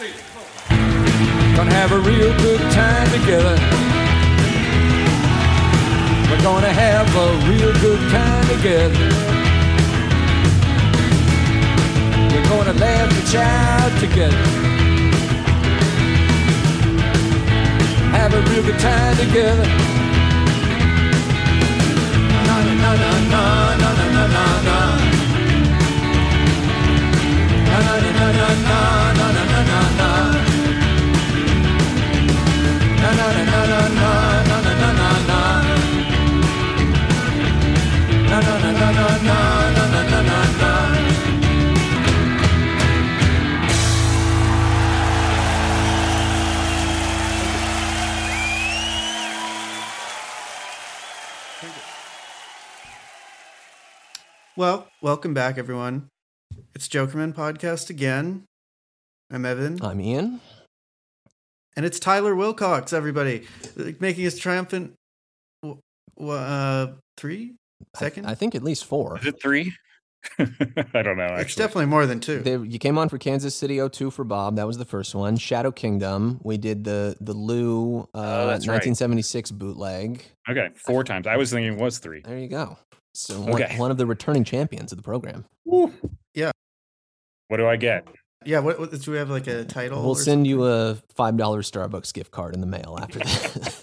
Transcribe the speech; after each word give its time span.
Gonna 0.00 1.74
have 1.74 1.92
a 1.92 1.98
real 1.98 2.34
good 2.38 2.60
time 2.72 3.10
together. 3.10 3.54
We're 6.30 6.42
gonna 6.42 6.72
have 6.72 7.14
a 7.14 7.28
real 7.46 7.70
good 7.80 8.00
time 8.10 8.46
together. 8.48 9.08
We're 12.32 12.48
gonna 12.48 12.72
laugh 12.80 13.12
and 13.12 13.28
shout 13.28 14.00
together. 14.00 14.44
Have 18.16 18.32
a 18.32 18.40
real 18.48 18.62
good 18.62 18.78
time 18.78 19.16
together. 19.18 19.68
Na 22.46 22.56
na 22.64 22.72
na 22.72 22.90
na 23.02 23.10
na 23.32 23.44
na 23.76 23.90
na 23.92 24.26
na 24.34 24.46
na. 24.64 24.78
Na 27.68 27.78
na 27.84 27.94
na 28.00 28.32
na 28.32 29.12
na 29.12 29.29
Well, 54.56 54.88
welcome 55.00 55.32
back, 55.32 55.56
everyone. 55.58 56.08
It's 56.74 56.88
Jokerman 56.88 57.32
Podcast 57.34 57.88
again. 57.88 58.44
I'm 59.30 59.46
Evan, 59.46 59.82
I'm 59.82 60.00
Ian. 60.00 60.40
and 61.76 61.86
it's 61.86 61.98
Tyler 62.00 62.34
Wilcox. 62.34 62.92
Everybody 62.92 63.46
making 63.76 64.24
his 64.24 64.38
triumphant 64.38 64.94
uh, 66.20 66.86
three 67.16 67.54
second. 67.96 68.26
I 68.26 68.34
think 68.34 68.54
at 68.54 68.62
least 68.62 68.84
four. 68.84 69.18
Is 69.18 69.26
it 69.26 69.40
three? 69.40 69.72
I 70.38 71.00
don't 71.02 71.16
know. 71.16 71.34
it's 71.38 71.54
definitely 71.54 71.86
more 71.86 72.04
than 72.04 72.20
two. 72.20 72.40
They, 72.40 72.52
you 72.58 72.78
came 72.78 72.98
on 72.98 73.08
for 73.08 73.16
Kansas 73.16 73.54
City 73.54 73.80
02 73.88 74.10
for 74.10 74.22
Bob. 74.22 74.56
That 74.56 74.66
was 74.66 74.76
the 74.76 74.84
first 74.84 75.14
one. 75.14 75.38
Shadow 75.38 75.72
Kingdom. 75.72 76.40
We 76.42 76.58
did 76.58 76.84
the 76.84 77.16
the 77.22 77.32
Lou 77.32 78.00
uh, 78.00 78.04
Oh, 78.14 78.46
that's 78.46 78.66
right. 78.68 78.74
1976 78.74 79.50
bootleg. 79.52 80.22
okay, 80.48 80.68
four 80.74 81.04
times. 81.04 81.26
I 81.26 81.36
was 81.38 81.50
thinking 81.50 81.72
it 81.72 81.78
was 81.78 81.98
three. 81.98 82.20
There 82.20 82.36
you 82.38 82.48
go. 82.48 82.76
So 83.14 83.40
one, 83.40 83.62
Okay. 83.62 83.76
one 83.78 83.90
of 83.90 83.96
the 83.96 84.04
returning 84.06 84.44
champions 84.44 84.92
of 84.92 84.96
the 84.98 85.02
program. 85.02 85.46
Yeah. 86.34 86.50
What 87.48 87.56
do 87.56 87.66
I 87.66 87.76
get? 87.76 88.06
yeah. 88.44 88.58
What, 88.60 88.78
what 88.78 88.90
do 88.92 89.10
we 89.10 89.16
have 89.16 89.30
like 89.30 89.46
a 89.46 89.64
title? 89.64 90.02
We'll 90.02 90.10
or 90.12 90.16
send 90.16 90.46
you 90.46 90.66
a 90.66 90.96
five 91.16 91.36
dollar 91.38 91.62
Starbucks 91.62 92.12
gift 92.12 92.30
card 92.30 92.54
in 92.54 92.60
the 92.60 92.66
mail 92.66 92.98
after 93.00 93.18
that. 93.20 93.80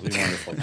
That'll 0.00 0.08
be 0.08 0.16
wonderful. 0.16 0.54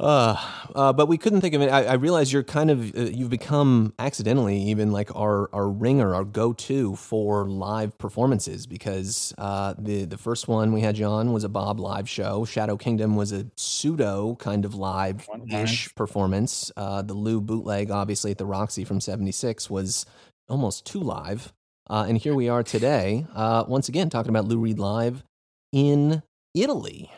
Uh, 0.00 0.36
uh, 0.76 0.92
but 0.92 1.08
we 1.08 1.18
couldn't 1.18 1.40
think 1.40 1.54
of 1.54 1.62
it. 1.62 1.70
I, 1.70 1.84
I 1.84 1.92
realize 1.94 2.32
you're 2.32 2.44
kind 2.44 2.70
of 2.70 2.94
uh, 2.96 3.00
you've 3.00 3.30
become 3.30 3.92
accidentally 3.98 4.56
even 4.56 4.92
like 4.92 5.14
our 5.16 5.50
our 5.52 5.68
ringer, 5.68 6.14
our 6.14 6.24
go 6.24 6.52
to 6.52 6.94
for 6.94 7.48
live 7.48 7.98
performances 7.98 8.66
because 8.66 9.34
uh, 9.38 9.74
the 9.76 10.04
the 10.04 10.16
first 10.16 10.46
one 10.46 10.72
we 10.72 10.82
had 10.82 10.96
you 10.98 11.06
on 11.06 11.32
was 11.32 11.42
a 11.42 11.48
Bob 11.48 11.80
live 11.80 12.08
show. 12.08 12.44
Shadow 12.44 12.76
Kingdom 12.76 13.16
was 13.16 13.32
a 13.32 13.46
pseudo 13.56 14.36
kind 14.36 14.64
of 14.64 14.76
live 14.76 15.28
ish 15.50 15.92
performance. 15.96 16.70
Uh, 16.76 17.02
the 17.02 17.14
Lou 17.14 17.40
bootleg, 17.40 17.90
obviously 17.90 18.30
at 18.30 18.38
the 18.38 18.46
Roxy 18.46 18.84
from 18.84 19.00
'76, 19.00 19.68
was 19.68 20.06
almost 20.48 20.86
too 20.86 21.00
live. 21.00 21.52
Uh, 21.90 22.04
and 22.06 22.18
here 22.18 22.34
we 22.34 22.48
are 22.48 22.62
today, 22.62 23.26
uh, 23.34 23.64
once 23.66 23.88
again 23.88 24.10
talking 24.10 24.30
about 24.30 24.44
Lou 24.44 24.58
Reed 24.58 24.78
live 24.78 25.24
in 25.72 26.22
Italy. 26.54 27.10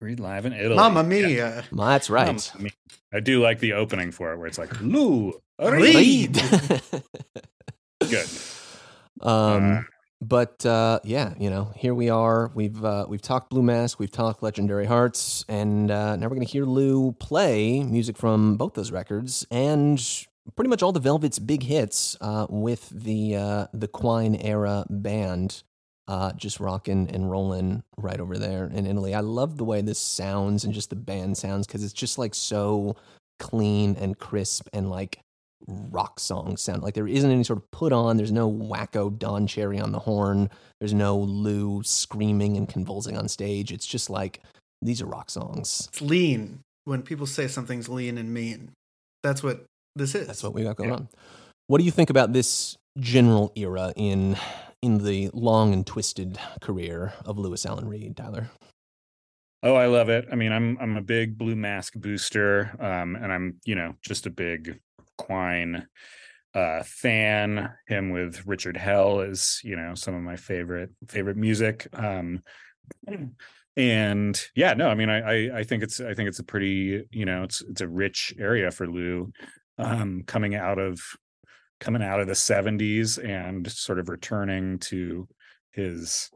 Read 0.00 0.20
live 0.20 0.44
in 0.46 0.52
Italy. 0.52 0.76
Mamma 0.76 1.02
Yeah. 1.02 1.08
mia! 1.26 1.64
That's 1.72 2.10
right. 2.10 2.26
Mamma 2.26 2.40
mia. 2.58 2.72
I 3.14 3.20
do 3.20 3.42
like 3.42 3.60
the 3.60 3.72
opening 3.74 4.12
for 4.12 4.32
it, 4.32 4.38
where 4.38 4.46
it's 4.46 4.58
like 4.58 4.78
Lou 4.82 5.32
Reed. 5.58 5.94
Reed. 5.94 6.34
Good. 8.10 8.28
um, 9.22 9.72
Uh, 9.78 9.80
but 10.20 10.64
uh, 10.66 11.00
yeah, 11.04 11.34
you 11.38 11.50
know, 11.50 11.72
here 11.76 11.94
we 11.94 12.08
are. 12.10 12.50
We've 12.54 12.82
uh, 12.84 13.06
we've 13.08 13.22
talked 13.22 13.50
Blue 13.50 13.62
Mask, 13.62 13.98
we've 13.98 14.10
talked 14.10 14.42
Legendary 14.42 14.86
Hearts, 14.86 15.44
and 15.48 15.90
uh, 15.90 16.16
now 16.16 16.26
we're 16.28 16.34
gonna 16.36 16.44
hear 16.46 16.64
Lou 16.64 17.12
play 17.12 17.82
music 17.82 18.16
from 18.16 18.56
both 18.56 18.74
those 18.74 18.90
records 18.92 19.46
and 19.50 20.02
pretty 20.56 20.68
much 20.68 20.82
all 20.82 20.92
the 20.92 21.00
Velvet's 21.00 21.38
big 21.38 21.62
hits 21.62 22.16
uh, 22.20 22.46
with 22.50 22.88
the 22.90 23.36
uh, 23.36 23.66
the 23.72 23.88
Quine 23.88 24.34
era 24.36 24.84
band. 24.90 25.62
Uh, 26.08 26.32
just 26.34 26.60
rocking 26.60 27.10
and 27.10 27.28
rolling 27.30 27.82
right 27.98 28.20
over 28.20 28.38
there 28.38 28.66
in 28.66 28.86
Italy. 28.86 29.12
I 29.12 29.20
love 29.20 29.56
the 29.56 29.64
way 29.64 29.80
this 29.82 29.98
sounds 29.98 30.64
and 30.64 30.72
just 30.72 30.88
the 30.90 30.94
band 30.96 31.36
sounds 31.36 31.66
because 31.66 31.82
it's 31.82 31.92
just 31.92 32.16
like 32.16 32.32
so 32.32 32.94
clean 33.40 33.96
and 33.96 34.16
crisp 34.16 34.68
and 34.72 34.88
like 34.88 35.18
rock 35.66 36.20
song 36.20 36.56
sound. 36.56 36.84
Like 36.84 36.94
there 36.94 37.08
isn't 37.08 37.28
any 37.28 37.42
sort 37.42 37.58
of 37.58 37.68
put 37.72 37.92
on. 37.92 38.16
There's 38.18 38.30
no 38.30 38.48
wacko 38.48 39.18
Don 39.18 39.48
Cherry 39.48 39.80
on 39.80 39.90
the 39.90 39.98
horn. 39.98 40.48
There's 40.78 40.94
no 40.94 41.18
Lou 41.18 41.82
screaming 41.82 42.56
and 42.56 42.68
convulsing 42.68 43.16
on 43.16 43.26
stage. 43.28 43.72
It's 43.72 43.86
just 43.86 44.08
like 44.08 44.40
these 44.82 45.02
are 45.02 45.06
rock 45.06 45.28
songs. 45.28 45.88
It's 45.88 46.00
lean. 46.00 46.60
When 46.84 47.02
people 47.02 47.26
say 47.26 47.48
something's 47.48 47.88
lean 47.88 48.16
and 48.16 48.32
mean, 48.32 48.70
that's 49.24 49.42
what 49.42 49.64
this 49.96 50.14
is. 50.14 50.28
That's 50.28 50.44
what 50.44 50.54
we 50.54 50.62
got 50.62 50.76
going 50.76 50.90
Yeah. 50.90 50.96
on. 50.96 51.08
What 51.66 51.78
do 51.78 51.84
you 51.84 51.90
think 51.90 52.10
about 52.10 52.32
this 52.32 52.76
general 53.00 53.50
era 53.56 53.92
in 53.96 54.36
in 54.82 54.98
the 54.98 55.30
long 55.32 55.72
and 55.72 55.86
twisted 55.86 56.38
career 56.60 57.12
of 57.24 57.38
Lewis 57.38 57.66
Allen 57.66 57.88
Reed, 57.88 58.16
Tyler? 58.16 58.50
Oh, 59.62 59.74
I 59.74 59.86
love 59.86 60.08
it. 60.08 60.26
I 60.30 60.36
mean, 60.36 60.52
I'm 60.52 60.78
I'm 60.80 60.96
a 60.96 61.02
big 61.02 61.36
Blue 61.36 61.56
Mask 61.56 61.94
booster, 61.94 62.76
um, 62.78 63.16
and 63.16 63.32
I'm 63.32 63.60
you 63.64 63.74
know 63.74 63.94
just 64.02 64.26
a 64.26 64.30
big 64.30 64.78
Quine 65.18 65.86
uh, 66.54 66.82
fan. 66.84 67.70
Him 67.86 68.10
with 68.10 68.46
Richard 68.46 68.76
Hell 68.76 69.20
is 69.20 69.60
you 69.64 69.76
know 69.76 69.94
some 69.94 70.14
of 70.14 70.22
my 70.22 70.36
favorite 70.36 70.90
favorite 71.08 71.36
music. 71.36 71.88
Um, 71.92 72.42
and 73.76 74.40
yeah, 74.54 74.74
no, 74.74 74.88
I 74.88 74.94
mean, 74.94 75.10
I, 75.10 75.20
I 75.20 75.58
I 75.58 75.64
think 75.64 75.82
it's 75.82 76.00
I 76.00 76.14
think 76.14 76.28
it's 76.28 76.38
a 76.38 76.44
pretty 76.44 77.04
you 77.10 77.24
know 77.24 77.42
it's 77.42 77.62
it's 77.62 77.80
a 77.80 77.88
rich 77.88 78.34
area 78.38 78.70
for 78.70 78.86
Lou, 78.86 79.32
um, 79.78 80.22
coming 80.26 80.54
out 80.54 80.78
of 80.78 81.00
coming 81.80 82.02
out 82.02 82.20
of 82.20 82.26
the 82.26 82.32
70s 82.32 83.22
and 83.22 83.70
sort 83.70 83.98
of 83.98 84.08
returning 84.08 84.78
to 84.80 85.28
his 85.72 86.30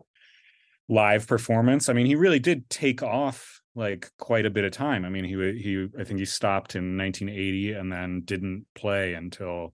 live 0.89 1.27
performance. 1.27 1.89
I 1.89 1.93
mean, 1.93 2.07
he 2.07 2.15
really 2.15 2.39
did 2.41 2.69
take 2.69 3.03
off 3.03 3.61
like 3.75 4.11
quite 4.19 4.45
a 4.47 4.51
bit 4.51 4.65
of 4.65 4.73
time. 4.73 5.05
I 5.05 5.09
mean, 5.09 5.25
he 5.25 5.35
he 5.61 5.89
I 5.99 6.05
think 6.05 6.19
he 6.19 6.25
stopped 6.25 6.75
in 6.75 6.99
1980 6.99 7.73
and 7.73 7.93
then 7.93 8.23
didn't 8.25 8.67
play 8.75 9.15
until 9.15 9.73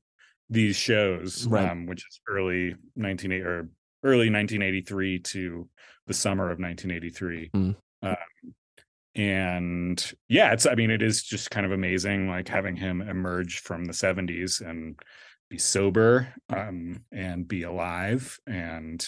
these 0.50 0.76
shows, 0.76 1.46
Right. 1.46 1.68
um, 1.68 1.86
which 1.86 2.04
is 2.06 2.20
early 2.28 2.70
1980 2.94 3.40
or 3.42 3.68
early 4.04 4.30
1983 4.30 5.18
to 5.20 5.68
the 6.06 6.14
summer 6.14 6.44
of 6.50 6.60
1983. 6.60 7.50
Mm. 7.54 7.76
Um, 8.02 8.16
and 9.14 10.12
yeah, 10.28 10.52
it's 10.52 10.66
I 10.66 10.74
mean, 10.74 10.90
it 10.90 11.02
is 11.02 11.22
just 11.22 11.50
kind 11.50 11.64
of 11.64 11.72
amazing, 11.72 12.28
like 12.28 12.48
having 12.48 12.76
him 12.76 13.00
emerge 13.00 13.60
from 13.60 13.86
the 13.86 13.92
70s 13.94 14.60
and 14.60 15.00
be 15.48 15.58
sober 15.58 16.34
um 16.52 17.04
and 17.12 17.46
be 17.46 17.62
alive 17.62 18.38
and 18.48 19.04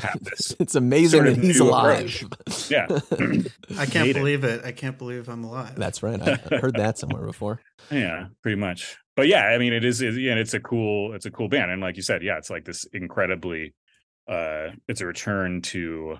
have 0.00 0.18
this 0.22 0.54
it's 0.58 0.74
amazing 0.74 1.22
sort 1.22 1.34
that 1.36 1.44
he's 1.44 1.60
new 1.60 1.68
alive. 1.68 2.24
yeah 2.68 2.86
I 3.78 3.86
can't 3.86 4.06
Made 4.06 4.14
believe 4.16 4.42
it. 4.44 4.64
I 4.64 4.72
can't 4.72 4.98
believe 4.98 5.28
I'm 5.28 5.44
alive. 5.44 5.76
That's 5.76 6.02
right. 6.02 6.20
I 6.20 6.40
I 6.50 6.58
heard 6.58 6.74
that 6.76 6.98
somewhere 6.98 7.24
before. 7.24 7.60
yeah 7.90 8.26
pretty 8.42 8.56
much 8.56 8.96
but 9.14 9.28
yeah 9.28 9.44
i 9.44 9.58
mean 9.58 9.72
it 9.72 9.84
is 9.84 10.00
it, 10.02 10.14
yeah 10.14 10.34
it's 10.34 10.54
a 10.54 10.60
cool 10.60 11.14
it's 11.14 11.26
a 11.26 11.30
cool 11.30 11.48
band 11.48 11.70
and 11.70 11.80
like 11.80 11.96
you 11.96 12.02
said 12.02 12.22
yeah 12.22 12.36
it's 12.36 12.50
like 12.50 12.64
this 12.64 12.84
incredibly 12.92 13.72
uh 14.28 14.68
it's 14.88 15.00
a 15.00 15.06
return 15.06 15.62
to 15.62 16.16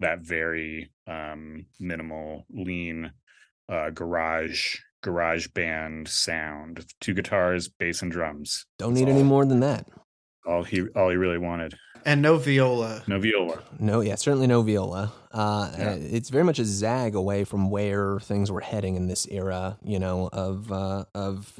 that 0.00 0.20
very 0.20 0.90
um 1.06 1.64
minimal 1.80 2.44
lean 2.50 3.10
uh 3.70 3.88
garage 3.90 4.76
garage 5.06 5.46
band 5.48 6.08
sound 6.08 6.84
two 7.00 7.14
guitars 7.14 7.68
bass 7.68 8.02
and 8.02 8.10
drums 8.12 8.66
Don't 8.78 8.94
That's 8.94 9.04
need 9.06 9.10
any 9.12 9.22
more 9.22 9.44
than 9.44 9.60
that. 9.60 9.86
all 10.46 10.62
he 10.64 10.82
all 10.96 11.10
he 11.10 11.16
really 11.16 11.38
wanted 11.38 11.74
and 12.04 12.22
no 12.22 12.36
viola. 12.38 13.02
no 13.08 13.18
viola 13.18 13.62
No, 13.80 14.00
yeah, 14.00 14.14
certainly 14.16 14.46
no 14.46 14.62
viola. 14.62 15.12
Uh, 15.32 15.72
Yeah. 15.78 15.90
uh, 15.90 15.96
It's 15.98 16.28
very 16.30 16.44
much 16.44 16.58
a 16.60 16.64
zag 16.64 17.14
away 17.16 17.44
from 17.44 17.68
where 17.70 18.20
things 18.20 18.50
were 18.50 18.60
heading 18.60 18.94
in 18.96 19.08
this 19.08 19.26
era, 19.28 19.76
you 19.82 19.98
know, 19.98 20.28
of 20.32 20.70
uh, 20.70 21.04
of 21.14 21.58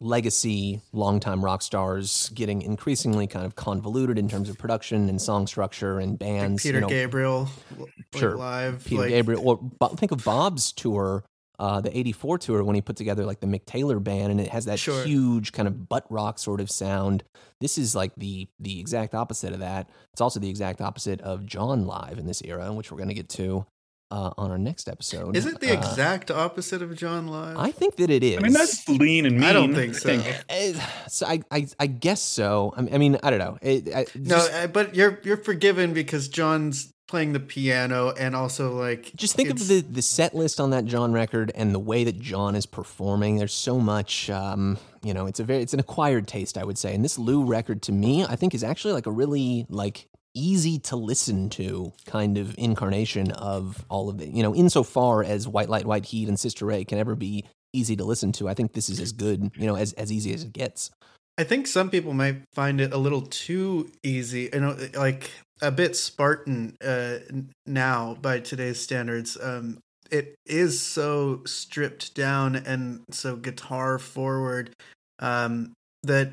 legacy 0.00 0.82
longtime 0.92 1.42
rock 1.42 1.62
stars 1.62 2.30
getting 2.34 2.60
increasingly 2.60 3.26
kind 3.26 3.46
of 3.46 3.56
convoluted 3.56 4.18
in 4.18 4.28
terms 4.28 4.50
of 4.50 4.58
production 4.58 5.08
and 5.08 5.20
song 5.22 5.46
structure 5.46 5.98
and 5.98 6.12
Like 6.12 6.18
bands. 6.20 6.62
Peter 6.62 6.76
you 6.78 6.80
know, 6.82 6.88
Gabriel, 6.88 7.48
like 7.78 7.90
Sure. 8.14 8.36
live. 8.36 8.84
Peter 8.84 9.00
like, 9.02 9.08
Gabriel. 9.10 9.42
Or 9.48 9.70
think 9.96 10.12
of 10.12 10.22
Bob's 10.24 10.72
tour 10.72 11.24
uh, 11.58 11.80
the 11.80 11.96
'84 11.96 12.38
tour 12.38 12.64
when 12.64 12.74
he 12.74 12.80
put 12.82 12.96
together 12.96 13.24
like 13.24 13.40
the 13.40 13.46
Mick 13.46 13.64
Taylor 13.66 13.98
band, 14.00 14.30
and 14.30 14.40
it 14.40 14.48
has 14.48 14.64
that 14.66 14.78
Sure. 14.78 15.04
huge 15.04 15.52
kind 15.52 15.66
of 15.68 15.88
butt 15.88 16.04
rock 16.10 16.38
sort 16.38 16.60
of 16.60 16.70
sound. 16.70 17.24
This 17.60 17.78
is 17.78 17.94
like 17.94 18.12
the 18.16 18.48
the 18.60 18.78
exact 18.80 19.14
opposite 19.14 19.52
of 19.52 19.60
that. 19.60 19.88
It's 20.12 20.20
also 20.20 20.40
the 20.40 20.48
exact 20.50 20.80
opposite 20.80 21.20
of 21.20 21.46
John 21.46 21.86
live 21.86 22.18
in 22.18 22.26
this 22.26 22.42
era, 22.44 22.72
which 22.72 22.90
we're 22.90 22.98
going 22.98 23.08
to 23.08 23.14
get 23.14 23.28
to 23.30 23.66
uh, 24.10 24.30
on 24.38 24.50
our 24.52 24.58
next 24.58 24.88
episode. 24.88 25.34
Is 25.36 25.46
it 25.46 25.58
the 25.60 25.70
Uh, 25.70 25.78
exact 25.78 26.30
opposite 26.30 26.80
of 26.82 26.94
John 26.96 27.26
Live? 27.26 27.56
I 27.56 27.72
think 27.72 27.96
that 27.96 28.08
it 28.08 28.22
is. 28.22 28.36
I 28.38 28.40
mean, 28.40 28.52
that's 28.52 28.88
lean 28.88 29.26
and 29.26 29.36
mean. 29.36 29.44
I 29.44 29.52
don't 29.52 29.74
think 29.74 29.96
so. 29.96 30.10
Eh, 30.48 30.74
so 31.08 31.26
I, 31.26 31.40
I, 31.50 31.66
I 31.80 31.86
guess 31.88 32.20
so. 32.22 32.72
I 32.76 32.82
mean, 32.98 33.18
I, 33.24 33.30
don't 33.30 33.40
know. 33.40 33.58
It, 33.62 33.88
I, 33.92 34.06
no, 34.14 34.36
just, 34.36 34.52
uh, 34.52 34.66
but 34.68 34.94
you're 34.94 35.18
you're 35.24 35.36
forgiven 35.38 35.92
because 35.92 36.28
John's 36.28 36.92
playing 37.08 37.32
the 37.32 37.40
piano 37.40 38.12
and 38.18 38.34
also 38.34 38.76
like 38.76 39.12
just 39.14 39.36
think 39.36 39.50
of 39.50 39.68
the 39.68 39.80
the 39.80 40.02
set 40.02 40.34
list 40.34 40.60
on 40.60 40.70
that 40.70 40.84
John 40.84 41.12
record 41.12 41.52
and 41.54 41.74
the 41.74 41.78
way 41.78 42.04
that 42.04 42.18
John 42.18 42.54
is 42.54 42.66
performing. 42.66 43.36
There's 43.36 43.54
so 43.54 43.78
much, 43.78 44.28
um, 44.30 44.78
you 45.02 45.14
know. 45.14 45.26
It's 45.26 45.40
a 45.40 45.44
very, 45.44 45.62
it's 45.62 45.74
an 45.74 45.80
acquired 45.80 46.26
taste, 46.26 46.58
I 46.58 46.64
would 46.64 46.78
say. 46.78 46.94
And 46.94 47.04
this 47.04 47.18
Lou 47.18 47.44
record, 47.44 47.82
to 47.82 47.92
me, 47.92 48.24
I 48.24 48.36
think 48.36 48.54
is 48.54 48.64
actually 48.64 48.94
like 48.94 49.06
a 49.06 49.12
really 49.12 49.66
like 49.68 50.08
easy 50.34 50.78
to 50.78 50.96
listen 50.96 51.48
to 51.48 51.92
kind 52.06 52.36
of 52.36 52.54
incarnation 52.58 53.30
of 53.32 53.84
all 53.88 54.08
of 54.08 54.20
it. 54.20 54.28
You 54.28 54.42
know, 54.42 54.54
insofar 54.54 55.22
as 55.22 55.48
White 55.48 55.68
Light, 55.68 55.86
White 55.86 56.06
Heat 56.06 56.28
and 56.28 56.38
Sister 56.38 56.66
Ray 56.66 56.84
can 56.84 56.98
ever 56.98 57.14
be 57.14 57.44
easy 57.72 57.96
to 57.96 58.04
listen 58.04 58.32
to, 58.32 58.48
I 58.48 58.54
think 58.54 58.72
this 58.72 58.88
is 58.88 59.00
as 59.00 59.12
good, 59.12 59.50
you 59.56 59.66
know, 59.66 59.76
as 59.76 59.92
as 59.94 60.10
easy 60.10 60.32
as 60.34 60.42
it 60.42 60.52
gets. 60.52 60.90
I 61.38 61.44
think 61.44 61.66
some 61.66 61.90
people 61.90 62.14
might 62.14 62.42
find 62.54 62.80
it 62.80 62.94
a 62.94 62.96
little 62.96 63.20
too 63.20 63.92
easy, 64.02 64.48
you 64.52 64.60
know, 64.60 64.76
like 64.94 65.30
a 65.60 65.70
bit 65.70 65.96
Spartan 65.96 66.76
uh, 66.84 67.18
now 67.66 68.16
by 68.20 68.40
today's 68.40 68.80
standards. 68.80 69.36
Um, 69.40 69.78
it 70.10 70.36
is 70.46 70.80
so 70.80 71.42
stripped 71.46 72.14
down 72.14 72.56
and 72.56 73.02
so 73.10 73.36
guitar 73.36 73.98
forward 73.98 74.70
um, 75.18 75.72
that, 76.02 76.32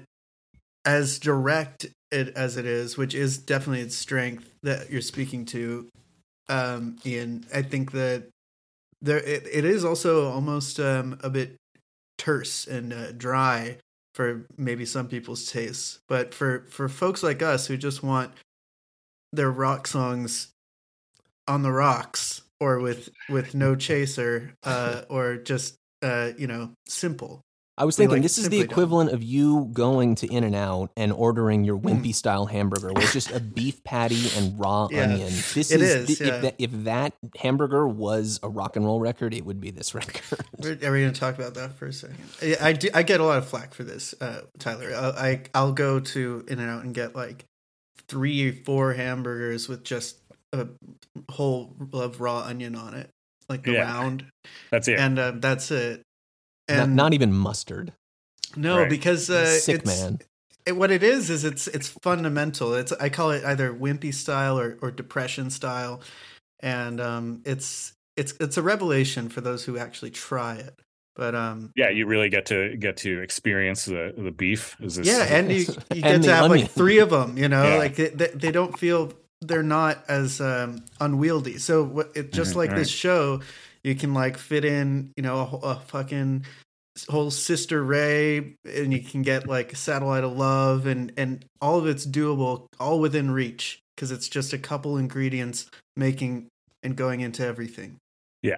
as 0.85 1.17
direct 1.17 1.87
it 2.11 2.29
as 2.35 2.57
it 2.57 2.65
is, 2.65 2.97
which 2.97 3.15
is 3.15 3.37
definitely 3.37 3.81
its 3.81 3.95
strength 3.95 4.49
that 4.63 4.91
you're 4.91 5.01
speaking 5.01 5.45
to, 5.45 5.87
um, 6.49 6.97
Ian. 7.05 7.45
I 7.53 7.61
think 7.61 7.93
that 7.93 8.27
there 9.01 9.19
it, 9.19 9.47
it 9.51 9.65
is 9.65 9.85
also 9.85 10.29
almost 10.29 10.79
um, 10.79 11.17
a 11.23 11.29
bit 11.29 11.55
terse 12.17 12.67
and 12.67 12.93
uh, 12.93 13.11
dry 13.13 13.77
for 14.13 14.45
maybe 14.57 14.85
some 14.85 15.07
people's 15.07 15.51
tastes 15.51 15.99
but 16.07 16.35
for 16.35 16.65
for 16.69 16.87
folks 16.87 17.23
like 17.23 17.41
us 17.41 17.65
who 17.65 17.75
just 17.75 18.03
want 18.03 18.31
their 19.33 19.51
rock 19.51 19.87
songs 19.87 20.49
on 21.47 21.61
the 21.63 21.71
rocks 21.71 22.41
or 22.59 22.79
with 22.79 23.09
with 23.29 23.53
no 23.53 23.75
chaser 23.87 24.53
uh 24.63 25.01
or 25.09 25.35
just 25.37 25.75
uh 26.01 26.31
you 26.37 26.47
know 26.47 26.71
simple 26.87 27.41
I 27.75 27.85
was 27.85 27.95
thinking 27.97 28.17
like, 28.17 28.21
this 28.21 28.37
is 28.37 28.49
the 28.49 28.59
equivalent 28.61 29.09
of 29.13 29.23
you 29.23 29.67
going 29.73 30.13
to 30.17 30.31
In 30.31 30.43
and 30.43 30.53
Out 30.55 30.91
and 30.95 31.11
ordering 31.11 31.63
your 31.63 31.79
Mm. 31.79 32.03
wimpy 32.03 32.13
style 32.13 32.45
hamburger 32.45 32.93
with 32.93 33.11
just 33.11 33.31
a 33.31 33.39
beef 33.39 33.83
patty 33.83 34.27
and 34.37 34.59
raw 34.59 34.87
Yeah, 34.91 35.05
onion. 35.05 35.29
This 35.55 35.71
it 35.71 35.81
is, 35.81 36.07
is, 36.11 36.19
the- 36.19 36.25
yeah. 36.25 36.33
if, 36.35 36.41
that, 36.43 36.55
if 36.59 36.71
that 36.83 37.13
hamburger 37.35 37.87
was 37.87 38.39
a 38.43 38.47
rock 38.47 38.75
and 38.75 38.85
roll 38.85 38.99
record, 38.99 39.33
it 39.33 39.43
would 39.43 39.59
be 39.59 39.71
this 39.71 39.95
record. 39.95 40.45
We're- 40.59 40.73
are 40.85 40.91
we 40.91 41.01
going 41.01 41.13
to 41.13 41.19
talk 41.19 41.33
about 41.39 41.55
that 41.55 41.73
for 41.73 41.87
a 41.87 41.93
second 41.93 42.17
I- 42.43 42.57
i 42.61 42.73
do 42.73 42.89
i 42.93 43.01
get 43.01 43.19
a 43.19 43.23
lot 43.23 43.39
of 43.39 43.47
flack 43.49 43.73
for 43.73 43.83
this 43.83 44.13
uh 44.21 44.41
tyler 44.59 44.91
i, 44.95 45.29
I 45.31 45.41
i'll 45.55 45.73
go 45.73 45.99
to 45.99 46.45
in 46.47 46.59
and 46.59 46.69
out 46.69 46.83
and 46.83 46.93
get 46.93 47.15
like 47.15 47.43
three 48.07 48.49
or 48.49 48.53
four 48.53 48.93
hamburgers 48.93 49.67
with 49.67 49.83
just 49.83 50.17
a 50.51 50.67
whole 51.29 51.75
of 51.93 52.21
raw 52.21 52.39
onion 52.39 52.75
on 52.75 52.93
it 52.93 53.09
like 53.49 53.65
Yeah. 53.65 53.81
around 53.81 54.25
That's 54.71 54.87
it. 54.87 54.99
and 54.99 55.17
uh, 55.19 55.31
that's 55.35 55.71
it 55.71 56.03
not, 56.69 56.79
and 56.79 56.95
not 56.95 57.13
even 57.13 57.33
mustard. 57.33 57.93
No, 58.55 58.79
Right. 58.79 58.89
because 58.89 59.29
uh, 59.29 59.45
Sick 59.59 59.77
it's, 59.81 60.01
man. 60.01 60.19
It, 60.65 60.73
what 60.77 60.91
it 60.91 61.03
is 61.03 61.29
is 61.29 61.43
it's 61.43 61.67
it's 61.67 61.89
fundamental. 62.03 62.73
It's 62.75 62.91
I 62.93 63.09
call 63.09 63.31
it 63.31 63.43
either 63.43 63.73
wimpy 63.73 64.13
style 64.13 64.57
or, 64.59 64.77
or 64.81 64.91
depression 64.91 65.49
style, 65.49 66.01
and 66.61 67.01
um, 67.01 67.41
it's 67.45 67.93
it's 68.15 68.33
it's 68.39 68.57
a 68.57 68.61
revelation 68.61 69.27
for 69.27 69.41
those 69.41 69.65
who 69.65 69.77
actually 69.77 70.11
try 70.11 70.55
it. 70.55 70.79
But 71.15 71.35
um, 71.35 71.71
yeah, 71.75 71.89
you 71.89 72.05
really 72.07 72.29
get 72.29 72.45
to 72.47 72.75
get 72.77 72.97
to 72.97 73.19
experience 73.21 73.85
the 73.85 74.13
the 74.17 74.31
beef. 74.31 74.75
Is 74.81 74.95
this? 74.95 75.07
yeah, 75.07 75.23
and 75.23 75.51
you 75.51 75.59
you 75.93 76.01
get 76.01 76.15
And 76.15 76.23
to 76.23 76.33
have 76.33 76.45
onion. 76.45 76.61
like 76.61 76.71
three 76.71 76.99
of 76.99 77.09
them. 77.11 77.37
You 77.37 77.49
know, 77.49 77.63
Yeah. 77.63 77.75
like 77.77 77.95
they, 77.95 78.09
they, 78.09 78.27
they 78.27 78.51
don't 78.51 78.77
feel 78.77 79.13
they're 79.41 79.61
not 79.63 80.03
as 80.07 80.39
um, 80.41 80.83
unwieldy. 80.99 81.57
So 81.57 81.83
what, 81.83 82.11
it 82.15 82.31
just 82.31 82.53
Mhm, 82.53 82.57
like 82.57 82.69
right. 82.71 82.77
this 82.79 82.89
show, 82.89 83.41
you 83.83 83.93
can 83.93 84.13
like 84.13 84.37
fit 84.37 84.63
in, 84.65 85.11
you 85.17 85.23
know, 85.23 85.59
a, 85.63 85.67
a 85.67 85.75
fucking 85.75 86.45
whole 87.09 87.29
Sister 87.31 87.83
Ray, 87.83 88.55
and 88.65 88.93
you 88.93 88.99
can 89.01 89.21
get 89.21 89.47
like 89.47 89.75
Satellite 89.75 90.23
of 90.23 90.31
Love, 90.37 90.85
and 90.87 91.11
and 91.17 91.45
all 91.61 91.77
of 91.77 91.85
it's 91.87 92.05
doable, 92.07 92.65
all 92.79 92.99
within 92.99 93.29
reach, 93.31 93.79
because 93.95 94.11
it's 94.11 94.29
just 94.29 94.53
a 94.53 94.57
couple 94.57 94.97
ingredients 94.97 95.69
making 95.95 96.47
and 96.81 96.95
going 96.95 97.21
into 97.21 97.45
everything. 97.45 97.97
yeah, 98.41 98.57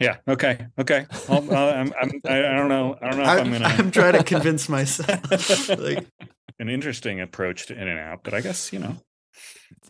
yeah. 0.00 0.16
Okay, 0.28 0.66
okay. 0.78 1.06
I'll, 1.28 1.54
I'll, 1.54 1.68
I'm, 1.74 1.92
I'm, 2.00 2.20
I 2.26 2.38
I 2.38 2.56
don't 2.56 2.68
know. 2.68 2.96
I 3.00 3.08
don't 3.10 3.16
know 3.18 3.22
if 3.24 3.28
I'm, 3.28 3.38
I'm, 3.46 3.52
gonna. 3.52 3.64
I'm 3.66 3.90
trying 3.90 4.12
to 4.14 4.24
convince 4.24 4.68
myself. 4.68 5.68
like, 5.78 6.06
An 6.58 6.68
interesting 6.68 7.20
approach 7.20 7.66
to 7.66 7.74
In 7.80 7.88
and 7.88 7.98
Out, 7.98 8.20
but 8.22 8.34
I 8.34 8.40
guess 8.40 8.72
you 8.72 8.78
know. 8.78 8.96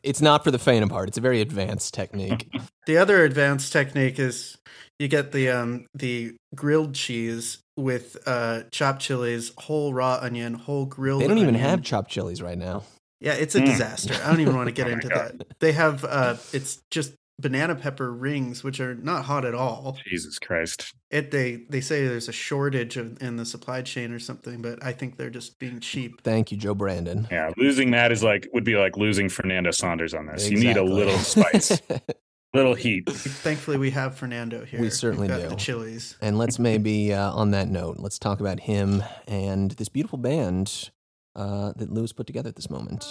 It's 0.02 0.20
not 0.20 0.44
for 0.44 0.50
the 0.50 0.58
faint 0.58 0.82
of 0.84 0.90
heart. 0.90 1.08
It's 1.08 1.18
a 1.18 1.20
very 1.20 1.40
advanced 1.40 1.94
technique. 1.94 2.48
The 2.86 2.98
other 2.98 3.24
advanced 3.24 3.72
technique 3.72 4.20
is 4.20 4.56
you 5.00 5.08
get 5.08 5.32
the 5.32 5.48
um 5.50 5.86
the 5.94 6.36
grilled 6.54 6.94
cheese 6.94 7.58
with 7.76 8.16
uh 8.26 8.62
chopped 8.70 9.02
chilies, 9.02 9.50
whole 9.58 9.92
raw 9.92 10.20
onion, 10.22 10.54
whole 10.54 10.86
grilled. 10.86 11.20
they 11.20 11.26
don't 11.26 11.38
even 11.38 11.56
onion. 11.56 11.68
have 11.68 11.82
chopped 11.82 12.08
chilies 12.12 12.40
right 12.40 12.56
now. 12.56 12.84
Yeah, 13.20 13.32
it's 13.32 13.56
a 13.56 13.60
Mm. 13.60 13.66
disaster. 13.66 14.14
I 14.22 14.30
don't 14.30 14.38
even 14.38 14.54
want 14.54 14.68
to 14.68 14.72
get 14.80 14.86
Oh 14.86 14.90
into 14.92 15.08
God. 15.08 15.40
that. 15.40 15.58
They 15.58 15.72
have 15.72 16.04
uh 16.04 16.36
it's 16.52 16.80
just 16.92 17.14
banana 17.38 17.74
pepper 17.74 18.12
rings, 18.12 18.64
which 18.64 18.80
are 18.80 18.94
not 18.94 19.24
hot 19.24 19.44
at 19.44 19.54
all. 19.54 19.98
Jesus 20.06 20.38
Christ. 20.38 20.94
It 21.10 21.30
they 21.30 21.64
they 21.68 21.80
say 21.80 22.06
there's 22.06 22.28
a 22.28 22.32
shortage 22.32 22.96
of, 22.96 23.20
in 23.22 23.36
the 23.36 23.44
supply 23.44 23.82
chain 23.82 24.12
or 24.12 24.18
something, 24.18 24.62
but 24.62 24.82
I 24.84 24.92
think 24.92 25.16
they're 25.16 25.30
just 25.30 25.58
being 25.58 25.80
cheap. 25.80 26.22
Thank 26.22 26.50
you, 26.50 26.58
Joe 26.58 26.74
Brandon. 26.74 27.28
Yeah, 27.30 27.50
losing 27.56 27.90
that 27.92 28.12
is 28.12 28.22
like 28.22 28.48
would 28.52 28.64
be 28.64 28.76
like 28.76 28.96
losing 28.96 29.28
Fernando 29.28 29.70
Saunders 29.70 30.14
on 30.14 30.26
this. 30.26 30.50
You 30.50 30.58
need 30.58 30.76
a 30.76 30.82
little 30.82 31.18
spice, 31.18 31.80
little 32.54 32.74
heat. 32.74 33.08
Thankfully, 33.08 33.76
we 33.76 33.90
have 33.90 34.16
Fernando 34.16 34.64
here. 34.64 34.80
We 34.80 34.90
certainly 34.90 35.28
We've 35.28 35.36
got 35.36 35.42
do. 35.42 35.48
The 35.50 35.56
chilies. 35.56 36.16
And 36.20 36.38
let's 36.38 36.58
maybe, 36.58 37.12
uh, 37.12 37.30
on 37.32 37.52
that 37.52 37.68
note, 37.68 37.98
let's 37.98 38.18
talk 38.18 38.40
about 38.40 38.60
him 38.60 39.04
and 39.28 39.72
this 39.72 39.88
beautiful 39.88 40.18
band 40.18 40.90
uh, 41.36 41.72
that 41.76 41.92
Lewis 41.92 42.12
put 42.12 42.26
together 42.26 42.48
at 42.48 42.56
this 42.56 42.70
moment. 42.70 43.04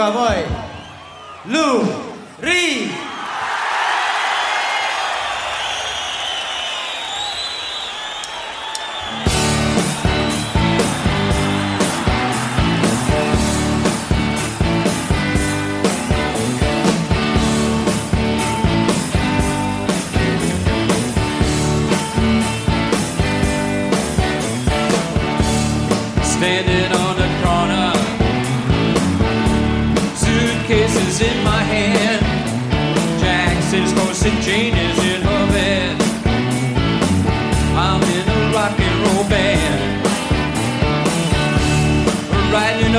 Ecco 0.00 0.08
a 0.08 0.12
voi, 0.12 0.44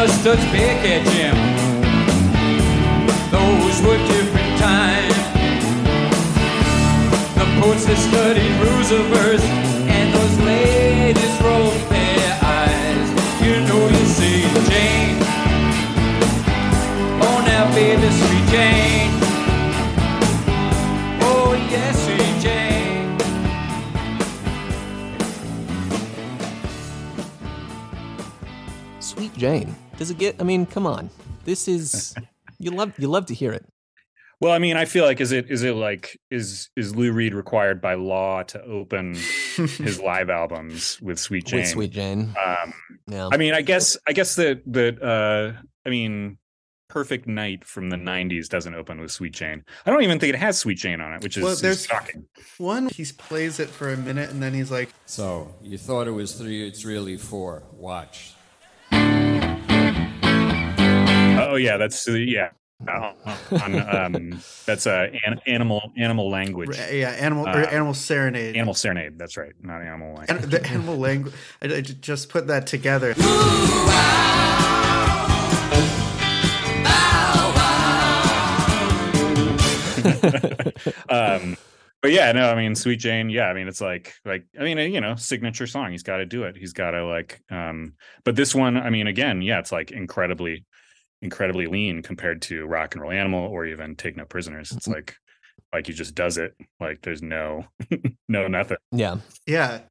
a 0.02 0.08
Studs 0.08 0.44
Bearcat 0.46 1.06
Jim. 1.12 1.36
Those 3.30 3.82
were 3.84 3.98
different 4.08 4.60
times. 4.60 5.16
The 7.36 7.46
poets 7.60 7.86
that 7.86 7.98
studied 8.10 8.54
earth 8.62 9.44
and 9.44 10.14
those 10.14 10.38
ladies 10.46 10.81
Jane. 29.42 29.76
Does 29.98 30.12
it 30.12 30.20
get? 30.20 30.36
I 30.40 30.44
mean, 30.44 30.68
come 30.68 30.86
on. 30.86 31.10
This 31.46 31.68
is 31.68 32.14
you 32.60 32.70
love 32.70 32.94
you 33.00 33.08
love 33.08 33.26
to 33.26 33.34
hear 33.34 33.52
it. 33.52 33.66
Well, 34.40 34.52
I 34.54 34.60
mean, 34.60 34.78
I 34.78 34.86
feel 34.86 35.04
like 35.06 35.20
is 35.20 35.32
it 35.32 35.50
is 35.50 35.64
it 35.64 35.74
like 35.76 36.20
is 36.30 36.70
is 36.76 36.96
Lou 36.96 37.12
Reed 37.12 37.34
required 37.34 37.82
by 37.82 37.96
law 37.96 38.44
to 38.44 38.62
open 38.64 39.16
his 39.56 40.00
live 40.00 40.30
albums 40.30 41.00
with 41.02 41.20
Sweet 41.20 41.46
Jane? 41.46 41.60
With 41.62 41.70
Sweet 41.70 41.92
Jane. 41.92 42.36
Um, 42.44 42.74
Yeah. 43.08 43.30
I 43.32 43.38
mean, 43.38 43.54
I 43.56 43.62
guess 43.64 43.98
I 44.08 44.14
guess 44.14 44.36
that 44.36 44.62
that 44.68 45.02
uh, 45.02 45.60
I 45.86 45.90
mean, 45.90 46.38
Perfect 46.88 47.26
Night 47.28 47.66
from 47.66 47.90
the 47.90 47.98
'90s 47.98 48.48
doesn't 48.48 48.76
open 48.76 49.00
with 49.02 49.12
Sweet 49.12 49.34
Jane. 49.34 49.64
I 49.86 49.90
don't 49.92 50.04
even 50.04 50.20
think 50.20 50.34
it 50.36 50.40
has 50.40 50.58
Sweet 50.60 50.78
Jane 50.78 51.02
on 51.02 51.14
it, 51.14 51.24
which 51.24 51.38
is, 51.38 51.44
Well, 51.44 51.54
is 51.54 51.62
there's- 51.62 51.86
shocking. 51.86 52.26
One, 52.60 52.90
he 52.90 53.06
plays 53.18 53.60
it 53.60 53.70
for 53.70 53.92
a 53.92 53.98
minute 53.98 54.30
and 54.30 54.42
then 54.42 54.54
he's 54.54 54.70
like, 54.72 54.90
So, 55.08 55.54
you 55.64 55.78
thought 55.80 56.08
it 56.08 56.12
was 56.12 56.34
three, 56.36 56.68
it's 56.68 56.84
really 56.86 57.18
four. 57.18 57.64
Watch. 57.74 58.34
Oh 61.50 61.56
yeah, 61.56 61.78
that's 61.78 62.08
uh, 62.08 62.14
yeah. 62.14 62.50
Uh, 62.88 63.14
on, 63.64 63.96
um, 63.96 64.42
that's 64.66 64.88
uh, 64.88 65.08
an, 65.26 65.40
animal 65.46 65.92
animal 65.98 66.32
language. 66.32 66.76
yeah, 66.92 67.12
animal 67.12 67.48
or 67.48 67.52
Uh, 67.52 67.68
animal 67.68 67.94
serenade. 67.94 68.56
Animal 68.56 68.74
serenade. 68.74 69.20
That's 69.20 69.38
right, 69.38 69.54
not 69.62 69.84
animal 69.84 70.16
language. 70.16 70.44
An- 70.44 70.50
the 70.50 70.66
animal 70.66 70.98
language. 70.98 71.34
I, 71.62 71.68
I 71.76 71.82
just 71.82 72.30
put 72.30 72.48
that 72.48 72.66
together. 72.66 73.14
um 81.10 81.58
but 82.02 82.12
yeah 82.12 82.32
no 82.32 82.50
i 82.50 82.56
mean 82.56 82.76
sweet 82.76 82.98
jane 83.00 83.30
yeah 83.30 83.46
i 83.48 83.54
mean 83.54 83.68
it's 83.68 83.82
like 83.82 84.14
like 84.26 84.46
i 84.60 84.64
mean 84.64 84.78
you 84.92 85.02
know 85.02 85.16
signature 85.16 85.68
song 85.68 85.92
he's 85.92 86.04
got 86.04 86.18
to 86.18 86.26
do 86.26 86.44
it 86.44 86.56
he's 86.58 86.74
got 86.74 86.92
to 86.92 87.06
like 87.06 87.42
um 87.52 87.94
but 88.24 88.36
this 88.36 88.56
one 88.56 88.78
i 88.78 88.90
mean 88.90 89.08
again 89.08 89.42
yeah 89.42 89.60
it's 89.60 89.72
like 89.72 89.92
incredibly 89.92 90.66
incredibly 91.22 91.68
lean 91.68 92.02
compared 92.02 92.42
to 92.44 92.66
rock 92.66 92.96
and 92.96 93.02
roll 93.02 93.12
animal 93.12 93.48
or 93.48 93.66
even 93.66 93.96
take 93.96 94.18
no 94.18 94.26
prisoners. 94.26 94.72
It's 94.72 94.88
mm-hmm. 94.88 94.96
like 94.96 95.16
like 95.74 95.88
he 95.88 95.94
just 95.94 96.16
does 96.16 96.38
it. 96.38 96.56
Like 96.80 97.02
there's 97.02 97.22
no 97.22 97.66
no 98.28 98.48
nothing. 98.48 98.78
Yeah. 98.92 99.18
Yeah, 99.48 99.82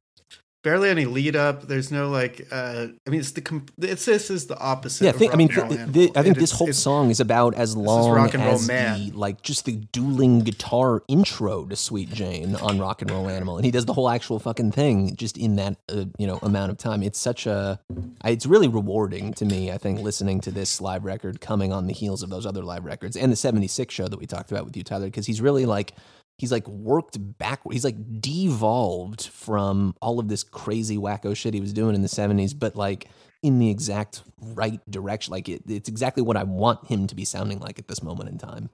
barely 0.63 0.89
any 0.89 1.05
lead 1.05 1.35
up. 1.35 1.67
There's 1.67 1.91
no 1.91 2.09
like. 2.09 2.47
uh 2.51 2.87
I 3.07 3.09
mean, 3.09 3.19
it's 3.19 3.31
the 3.31 3.41
com- 3.41 3.65
it's 3.79 4.05
this 4.05 4.29
is 4.29 4.47
the 4.47 4.57
opposite. 4.59 5.05
Yeah, 5.05 5.09
I 5.11 5.13
of 5.13 5.19
think 5.19 5.33
I 5.33 5.37
mean 5.37 5.47
rock 5.55 5.71
and 5.71 5.93
th- 5.93 5.93
th- 5.93 6.11
I 6.15 6.23
think 6.23 6.37
It 6.37 6.39
this 6.39 6.51
is- 6.51 6.57
whole 6.57 6.73
song 6.73 7.09
is 7.09 7.19
about 7.19 7.55
as 7.55 7.75
long 7.75 8.11
rock 8.11 8.33
and 8.33 8.43
roll 8.43 8.53
as 8.55 8.67
the 8.67 9.11
like 9.13 9.41
just 9.41 9.65
the 9.65 9.77
dueling 9.91 10.39
guitar 10.41 11.03
intro 11.07 11.65
to 11.65 11.75
Sweet 11.75 12.11
Jane 12.13 12.55
on 12.55 12.79
Rock 12.79 13.01
and 13.01 13.09
Roll 13.11 13.27
Animal, 13.29 13.57
and 13.57 13.65
he 13.65 13.71
does 13.71 13.85
the 13.85 13.93
whole 13.93 14.09
actual 14.09 14.39
fucking 14.39 14.71
thing 14.71 15.15
just 15.15 15.37
in 15.37 15.55
that 15.57 15.77
uh, 15.89 16.05
you 16.17 16.27
know 16.27 16.39
amount 16.41 16.71
of 16.71 16.77
time. 16.77 17.03
It's 17.03 17.19
such 17.19 17.45
a, 17.47 17.79
it's 18.23 18.45
really 18.45 18.67
rewarding 18.67 19.33
to 19.35 19.45
me. 19.45 19.71
I 19.71 19.77
think 19.77 19.99
listening 19.99 20.41
to 20.41 20.51
this 20.51 20.79
live 20.81 21.05
record 21.05 21.41
coming 21.41 21.71
on 21.73 21.87
the 21.87 21.93
heels 21.93 22.23
of 22.23 22.29
those 22.29 22.45
other 22.45 22.63
live 22.63 22.85
records 22.85 23.15
and 23.17 23.31
the 23.31 23.35
'76 23.35 23.93
show 23.93 24.07
that 24.07 24.17
we 24.19 24.25
talked 24.25 24.51
about 24.51 24.65
with 24.65 24.77
you, 24.77 24.83
Tyler, 24.83 25.05
because 25.07 25.25
he's 25.25 25.41
really 25.41 25.65
like 25.65 25.93
he's 26.41 26.51
like 26.51 26.67
worked 26.67 27.17
backward. 27.37 27.73
He's 27.73 27.83
like 27.83 28.19
devolved 28.19 29.27
from 29.27 29.93
all 30.01 30.19
of 30.19 30.27
this 30.27 30.41
crazy 30.41 30.97
wacko 30.97 31.37
shit 31.37 31.53
he 31.53 31.61
was 31.61 31.71
doing 31.71 31.93
in 31.93 32.01
the 32.01 32.07
70s, 32.07 32.57
but 32.57 32.75
like 32.75 33.07
in 33.43 33.59
the 33.59 33.69
exact 33.69 34.23
right 34.39 34.81
direction. 34.89 35.31
Like 35.31 35.47
it, 35.47 35.61
it's 35.67 35.87
exactly 35.87 36.23
what 36.23 36.37
I 36.37 36.43
want 36.43 36.87
him 36.87 37.05
to 37.05 37.13
be 37.13 37.25
sounding 37.25 37.59
like 37.59 37.77
at 37.77 37.87
this 37.87 38.01
moment 38.01 38.29
in 38.29 38.39
time. 38.39 38.71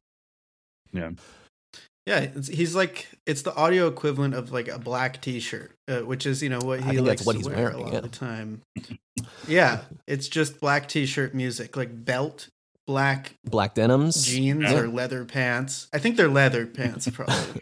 yeah 0.93 1.11
Yeah, 2.05 2.19
it's, 2.19 2.47
he's 2.47 2.73
like 2.73 3.09
it's 3.25 3.41
the 3.41 3.53
audio 3.53 3.87
equivalent 3.87 4.33
of 4.33 4.53
like 4.53 4.69
a 4.69 4.79
black 4.79 5.21
T-shirt, 5.21 5.73
uh, 5.89 5.99
which 5.99 6.25
is 6.25 6.41
you 6.41 6.47
know 6.47 6.61
what 6.63 6.79
he 6.79 7.01
likes 7.01 7.25
what 7.25 7.33
to 7.33 7.39
he's 7.39 7.49
wear 7.49 7.57
wearing, 7.57 7.75
a 7.75 7.81
lot 7.81 7.91
yeah. 7.91 7.97
of 7.97 8.03
the 8.03 8.17
time. 8.17 8.61
yeah, 9.49 9.81
it's 10.07 10.29
just 10.29 10.61
black 10.61 10.87
T-shirt 10.87 11.35
music, 11.35 11.75
like 11.75 12.05
belt, 12.05 12.47
black 12.87 13.35
Black 13.45 13.75
denims, 13.75 14.25
jeans 14.25 14.63
Yeah. 14.63 14.79
or 14.79 14.87
leather 14.87 15.25
pants. 15.25 15.87
I 15.93 15.99
think 15.99 16.15
they're 16.17 16.27
leather 16.29 16.65
pants 16.65 17.07
probably, 17.13 17.61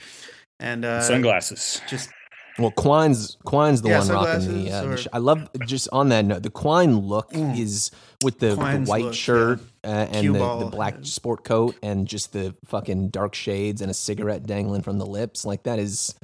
and 0.59 0.85
uh, 0.85 1.01
sunglasses 1.01 1.81
just 1.89 2.09
Well, 2.57 2.71
Quine's 2.71 3.35
Quine's 3.43 3.81
the 3.81 3.89
Yeah, 3.89 3.99
one 3.99 4.07
rocking 4.09 4.39
the. 4.63 4.69
sunglasses 4.69 5.05
Uh, 5.07 5.09
or- 5.09 5.15
I 5.15 5.17
love 5.17 5.49
just 5.67 5.89
on 5.91 6.07
that 6.09 6.23
note. 6.25 6.43
The 6.43 6.49
Quine 6.49 6.99
look 6.99 7.31
Mm. 7.33 7.59
is 7.59 7.91
with 8.23 8.39
the, 8.39 8.55
the 8.55 8.83
white 8.87 9.03
look, 9.05 9.13
shirt 9.13 9.59
uh, 9.83 9.87
and 10.11 10.33
the, 10.33 10.57
the 10.59 10.65
black 10.71 10.93
yeah. 10.99 11.03
sport 11.03 11.43
coat 11.43 11.75
and 11.83 12.07
just 12.07 12.31
the 12.31 12.55
fucking 12.65 13.09
dark 13.09 13.35
shades 13.35 13.81
and 13.81 13.91
a 13.91 13.93
cigarette 13.93 14.45
dangling 14.47 14.83
from 14.83 14.99
the 14.99 15.05
lips. 15.05 15.43
Like 15.45 15.63
that 15.63 15.79
is. 15.79 16.15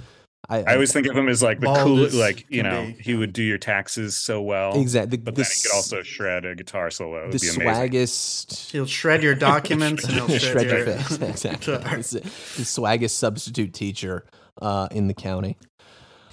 I, 0.52 0.64
i 0.64 0.74
always 0.74 0.92
think 0.92 1.08
of 1.08 1.16
him 1.16 1.30
as 1.30 1.42
like 1.42 1.62
the 1.62 1.74
coolest, 1.74 2.16
like 2.16 2.46
you 2.50 2.62
know 2.62 2.88
be. 2.88 3.04
he 3.04 3.16
would 3.16 3.32
do 3.32 3.42
your 3.42 3.58
taxes 3.58 4.18
so 4.18 4.42
well 4.42 4.80
exactly. 4.80 5.18
but 5.18 5.36
the, 5.36 5.44
then 5.44 5.52
he 5.52 5.62
could 5.62 5.76
also 5.76 6.04
shred 6.04 6.46
a 6.46 6.56
guitar 6.56 6.92
solo 6.92 7.26
it 7.26 7.32
the 7.32 7.38
would 7.38 7.42
be 7.42 7.64
amazing 7.64 7.92
swaggest 7.92 8.72
he'll 8.72 8.86
shred 8.86 9.24
your 9.24 9.34
documents 9.34 10.04
and 10.04 10.14
he'll 10.16 10.28
shred, 10.28 10.42
shred 10.42 10.66
your 10.68 10.86
your 10.86 10.98
face. 10.98 11.22
Exactly. 11.22 11.78
the, 11.78 12.20
the 12.22 12.64
swaggest 12.64 13.12
substitute 13.12 13.74
teacher 13.74 14.26
uh, 14.62 14.90
in 14.92 15.08
the 15.08 15.14
county. 15.14 15.58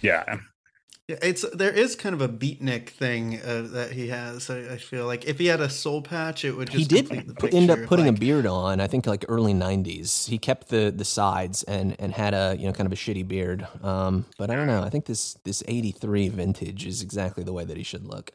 yeah 0.00 0.38
Yeah, 1.08 1.16
it's 1.22 1.42
there 1.54 1.72
is 1.72 1.96
kind 1.96 2.14
of 2.14 2.20
a 2.20 2.28
beatnik 2.28 2.90
thing 2.90 3.40
uh, 3.40 3.62
that 3.72 3.92
he 3.92 4.08
has. 4.08 4.50
I, 4.50 4.74
I 4.74 4.76
feel 4.76 5.06
like 5.06 5.24
if 5.24 5.38
he 5.38 5.46
had 5.46 5.58
a 5.58 5.70
soul 5.70 6.02
patch, 6.02 6.44
it 6.44 6.52
would 6.52 6.70
just 6.70 6.90
he 6.90 7.02
did 7.02 7.08
the 7.08 7.34
put, 7.34 7.54
end 7.54 7.70
up 7.70 7.76
picture 7.76 7.84
of, 7.84 7.88
putting 7.88 8.08
a 8.08 8.12
beard 8.12 8.44
on. 8.44 8.78
I 8.78 8.86
think 8.88 9.06
like 9.06 9.24
early 9.26 9.54
'90s. 9.54 10.28
He 10.28 10.36
kept 10.36 10.68
the 10.68 10.92
the 10.94 11.06
sides 11.06 11.62
and 11.62 11.96
and 11.98 12.12
had 12.12 12.34
a 12.34 12.56
you 12.58 12.66
know 12.66 12.74
kind 12.74 12.86
of 12.86 12.92
a 12.92 12.96
shitty 12.96 13.26
beard. 13.26 13.66
Um, 13.82 14.26
but 14.36 14.50
I 14.50 14.54
don't 14.54 14.66
know. 14.66 14.82
I 14.82 14.90
think 14.90 15.06
this 15.06 15.38
this 15.44 15.62
'83 15.66 16.28
vintage 16.28 16.84
is 16.84 17.00
exactly 17.00 17.42
the 17.42 17.54
way 17.54 17.64
that 17.64 17.78
he 17.78 17.84
should 17.84 18.04
look. 18.04 18.30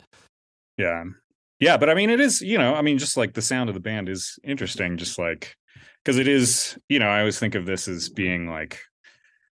Yeah. 0.77 1.03
Yeah, 1.60 1.77
but 1.77 1.92
I 1.92 1.94
mean 1.94 2.10
it 2.10 2.20
is, 2.20 2.42
you 2.42 2.58
know, 2.58 2.74
I 2.74 2.82
mean 2.82 2.98
just 2.98 3.18
like 3.18 3.36
the 3.36 3.42
sound 3.44 3.70
of 3.70 3.75
the 3.75 3.82
band 3.82 4.10
is 4.10 4.39
interesting 4.44 4.98
just 4.98 5.20
like 5.20 5.56
cuz 6.06 6.18
it 6.18 6.27
is, 6.27 6.75
you 6.89 6.98
know, 6.98 7.08
I 7.08 7.20
always 7.20 7.38
think 7.38 7.53
of 7.53 7.68
this 7.68 7.88
as 7.88 8.10
being 8.10 8.50
like 8.50 8.80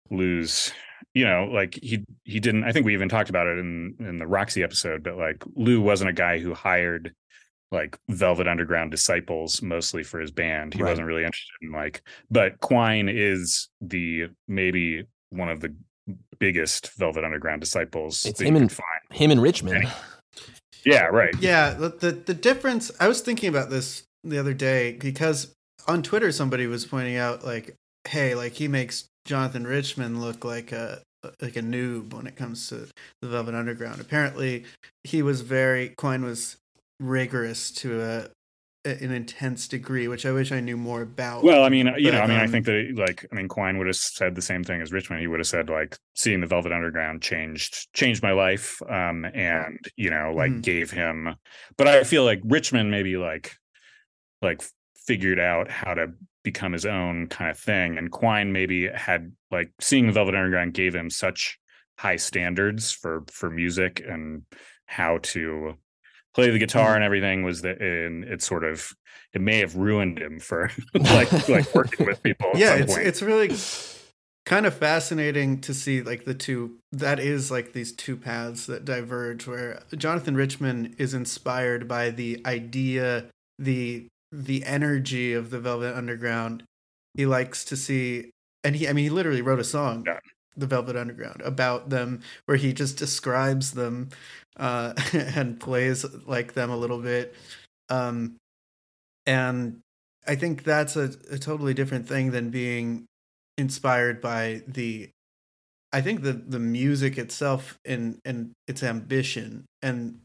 Lou's, 0.09 0.71
you 1.13 1.25
know, 1.25 1.45
like 1.51 1.75
he 1.81 2.03
he 2.23 2.39
didn't 2.39 2.63
I 2.63 2.71
think 2.71 2.85
we 2.85 2.93
even 2.93 3.09
talked 3.09 3.29
about 3.29 3.47
it 3.47 3.57
in 3.57 3.95
in 3.99 4.19
the 4.19 4.27
Roxy 4.27 4.63
episode, 4.63 5.03
but 5.03 5.17
like 5.17 5.43
Lou 5.55 5.81
wasn't 5.81 6.09
a 6.09 6.13
guy 6.13 6.39
who 6.39 6.53
hired 6.53 7.13
like 7.71 7.97
Velvet 8.09 8.47
Underground 8.47 8.89
disciples 8.91 9.61
mostly 9.61 10.03
for 10.03 10.19
his 10.19 10.31
band. 10.31 10.73
He 10.73 10.81
Right. 10.81 10.89
wasn't 10.89 11.07
really 11.07 11.23
interested 11.23 11.55
in 11.61 11.71
like 11.71 12.01
but 12.31 12.59
Quine 12.61 13.09
is 13.09 13.69
the 13.81 14.27
maybe 14.47 15.05
one 15.29 15.49
of 15.49 15.61
the 15.61 15.75
biggest 16.39 16.91
Velvet 16.97 17.23
Underground 17.23 17.61
disciples 17.61 18.25
It's 18.25 18.41
him 18.41 18.55
and- 18.55 18.69
could 18.69 18.77
find. 18.77 19.19
Him 19.19 19.31
and 19.31 19.41
Richmond. 19.41 19.91
Yeah, 20.85 21.05
right. 21.05 21.35
Yeah, 21.39 21.71
the, 21.73 21.89
the 21.89 22.11
the 22.11 22.33
difference. 22.33 22.89
I 22.99 23.07
was 23.07 23.21
thinking 23.21 23.49
about 23.49 23.69
this 23.69 24.03
the 24.23 24.37
other 24.39 24.53
day 24.53 24.93
because 24.93 25.53
on 25.87 26.01
Twitter 26.03 26.31
somebody 26.31 26.67
was 26.67 26.85
pointing 26.85 27.17
out 27.17 27.43
like, 27.43 27.75
hey, 28.07 28.33
like 28.35 28.53
he 28.53 28.67
makes 28.67 29.05
Jonathan 29.29 29.67
Richmond 29.67 30.19
look 30.21 30.43
like 30.43 30.71
a 30.71 31.03
like 31.39 31.55
a 31.55 31.61
noob 31.61 32.15
when 32.15 32.25
it 32.25 32.35
comes 32.35 32.67
to 32.69 32.87
the 33.21 33.27
Velvet 33.27 33.53
Underground. 33.53 34.01
Apparently, 34.01 34.63
he 35.03 35.21
was 35.21 35.41
very 35.41 35.89
Quine 35.89 36.23
was 36.23 36.57
rigorous 36.99 37.69
to 37.71 38.01
a 38.01 38.29
an 38.89 39.11
intense 39.11 39.67
degree, 39.67 40.07
which 40.07 40.25
I 40.25 40.31
wish 40.31 40.51
I 40.51 40.61
knew 40.61 40.77
more 40.77 41.03
about. 41.03 41.43
Well, 41.43 41.63
I 41.63 41.69
mean, 41.69 41.93
you 41.97 42.11
know, 42.11 42.21
I 42.21 42.27
mean, 42.27 42.37
I 42.37 42.45
um, 42.45 42.51
think 42.51 42.65
that 42.65 42.93
like, 42.95 43.23
I 43.31 43.35
mean, 43.35 43.47
Quine 43.47 43.77
would 43.77 43.85
have 43.85 43.95
said 43.97 44.33
the 44.33 44.41
same 44.41 44.63
thing 44.63 44.81
as 44.81 44.91
Richmond. 44.91 45.21
He 45.21 45.27
would 45.27 45.39
have 45.39 45.47
said 45.47 45.69
like, 45.69 45.95
seeing 46.15 46.39
the 46.41 46.47
Velvet 46.47 46.71
Underground 46.71 47.21
changed 47.21 47.93
changed 47.93 48.23
my 48.23 48.31
life, 48.31 48.81
um, 48.89 49.25
and 49.35 49.77
you 49.95 50.09
know, 50.09 50.33
like 50.35 50.51
Mhm. 50.51 50.63
gave 50.63 50.89
him. 50.89 51.35
But 51.77 51.87
I 51.87 52.03
feel 52.03 52.23
like 52.23 52.41
Richmond 52.45 52.89
maybe 52.89 53.15
like, 53.15 53.57
like 54.41 54.63
figured 55.05 55.39
out 55.39 55.69
how 55.69 55.93
to 55.93 56.13
become 56.43 56.73
his 56.73 56.85
own 56.85 57.27
kind 57.27 57.51
of 57.51 57.57
thing, 57.57 57.97
and 57.97 58.11
Quine 58.11 58.51
maybe 58.51 58.87
had 58.87 59.31
like 59.51 59.71
seeing 59.79 60.07
the 60.07 60.13
Velvet 60.13 60.35
Underground 60.35 60.73
gave 60.73 60.95
him 60.95 61.09
such 61.09 61.59
high 61.97 62.15
standards 62.15 62.91
for 62.91 63.23
for 63.29 63.49
music 63.49 64.01
and 64.07 64.43
how 64.85 65.19
to 65.21 65.75
play 66.33 66.49
the 66.49 66.59
guitar 66.59 66.95
and 66.95 66.95
mm-hmm. 66.95 67.03
everything 67.03 67.43
was 67.43 67.61
that 67.61 67.81
and 67.81 68.23
it 68.23 68.41
sort 68.41 68.63
of 68.63 68.93
it 69.33 69.41
may 69.41 69.59
have 69.59 69.75
ruined 69.75 70.17
him 70.17 70.39
for 70.39 70.71
like 70.93 71.49
like 71.49 71.75
working 71.75 72.05
with 72.05 72.21
people 72.23 72.49
yeah, 72.55 72.75
it's 72.75 72.93
point. 72.93 73.05
it's 73.05 73.21
really 73.21 73.55
kind 74.45 74.65
of 74.65 74.73
fascinating 74.73 75.59
to 75.61 75.73
see 75.73 76.01
like 76.01 76.25
the 76.25 76.33
two 76.33 76.77
that 76.91 77.19
is 77.19 77.51
like 77.51 77.73
these 77.73 77.91
two 77.91 78.15
paths 78.15 78.65
that 78.65 78.85
diverge 78.85 79.45
where 79.45 79.81
Jonathan 79.97 80.35
Richman 80.35 80.95
is 80.97 81.13
inspired 81.13 81.87
by 81.87 82.09
the 82.09 82.41
idea 82.45 83.25
the 83.57 84.07
the 84.31 84.63
energy 84.65 85.33
of 85.33 85.49
the 85.49 85.59
Velvet 85.59 85.95
Underground. 85.95 86.63
He 87.15 87.25
likes 87.25 87.65
to 87.65 87.75
see 87.77 88.31
and 88.63 88.75
he 88.75 88.87
I 88.87 88.93
mean 88.93 89.05
he 89.05 89.09
literally 89.09 89.41
wrote 89.41 89.59
a 89.59 89.63
song 89.63 90.03
Yeah. 90.07 90.19
the 90.57 90.67
Velvet 90.67 90.95
Underground 90.95 91.41
about 91.43 91.89
them 91.89 92.21
where 92.45 92.57
he 92.57 92.73
just 92.73 92.97
describes 92.97 93.71
them 93.71 94.09
uh 94.57 94.93
and 95.13 95.59
plays 95.59 96.05
like 96.27 96.53
them 96.53 96.69
a 96.69 96.77
little 96.77 96.99
bit. 97.01 97.35
Um 97.89 98.37
and 99.25 99.79
I 100.27 100.35
think 100.35 100.63
that's 100.63 100.95
a, 100.95 101.11
a 101.31 101.37
totally 101.39 101.73
different 101.73 102.07
thing 102.07 102.31
than 102.31 102.49
being 102.49 103.05
inspired 103.57 104.21
by 104.21 104.61
the 104.67 105.09
I 105.91 106.01
think 106.01 106.21
the 106.21 106.33
the 106.33 106.59
music 106.59 107.17
itself 107.17 107.77
and 107.85 108.19
and 108.25 108.51
its 108.67 108.83
ambition. 108.83 109.65
And 109.81 110.19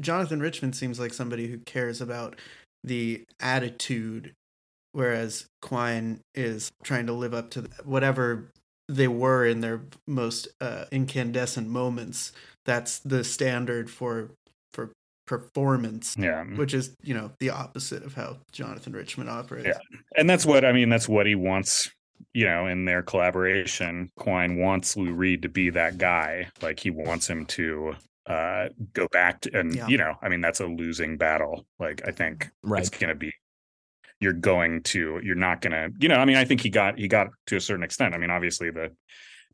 Jonathan 0.00 0.40
Richman 0.40 0.72
seems 0.72 0.98
like 0.98 1.12
somebody 1.12 1.46
who 1.48 1.58
cares 1.58 2.00
about 2.00 2.36
the 2.84 3.24
attitude, 3.40 4.34
whereas 4.92 5.46
Quine 5.62 6.20
is 6.34 6.70
trying 6.82 7.06
to 7.06 7.12
live 7.12 7.34
up 7.34 7.50
to 7.52 7.68
whatever 7.84 8.50
they 8.88 9.08
were 9.08 9.46
in 9.46 9.60
their 9.60 9.80
most 10.06 10.46
uh, 10.60 10.84
incandescent 10.92 11.68
moments. 11.68 12.32
That's 12.66 12.98
the 13.00 13.24
standard 13.24 13.90
for 13.90 14.30
for 14.72 14.92
performance, 15.26 16.14
Yeah. 16.18 16.44
which 16.44 16.74
is 16.74 16.94
you 17.02 17.14
know 17.14 17.32
the 17.40 17.50
opposite 17.50 18.04
of 18.04 18.14
how 18.14 18.36
Jonathan 18.52 18.92
Richman 18.92 19.28
operates. 19.28 19.68
Yeah. 19.68 19.98
And 20.16 20.28
that's 20.28 20.44
what 20.46 20.64
I 20.64 20.72
mean, 20.72 20.90
that's 20.90 21.08
what 21.08 21.26
he 21.26 21.34
wants, 21.34 21.90
you 22.34 22.44
know, 22.44 22.66
in 22.66 22.84
their 22.84 23.02
collaboration. 23.02 24.10
Quine 24.16 24.56
wants 24.58 24.96
Lou 24.96 25.12
Reed 25.12 25.42
to 25.42 25.48
be 25.48 25.70
that 25.70 25.96
guy. 25.98 26.48
Like 26.60 26.78
he 26.80 26.90
wants 26.90 27.28
him 27.28 27.46
to 27.46 27.94
uh 28.26 28.68
go 28.92 29.06
back 29.12 29.40
to 29.42 29.58
and 29.58 29.74
Yeah. 29.74 29.86
you 29.88 29.98
know, 29.98 30.14
I 30.22 30.28
mean 30.28 30.40
that's 30.40 30.60
a 30.60 30.66
losing 30.66 31.16
battle. 31.18 31.66
Like 31.78 32.02
I 32.06 32.10
think 32.10 32.50
Right. 32.62 32.80
it's 32.80 32.90
gonna 32.90 33.14
be 33.14 33.32
you're 34.20 34.32
going 34.32 34.82
to 34.84 35.20
you're 35.22 35.34
not 35.34 35.60
gonna 35.60 35.88
you 35.98 36.08
know, 36.08 36.16
I 36.16 36.24
mean 36.24 36.36
I 36.36 36.44
think 36.44 36.60
he 36.60 36.70
got 36.70 36.98
he 36.98 37.08
got 37.08 37.28
to 37.46 37.56
a 37.56 37.60
certain 37.60 37.84
extent. 37.84 38.14
I 38.14 38.18
mean, 38.18 38.30
obviously 38.30 38.70
the 38.70 38.94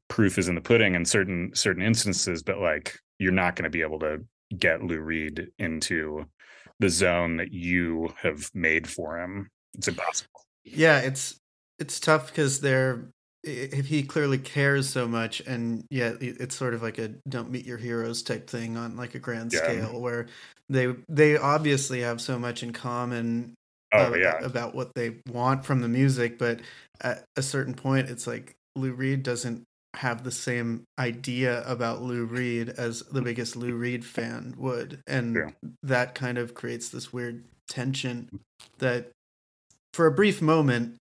proof 0.08 0.38
is 0.38 0.48
in 0.48 0.54
the 0.54 0.60
pudding 0.60 0.94
in 0.94 1.04
certain 1.04 1.50
certain 1.54 1.82
instances, 1.82 2.42
but 2.42 2.58
like 2.58 2.96
you're 3.18 3.32
not 3.32 3.56
gonna 3.56 3.70
be 3.70 3.82
able 3.82 3.98
to 4.00 4.24
get 4.56 4.82
Lou 4.82 5.00
Reed 5.00 5.48
into 5.58 6.26
the 6.78 6.88
zone 6.88 7.36
that 7.36 7.52
you 7.52 8.12
have 8.18 8.50
made 8.54 8.88
for 8.88 9.20
him. 9.20 9.50
It's 9.76 9.88
impossible. 9.88 10.44
Yeah, 10.64 10.98
it's 11.00 11.40
it's 11.78 11.98
tough 12.00 12.28
because 12.28 12.60
they're 12.60 12.94
i- 12.98 13.08
if 13.42 13.86
he 13.86 14.02
clearly 14.02 14.38
cares 14.38 14.88
so 14.88 15.08
much, 15.08 15.40
and 15.46 15.84
yet 15.90 16.16
it's 16.20 16.54
sort 16.56 16.74
of 16.74 16.82
like 16.82 16.98
a 16.98 17.08
don't 17.28 17.50
meet 17.50 17.66
your 17.66 17.78
heroes 17.78 18.22
type 18.22 18.48
thing 18.48 18.76
on 18.76 18.96
like 18.96 19.14
a 19.14 19.18
grand 19.18 19.52
Yeah. 19.52 19.58
scale, 19.60 20.00
where 20.00 20.26
they 20.68 20.94
they 21.08 21.36
obviously 21.36 22.00
have 22.00 22.20
so 22.20 22.38
much 22.38 22.62
in 22.62 22.72
common 22.72 23.54
Oh 23.92 24.14
uh, 24.14 24.16
yeah. 24.18 24.38
about 24.44 24.74
what 24.74 24.94
they 24.94 25.16
want 25.28 25.64
from 25.64 25.80
the 25.80 25.88
music, 25.88 26.38
but 26.38 26.60
at 27.00 27.24
a 27.36 27.42
certain 27.42 27.74
point, 27.74 28.08
it's 28.08 28.26
like 28.26 28.54
Lou 28.76 28.92
Reed 28.92 29.22
doesn't 29.24 29.64
have 29.94 30.22
the 30.22 30.30
same 30.30 30.84
idea 30.98 31.64
about 31.66 32.00
Lou 32.00 32.24
Reed 32.24 32.68
as 32.68 33.00
the 33.10 33.20
biggest 33.22 33.56
Lou 33.56 33.74
Reed 33.74 34.04
fan 34.04 34.54
would, 34.58 35.00
and 35.08 35.34
Yeah. 35.36 35.50
that 35.82 36.14
kind 36.14 36.38
of 36.38 36.54
creates 36.54 36.88
this 36.90 37.12
weird 37.12 37.42
tension 37.68 38.28
that, 38.78 39.10
for 39.92 40.06
a 40.06 40.12
brief 40.12 40.40
moment, 40.40 40.96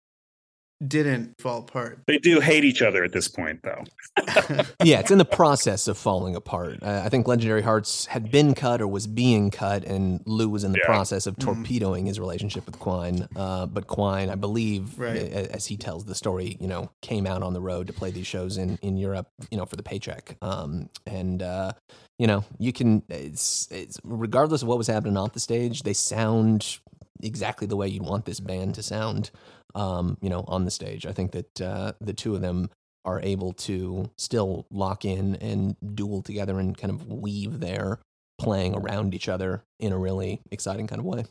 didn't 0.87 1.39
fall 1.41 1.59
apart. 1.59 1.99
They 2.07 2.17
do 2.17 2.39
hate 2.39 2.63
each 2.63 2.81
other 2.81 3.03
at 3.03 3.11
this 3.11 3.27
point, 3.27 3.61
though. 3.63 3.83
yeah, 4.83 4.99
it's 4.99 5.11
in 5.11 5.17
the 5.17 5.25
process 5.25 5.87
of 5.87 5.97
falling 5.97 6.35
apart. 6.35 6.81
Uh, 6.81 7.01
I 7.03 7.09
think 7.09 7.27
Legendary 7.27 7.61
Hearts 7.61 8.05
had 8.05 8.31
been 8.31 8.53
cut 8.55 8.81
or 8.81 8.87
was 8.87 9.05
being 9.07 9.51
cut, 9.51 9.83
and 9.83 10.21
Lou 10.25 10.47
was 10.49 10.63
in 10.63 10.71
the 10.71 10.79
Yeah. 10.79 10.85
process 10.85 11.27
of 11.27 11.35
Mhm. 11.35 11.43
torpedoing 11.43 12.05
his 12.05 12.19
relationship 12.19 12.65
with 12.65 12.79
Quine. 12.79 13.27
Uh, 13.35 13.65
but 13.65 13.87
Quine, 13.87 14.29
I 14.29 14.35
believe, 14.35 14.97
Right. 14.97 15.17
a- 15.17 15.53
as 15.53 15.65
he 15.65 15.75
tells 15.77 16.05
the 16.05 16.15
story, 16.15 16.57
you 16.59 16.67
know, 16.67 16.89
came 17.01 17.27
out 17.27 17.43
on 17.43 17.53
the 17.53 17.61
road 17.61 17.87
to 17.87 17.93
play 17.93 18.11
these 18.11 18.27
shows 18.27 18.57
in, 18.57 18.77
in 18.81 18.97
Europe, 18.97 19.27
you 19.51 19.57
know, 19.57 19.65
for 19.65 19.75
the 19.75 19.83
paycheck. 19.83 20.37
Um, 20.41 20.89
and 21.05 21.41
uh, 21.43 21.73
you 22.17 22.27
know, 22.27 22.43
you 22.57 22.73
can 22.73 23.01
it's 23.09 23.67
it's 23.71 23.97
regardless 24.03 24.61
of 24.61 24.67
what 24.67 24.77
was 24.77 24.87
happening 24.87 25.15
off 25.17 25.33
the 25.33 25.39
stage, 25.39 25.83
they 25.83 25.93
sound 25.93 26.79
exactly 27.21 27.67
the 27.67 27.75
way 27.75 27.87
you'd 27.87 28.03
want 28.03 28.25
this 28.25 28.39
band 28.39 28.75
to 28.75 28.83
sound. 28.83 29.31
Um, 29.75 30.17
you 30.19 30.31
know, 30.31 30.43
on 30.47 30.65
the 30.65 30.71
stage. 30.71 31.05
I 31.05 31.11
think 31.11 31.31
that 31.33 31.61
uh, 31.61 31.91
the 32.01 32.13
two 32.13 32.33
of 32.33 32.41
them 32.41 32.71
are 33.05 33.21
able 33.21 33.53
to 33.53 34.09
still 34.17 34.65
lock 34.71 35.05
in 35.05 35.35
and 35.35 35.75
duel 35.95 36.21
together 36.21 36.59
and 36.59 36.77
kind 36.77 36.91
of 36.91 37.05
weave 37.07 37.59
their 37.59 37.99
playing 38.39 38.75
around 38.75 39.13
each 39.13 39.29
other 39.29 39.63
in 39.79 39.91
a 39.91 39.97
really 39.97 40.41
exciting 40.51 40.87
kind 40.87 40.99
of 40.99 41.05
way. 41.05 41.25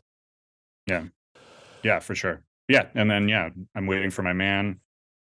Yeah, 0.86 1.04
Yeah, 1.82 1.98
for 1.98 2.14
sure. 2.14 2.42
Yeah, 2.68 2.86
and 2.94 3.10
then 3.10 3.28
yeah, 3.28 3.48
I'm 3.74 3.86
waiting 3.86 4.10
for 4.10 4.22
my 4.22 4.32
man. 4.32 4.80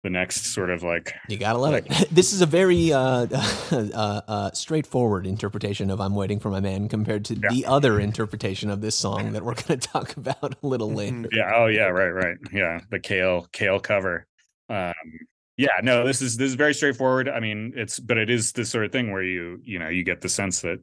The 0.03 0.09
next 0.09 0.45
sort 0.53 0.69
of 0.69 0.81
like 0.81 1.13
You 1.27 1.37
gotta 1.37 1.59
love 1.59 1.73
it. 1.73 1.85
This 2.11 2.31
is 2.31 2.41
a 2.41 2.45
very 2.45 2.93
uh, 2.93 3.27
uh, 3.71 4.21
uh, 4.27 4.51
straightforward 4.51 5.27
interpretation 5.27 5.89
of 5.91 5.99
"I'm 5.99 6.15
waiting 6.15 6.39
for 6.39 6.49
my 6.49 6.61
man" 6.61 6.87
compared 6.87 7.25
to 7.25 7.33
Yeah. 7.35 7.49
the 7.49 7.65
other 7.65 7.99
interpretation 7.99 8.69
of 8.69 8.79
this 8.79 8.95
song 8.95 9.33
that 9.33 9.43
we're 9.43 9.55
going 9.55 9.77
to 9.79 9.87
talk 9.87 10.15
about 10.15 10.55
a 10.63 10.67
little 10.67 10.89
Mhm. 10.89 10.95
later. 10.95 11.29
yeah, 11.33 11.51
oh 11.53 11.65
yeah, 11.67 11.87
right, 11.87 12.11
right. 12.11 12.37
Yeah, 12.53 12.79
the 12.89 12.99
kale 12.99 13.47
kale 13.51 13.79
cover. 13.81 14.25
Um 14.69 14.93
yeah, 15.57 15.81
no, 15.83 16.05
this 16.07 16.21
is 16.21 16.37
this 16.37 16.47
is 16.47 16.55
very 16.55 16.73
straightforward. 16.73 17.27
I 17.27 17.41
mean, 17.41 17.73
it's 17.75 17.99
but 17.99 18.17
it 18.17 18.29
is 18.29 18.53
this 18.53 18.69
sort 18.69 18.85
of 18.85 18.93
thing 18.93 19.11
where 19.11 19.23
you, 19.23 19.59
you 19.65 19.79
know, 19.79 19.89
you 19.89 20.05
get 20.05 20.21
the 20.21 20.29
sense 20.29 20.61
that 20.61 20.79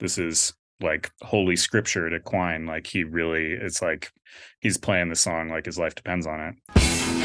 this 0.00 0.16
is 0.16 0.54
like 0.80 1.10
holy 1.20 1.56
scripture 1.56 2.08
to 2.08 2.18
Quine. 2.18 2.64
Like 2.64 2.86
he 2.86 3.04
really 3.04 3.52
it's 3.52 3.82
like 3.82 4.10
he's 4.60 4.78
playing 4.78 5.10
the 5.10 5.16
song 5.16 5.50
like 5.50 5.66
his 5.66 5.78
life 5.78 5.94
depends 5.94 6.26
on 6.26 6.40
it. 6.40 7.23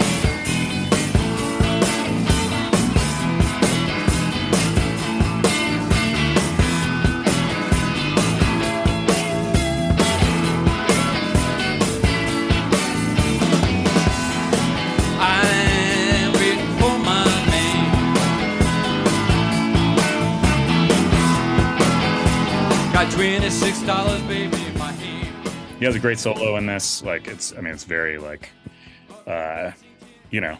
Got 23.49 23.57
twenty-six 23.57 23.87
dollars, 23.87 24.21
baby, 24.27 24.57
my 24.77 24.91
hand. 24.91 25.49
he 25.79 25.85
has 25.85 25.95
a 25.95 25.99
great 25.99 26.19
solo 26.19 26.57
in 26.57 26.67
this 26.67 27.01
like 27.01 27.27
it's 27.27 27.51
i 27.57 27.61
mean 27.61 27.73
it's 27.73 27.83
very 27.83 28.19
like 28.19 28.51
uh 29.25 29.71
you 30.29 30.39
know 30.39 30.55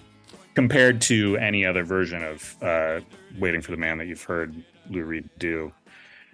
compared 0.55 0.99
to 1.01 1.37
any 1.37 1.67
other 1.67 1.83
version 1.83 2.23
of 2.23 2.55
uh 2.63 2.99
waiting 3.37 3.61
for 3.61 3.69
the 3.69 3.77
man 3.77 3.99
that 3.99 4.07
you've 4.07 4.23
heard 4.23 4.55
lou 4.89 5.03
reed 5.03 5.29
do 5.37 5.71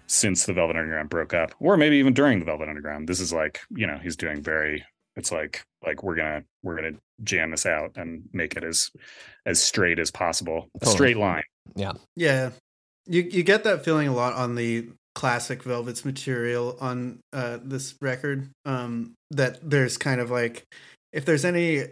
since 0.08 0.46
the 0.46 0.54
velvet 0.54 0.78
underground 0.78 1.10
broke 1.10 1.34
up 1.34 1.52
or 1.60 1.76
maybe 1.76 1.98
even 1.98 2.14
during 2.14 2.40
the 2.40 2.46
velvet 2.46 2.70
underground. 2.70 3.10
This 3.10 3.20
is 3.20 3.34
like 3.34 3.60
you 3.72 3.86
know 3.86 3.98
he's 4.02 4.16
doing 4.16 4.42
very 4.42 4.86
it's 5.18 5.34
like 5.34 5.66
like 5.86 6.04
we're 6.04 6.16
gonna 6.16 6.44
we're 6.64 6.78
gonna 6.78 6.94
jam 7.22 7.52
this 7.52 7.66
out 7.66 7.92
and 7.98 8.24
make 8.32 8.56
it 8.56 8.64
as 8.64 8.92
as 9.46 9.62
straight 9.62 10.00
as 10.00 10.10
possible. 10.10 10.70
A 10.82 10.86
straight 10.86 11.18
line. 11.18 11.44
Yeah, 11.76 11.94
Yeah, 12.16 12.52
you 13.08 13.24
you 13.24 13.44
get 13.44 13.66
that 13.66 13.84
feeling 13.84 14.08
a 14.08 14.14
lot 14.16 14.32
on 14.34 14.56
the 14.56 14.88
classic 15.16 15.64
Velvet's 15.64 16.06
material 16.06 16.78
on 16.80 17.20
uh, 17.34 17.58
this 17.64 17.96
record. 18.02 18.50
Um, 18.66 19.14
that 19.32 19.58
there's 19.68 19.98
kind 19.98 20.22
of 20.22 20.30
like 20.30 20.66
if 21.12 21.26
there's 21.26 21.46
any 21.46 21.86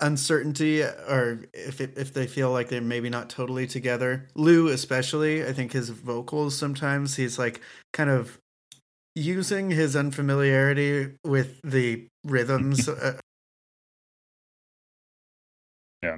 uncertainty 0.00 0.82
or 0.82 1.44
if 1.52 1.80
it, 1.80 1.92
if 1.96 2.14
they 2.14 2.26
feel 2.26 2.50
like 2.50 2.68
they're 2.68 2.80
maybe 2.80 3.10
not 3.10 3.30
totally 3.30 3.66
together, 3.66 4.28
Lou 4.34 4.68
especially, 4.68 5.46
I 5.46 5.52
think 5.52 5.72
his 5.72 5.90
vocals 5.90 6.56
sometimes 6.56 7.16
he's 7.16 7.38
like 7.38 7.60
kind 7.92 8.10
of 8.10 8.38
using 9.14 9.70
his 9.70 9.94
unfamiliarity 9.96 11.12
with 11.24 11.60
the 11.62 12.06
rhythms. 12.24 12.88
uh, 12.88 13.18
yeah 16.02 16.16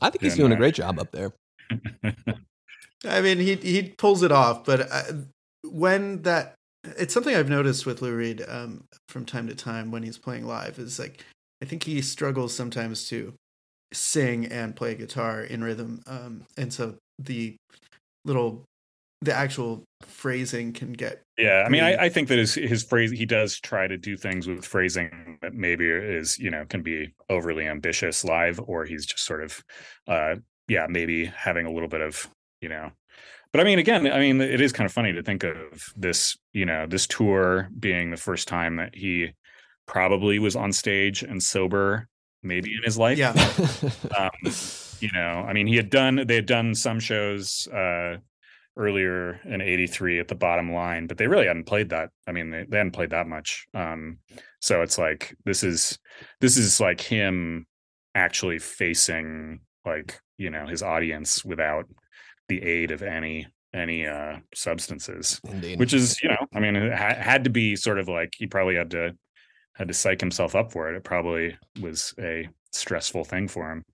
I 0.00 0.10
think 0.10 0.22
he's 0.22 0.34
Doing 0.34 0.36
doing 0.36 0.52
a 0.52 0.54
that. 0.56 0.58
great 0.58 0.74
job 0.74 0.98
up 0.98 1.12
there. 1.12 1.32
I 3.04 3.20
mean, 3.20 3.38
he 3.38 3.56
he 3.56 3.94
pulls 3.96 4.22
it 4.22 4.32
off, 4.32 4.64
but 4.64 4.88
uh, 4.90 5.02
when 5.64 6.22
that 6.22 6.54
it's 6.84 7.14
something 7.14 7.34
I've 7.34 7.48
noticed 7.48 7.86
with 7.86 8.02
Lou 8.02 8.14
Reed 8.14 8.44
um, 8.48 8.84
from 9.08 9.24
time 9.24 9.48
to 9.48 9.54
time 9.54 9.90
when 9.90 10.02
he's 10.02 10.18
playing 10.18 10.46
live 10.46 10.78
is 10.78 10.98
like 10.98 11.24
I 11.62 11.64
think 11.64 11.84
he 11.84 12.02
struggles 12.02 12.54
sometimes 12.54 13.08
to 13.08 13.34
sing 13.92 14.46
and 14.46 14.74
play 14.74 14.94
guitar 14.94 15.42
in 15.42 15.62
rhythm, 15.62 16.02
um, 16.06 16.44
and 16.56 16.72
so 16.72 16.96
the 17.18 17.56
little 18.24 18.64
the 19.20 19.32
actual 19.32 19.84
phrasing 20.02 20.72
can 20.72 20.92
get 20.92 21.22
Yeah, 21.38 21.62
I 21.64 21.68
mean, 21.68 21.82
I, 21.82 22.04
I 22.04 22.08
think 22.08 22.28
that 22.28 22.38
his 22.38 22.54
his 22.54 22.82
phrase 22.82 23.10
he 23.10 23.26
does 23.26 23.58
try 23.60 23.86
to 23.86 23.96
do 23.96 24.16
things 24.16 24.46
with 24.48 24.64
phrasing 24.64 25.38
that 25.42 25.54
maybe 25.54 25.86
is 25.86 26.38
you 26.38 26.50
know 26.50 26.64
can 26.68 26.82
be 26.82 27.14
overly 27.28 27.66
ambitious 27.66 28.24
live, 28.24 28.60
or 28.66 28.84
he's 28.84 29.06
just 29.06 29.24
sort 29.24 29.42
of, 29.42 29.62
uh, 30.08 30.36
yeah, 30.68 30.86
maybe 30.88 31.26
having 31.26 31.66
a 31.66 31.70
little 31.70 31.88
bit 31.88 32.00
of 32.00 32.28
you 32.62 32.68
know. 32.68 32.90
But 33.52 33.60
I 33.60 33.64
mean, 33.64 33.78
again, 33.78 34.10
I 34.10 34.18
mean, 34.18 34.40
it 34.40 34.62
is 34.62 34.72
kind 34.72 34.86
of 34.86 34.92
funny 34.92 35.12
to 35.12 35.22
think 35.22 35.44
of 35.44 35.92
this, 35.94 36.38
you 36.54 36.64
know, 36.64 36.86
this 36.86 37.06
tour 37.06 37.68
being 37.78 38.10
the 38.10 38.16
first 38.16 38.48
time 38.48 38.76
that 38.76 38.94
he 38.94 39.34
probably 39.86 40.38
was 40.38 40.56
on 40.56 40.72
stage 40.72 41.22
and 41.22 41.42
sober, 41.42 42.08
maybe 42.42 42.72
in 42.72 42.82
his 42.82 42.96
life. 42.96 43.18
yeah 43.18 43.32
Um, 44.18 44.52
you 45.00 45.10
know, 45.12 45.44
I 45.46 45.52
mean, 45.52 45.66
he 45.66 45.76
had 45.76 45.90
done 45.90 46.24
they 46.26 46.36
had 46.36 46.46
done 46.46 46.74
some 46.74 46.98
shows 46.98 47.68
uh 47.68 48.16
earlier 48.76 49.38
in 49.44 49.60
83 49.60 50.20
at 50.20 50.28
the 50.28 50.34
bottom 50.34 50.72
line, 50.72 51.06
but 51.06 51.18
they 51.18 51.26
really 51.26 51.46
hadn't 51.46 51.64
played 51.66 51.90
that. 51.90 52.10
I 52.26 52.32
mean, 52.32 52.50
they, 52.50 52.64
they 52.66 52.78
hadn't 52.78 52.92
played 52.92 53.10
that 53.10 53.26
much. 53.26 53.66
Um, 53.74 54.18
so 54.60 54.82
it's 54.82 54.96
like 54.96 55.36
this 55.44 55.62
is 55.62 55.98
this 56.40 56.56
is 56.56 56.80
like 56.80 57.00
him 57.00 57.66
actually 58.14 58.58
facing 58.58 59.60
like, 59.84 60.18
you 60.38 60.50
know, 60.50 60.66
his 60.66 60.82
audience 60.82 61.44
without 61.44 61.86
the 62.48 62.62
aid 62.62 62.90
of 62.90 63.02
any 63.02 63.46
any 63.74 64.06
uh 64.06 64.36
substances 64.54 65.40
Indeed. 65.48 65.78
which 65.78 65.94
is 65.94 66.22
you 66.22 66.28
know 66.28 66.46
i 66.54 66.60
mean 66.60 66.76
it 66.76 66.92
ha- 66.92 67.14
had 67.14 67.44
to 67.44 67.50
be 67.50 67.74
sort 67.76 67.98
of 67.98 68.08
like 68.08 68.34
he 68.36 68.46
probably 68.46 68.74
had 68.76 68.90
to 68.90 69.14
had 69.74 69.88
to 69.88 69.94
psych 69.94 70.20
himself 70.20 70.54
up 70.54 70.70
for 70.72 70.92
it 70.92 70.96
it 70.96 71.04
probably 71.04 71.56
was 71.80 72.14
a 72.18 72.48
stressful 72.72 73.24
thing 73.24 73.48
for 73.48 73.70
him 73.72 73.84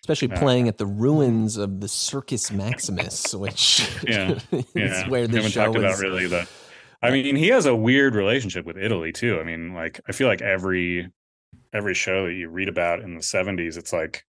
especially 0.00 0.30
uh, 0.30 0.38
playing 0.38 0.66
at 0.68 0.78
the 0.78 0.86
ruins 0.86 1.58
of 1.58 1.80
the 1.80 1.88
Circus 1.88 2.50
Maximus, 2.50 3.34
which 3.34 3.86
Yeah, 4.06 4.38
is 4.50 4.64
yeah 4.74 5.08
where 5.10 5.26
the 5.26 5.42
show 5.42 5.66
talked 5.66 5.76
is. 5.76 5.82
about 5.82 5.98
really 6.00 6.26
the 6.26 6.48
i 7.02 7.10
mean 7.10 7.36
he 7.36 7.48
has 7.48 7.66
a 7.66 7.76
weird 7.76 8.14
relationship 8.14 8.64
with 8.64 8.78
italy 8.78 9.12
too 9.12 9.38
i 9.38 9.44
mean 9.44 9.74
like 9.74 10.00
i 10.08 10.12
feel 10.12 10.26
like 10.26 10.40
every 10.40 11.10
every 11.74 11.94
show 11.94 12.26
that 12.26 12.32
you 12.32 12.48
read 12.48 12.68
about 12.70 13.00
in 13.00 13.14
the 13.14 13.20
70s 13.20 13.76
it's 13.76 13.92
like 13.92 14.24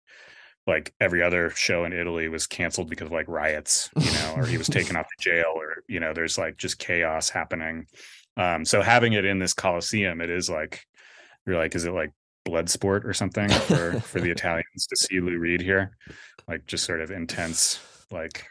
like 0.67 0.93
every 1.01 1.23
other 1.23 1.51
show 1.51 1.85
in 1.85 1.93
italy 1.93 2.29
was 2.29 2.47
canceled 2.47 2.89
because 2.91 3.07
of 3.07 3.13
like 3.13 3.29
riots 3.29 3.89
you 3.97 4.13
know 4.13 4.35
or 4.37 4.47
he 4.47 4.59
was 4.59 4.69
taken 4.79 4.97
off 4.97 5.07
to 5.07 5.31
jail 5.31 5.53
or 5.57 5.83
you 5.89 6.01
know 6.01 6.13
there's 6.13 6.39
like 6.39 6.57
just 6.57 6.79
chaos 6.79 7.29
happening 7.31 7.87
um 8.37 8.65
so 8.65 8.83
having 8.83 9.13
it 9.13 9.25
in 9.25 9.39
this 9.39 9.55
coliseum 9.55 10.21
it 10.21 10.31
is 10.31 10.51
like 10.51 10.85
you're 11.47 11.57
like 11.59 11.75
is 11.75 11.85
it 11.85 11.93
like 11.93 12.13
blood 12.45 12.69
sport 12.69 13.05
or 13.07 13.13
something 13.13 13.49
for 13.49 14.01
for 14.01 14.21
the 14.21 14.31
italians 14.37 14.87
to 14.89 14.97
see 14.97 15.21
lou 15.21 15.39
reed 15.39 15.61
here 15.61 15.97
like 16.49 16.67
just 16.67 16.85
sort 16.85 17.01
of 17.01 17.11
intense 17.11 17.81
like 18.11 18.47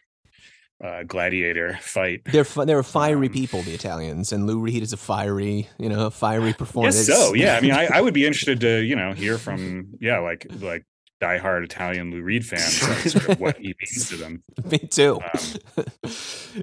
uh 0.84 1.04
gladiator 1.04 1.78
fight 1.82 2.22
They're 2.26 2.44
fi- 2.44 2.66
they're 2.66 2.84
fiery 2.84 3.28
Um, 3.28 3.34
people, 3.34 3.62
the 3.62 3.74
Italians, 3.74 4.34
and 4.34 4.46
Lou 4.46 4.60
Reed 4.60 4.84
is 4.84 4.92
a 4.92 4.98
fiery, 4.98 5.70
you 5.80 5.88
know, 5.88 6.10
fiery 6.10 6.52
performer. 6.52 6.90
Yes, 6.90 7.08
so 7.08 7.34
yeah. 7.34 7.56
I 7.56 7.62
mean, 7.62 7.72
I, 7.72 7.86
I 7.86 8.02
would 8.02 8.14
be 8.14 8.26
interested 8.30 8.60
to 8.60 8.84
you 8.84 8.94
know 8.98 9.14
hear 9.14 9.38
from 9.38 9.94
yeah, 10.02 10.20
like 10.20 10.46
like 10.60 10.84
diehard 11.22 11.64
Italian 11.64 12.12
Lou 12.12 12.22
Reed 12.22 12.46
fans, 12.46 12.88
like, 12.88 13.00
sort 13.00 13.30
of 13.30 13.40
what 13.40 13.58
he 13.58 13.68
means 13.80 14.10
to 14.10 14.18
them. 14.18 14.44
Me 14.70 14.78
too. 14.78 15.20
Um, 15.22 15.86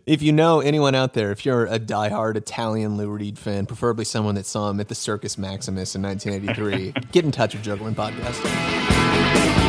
if 0.06 0.22
you 0.22 0.32
know 0.32 0.60
anyone 0.60 0.94
out 0.94 1.14
there, 1.14 1.32
if 1.32 1.46
you're 1.46 1.66
a 1.66 1.78
diehard 1.78 2.36
Italian 2.36 2.96
Lou 2.96 3.08
Reed 3.08 3.38
fan, 3.38 3.66
preferably 3.66 4.04
someone 4.04 4.34
that 4.34 4.46
saw 4.46 4.70
him 4.70 4.80
at 4.80 4.88
the 4.88 4.94
Circus 4.94 5.38
Maximus 5.38 5.94
in 5.94 6.02
1983, 6.02 6.92
get 7.12 7.24
in 7.24 7.32
touch 7.32 7.54
with 7.54 7.62
Juggling 7.62 7.94
Podcast. 7.94 9.61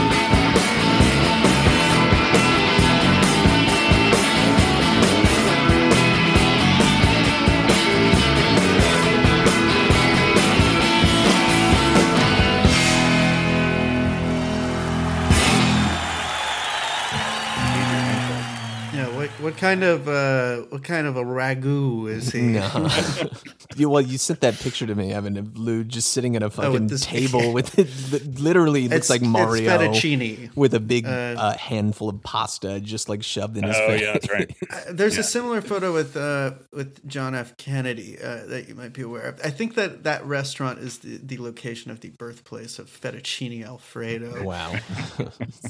What 19.24 19.30
what 19.42 19.58
kind 19.58 19.84
of 19.84 20.08
uh 20.08 20.58
what 20.70 20.84
kind 20.84 21.08
of 21.08 21.16
a 21.18 21.24
ragu 21.24 22.10
is 22.10 22.32
he? 22.32 22.42
No. 22.42 22.90
you, 23.76 23.90
well, 23.90 24.02
you 24.02 24.18
sent 24.18 24.42
that 24.42 24.56
picture 24.60 24.86
to 24.86 24.96
me, 24.96 25.14
Evan, 25.14 25.38
of 25.38 25.58
Lou 25.58 25.84
just 25.84 26.12
sitting 26.12 26.36
at 26.36 26.44
a 26.44 26.50
fucking 26.50 26.88
this- 26.88 27.06
table 27.06 27.54
with 27.58 27.78
it, 27.80 27.88
li- 28.12 28.20
literally 28.42 28.84
looks 28.84 28.96
It's 28.96 29.10
like 29.10 29.22
Mario 29.22 29.64
It's 29.80 29.98
fettuccine. 30.00 30.56
with 30.56 30.74
a 30.74 30.80
big 30.80 31.06
Uh, 31.06 31.10
uh, 31.38 31.58
handful 31.58 32.10
of 32.10 32.22
pasta 32.24 32.80
just 32.80 33.10
like 33.10 33.24
shoved 33.24 33.58
in 33.58 33.64
his 33.64 33.76
oh 33.78 33.88
face. 33.88 34.02
yeah, 34.02 34.14
that's 34.14 34.30
right. 34.30 34.56
Uh, 34.74 34.80
There's 34.92 35.16
Yeah. 35.16 35.22
a 35.22 35.24
similar 35.24 35.62
photo 35.62 35.94
with 35.94 36.16
uh, 36.18 36.52
with 36.72 37.06
John 37.08 37.36
F. 37.36 37.56
Kennedy 37.58 38.18
uh, 38.22 38.46
that 38.48 38.68
you 38.68 38.76
might 38.76 38.94
be 38.94 39.02
aware 39.04 39.24
of. 39.24 39.40
I 39.44 39.50
think 39.52 39.76
that 39.76 40.04
that 40.04 40.26
restaurant 40.26 40.80
is 40.80 41.00
the, 41.00 41.18
the 41.18 41.38
location 41.38 41.92
of 41.92 42.00
the 42.02 42.10
birthplace 42.10 42.80
of 42.80 42.90
fettuccine 42.90 43.66
alfredo. 43.66 44.44
Wow. 44.44 44.76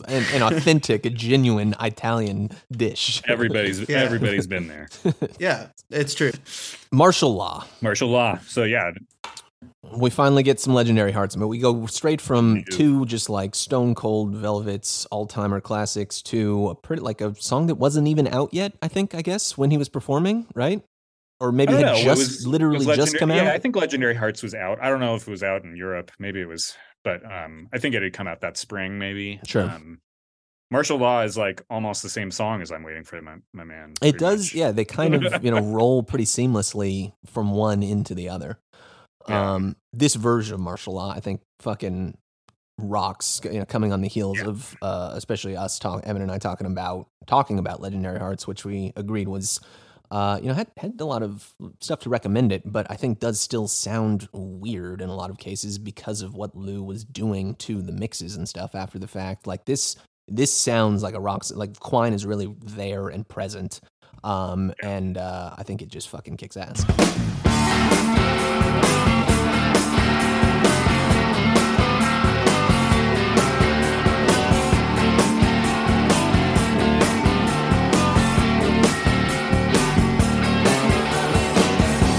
an, 0.08 0.24
an 0.34 0.42
authentic, 0.42 1.06
a 1.06 1.10
genuine 1.10 1.76
Italian 1.80 2.50
dish. 2.72 3.22
Everybody's 3.45 3.79
Yeah. 3.89 3.97
everybody's 4.01 4.47
been 4.47 4.67
there. 4.67 4.88
Yeah, 5.39 5.67
it's 5.89 6.13
true. 6.13 6.32
Martial 6.91 7.34
law. 7.34 7.65
Martial 7.82 8.10
law. 8.10 8.39
So 8.47 8.63
yeah, 8.63 8.91
We 9.97 10.10
finally 10.10 10.43
get 10.43 10.60
some 10.60 10.73
legendary 10.73 11.12
hearts, 11.12 11.36
but 11.36 11.47
we 11.47 11.58
go 11.60 11.86
straight 11.86 12.21
from 12.21 12.63
two 12.71 13.06
just 13.06 13.29
like 13.29 13.56
stone 13.56 13.95
cold 13.95 14.36
Velvet's 14.36 15.06
all 15.08 15.25
timer 15.27 15.62
classics 15.62 16.21
to 16.23 16.69
a 16.69 16.75
pretty 16.75 17.01
like 17.01 17.21
a 17.21 17.36
song 17.36 17.67
that 17.67 17.75
wasn't 17.75 18.08
even 18.08 18.27
out 18.27 18.53
yet. 18.53 18.73
I 18.82 18.88
think 18.88 19.13
I 19.15 19.21
guess 19.21 19.58
when 19.58 19.71
he 19.71 19.77
was 19.77 19.89
performing, 19.89 20.47
right? 20.56 20.82
Or 21.39 21.51
maybe 21.51 21.73
I 21.73 21.77
had 21.77 21.82
don't 21.86 21.95
know. 21.95 22.01
It 22.01 22.03
just 22.15 22.17
was- 22.19 22.47
literally 22.47 22.77
was 22.86 22.97
just 22.97 22.99
Legendary- 23.13 23.19
come 23.19 23.32
out. 23.32 23.43
Yeah, 23.45 23.53
I 23.53 23.60
think 23.60 23.75
Legendary 23.75 24.15
Hearts 24.15 24.41
was 24.43 24.53
out. 24.56 24.79
I 24.82 24.89
don't 24.89 24.99
know 25.01 25.15
if 25.15 25.27
it 25.27 25.32
was 25.32 25.43
out 25.43 25.63
in 25.63 25.75
Europe. 25.75 26.12
Maybe 26.17 26.39
it 26.39 26.47
was, 26.47 26.75
but 27.03 27.23
um, 27.29 27.67
I 27.73 27.79
think 27.79 27.95
it 27.95 28.01
had 28.03 28.13
come 28.13 28.27
out 28.27 28.41
that 28.41 28.56
spring. 28.58 28.97
Maybe. 28.97 29.41
Sure. 29.45 29.63
Um, 29.63 29.99
Martial 30.74 30.98
Law 30.98 31.22
is 31.22 31.38
like 31.38 31.62
almost 31.70 32.02
the 32.04 32.10
same 32.10 32.32
song 32.32 32.62
as 32.64 32.72
I'm 32.72 32.82
waiting 32.84 33.04
for 33.04 33.22
my, 33.22 33.36
my 33.54 33.64
man. 33.64 33.94
It 34.02 34.18
does, 34.18 34.48
much. 34.48 34.56
yeah. 34.56 34.72
They 34.72 34.84
kind 34.86 35.14
of, 35.14 35.44
you 35.46 35.52
know, 35.52 35.62
roll 35.74 36.02
pretty 36.04 36.26
seamlessly 36.26 37.14
from 37.28 37.52
one 37.52 37.84
into 37.84 38.16
the 38.16 38.28
other. 38.30 38.58
Yeah. 39.30 39.54
Um, 39.54 39.76
this 39.94 40.16
version 40.16 40.56
of 40.56 40.60
martial 40.60 40.96
law, 40.96 41.12
I 41.16 41.20
think, 41.20 41.42
fucking 41.60 42.18
rocks. 42.80 43.40
You 43.46 43.60
know, 43.60 43.66
coming 43.66 43.94
on 43.94 44.02
the 44.02 44.08
heels 44.08 44.40
Yeah. 44.40 44.48
of, 44.48 44.76
uh, 44.82 45.12
especially 45.14 45.56
us 45.56 45.78
talk, 45.78 46.04
Evan 46.06 46.24
and 46.24 46.32
I 46.32 46.40
talking 46.40 46.66
about 46.68 47.08
talking 47.28 47.60
about 47.60 47.80
Legendary 47.80 48.18
Hearts, 48.20 48.48
which 48.48 48.66
we 48.66 48.92
agreed 48.96 49.28
was, 49.28 49.60
uh, 50.12 50.40
you 50.42 50.48
know, 50.48 50.56
had 50.56 50.72
had 50.78 51.00
a 51.00 51.06
lot 51.06 51.22
of 51.24 51.54
stuff 51.82 52.00
to 52.02 52.10
recommend 52.10 52.52
it, 52.52 52.64
but 52.66 52.86
I 52.90 52.96
think 52.96 53.20
does 53.20 53.40
still 53.40 53.68
sound 53.68 54.28
weird 54.34 55.02
in 55.02 55.10
a 55.10 55.16
lot 55.16 55.30
of 55.30 55.38
cases 55.38 55.78
because 55.78 56.22
of 56.24 56.34
what 56.34 56.56
Lou 56.56 56.84
was 56.84 57.04
doing 57.06 57.56
to 57.58 57.82
the 57.82 57.92
mixes 57.94 58.36
and 58.36 58.50
stuff 58.50 58.74
after 58.76 58.98
the 59.00 59.08
fact. 59.08 59.46
Like 59.48 59.66
this, 59.66 59.96
this 60.28 60.54
sounds 60.54 61.04
like 61.04 61.16
a 61.16 61.20
rock. 61.20 61.46
Like 61.54 61.80
Quine 61.80 62.14
is 62.14 62.26
really 62.26 62.54
there 62.64 63.10
and 63.10 63.28
present. 63.28 63.80
Um, 64.24 64.74
and 64.82 65.18
uh, 65.18 65.54
I 65.58 65.64
think 65.64 65.82
it 65.82 65.90
just 65.90 66.10
fucking 66.10 66.38
kicks 66.38 66.56
ass. 66.56 66.86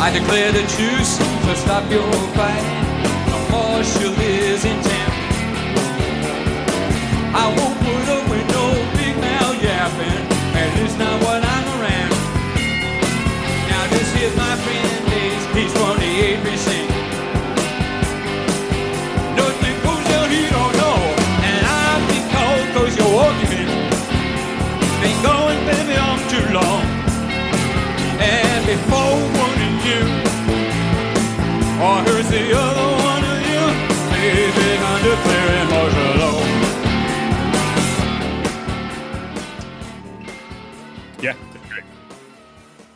I 0.00 0.10
declare 0.10 0.52
the 0.52 0.60
truce, 0.76 1.16
so 1.16 1.54
stop 1.54 1.90
your 1.90 2.12
fighting. 2.34 2.84
A 3.32 3.50
marshal 3.50 4.12
is 4.20 4.64
in. 4.66 4.93
I 7.36 7.48
won't 7.56 7.78
put 7.80 8.13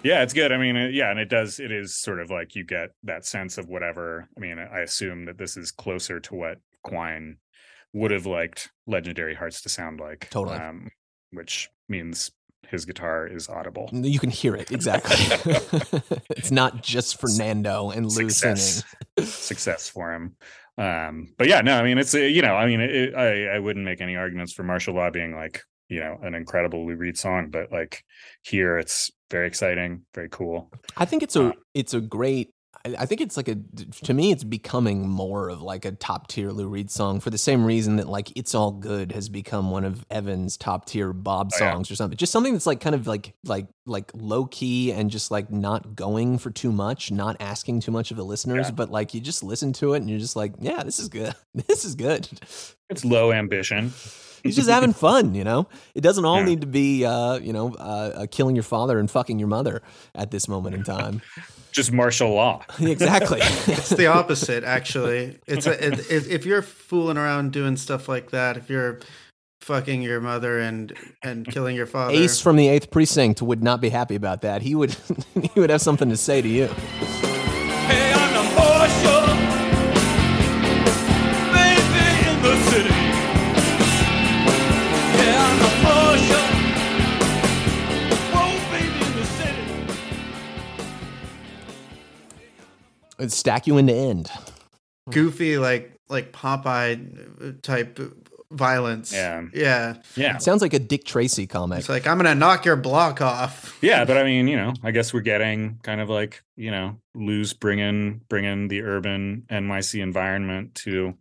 Yeah, 0.02 0.22
it's 0.22 0.32
good. 0.32 0.52
I 0.52 0.58
mean, 0.58 0.76
yeah, 0.92 1.10
and 1.10 1.18
it 1.18 1.28
does. 1.28 1.58
It 1.58 1.72
is 1.72 1.96
sort 1.96 2.20
of 2.20 2.30
like 2.30 2.54
you 2.54 2.64
get 2.64 2.90
that 3.02 3.24
sense 3.26 3.58
of 3.58 3.68
whatever. 3.68 4.28
I 4.36 4.40
mean, 4.40 4.58
I 4.58 4.80
assume 4.80 5.24
that 5.26 5.38
this 5.38 5.56
is 5.56 5.70
closer 5.70 6.20
to 6.20 6.34
what 6.34 6.58
Quine 6.82 7.38
would 7.92 8.10
have 8.10 8.26
liked 8.26 8.70
Legendary 8.86 9.34
Hearts 9.34 9.62
to 9.62 9.68
sound 9.68 10.00
like. 10.00 10.28
Totally. 10.30 10.56
Um, 10.56 10.90
which 11.32 11.68
means 11.88 12.30
his 12.68 12.84
guitar 12.84 13.26
is 13.26 13.48
audible. 13.48 13.88
You 13.92 14.18
can 14.18 14.30
hear 14.30 14.54
it 14.54 14.70
exactly. 14.70 15.16
it's 16.30 16.50
not 16.50 16.82
just 16.82 17.20
Fernando 17.20 17.90
and 17.90 18.06
Lou 18.06 18.30
Success. 18.30 18.84
singing. 19.16 19.30
Success 19.30 19.88
for 19.88 20.12
him. 20.12 20.36
Um, 20.76 21.34
but 21.36 21.48
yeah, 21.48 21.60
no, 21.60 21.76
I 21.76 21.82
mean, 21.82 21.98
it's 21.98 22.14
uh, 22.14 22.18
you 22.18 22.42
know, 22.42 22.54
I 22.54 22.66
mean, 22.66 22.80
it, 22.80 23.14
I 23.14 23.56
I 23.56 23.58
wouldn't 23.58 23.84
make 23.84 24.00
any 24.00 24.16
arguments 24.16 24.52
for 24.52 24.62
Martial 24.62 24.94
Law 24.94 25.10
being 25.10 25.34
like 25.34 25.62
you 25.88 25.98
know 25.98 26.18
an 26.22 26.34
incredible 26.34 26.86
Lou 26.86 26.94
Reed 26.94 27.18
song, 27.18 27.48
but 27.50 27.72
like 27.72 28.04
here, 28.42 28.78
it's 28.78 29.10
very 29.30 29.46
exciting, 29.46 30.02
very 30.14 30.28
cool. 30.30 30.70
I 30.96 31.04
think 31.04 31.22
it's 31.22 31.36
a 31.36 31.48
Uh, 31.48 31.52
it's 31.74 31.94
a 31.94 32.00
great. 32.00 32.50
I 32.84 33.06
think 33.06 33.20
it's 33.20 33.36
like 33.36 33.48
a 33.48 33.56
to 34.04 34.14
me 34.14 34.30
it's 34.30 34.44
becoming 34.44 35.08
more 35.08 35.48
of 35.48 35.60
like 35.60 35.84
a 35.84 35.90
top 35.92 36.28
tier 36.28 36.52
Lou 36.52 36.68
Reed 36.68 36.90
song 36.90 37.18
for 37.18 37.28
the 37.28 37.36
same 37.36 37.64
reason 37.64 37.96
that 37.96 38.08
like 38.08 38.30
It's 38.36 38.54
All 38.54 38.70
Good 38.70 39.10
has 39.12 39.28
become 39.28 39.70
one 39.72 39.84
of 39.84 40.06
Evan's 40.10 40.56
top 40.56 40.86
tier 40.86 41.12
Bob 41.12 41.50
Oh, 41.54 41.56
yeah. 41.64 41.72
songs 41.72 41.90
or 41.90 41.96
something. 41.96 42.16
Just 42.16 42.30
something 42.30 42.52
that's 42.52 42.66
like 42.66 42.80
kind 42.80 42.94
of 42.94 43.06
like 43.06 43.34
like 43.44 43.66
like 43.84 44.12
low 44.14 44.46
key 44.46 44.92
and 44.92 45.10
just 45.10 45.30
like 45.30 45.50
not 45.50 45.96
going 45.96 46.38
for 46.38 46.50
too 46.50 46.70
much, 46.70 47.10
not 47.10 47.36
asking 47.40 47.80
too 47.80 47.90
much 47.90 48.10
of 48.12 48.16
the 48.16 48.24
listeners, 48.24 48.66
Yeah. 48.68 48.74
but 48.74 48.90
like 48.90 49.12
you 49.12 49.20
just 49.20 49.42
listen 49.42 49.72
to 49.74 49.94
it 49.94 49.96
and 49.98 50.08
you're 50.08 50.20
just 50.20 50.36
like, 50.36 50.54
yeah, 50.60 50.82
this 50.84 50.98
is 51.00 51.08
good. 51.08 51.34
This 51.66 51.84
is 51.84 51.96
good. 51.96 52.28
It's 52.88 53.04
low 53.04 53.32
ambition. 53.32 53.92
He's 54.42 54.56
just 54.56 54.68
having 54.68 54.92
fun, 54.92 55.34
you 55.34 55.44
know. 55.44 55.68
It 55.94 56.00
doesn't 56.00 56.24
all 56.24 56.38
Yeah. 56.38 56.44
need 56.44 56.60
to 56.62 56.66
be, 56.66 57.04
uh, 57.04 57.38
you 57.38 57.52
know, 57.52 57.74
uh, 57.74 57.82
uh, 58.22 58.26
killing 58.30 58.56
your 58.56 58.62
father 58.62 58.98
and 58.98 59.10
fucking 59.10 59.38
your 59.38 59.48
mother 59.48 59.82
at 60.14 60.30
this 60.30 60.48
moment 60.48 60.74
in 60.76 60.82
time. 60.84 61.22
Just 61.72 61.92
martial 61.92 62.30
law. 62.32 62.64
exactly. 62.80 63.40
It's 63.66 63.90
the 63.90 64.06
opposite, 64.06 64.64
actually. 64.64 65.38
It's 65.46 65.66
a, 65.66 65.72
it, 65.86 66.10
if, 66.10 66.28
if 66.28 66.46
you're 66.46 66.62
fooling 66.62 67.18
around 67.18 67.52
doing 67.52 67.76
stuff 67.76 68.08
like 68.08 68.30
that, 68.30 68.56
if 68.56 68.70
you're 68.70 69.00
fucking 69.60 70.00
your 70.00 70.20
mother 70.20 70.58
and 70.58 70.94
and 71.22 71.46
killing 71.46 71.76
your 71.76 71.84
father, 71.86 72.14
Ace 72.14 72.40
from 72.40 72.56
the 72.56 72.68
Eighth 72.68 72.90
Precinct 72.90 73.42
would 73.42 73.62
not 73.62 73.80
be 73.82 73.90
happy 73.90 74.14
about 74.14 74.40
that. 74.42 74.62
He 74.62 74.74
would, 74.74 74.96
he 75.54 75.60
would 75.60 75.68
have 75.70 75.82
something 75.82 76.08
to 76.08 76.16
say 76.16 76.40
to 76.40 76.48
you. 76.48 77.27
It'd 93.18 93.32
stack 93.32 93.66
you 93.66 93.78
end 93.78 93.88
to 93.88 93.94
end. 93.94 94.30
goofy 95.10 95.58
like 95.58 95.92
like 96.08 96.32
Popeye 96.32 97.60
type 97.62 97.98
violence. 98.50 99.12
Yeah. 99.12 99.44
yeah. 99.52 99.96
Yeah. 100.16 100.36
It 100.36 100.42
sounds 100.42 100.62
like 100.62 100.72
a 100.72 100.78
Dick 100.78 101.04
Tracy 101.04 101.46
comic. 101.46 101.80
It's 101.80 101.88
like 101.88 102.06
I'm 102.06 102.16
gonna 102.16 102.34
knock 102.34 102.64
your 102.64 102.76
block 102.76 103.20
off. 103.20 103.76
Yeah, 103.82 104.04
but 104.04 104.16
I 104.16 104.24
mean, 104.24 104.48
you 104.48 104.56
know, 104.56 104.72
I 104.82 104.90
guess 104.90 105.12
we're 105.12 105.20
getting 105.20 105.78
kind 105.82 106.00
of 106.00 106.08
like, 106.08 106.42
you 106.56 106.70
know, 106.70 106.96
Lou's 107.14 107.52
bringing 107.52 108.22
bringing 108.28 108.68
the 108.68 108.82
urban 108.82 109.44
NYC 109.50 110.02
environment 110.02 110.74
to 110.76 111.14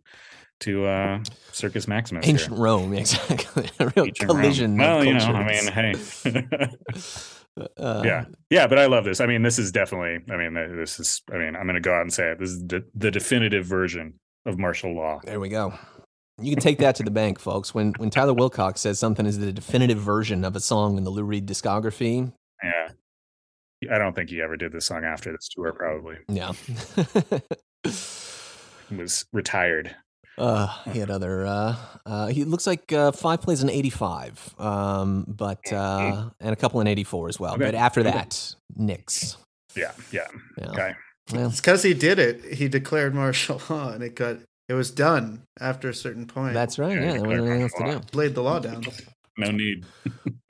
to 0.60 0.86
uh 0.86 1.22
Circus 1.52 1.86
Maximus. 1.86 2.24
here. 2.24 2.34
Ancient 2.34 2.58
Rome, 2.58 2.92
exactly. 2.94 3.68
a 3.78 3.92
real 3.94 4.06
Ancient 4.06 4.30
Rome. 4.30 4.40
collision. 4.40 4.76
Well, 4.78 5.00
of 5.00 5.04
you 5.04 5.14
know, 5.14 5.26
I 5.26 5.46
mean, 5.46 5.66
hey. 5.72 5.94
Uh, 7.76 8.02
yeah. 8.04 8.24
Yeah 8.50 8.66
but 8.66 8.78
i 8.78 8.86
love 8.86 9.04
this. 9.04 9.20
I 9.20 9.26
mean 9.26 9.42
this 9.42 9.58
is 9.58 9.72
definitely 9.72 10.18
i 10.32 10.36
mean 10.36 10.54
this 10.54 11.00
is 11.00 11.22
i 11.32 11.36
mean 11.36 11.56
i'm 11.56 11.66
gonna 11.66 11.80
go 11.80 11.94
out 11.94 12.02
and 12.02 12.12
say 12.12 12.30
it. 12.32 12.38
This 12.38 12.50
is 12.50 12.66
the, 12.66 12.84
the 12.94 13.10
definitive 13.10 13.64
version 13.66 14.14
of 14.46 14.58
martial 14.58 14.94
law. 14.94 15.20
There 15.24 15.40
we 15.40 15.48
go. 15.48 15.74
You 16.40 16.54
can 16.54 16.62
take 16.62 16.78
that 16.78 16.94
to 16.96 17.02
the 17.02 17.10
bank, 17.10 17.40
folks. 17.40 17.74
When 17.74 17.92
when 17.94 18.10
Tyler 18.10 18.34
Wilcox 18.34 18.80
says 18.80 18.98
something 18.98 19.26
is 19.26 19.38
the 19.38 19.52
definitive 19.52 19.98
version 19.98 20.44
of 20.44 20.54
a 20.54 20.60
song 20.60 20.96
in 20.96 21.04
the 21.04 21.10
Lou 21.10 21.24
Reed 21.24 21.46
discography, 21.46 22.32
yeah. 22.62 22.88
I 23.92 23.98
don't 23.98 24.14
think 24.14 24.30
he 24.30 24.40
ever 24.42 24.56
did 24.56 24.72
this 24.72 24.86
song 24.86 25.04
after 25.04 25.32
this 25.32 25.48
tour 25.48 25.72
probably. 25.72 26.16
Yeah. 26.28 26.52
he 28.88 28.96
was 28.96 29.26
retired 29.32 29.94
uh, 30.38 30.66
he 30.92 30.98
had 30.98 31.10
other. 31.10 31.46
Uh, 31.46 31.76
uh, 32.06 32.26
he 32.28 32.44
looks 32.44 32.66
like 32.66 32.92
uh, 32.92 33.12
five 33.12 33.40
plays 33.42 33.62
in 33.62 33.68
'85, 33.70 34.54
um, 34.58 35.24
but 35.28 35.60
uh, 35.72 36.30
and 36.40 36.52
a 36.52 36.56
couple 36.56 36.80
in 36.80 36.86
'84 36.86 37.28
as 37.28 37.40
well. 37.40 37.54
Okay. 37.54 37.64
But 37.64 37.74
after 37.74 38.02
that, 38.04 38.54
Knicks. 38.76 39.36
yeah 39.76 39.92
yeah 40.12 40.26
Yeah. 40.56 40.70
okay 40.70 40.92
Well, 41.32 41.48
It's 41.48 41.60
because 41.60 41.82
he 41.82 41.94
did 41.94 42.18
it. 42.18 42.54
He 42.54 42.68
declared 42.68 43.14
martial 43.14 43.60
law, 43.68 43.90
and 43.92 44.02
it 44.02 44.14
got 44.14 44.36
it 44.68 44.74
was 44.74 44.90
done 44.90 45.42
after 45.60 45.88
a 45.88 45.94
certain 45.94 46.26
point. 46.26 46.54
that's 46.54 46.78
right. 46.78 46.96
Yeah, 46.98 47.04
Yeah, 47.14 47.20
there 47.20 47.28
wasn't 47.42 47.48
anything 47.50 47.62
else 47.62 47.72
to 48.04 48.10
do. 48.12 48.18
laid 48.18 48.34
the 48.34 48.42
law 48.42 48.58
down. 48.58 48.84
no 49.36 49.50
need 49.50 49.84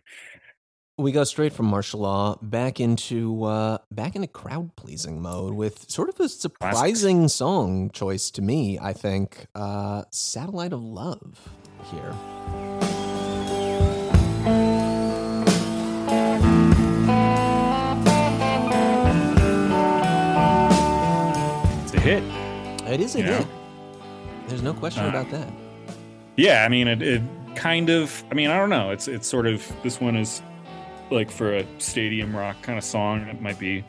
we 0.98 1.12
go 1.12 1.22
straight 1.24 1.52
from 1.52 1.66
martial 1.66 2.00
law 2.00 2.36
back 2.42 2.80
into 2.80 3.44
uh, 3.44 3.78
back 3.90 4.16
into 4.16 4.26
crowd 4.26 4.74
pleasing 4.76 5.22
mode 5.22 5.54
with 5.54 5.88
sort 5.90 6.08
of 6.08 6.18
a 6.20 6.28
surprising 6.28 7.28
song 7.28 7.90
choice 7.90 8.30
to 8.32 8.42
me. 8.42 8.78
I 8.80 8.92
think 8.92 9.46
uh, 9.54 10.02
"Satellite 10.10 10.72
of 10.72 10.82
Love" 10.82 11.48
here. 11.92 12.14
it's 21.82 21.94
a 21.94 22.00
hit 22.00 22.22
It 22.86 23.00
is 23.00 23.14
a 23.16 23.20
Yeah. 23.20 23.38
hit. 23.38 23.46
There's 24.48 24.62
no 24.62 24.72
question 24.72 25.04
Uh, 25.04 25.08
about 25.08 25.30
that. 25.30 25.48
yeah 26.36 26.64
i 26.64 26.68
mean 26.68 26.86
it, 26.88 27.02
it 27.02 27.22
kind 27.56 27.90
of 27.90 28.22
i 28.30 28.34
mean 28.34 28.48
i 28.50 28.56
don't 28.56 28.70
know 28.70 28.90
it's 28.90 29.08
it's 29.08 29.26
sort 29.26 29.46
of 29.46 29.60
this 29.82 30.00
one 30.00 30.14
is 30.16 30.40
like 31.10 31.30
for 31.30 31.56
a 31.56 31.66
stadium 31.78 32.34
rock 32.36 32.60
kind 32.62 32.78
of 32.78 32.84
song 32.84 33.20
it 33.22 33.40
might 33.40 33.58
be 33.58 33.84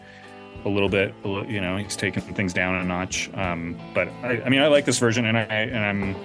a 0.65 0.69
little 0.69 0.89
bit 0.89 1.13
you 1.23 1.61
know 1.61 1.77
he's 1.77 1.95
taking 1.95 2.21
things 2.21 2.53
down 2.53 2.75
a 2.75 2.83
notch 2.83 3.29
um 3.35 3.79
but 3.93 4.07
i, 4.23 4.41
I 4.41 4.49
mean 4.49 4.61
i 4.61 4.67
like 4.67 4.85
this 4.85 4.99
version 4.99 5.25
and 5.25 5.37
i 5.37 5.41
and 5.43 5.77
i'm 5.85 6.15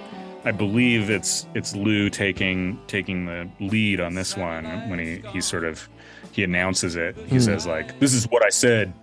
i 0.43 0.51
believe 0.51 1.09
it's 1.09 1.47
it's 1.53 1.75
lou 1.75 2.09
taking 2.09 2.79
taking 2.87 3.25
the 3.25 3.49
lead 3.59 3.99
on 4.01 4.13
this 4.15 4.35
one 4.35 4.65
when 4.89 4.99
he 4.99 5.21
he 5.31 5.39
sort 5.41 5.63
of 5.63 5.87
he 6.31 6.43
announces 6.43 6.97
it. 6.97 7.15
He 7.27 7.35
Hmm. 7.35 7.39
says 7.39 7.65
like 7.65 7.97
this 8.01 8.13
is 8.13 8.25
what 8.25 8.43
i 8.45 8.49
said 8.49 8.93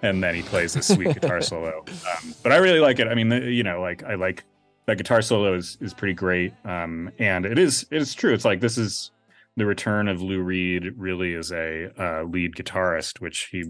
and 0.00 0.22
then 0.24 0.34
he 0.34 0.40
plays 0.42 0.72
this 0.72 0.88
sweet 0.88 1.12
guitar 1.14 1.40
solo. 1.42 1.84
Um, 1.86 2.34
but 2.42 2.50
i 2.52 2.56
really 2.56 2.80
like 2.80 2.98
it. 2.98 3.08
I 3.08 3.14
mean 3.14 3.28
the, 3.28 3.40
you 3.50 3.62
know 3.62 3.80
like 3.82 4.02
i 4.04 4.14
like 4.14 4.42
that 4.86 4.96
guitar 4.96 5.20
solo 5.22 5.54
is 5.54 5.76
is 5.82 5.92
pretty 5.94 6.14
great 6.14 6.54
um 6.64 7.10
and 7.18 7.44
it 7.44 7.58
is 7.58 7.86
it 7.90 8.00
is 8.00 8.14
true. 8.14 8.32
It's 8.32 8.44
like 8.46 8.60
this 8.60 8.78
is 8.78 9.10
the 9.56 9.66
return 9.66 10.08
of 10.08 10.22
lou 10.22 10.40
reed 10.40 10.92
really 10.96 11.34
as 11.34 11.52
a 11.52 11.90
uh, 11.98 12.22
lead 12.24 12.54
guitarist 12.54 13.20
which 13.20 13.48
he 13.52 13.64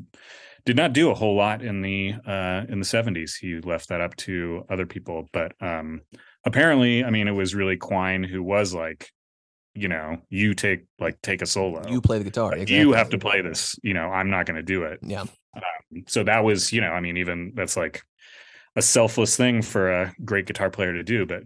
did 0.65 0.77
not 0.77 0.93
do 0.93 1.11
a 1.11 1.15
whole 1.15 1.35
lot 1.37 1.63
in 1.63 1.83
the 1.83 2.15
uh 2.27 2.65
in 2.69 2.79
the 2.79 2.85
70s 2.87 3.33
he 3.41 3.61
left 3.61 3.89
that 3.89 4.01
up 4.01 4.15
to 4.17 4.65
other 4.71 4.87
people 4.87 5.29
but 5.33 5.53
um 5.61 6.01
apparently 6.45 7.03
i 7.05 7.11
mean 7.11 7.27
it 7.29 7.33
was 7.33 7.55
really 7.55 7.77
quine 7.77 8.23
who 8.23 8.43
was 8.43 8.73
like 8.75 9.11
you 9.75 9.89
know 9.89 10.19
you 10.29 10.55
take 10.55 10.85
like 11.01 11.21
take 11.23 11.41
a 11.43 11.47
solo 11.47 11.83
You 11.89 12.01
play 12.03 12.19
the 12.19 12.25
guitar. 12.25 12.51
Like, 12.51 12.63
exactly. 12.63 12.79
you 12.79 12.93
have 12.93 13.09
to 13.11 13.19
play 13.19 13.41
this 13.41 13.77
you 13.83 13.95
know 13.95 14.09
i'm 14.09 14.31
not 14.31 14.47
going 14.47 14.57
to 14.57 14.63
do 14.63 14.85
it 14.85 15.01
Yeah. 15.03 15.25
so 16.09 16.23
that 16.25 16.45
was 16.45 16.73
you 16.73 16.81
know 16.81 16.91
i 16.91 17.01
mean 17.01 17.17
even 17.17 17.53
that's 17.55 17.77
like 17.77 18.03
a 18.77 18.83
selfless 18.83 19.37
thing 19.37 19.63
for 19.63 19.91
a 19.91 20.15
great 20.25 20.47
guitar 20.47 20.71
player 20.71 20.93
to 20.93 21.03
do 21.03 21.27
but 21.27 21.43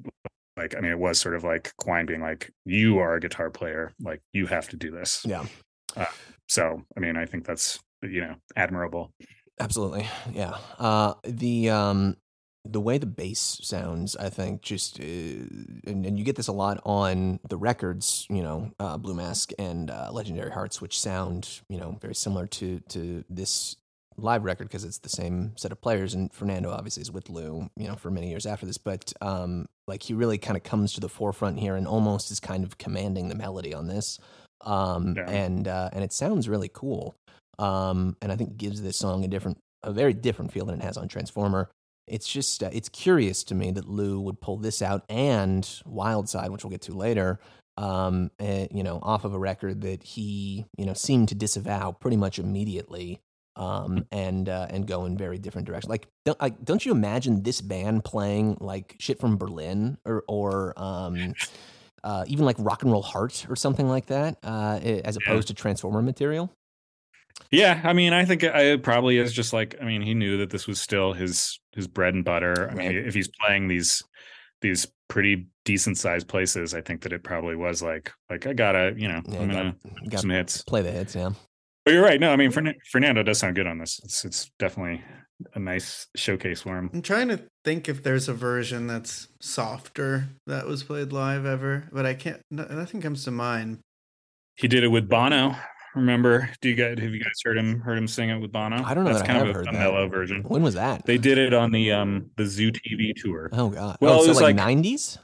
like 0.57 0.75
i 0.77 0.81
mean 0.81 0.90
it 0.90 0.99
was 0.99 1.19
sort 1.19 1.35
of 1.35 1.45
like 1.45 1.73
quine 1.77 2.07
being 2.07 2.21
like 2.21 2.51
you 2.64 2.99
are 2.99 3.14
a 3.14 3.21
guitar 3.21 3.51
player 3.51 3.92
like 4.01 4.21
you 4.33 4.47
have 4.47 4.69
to 4.69 4.77
do 4.77 4.90
this 4.90 5.25
Yeah. 5.25 5.45
so 6.49 6.83
i 6.97 7.01
mean 7.01 7.16
i 7.16 7.25
think 7.27 7.45
that's 7.47 7.79
you 8.03 8.21
know 8.23 8.35
admirable 8.57 9.12
Absolutely. 9.59 10.07
Yeah. 10.35 10.53
Uh, 10.79 11.14
the 11.25 11.71
um, 11.71 12.16
the 12.66 12.79
way 12.79 12.99
the 12.99 13.07
bass 13.07 13.59
sounds, 13.62 14.14
I 14.14 14.29
think, 14.29 14.61
just 14.61 15.01
uh, 15.01 15.03
and, 15.03 16.05
and 16.05 16.19
you 16.19 16.25
get 16.27 16.37
this 16.37 16.49
a 16.49 16.53
lot 16.53 16.79
on 16.85 17.40
the 17.49 17.57
records, 17.57 18.27
you 18.29 18.42
know, 18.42 18.71
uh, 18.79 18.99
Blue 18.99 19.14
Mask 19.14 19.53
and 19.59 19.90
uh, 19.90 20.11
Legendary 20.12 20.51
Hearts, 20.51 20.83
which 20.83 21.01
sound, 21.01 21.62
you 21.71 21.79
know, 21.79 21.97
very 22.03 22.14
similar 22.14 22.47
to 22.49 22.81
to 22.90 23.25
this 23.31 23.77
live 24.19 24.45
record 24.45 24.69
because 24.69 24.85
it's 24.85 24.99
the 24.99 25.09
same 25.09 25.53
set 25.57 25.73
of 25.73 25.81
players. 25.81 26.12
And 26.12 26.31
Fernando 26.35 26.71
obviously 26.71 27.01
is 27.01 27.11
with 27.11 27.31
Lou, 27.31 27.71
you 27.79 27.88
know, 27.88 27.95
for 27.97 28.11
many 28.11 28.29
years 28.29 28.45
after 28.45 28.66
this, 28.66 28.77
but 28.77 29.11
um, 29.23 29.69
like 29.87 30.03
he 30.03 30.14
really 30.14 30.38
kind 30.38 30.57
of 30.57 30.62
comes 30.62 30.92
to 30.94 31.01
the 31.01 31.09
forefront 31.09 31.59
here 31.59 31.77
and 31.77 31.87
almost 31.87 32.31
is 32.31 32.40
kind 32.40 32.64
of 32.64 32.79
commanding 32.79 33.29
the 33.29 33.35
melody 33.35 33.72
on 33.75 33.87
this. 33.87 34.18
Um, 34.62 35.14
Yeah. 35.16 35.29
and 35.31 35.68
uh, 35.68 35.90
and 35.92 36.03
it 36.03 36.12
sounds 36.12 36.49
really 36.49 36.70
cool 36.72 37.14
um, 37.59 38.16
and 38.20 38.31
I 38.33 38.37
think 38.37 38.57
gives 38.57 38.83
this 38.83 38.96
song 38.96 39.25
a 39.25 39.29
different, 39.29 39.59
a 39.83 39.92
very 39.92 40.12
different 40.12 40.53
feel 40.53 40.66
than 40.66 40.81
it 40.81 40.85
has 40.85 40.96
on 40.96 41.09
Transformer. 41.09 41.70
It's 42.07 42.29
just, 42.29 42.62
uh, 42.62 42.70
it's 42.72 42.88
curious 42.88 43.42
to 43.44 43.55
me 43.55 43.70
that 43.72 43.88
Lou 43.88 44.20
would 44.20 44.40
pull 44.40 44.59
this 44.59 44.83
out 44.83 45.05
and 45.09 45.68
Wild 45.87 46.29
Side, 46.29 46.51
which 46.51 46.64
we'll 46.64 46.70
get 46.70 46.83
to 46.83 46.92
later, 46.94 47.40
um, 47.79 48.31
eh, 48.38 48.68
you 48.70 48.83
know, 48.83 49.01
off 49.03 49.25
of 49.25 49.35
a 49.35 49.38
record 49.38 49.81
that 49.83 50.03
he, 50.03 50.66
you 50.79 50.85
know, 50.87 50.94
seemed 50.94 51.29
to 51.31 51.35
disavow 51.35 51.92
pretty 51.92 52.16
much 52.16 52.38
immediately, 52.38 53.20
um, 53.57 54.07
and 54.12 54.49
uh, 54.49 54.66
and 54.71 54.87
go 54.87 55.05
in 55.07 55.16
very 55.16 55.38
different 55.38 55.66
directions. 55.66 55.90
Like, 55.90 56.07
don't, 56.25 56.40
like, 56.40 56.62
don't 56.64 56.85
you 56.87 56.92
imagine 56.92 57.42
this 57.42 57.61
band 57.61 58.05
playing 58.05 58.59
like 58.61 58.95
shit 59.01 59.19
from 59.19 59.37
Berlin 59.37 59.99
or 60.05 60.23
or 60.29 60.75
um, 60.77 61.35
uh, 62.05 62.25
even 62.29 62.45
like 62.45 62.57
Rock 62.59 62.83
and 62.83 62.92
Roll 62.92 63.03
Heart 63.03 63.47
or 63.49 63.57
something 63.57 63.88
like 63.88 64.07
that, 64.07 64.38
uh, 64.45 64.79
as 64.83 65.16
Yeah. 65.21 65.31
opposed 65.33 65.49
to 65.49 65.55
Transformer 65.55 66.03
material? 66.03 66.53
yeah 67.51 67.83
i 67.85 67.92
mean 67.92 68.14
i 68.14 68.25
think 68.25 68.42
it 68.42 68.83
probably 68.83 69.19
is 69.19 69.31
just 69.31 69.53
like 69.53 69.77
i 69.83 69.85
mean 69.85 70.01
he 70.01 70.14
knew 70.14 70.38
that 70.38 70.49
this 70.49 70.66
was 70.66 70.81
still 70.81 71.12
his 71.12 71.61
his 71.73 71.87
bread 71.87 72.14
and 72.14 72.25
butter 72.25 72.66
i 72.71 72.75
mean 72.75 72.97
if 72.97 73.12
he's 73.12 73.29
playing 73.45 73.69
these 73.69 74.03
these 74.62 74.87
pretty 75.09 75.47
decent 75.66 75.99
sized 75.99 76.27
places 76.29 76.73
i 76.73 76.81
think 76.81 77.03
that 77.03 77.12
it 77.12 77.23
probably 77.23 77.55
was 77.55 77.83
like 77.83 78.11
like 78.31 78.47
i 78.47 78.55
gotta 78.55 78.95
you 78.97 79.07
know 79.07 79.21
Yeah, 79.29 79.40
i'm 79.40 79.49
gonna 79.51 79.77
gotta- 79.83 79.95
get 80.01 80.11
gotta 80.12 80.19
some 80.23 80.31
hits 80.31 80.62
play 80.62 80.81
the 80.81 80.90
hits, 80.90 81.14
yeah. 81.14 81.31
But 81.87 81.94
you're 81.94 82.03
right. 82.03 82.20
No, 82.20 82.33
I 82.33 82.37
mean 82.37 82.51
Fern- 82.51 82.75
Fernando 82.90 83.22
does 83.22 83.38
sound 83.38 83.55
good 83.55 83.66
on 83.68 83.79
this. 83.79 84.01
It's 84.05 84.25
it's 84.25 84.51
definitely 84.59 85.03
a 85.55 85.59
nice 85.61 86.09
showcase 86.16 86.62
for 86.62 86.77
him. 86.77 86.90
I'm 86.92 87.01
trying 87.01 87.29
to 87.29 87.40
think 87.64 87.88
if 87.88 88.03
there's 88.03 88.29
a 88.29 88.35
version 88.35 88.88
that's 88.88 89.29
softer 89.40 90.27
that 90.49 90.66
was 90.66 90.83
played 90.83 91.12
live 91.12 91.46
ever, 91.46 91.88
but 91.92 92.05
I 92.05 92.14
can't. 92.14 92.42
Nothing 92.51 93.01
comes 93.01 93.22
to 93.25 93.31
mind. 93.31 93.79
He 94.57 94.66
did 94.66 94.83
it 94.83 94.88
with 94.88 95.09
Bono. 95.09 95.55
Remember? 95.94 96.51
Do 96.61 96.68
you 96.68 96.75
guys 96.75 96.99
have 96.99 97.14
you 97.14 97.22
guys 97.22 97.33
heard 97.44 97.57
him 97.57 97.79
heard 97.81 97.96
him 97.99 98.09
sing 98.09 98.31
it 98.31 98.40
with 98.40 98.51
Bono? 98.51 98.83
I 98.85 98.92
don't 98.92 99.05
know 99.05 99.12
That's 99.12 99.22
that 99.22 99.31
I 99.31 99.33
kind 99.35 99.46
have 99.46 99.49
of 99.51 99.55
heard 99.55 99.68
a, 99.68 99.72
that. 99.72 99.79
mellow 99.79 100.09
version. 100.09 100.42
When 100.42 100.62
was 100.62 100.75
that? 100.75 101.07
They 101.07 101.18
did 101.18 101.38
it 101.38 101.55
on 101.55 101.70
the 101.70 101.92
um 101.92 102.31
the 102.37 102.46
Zoo 102.46 102.72
TV 102.72 103.12
tour. 103.16 103.49
oh 103.53 103.68
god. 103.70 103.96
Well, 104.01 104.14
oh, 104.14 104.18
it 104.18 104.22
so 104.25 104.29
was 104.31 104.37
like 104.38 104.44
like- 104.44 104.57
nineties? 104.57 105.18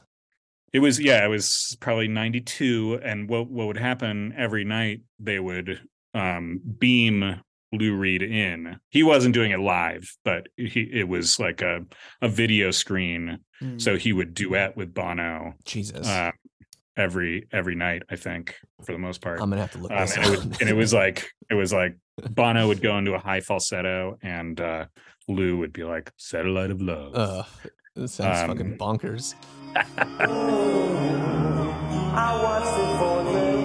It 0.73 0.79
was 0.79 1.01
yeah, 1.01 1.25
it 1.25 1.29
was 1.29 1.77
probably 1.81 2.07
92 2.09 3.01
and 3.03 3.29
what 3.29 3.51
what 3.51 3.67
would 3.67 3.77
happen 3.77 4.33
every 4.39 4.65
night 4.65 5.01
they 5.19 5.39
would 5.41 5.81
um 6.15 6.61
beam 6.79 7.41
Lou 7.73 7.97
Reed 7.97 8.23
in. 8.23 8.79
He 8.91 9.03
wasn't 9.03 9.35
doing 9.35 9.51
it 9.51 9.59
live, 9.61 10.15
but 10.25 10.49
he 10.57 10.83
it 10.93 11.09
was 11.09 11.39
like 11.41 11.63
a 11.63 11.85
a 12.21 12.29
video 12.29 12.71
screen 12.71 13.39
Mm. 13.63 13.81
so 13.81 13.97
he 13.97 14.13
would 14.13 14.35
duet 14.35 14.77
with 14.77 14.93
Bono 14.93 15.55
Jesus. 15.65 16.05
uh, 16.07 16.33
every 16.97 17.47
every 17.53 17.77
night, 17.77 18.03
I 18.11 18.17
think, 18.17 18.57
for 18.85 18.91
the 18.91 18.99
most 18.99 19.21
part. 19.21 19.41
I'm 19.41 19.51
gonna 19.51 19.61
have 19.63 19.71
to 19.73 19.79
look 19.79 19.93
Um, 19.93 19.99
this 20.01 20.17
and, 20.17 20.27
it 20.27 20.33
up. 20.39 20.45
would, 20.45 20.61
and 20.61 20.69
it 20.71 20.75
was 20.75 20.93
like 20.93 21.31
it 21.49 21.55
was 21.55 21.73
like 21.73 21.97
Bono 22.31 22.67
would 22.67 22.83
go 22.83 22.99
into 22.99 23.15
a 23.15 23.21
high 23.21 23.41
falsetto 23.41 24.19
and 24.21 24.61
uh 24.61 24.87
Lou 25.29 25.59
would 25.59 25.73
be 25.73 25.85
like 25.85 26.11
satellite 26.17 26.73
of 26.73 26.83
love. 26.83 27.13
Ugh, 27.15 27.47
this 27.95 28.15
sounds 28.15 28.41
Um, 28.41 28.49
fucking 28.49 28.79
bonkers. 28.79 29.35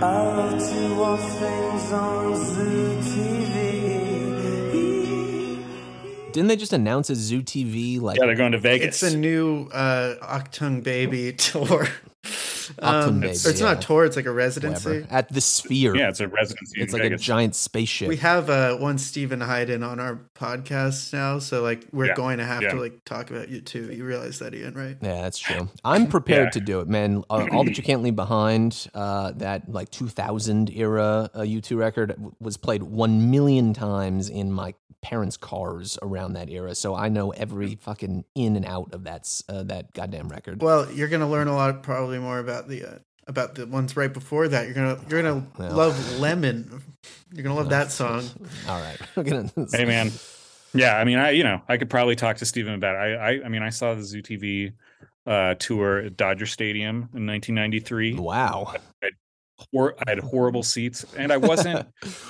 I 0.00 0.22
love 0.22 0.52
to 0.70 0.94
watch 0.94 1.20
things 1.20 1.92
on 1.92 2.36
Zoo 2.36 2.94
TV. 3.00 3.58
Didn't 6.30 6.46
they 6.46 6.54
just 6.56 6.72
announce 6.72 7.10
a 7.10 7.16
Zoo 7.16 7.42
TV 7.42 8.00
like 8.00 8.16
yeah, 8.20 8.26
they're 8.26 8.36
going 8.36 8.52
to 8.52 8.58
Vegas. 8.58 9.02
It's 9.02 9.12
a 9.12 9.16
new 9.16 9.68
uh, 9.72 10.14
Achtung 10.22 10.84
Baby 10.84 11.32
tour. 11.36 11.88
Achtung 12.28 13.08
Um, 13.08 13.20
Baby, 13.20 13.28
or 13.28 13.30
it's 13.30 13.60
not 13.60 13.76
yeah. 13.76 13.78
a 13.78 13.82
tour; 13.82 14.04
it's 14.04 14.16
like 14.16 14.26
a 14.26 14.32
residency. 14.32 14.88
whatever 14.88 15.06
at 15.10 15.32
the 15.32 15.40
Sphere? 15.40 15.96
yeah, 15.96 16.08
it's 16.08 16.20
a 16.20 16.28
residency. 16.28 16.80
it's 16.80 16.92
in 16.94 17.00
like 17.00 17.12
a 17.12 17.16
giant 17.16 17.54
spaceship. 17.54 18.08
We 18.08 18.16
have 18.18 18.50
uh, 18.50 18.76
one 18.76 18.98
Steven 18.98 19.40
Hyden 19.40 19.82
on 19.82 20.00
our 20.00 20.20
podcast 20.34 21.12
now, 21.12 21.38
so 21.38 21.62
like 21.62 21.86
we're 21.92 22.06
Yeah, 22.06 22.14
going 22.14 22.38
to 22.38 22.44
have 22.44 22.62
yeah. 22.62 22.70
to 22.72 22.80
like 22.80 23.04
talk 23.04 23.30
about 23.30 23.48
U2. 23.48 23.96
You 23.96 24.04
realize 24.04 24.38
that, 24.40 24.54
Ian, 24.54 24.74
right? 24.74 24.96
Yeah, 25.00 25.22
that's 25.22 25.38
true. 25.38 25.68
I'm 25.84 26.06
prepared 26.06 26.46
Yeah. 26.46 26.50
to 26.50 26.60
do 26.60 26.80
it, 26.80 26.88
man. 26.88 27.24
Uh, 27.30 27.46
All 27.52 27.64
that 27.64 27.76
you 27.76 27.82
can't 27.82 28.02
leave 28.02 28.16
behind, 28.16 28.88
uh, 28.94 29.32
that 29.36 29.70
like 29.70 29.90
2000 29.90 30.70
era 30.70 31.30
uh, 31.34 31.40
U2 31.40 31.76
record 31.78 32.10
w- 32.10 32.32
was 32.40 32.56
played 32.56 32.82
one 32.82 33.30
million 33.30 33.72
times 33.72 34.28
in 34.28 34.52
my 34.52 34.74
parents' 35.00 35.36
cars 35.36 35.96
around 36.02 36.32
that 36.32 36.48
era, 36.50 36.74
so 36.74 36.92
I 36.92 37.08
know 37.08 37.30
every 37.30 37.76
fucking 37.76 38.24
in 38.34 38.56
and 38.56 38.64
out 38.66 38.92
of 38.92 39.04
that 39.04 39.28
uh, 39.48 39.62
that 39.64 39.92
goddamn 39.92 40.28
record. 40.28 40.60
Well, 40.60 40.90
you're 40.90 41.06
gonna 41.06 41.28
learn 41.30 41.46
a 41.46 41.54
lot, 41.54 41.84
probably 41.84 42.17
more 42.18 42.38
about 42.38 42.68
the 42.68 42.84
uh, 42.84 42.98
about 43.26 43.54
the 43.54 43.66
ones 43.66 43.96
right 43.96 44.12
before 44.12 44.48
that. 44.48 44.66
You're 44.66 44.74
gonna 44.74 44.98
you're 45.08 45.22
gonna 45.22 45.46
Well. 45.58 45.72
love 45.72 46.18
Lemon. 46.18 46.82
You're 47.32 47.42
gonna 47.44 47.56
love 47.56 47.70
that 47.70 47.90
song. 47.92 48.24
All 48.68 48.80
right, 48.80 48.98
we're. 49.16 49.50
Hey 49.72 49.84
man. 49.84 50.10
Yeah, 50.74 50.96
I 50.98 51.04
mean, 51.04 51.18
I 51.18 51.30
you 51.30 51.44
know, 51.44 51.62
I 51.68 51.76
could 51.78 51.88
probably 51.90 52.14
talk 52.16 52.36
to 52.38 52.44
Steven 52.46 52.74
about 52.74 52.94
it. 52.94 52.98
I 52.98 53.14
I, 53.14 53.44
I 53.46 53.48
mean, 53.48 53.62
I 53.62 53.70
saw 53.70 53.94
the 53.94 54.02
Zoo 54.02 54.22
TV 54.22 54.72
uh, 55.26 55.54
tour 55.54 55.98
at 55.98 56.16
Dodger 56.16 56.46
Stadium 56.46 57.08
in 57.14 57.26
1993. 57.26 58.14
Wow. 58.14 58.74
Hor- 59.72 59.96
I 60.06 60.10
had 60.10 60.20
horrible 60.20 60.62
seats, 60.62 61.04
and 61.16 61.32
I 61.32 61.36
wasn't. 61.36 61.84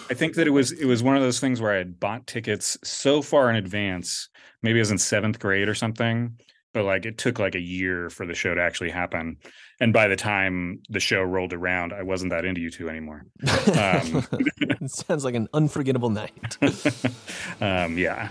I 0.09 0.15
think 0.15 0.35
that 0.37 0.47
it 0.47 0.51
was 0.51 0.73
it 0.73 0.87
was 0.87 1.03
one 1.03 1.15
of 1.15 1.23
those 1.23 1.41
things 1.41 1.61
where 1.61 1.73
I 1.75 1.77
had 1.77 2.01
bought 2.01 2.27
tickets 2.27 2.79
so 2.83 3.21
far 3.21 3.51
in 3.51 3.57
advance. 3.57 4.31
Maybe 4.63 4.79
I 4.79 4.81
was 4.83 4.91
in 4.91 4.97
seventh 4.99 5.39
grade 5.39 5.69
or 5.69 5.75
something, 5.75 6.39
but 6.73 6.85
like 6.85 7.05
it 7.05 7.19
took 7.19 7.39
like 7.39 7.55
a 7.55 7.61
year 7.61 8.09
for 8.09 8.25
the 8.25 8.33
show 8.35 8.55
to 8.55 8.63
actually 8.63 8.91
happen. 8.91 9.37
And 9.81 9.93
by 9.93 10.09
the 10.09 10.17
time 10.17 10.83
the 10.89 10.99
show 10.99 11.23
rolled 11.23 11.53
around, 11.53 11.93
I 11.93 12.03
wasn't 12.03 12.31
that 12.31 12.45
into 12.45 12.61
U2 12.61 12.89
anymore. 12.89 13.27
Um, 13.69 14.27
it 14.83 14.91
sounds 14.91 15.25
like 15.25 15.37
an 15.37 15.49
unforgettable 15.55 16.11
night. 16.11 16.59
um, 17.61 17.97
yeah, 17.97 18.31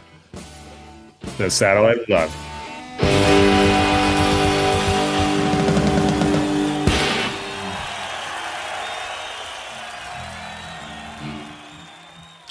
the 1.37 1.49
satellite 1.49 1.99
of 1.99 2.09
love. 2.09 2.35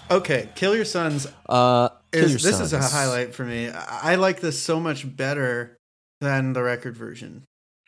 Okay, 0.08 0.48
Kill 0.54 0.74
Your 0.74 0.84
Sons 0.84 1.26
Uh, 1.48 1.88
Kill 2.12 2.24
is 2.24 2.30
Your 2.30 2.52
this 2.52 2.60
is 2.60 2.72
a 2.72 2.80
highlight 2.80 3.34
for 3.34 3.44
me. 3.44 3.68
I 3.68 4.12
I 4.12 4.14
like 4.14 4.40
this 4.40 4.62
so 4.62 4.80
much 4.80 5.16
better 5.16 5.76
than 6.20 6.54
the 6.54 6.62
record 6.62 6.96
version. 6.96 7.44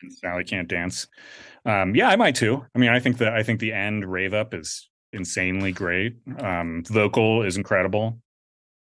Sally 0.09 0.43
can't 0.43 0.67
dance. 0.67 1.07
Um, 1.65 1.95
yeah, 1.95 2.09
I 2.09 2.15
might 2.15 2.35
too. 2.35 2.65
I 2.75 2.79
mean, 2.79 2.89
I 2.89 2.99
think 2.99 3.17
that 3.17 3.33
I 3.33 3.43
think 3.43 3.59
the 3.59 3.73
end 3.73 4.05
rave 4.09 4.33
up 4.33 4.53
is 4.53 4.89
insanely 5.13 5.71
great. 5.71 6.17
Um, 6.39 6.83
vocal 6.87 7.43
is 7.43 7.57
incredible. 7.57 8.19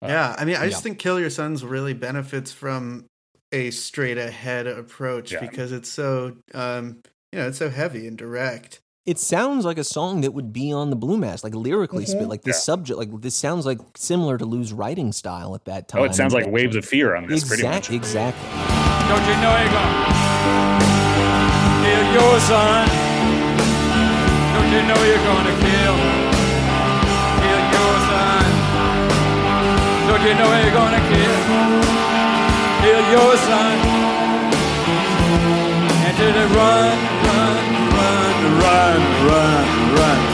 Uh, 0.01 0.07
Yeah, 0.07 0.35
I 0.37 0.45
mean, 0.45 0.55
I 0.55 0.69
just 0.69 0.83
think 0.83 0.99
Kill 0.99 1.19
Your 1.19 1.29
Sons 1.29 1.63
really 1.63 1.93
benefits 1.93 2.51
from 2.51 3.05
a 3.51 3.71
straight 3.71 4.17
ahead 4.17 4.67
approach 4.67 5.31
Yeah. 5.33 5.41
because 5.41 5.71
it's 5.71 5.89
so, 5.89 6.37
um, 6.53 7.01
you 7.31 7.39
know, 7.39 7.47
it's 7.47 7.57
so 7.57 7.69
heavy 7.69 8.07
and 8.07 8.17
direct. 8.17 8.79
It 9.05 9.17
sounds 9.17 9.65
like 9.65 9.79
a 9.79 9.83
song 9.83 10.21
that 10.21 10.31
would 10.31 10.53
be 10.53 10.71
on 10.71 10.91
the 10.91 10.95
Blue 10.95 11.17
Mask, 11.17 11.43
like 11.43 11.55
lyrically 11.55 12.05
spit. 12.05 12.27
Like 12.29 12.43
this 12.43 12.57
Yeah. 12.57 12.61
subject, 12.61 12.97
like 12.99 13.09
this 13.21 13.35
sounds 13.35 13.65
like 13.65 13.79
similar 13.97 14.37
to 14.37 14.45
Lou's 14.45 14.71
writing 14.71 15.11
style 15.11 15.55
at 15.55 15.65
that 15.65 15.87
time. 15.87 16.01
Oh, 16.01 16.05
it 16.05 16.13
sounds 16.15 16.33
like 16.35 16.45
Waves 16.47 16.75
of 16.75 16.85
Fear 16.85 17.15
on 17.15 17.25
this, 17.27 17.43
pretty 17.47 17.63
much. 17.63 17.89
Exactly. 17.91 17.95
Exactly. 17.97 18.49
Don't 19.09 19.25
you 19.27 19.41
know 19.41 19.57
you're 19.59 19.71
gonna 19.71 20.05
kill 20.85 21.00
your 22.13 22.39
son? 22.41 22.87
Don't 24.53 24.71
you 24.75 24.83
know 24.89 25.01
you're 25.09 25.25
gonna 25.31 25.55
kill, 25.65 25.95
kill 27.41 27.63
your 27.75 27.93
son? 28.09 28.49
Don't 30.07 30.23
you 30.27 30.33
know 30.39 30.51
you're 30.61 30.75
gonna 30.81 31.03
kill, 31.11 31.39
kill 32.83 33.03
your 33.15 33.31
son? 33.47 33.75
And 36.05 36.13
to 36.19 36.27
the 36.37 36.47
run, 36.57 36.97
run, 37.27 37.63
run, 37.95 38.35
run, 38.63 39.01
run, 39.27 39.95
run, 39.95 39.95
run 39.95 40.30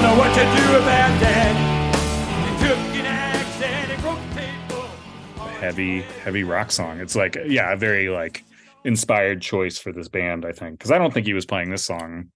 don't 0.00 0.16
know 0.16 0.18
what 0.18 0.32
to 0.32 0.40
do 0.40 0.76
about 0.76 1.20
that. 1.20 2.58
They 2.58 2.68
took 2.68 2.78
an 2.96 3.06
axe 3.06 3.62
and 3.62 3.90
they 3.90 3.96
broke 4.00 4.18
the 4.30 4.40
table. 4.40 4.88
Heavy, 5.58 6.02
heavy 6.24 6.42
rock 6.42 6.70
song. 6.70 7.00
It's 7.00 7.14
like, 7.14 7.36
yeah, 7.46 7.72
a 7.72 7.76
very 7.76 8.08
like 8.08 8.42
inspired 8.84 9.42
choice 9.42 9.78
for 9.78 9.92
this 9.92 10.08
band, 10.08 10.46
I 10.46 10.52
think. 10.52 10.78
Because 10.78 10.90
I 10.90 10.96
don't 10.96 11.12
think 11.12 11.26
he 11.26 11.34
was 11.34 11.44
playing 11.44 11.70
this 11.70 11.84
song. 11.84 12.30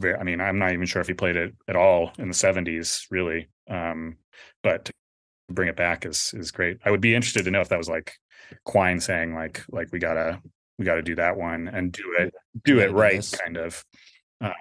I 0.00 0.22
mean, 0.22 0.40
I'm 0.40 0.58
not 0.58 0.72
even 0.72 0.86
sure 0.86 1.00
if 1.00 1.08
he 1.08 1.14
played 1.14 1.36
it 1.36 1.54
at 1.66 1.74
all 1.74 2.12
in 2.18 2.28
the 2.28 2.34
70s, 2.34 3.06
really. 3.10 3.48
Um, 3.68 4.18
but 4.62 4.84
to 4.84 4.92
bring 5.50 5.68
it 5.68 5.76
back 5.76 6.06
is 6.06 6.32
is 6.36 6.52
great. 6.52 6.78
I 6.84 6.92
would 6.92 7.00
be 7.00 7.14
interested 7.14 7.44
to 7.46 7.50
know 7.50 7.60
if 7.60 7.70
that 7.70 7.78
was 7.78 7.88
like 7.88 8.12
Quine 8.64 9.00
saying 9.00 9.34
like 9.34 9.64
like 9.72 9.88
we 9.90 9.98
gotta 9.98 10.40
we 10.78 10.84
gotta 10.84 11.02
do 11.02 11.16
that 11.16 11.36
one 11.36 11.66
and 11.66 11.90
do 11.90 12.14
it 12.20 12.32
do 12.64 12.78
it 12.78 12.92
right, 12.92 13.28
kind 13.44 13.56
of. 13.56 13.84
Um, 14.40 14.52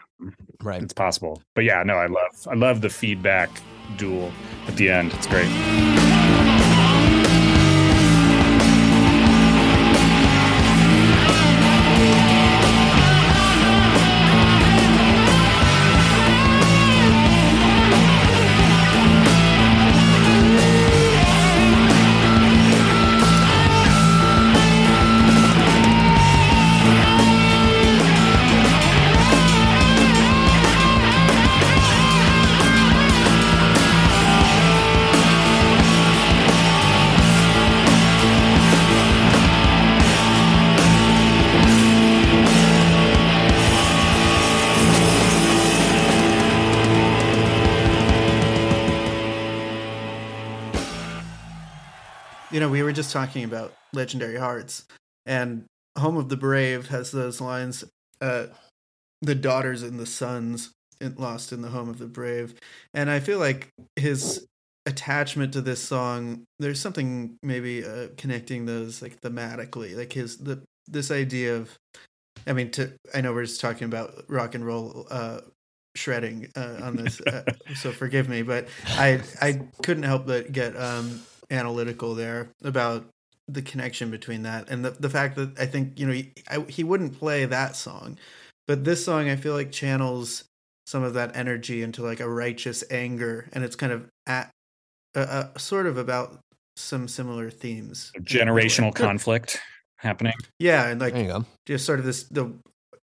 right. 0.62 0.82
it's 0.82 0.94
possible. 0.94 1.42
But 1.54 1.64
yeah, 1.64 1.84
no, 1.84 1.96
I 1.96 2.08
love 2.08 2.48
I 2.50 2.56
love 2.56 2.82
the 2.82 2.90
feedback 2.90 3.50
duel 3.98 4.32
at 4.68 4.76
the 4.76 4.90
end. 4.90 5.14
It's 5.14 5.28
great. 5.28 6.65
Just 53.06 53.14
talking 53.14 53.44
about 53.44 53.74
Legendary 53.94 54.38
Hearts, 54.38 54.86
and 55.26 55.66
Home 55.98 56.18
of 56.18 56.30
the 56.30 56.38
Brave 56.38 56.88
has 56.88 57.12
those 57.12 57.40
lines 57.40 57.84
uh, 58.22 58.48
the 59.22 59.36
daughters 59.36 59.84
and 59.84 60.00
the 60.00 60.06
sons 60.06 60.72
lost 61.18 61.52
in 61.52 61.62
the 61.62 61.70
home 61.70 61.90
of 61.90 62.00
the 62.00 62.08
brave. 62.08 62.56
And 62.94 63.10
I 63.10 63.20
feel 63.20 63.40
like 63.40 63.70
his 63.96 64.46
attachment 64.86 65.54
to 65.54 65.62
this 65.62 65.82
song. 65.82 66.46
There's 66.60 66.80
something 66.80 67.38
maybe 67.44 67.86
uh, 67.86 68.08
connecting 68.18 68.66
those 68.66 69.02
like 69.02 69.20
thematically, 69.22 69.96
like 69.96 70.14
his 70.14 70.38
the 70.38 70.62
this 70.88 71.12
idea 71.12 71.56
of. 71.56 71.78
I 72.48 72.54
mean, 72.54 72.70
to 72.72 72.94
I 73.14 73.22
know 73.22 73.34
we're 73.34 73.46
just 73.46 73.62
talking 73.62 73.86
about 73.86 74.26
rock 74.28 74.54
and 74.54 74.66
roll 74.66 75.08
uh, 75.10 75.42
shredding 75.96 76.52
uh, 76.56 76.78
on 76.84 76.96
this, 76.96 77.20
uh, 77.22 77.44
so 77.76 77.92
forgive 77.92 78.30
me, 78.30 78.44
but 78.44 78.68
I 78.86 79.22
I 79.42 79.62
couldn't 79.82 80.04
help 80.04 80.28
but 80.28 80.52
get 80.52 80.76
um, 80.80 81.22
analytical 81.50 82.16
there 82.16 82.50
about 82.64 83.06
the 83.48 83.62
connection 83.62 84.10
between 84.10 84.42
that 84.44 84.70
and 84.70 84.84
the 84.84 84.92
the 84.92 85.10
fact 85.10 85.36
that 85.36 85.60
I 85.60 85.68
think 85.68 86.00
you 86.00 86.08
know 86.08 86.14
he, 86.14 86.32
I, 86.50 86.60
he 86.62 86.84
wouldn't 86.84 87.18
play 87.18 87.46
that 87.46 87.76
song, 87.76 88.18
but 88.68 88.84
this 88.84 89.06
song 89.06 89.30
I 89.30 89.36
feel 89.36 89.54
like 89.54 89.72
channels 89.72 90.44
some 90.88 91.04
of 91.04 91.14
that 91.16 91.36
energy 91.36 91.82
into 91.82 92.04
like 92.04 92.20
a 92.20 92.30
righteous 92.30 92.84
anger, 92.90 93.48
and 93.54 93.64
it's 93.64 93.76
kind 93.76 93.92
of 93.92 94.08
at 94.28 94.52
uh, 95.16 95.20
uh, 95.20 95.58
sort 95.58 95.88
of 95.88 95.98
about 95.98 96.40
some 96.76 97.08
similar 97.08 97.50
themes. 97.50 98.12
in 98.16 98.22
a. 98.22 98.26
Generational 98.26 98.94
conflict 98.94 99.60
happening. 99.98 100.34
Yeah, 100.60 100.88
and 100.88 101.00
like 101.00 101.14
There 101.14 101.24
you 101.24 101.30
go. 101.30 101.46
just 101.66 101.86
sort 101.86 102.00
of 102.00 102.06
this 102.06 102.24
the 102.24 102.52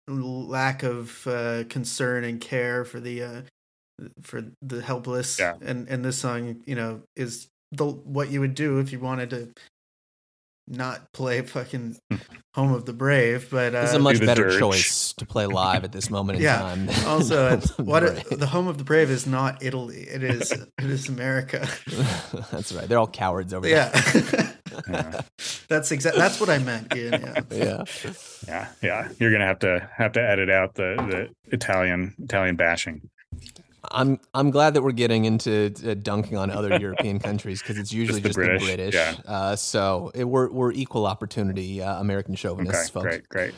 lack 0.09 0.82
of 0.82 1.26
uh, 1.26 1.64
concern 1.68 2.24
and 2.24 2.41
care 2.41 2.84
for 2.84 3.01
the 3.01 3.22
uh, 3.22 3.43
for 4.22 4.45
the 4.62 4.82
helpless. 4.82 5.38
Yeah. 5.38 5.55
And 5.62 5.88
and 5.88 6.05
this 6.05 6.18
song, 6.18 6.62
you 6.66 6.74
know, 6.74 7.03
is 7.16 7.49
the 7.72 7.86
what 7.86 8.30
you 8.30 8.40
would 8.40 8.54
do 8.54 8.78
if 8.78 8.92
you 8.92 8.98
wanted 9.00 9.30
to 9.30 9.48
not 10.68 11.12
play 11.12 11.42
fucking 11.42 11.96
Home 12.54 12.72
of 12.72 12.84
the 12.84 12.92
Brave, 12.92 13.48
but 13.50 13.74
uh, 13.74 13.80
This 13.82 13.90
is 13.90 13.96
a 13.96 13.98
much 14.00 14.20
better 14.20 14.48
dirge. 14.50 14.58
choice 14.58 15.12
to 15.14 15.26
play 15.26 15.46
live 15.46 15.82
at 15.84 15.90
this 15.92 16.10
moment 16.10 16.38
in 16.38 16.44
Yeah. 16.44 16.58
time. 16.58 16.86
than 16.86 17.04
also 17.06 17.56
what 17.78 18.02
Right. 18.04 18.24
the 18.30 18.46
Home 18.46 18.68
of 18.68 18.78
the 18.78 18.84
Brave 18.84 19.10
is 19.10 19.26
not 19.26 19.62
Italy. 19.62 20.02
It 20.02 20.22
is 20.22 20.52
it 20.52 20.68
is 20.84 21.08
America. 21.08 21.66
That's 22.52 22.72
right. 22.72 22.88
They're 22.88 22.98
all 22.98 23.06
cowards 23.08 23.52
over 23.52 23.68
yeah. 23.68 23.90
Yeah. 24.88 25.20
that's 25.68 25.90
exact 25.90 26.16
that's 26.16 26.38
what 26.40 26.48
I 26.48 26.58
meant, 26.58 26.94
Ian. 26.94 27.20
Yeah. 27.20 27.40
there. 27.48 27.84
Yeah. 28.04 28.12
Yeah, 28.46 28.68
yeah. 28.82 29.08
You're 29.18 29.32
gonna 29.32 29.46
have 29.46 29.58
to 29.60 29.88
have 29.96 30.12
to 30.12 30.20
edit 30.22 30.50
out 30.50 30.74
the 30.74 30.94
the 30.96 31.54
Italian 31.54 32.14
Italian 32.22 32.54
bashing. 32.56 33.10
I'm 33.90 34.20
I'm 34.34 34.50
glad 34.50 34.74
that 34.74 34.82
we're 34.82 34.92
getting 34.92 35.24
into 35.24 35.72
uh, 35.86 35.94
dunking 35.94 36.36
on 36.36 36.50
other 36.50 36.76
European 36.80 37.18
countries 37.18 37.60
because 37.62 37.78
it's 37.78 37.92
usually 37.92 38.20
the 38.20 38.28
just, 38.28 38.38
the 38.38 38.44
British, 38.44 38.64
British. 38.64 38.94
yeah. 38.94 39.14
Uh, 39.26 39.56
so 39.56 40.10
it, 40.14 40.24
we're 40.24 40.50
we're 40.50 40.72
equal 40.72 41.06
opportunity 41.06 41.82
uh, 41.82 42.00
American 42.00 42.32
Okay, 42.34 42.40
chauvinists, 42.40 42.90
folks. 42.90 43.04
great, 43.06 43.28
great. 43.28 43.54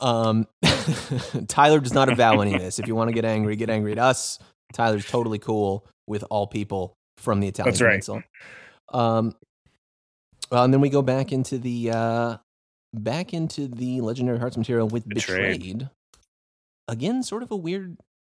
Um, 0.00 0.46
Tyler 1.48 1.80
does 1.80 1.94
not 1.94 2.10
avow 2.10 2.40
any 2.40 2.54
of 2.54 2.60
this. 2.60 2.78
If 2.78 2.86
you 2.86 2.94
want 2.94 3.08
to 3.08 3.14
get 3.14 3.24
angry, 3.24 3.56
get 3.56 3.70
angry 3.70 3.92
at 3.92 3.98
us. 3.98 4.38
Tyler's 4.72 5.06
totally 5.06 5.38
cool 5.38 5.86
with 6.06 6.24
all 6.30 6.46
people 6.46 6.96
from 7.16 7.40
the 7.40 7.48
Italian 7.48 7.72
That's 7.72 7.80
right. 7.80 7.90
Peninsula. 7.90 8.22
Um, 8.92 9.34
well, 10.50 10.64
and 10.64 10.72
then 10.72 10.80
we 10.80 10.90
go 10.90 11.02
back 11.02 11.32
into 11.32 11.58
the 11.58 11.90
uh, 11.92 12.36
back 12.92 13.32
into 13.32 13.68
the 13.68 14.00
Legendary 14.00 14.38
Hearts 14.38 14.56
material 14.56 14.88
with 14.88 15.08
Betrayed. 15.08 15.60
Betrayed. 15.60 15.90
Again, 16.88 17.22
sort 17.22 17.42
of 17.42 17.50
a 17.50 17.56
weird 17.56 17.96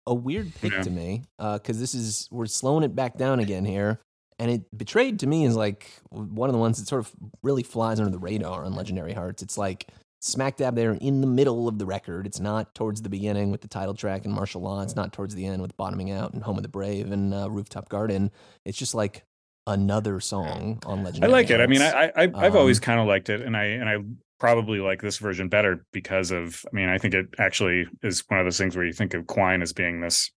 a 0.09 0.15
weird 0.15 0.53
pick 0.57 0.73
Yeah. 0.73 0.83
to 0.83 0.91
me 0.91 1.23
because 1.39 1.79
this 1.79 1.95
is 1.95 2.29
we're 2.31 2.47
slowing 2.47 2.83
it 2.85 2.95
back 2.97 3.17
down 3.17 3.39
again 3.41 3.65
here. 3.65 4.01
And 4.41 4.51
it 4.53 4.77
betrayed 4.77 5.19
to 5.21 5.27
me 5.27 5.45
is 5.45 5.57
like 5.57 5.91
one 6.11 6.49
of 6.49 6.53
the 6.55 6.61
ones 6.61 6.79
that 6.79 6.87
sort 6.87 7.01
of 7.01 7.13
really 7.43 7.63
flies 7.65 7.99
under 7.99 8.11
the 8.13 8.19
radar 8.21 8.65
on 8.65 8.75
Legendary 8.75 9.13
Hearts. 9.13 9.43
It's 9.43 9.59
like 9.59 9.89
smack 10.21 10.57
dab 10.57 10.77
there 10.77 10.93
in 10.93 11.21
the 11.21 11.27
middle 11.27 11.67
of 11.69 11.79
the 11.79 11.87
record. 11.87 12.25
It's 12.27 12.39
not 12.39 12.73
towards 12.75 13.03
the 13.03 13.09
beginning 13.09 13.51
with 13.51 13.63
the 13.63 13.69
title 13.69 13.95
track 13.95 14.25
and 14.25 14.33
martial 14.33 14.61
law. 14.61 14.81
It's 14.83 14.95
not 14.95 15.13
towards 15.13 15.35
the 15.35 15.45
end 15.45 15.61
with 15.61 15.77
bottoming 15.77 16.11
out 16.13 16.35
and 16.35 16.43
home 16.45 16.57
of 16.57 16.63
the 16.63 16.69
brave 16.69 17.11
and 17.11 17.35
uh, 17.35 17.51
rooftop 17.51 17.89
garden. 17.89 18.31
It's 18.65 18.79
just 18.79 18.95
like 18.95 19.25
another 19.67 20.21
song 20.21 20.79
on 20.87 21.03
legendary. 21.03 21.33
I 21.33 21.37
like 21.37 21.51
it. 21.51 21.61
I 21.61 21.67
mean, 21.67 21.83
I, 21.83 22.13
I 22.17 22.31
I've 22.35 22.55
always 22.57 22.79
Um, 22.79 22.83
kind 22.83 23.01
of 23.01 23.07
liked 23.09 23.29
it, 23.31 23.41
and 23.43 23.57
I 23.57 23.65
and 23.65 23.89
I 23.89 23.97
probably 24.39 24.79
like 24.81 25.03
this 25.03 25.19
version 25.19 25.49
better 25.49 25.85
because 25.93 26.31
of. 26.31 26.65
I 26.67 26.75
mean, 26.75 26.89
I 26.89 26.99
think 26.99 27.15
it 27.15 27.27
actually 27.39 27.87
is 28.03 28.25
one 28.29 28.41
of 28.41 28.47
those 28.47 28.59
things 28.59 28.77
where 28.77 28.85
you 28.85 28.93
think 28.93 29.15
of 29.15 29.27
Quine 29.27 29.63
as 29.63 29.73
being 29.73 30.01
this, 30.01 30.31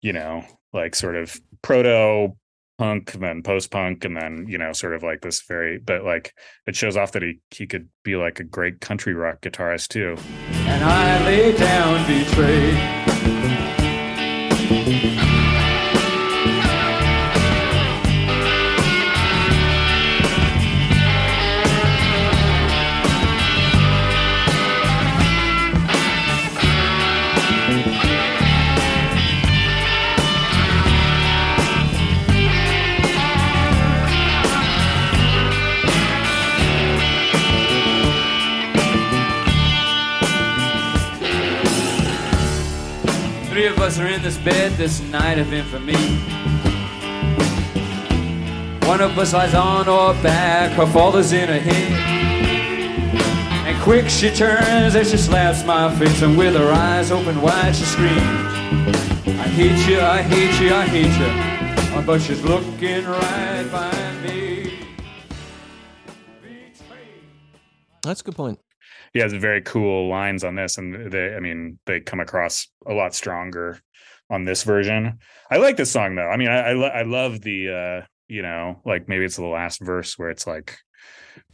you 0.00 0.12
know, 0.12 0.44
like 0.72 0.94
sort 0.94 1.16
of 1.16 1.38
proto 1.62 2.34
punk, 2.78 3.12
then 3.12 3.42
post 3.42 3.70
punk, 3.70 4.04
and 4.04 4.16
then 4.16 4.46
you 4.48 4.58
know, 4.58 4.72
sort 4.72 4.94
of 4.94 5.02
like 5.02 5.20
this 5.20 5.42
very. 5.42 5.78
But 5.78 6.04
like, 6.04 6.34
it 6.66 6.76
shows 6.76 6.96
off 6.96 7.12
that 7.12 7.22
he 7.22 7.40
he 7.50 7.66
could 7.66 7.88
be 8.02 8.16
like 8.16 8.40
a 8.40 8.44
great 8.44 8.80
country 8.80 9.14
rock 9.14 9.40
guitarist 9.40 9.88
too. 9.88 10.16
and 10.52 10.84
I 10.84 11.24
lay 11.24 11.56
down 11.56 12.06
betrayed. 12.06 13.77
Of 43.78 43.84
us 43.84 43.98
are 44.00 44.08
in 44.08 44.20
this 44.22 44.36
bed 44.38 44.72
this 44.72 45.00
night 45.02 45.38
of 45.38 45.52
infamy. 45.52 45.94
One 48.88 49.00
of 49.00 49.16
us 49.16 49.32
lies 49.32 49.54
on 49.54 49.88
our 49.88 50.14
back, 50.14 50.72
her 50.72 50.86
father's 50.86 51.32
in 51.32 51.48
her 51.48 51.60
head. 51.60 51.92
And 53.68 53.80
quick 53.84 54.08
she 54.08 54.30
turns 54.34 54.96
as 54.96 55.12
she 55.12 55.16
slaps 55.16 55.64
my 55.64 55.94
face, 55.96 56.22
and 56.22 56.36
with 56.36 56.56
her 56.56 56.72
eyes 56.72 57.12
open 57.12 57.40
wide 57.40 57.76
she 57.76 57.84
screams, 57.84 58.18
I 59.38 59.46
hate 59.46 59.88
you, 59.88 60.00
I 60.00 60.22
hate 60.22 60.60
you, 60.60 60.74
I 60.74 60.84
hate 60.84 62.00
you. 62.00 62.02
But 62.04 62.20
she's 62.20 62.42
looking 62.42 63.04
right 63.04 63.68
by 63.70 64.12
me. 64.24 64.80
That's 68.02 68.22
a 68.22 68.24
good 68.24 68.34
point. 68.34 68.58
He 69.12 69.20
has 69.20 69.32
very 69.32 69.62
cool 69.62 70.08
lines 70.08 70.44
on 70.44 70.54
this 70.54 70.78
and 70.78 71.10
they 71.10 71.34
i 71.34 71.40
mean 71.40 71.78
they 71.86 72.00
come 72.00 72.20
across 72.20 72.68
a 72.86 72.92
lot 72.92 73.14
stronger 73.14 73.80
on 74.30 74.44
this 74.44 74.62
version. 74.62 75.18
I 75.50 75.56
like 75.56 75.78
this 75.78 75.90
song 75.90 76.14
though. 76.14 76.28
I 76.28 76.36
mean 76.36 76.48
i 76.48 76.70
i, 76.70 76.72
lo- 76.72 76.88
I 76.88 77.02
love 77.02 77.40
the 77.40 77.70
uh 78.02 78.06
you 78.28 78.42
know 78.42 78.80
like 78.84 79.08
maybe 79.08 79.24
it's 79.24 79.36
the 79.36 79.46
last 79.46 79.80
verse 79.80 80.18
where 80.18 80.28
it's 80.28 80.46
like 80.46 80.76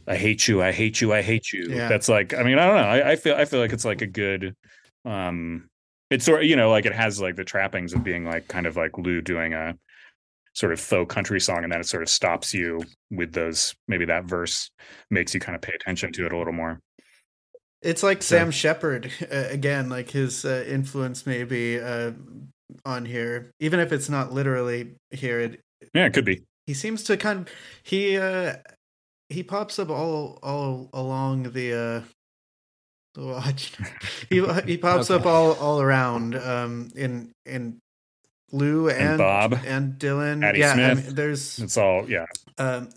i 0.07 0.15
hate 0.17 0.47
you 0.47 0.61
i 0.61 0.71
hate 0.73 0.99
you 0.99 1.13
i 1.13 1.21
hate 1.21 1.53
you. 1.53 1.67
Yeah. 1.69 1.87
that's 1.87 2.09
like 2.09 2.33
i 2.33 2.43
mean 2.43 2.59
i 2.59 2.65
don't 2.67 2.75
know. 2.75 2.81
I, 2.87 3.11
I 3.11 3.15
feel 3.15 3.35
i 3.35 3.45
feel 3.45 3.61
like 3.61 3.71
it's 3.71 3.85
like 3.85 4.01
a 4.01 4.07
good 4.07 4.55
um 5.05 5.69
it's 6.11 6.25
sort 6.25 6.41
of 6.41 6.45
you 6.49 6.55
know 6.57 6.69
like 6.69 6.85
it 6.85 6.93
has 6.93 7.21
like 7.21 7.35
the 7.37 7.45
trappings 7.45 7.93
of 7.93 8.03
being 8.03 8.25
like 8.25 8.47
kind 8.49 8.65
of 8.67 8.75
like 8.75 8.97
lou 8.97 9.21
doing 9.21 9.53
a 9.53 9.75
sort 10.53 10.71
of 10.73 10.79
faux 10.79 11.13
country 11.13 11.39
song 11.39 11.63
and 11.63 11.71
then 11.71 11.79
it 11.79 11.87
sort 11.87 12.03
of 12.03 12.09
stops 12.09 12.53
you 12.53 12.81
with 13.11 13.31
those 13.33 13.73
maybe 13.87 14.05
that 14.05 14.25
verse 14.25 14.69
makes 15.09 15.33
you 15.33 15.39
kind 15.39 15.55
of 15.55 15.61
pay 15.61 15.73
attention 15.73 16.11
to 16.11 16.25
it 16.25 16.33
a 16.33 16.37
little 16.37 16.53
more 16.53 16.79
It's 17.85 18.03
like 18.03 18.23
Sam 18.23 18.51
Shepard 18.51 19.11
uh, 19.31 19.45
again, 19.49 19.89
like 19.89 20.09
his 20.09 20.43
uh, 20.43 20.65
influence 20.67 21.25
maybe 21.25 21.79
uh, 21.79 22.11
on 22.85 23.05
here, 23.05 23.51
even 23.59 23.79
if 23.79 23.91
it's 23.91 24.09
not 24.09 24.33
literally 24.33 24.95
here. 25.11 25.39
It, 25.39 25.61
yeah 25.93 26.05
it 26.05 26.13
could 26.13 26.25
be 26.25 26.41
he 26.65 26.73
seems 26.73 27.03
to 27.03 27.17
kind 27.17 27.41
of 27.41 27.49
he 27.83 28.17
uh, 28.17 28.55
he 29.29 29.43
pops 29.43 29.79
up 29.79 29.89
all 29.89 30.39
all 30.41 30.89
along 30.93 31.51
the 31.51 31.73
uh, 31.73 32.01
the 33.13 33.25
watch. 33.25 33.73
he 34.29 34.45
he 34.65 34.77
pops 34.77 35.09
up 35.09 35.25
all 35.25 35.53
all 35.53 35.81
around 35.81 36.35
um, 36.35 36.89
in 36.95 37.31
in 37.45 37.79
Lou 38.51 38.89
and, 38.89 39.17
Bob. 39.17 39.59
and 39.65 39.99
Dylan. 39.99 40.41
Patti 40.41 40.59
yeah, 40.59 40.71
I 40.71 40.93
mean, 40.93 41.15
there's 41.15 41.59
It's 41.59 41.77
all 41.77 42.09
yeah. 42.09 42.25
um, 42.57 42.89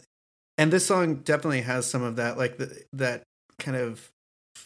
and 0.57 0.73
this 0.73 0.87
song 0.87 1.17
definitely 1.17 1.63
has 1.63 1.87
some 1.87 2.03
of 2.03 2.17
that, 2.17 2.37
like 2.37 2.59
the, 2.59 2.83
that 2.95 3.23
kind 3.59 3.77
of 3.77 4.11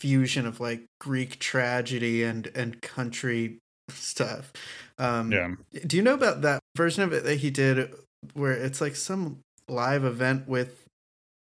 fusion 0.02 0.46
of 0.48 0.58
like 0.58 0.84
Greek 0.98 1.38
tragedy 1.38 2.24
and 2.24 2.50
and 2.56 2.82
country 2.82 3.58
stuff. 3.88 4.52
Um, 4.98 5.30
Yeah. 5.30 5.54
Do 5.86 5.96
you 5.96 6.02
know 6.02 6.14
about 6.14 6.42
that 6.42 6.58
version 6.76 7.04
of 7.04 7.12
it 7.12 7.22
that 7.22 7.36
he 7.36 7.50
did, 7.50 7.94
where 8.34 8.50
it's 8.52 8.80
like 8.80 8.96
some 8.96 9.38
live 9.68 10.04
event 10.04 10.48
with 10.48 10.88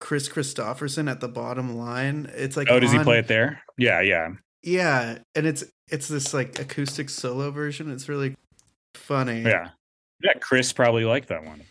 Kris 0.00 0.28
Kristofferson 0.28 1.10
at 1.10 1.18
the 1.18 1.26
bottom 1.26 1.76
line? 1.76 2.30
It's 2.34 2.56
like 2.56 2.68
Oh, 2.70 2.78
does 2.78 2.92
he 2.92 3.00
play 3.00 3.18
it 3.18 3.26
there? 3.26 3.62
Yeah, 3.76 4.00
yeah. 4.00 4.34
Yeah, 4.62 5.18
and 5.34 5.44
it's 5.44 5.64
it's 5.90 6.06
this 6.06 6.32
like 6.32 6.60
acoustic 6.60 7.10
solo 7.10 7.50
version. 7.50 7.90
It's 7.90 8.08
really 8.08 8.36
funny. 8.94 9.42
Yeah. 9.42 9.70
Yeah, 10.22 10.34
Kris 10.40 10.72
probably 10.72 11.04
liked 11.04 11.26
that 11.30 11.44
one. 11.44 11.62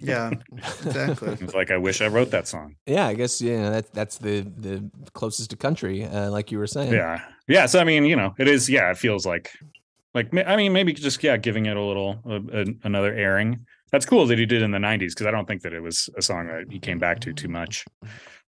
Yeah, 0.00 0.30
exactly. 0.56 1.36
It's 1.40 1.54
like 1.54 1.70
I 1.70 1.76
wish 1.76 2.00
I 2.00 2.08
wrote 2.08 2.30
that 2.30 2.48
song. 2.48 2.76
Yeah, 2.86 3.06
I 3.06 3.14
guess 3.14 3.40
you 3.40 3.56
know 3.58 3.70
that 3.70 3.92
that's 3.92 4.18
the 4.18 4.40
the 4.40 4.90
closest 5.12 5.50
to 5.50 5.56
country, 5.56 6.04
uh, 6.04 6.30
like 6.30 6.50
you 6.52 6.58
were 6.58 6.66
saying. 6.66 6.92
Yeah. 6.92 7.22
Yeah, 7.46 7.66
so 7.66 7.80
I 7.80 7.84
mean, 7.84 8.04
you 8.04 8.16
know, 8.16 8.34
it 8.38 8.48
is 8.48 8.68
yeah, 8.68 8.90
it 8.90 8.98
feels 8.98 9.24
like 9.24 9.50
like 10.14 10.28
I 10.46 10.56
mean 10.56 10.72
maybe 10.72 10.92
just 10.92 11.22
yeah, 11.22 11.36
giving 11.36 11.66
it 11.66 11.76
a 11.76 11.82
little 11.82 12.20
a, 12.24 12.60
a, 12.60 12.64
another 12.84 13.14
airing 13.14 13.64
that's 13.90 14.06
cool 14.06 14.26
that 14.26 14.38
he 14.38 14.46
did 14.46 14.62
in 14.62 14.70
the 14.70 14.78
90s 14.78 15.10
because 15.10 15.26
I 15.26 15.30
don't 15.30 15.46
think 15.46 15.62
that 15.62 15.72
it 15.72 15.80
was 15.80 16.08
a 16.16 16.22
song 16.22 16.48
that 16.48 16.70
he 16.70 16.78
came 16.78 16.98
back 16.98 17.20
to 17.20 17.32
too 17.32 17.48
much. 17.48 17.84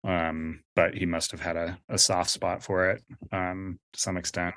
Um, 0.03 0.61
but 0.75 0.95
he 0.95 1.05
must 1.05 1.31
have 1.31 1.39
had 1.39 1.55
a, 1.55 1.79
a 1.89 1.97
soft 1.97 2.29
spot 2.29 2.61
for 2.61 2.89
it 2.91 3.03
um, 3.31 3.79
to 3.93 3.99
some 3.99 4.17
extent. 4.17 4.53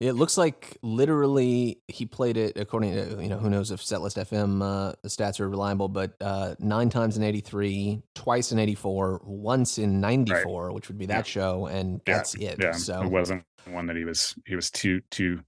It 0.00 0.12
looks 0.12 0.38
like 0.38 0.78
literally 0.80 1.82
he 1.86 2.06
played 2.06 2.38
it 2.38 2.56
according 2.56 2.94
to 2.94 3.22
you 3.22 3.28
know 3.28 3.36
who 3.36 3.50
knows 3.50 3.70
if 3.70 3.80
Setlist 3.80 4.16
FM 4.16 4.62
uh, 4.62 4.94
stats 5.06 5.40
are 5.40 5.48
reliable, 5.48 5.88
but 5.88 6.14
uh, 6.22 6.54
nine 6.58 6.88
times 6.88 7.18
in 7.18 7.22
'83, 7.22 8.02
twice 8.14 8.50
in 8.50 8.58
'84, 8.58 9.20
once 9.24 9.76
in 9.76 10.00
'94, 10.00 10.72
which 10.72 10.88
would 10.88 10.96
be 10.96 11.04
that 11.06 11.16
Yeah. 11.16 11.22
show, 11.22 11.66
and 11.66 12.00
Yeah, 12.06 12.14
that's 12.14 12.34
it. 12.34 12.56
Yeah, 12.58 12.72
so 12.72 13.02
it 13.02 13.10
wasn't 13.10 13.44
one 13.66 13.86
that 13.88 13.96
he 13.96 14.04
was 14.04 14.34
he 14.46 14.56
was 14.56 14.70
too 14.70 15.02
too 15.10 15.40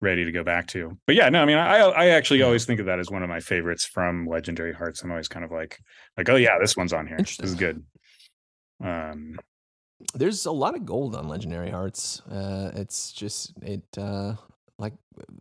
ready 0.00 0.24
to 0.24 0.30
go 0.30 0.44
back 0.44 0.68
to. 0.68 0.96
But 1.08 1.16
yeah, 1.16 1.28
no, 1.28 1.42
I 1.42 1.44
mean, 1.44 1.58
I 1.58 1.78
I 1.78 2.06
actually 2.10 2.42
always 2.42 2.64
think 2.66 2.78
of 2.78 2.86
that 2.86 3.00
as 3.00 3.10
one 3.10 3.24
of 3.24 3.28
my 3.28 3.40
favorites 3.40 3.84
from 3.84 4.28
Legendary 4.28 4.72
Hearts. 4.72 5.02
I'm 5.02 5.10
always 5.10 5.26
kind 5.26 5.44
of 5.44 5.50
like 5.50 5.76
like, 6.16 6.28
oh 6.28 6.36
yeah, 6.36 6.56
this 6.60 6.76
one's 6.76 6.92
on 6.92 7.08
here. 7.08 7.16
This 7.18 7.40
is 7.40 7.56
good. 7.56 7.82
Um, 8.80 9.40
there's 10.14 10.46
a 10.46 10.52
lot 10.52 10.74
of 10.76 10.84
gold 10.86 11.14
on 11.16 11.28
Legendary 11.28 11.70
Hearts. 11.70 12.20
Uh, 12.30 12.70
it's 12.74 13.12
just 13.12 13.52
it 13.62 13.82
uh, 13.96 14.34
like 14.78 14.92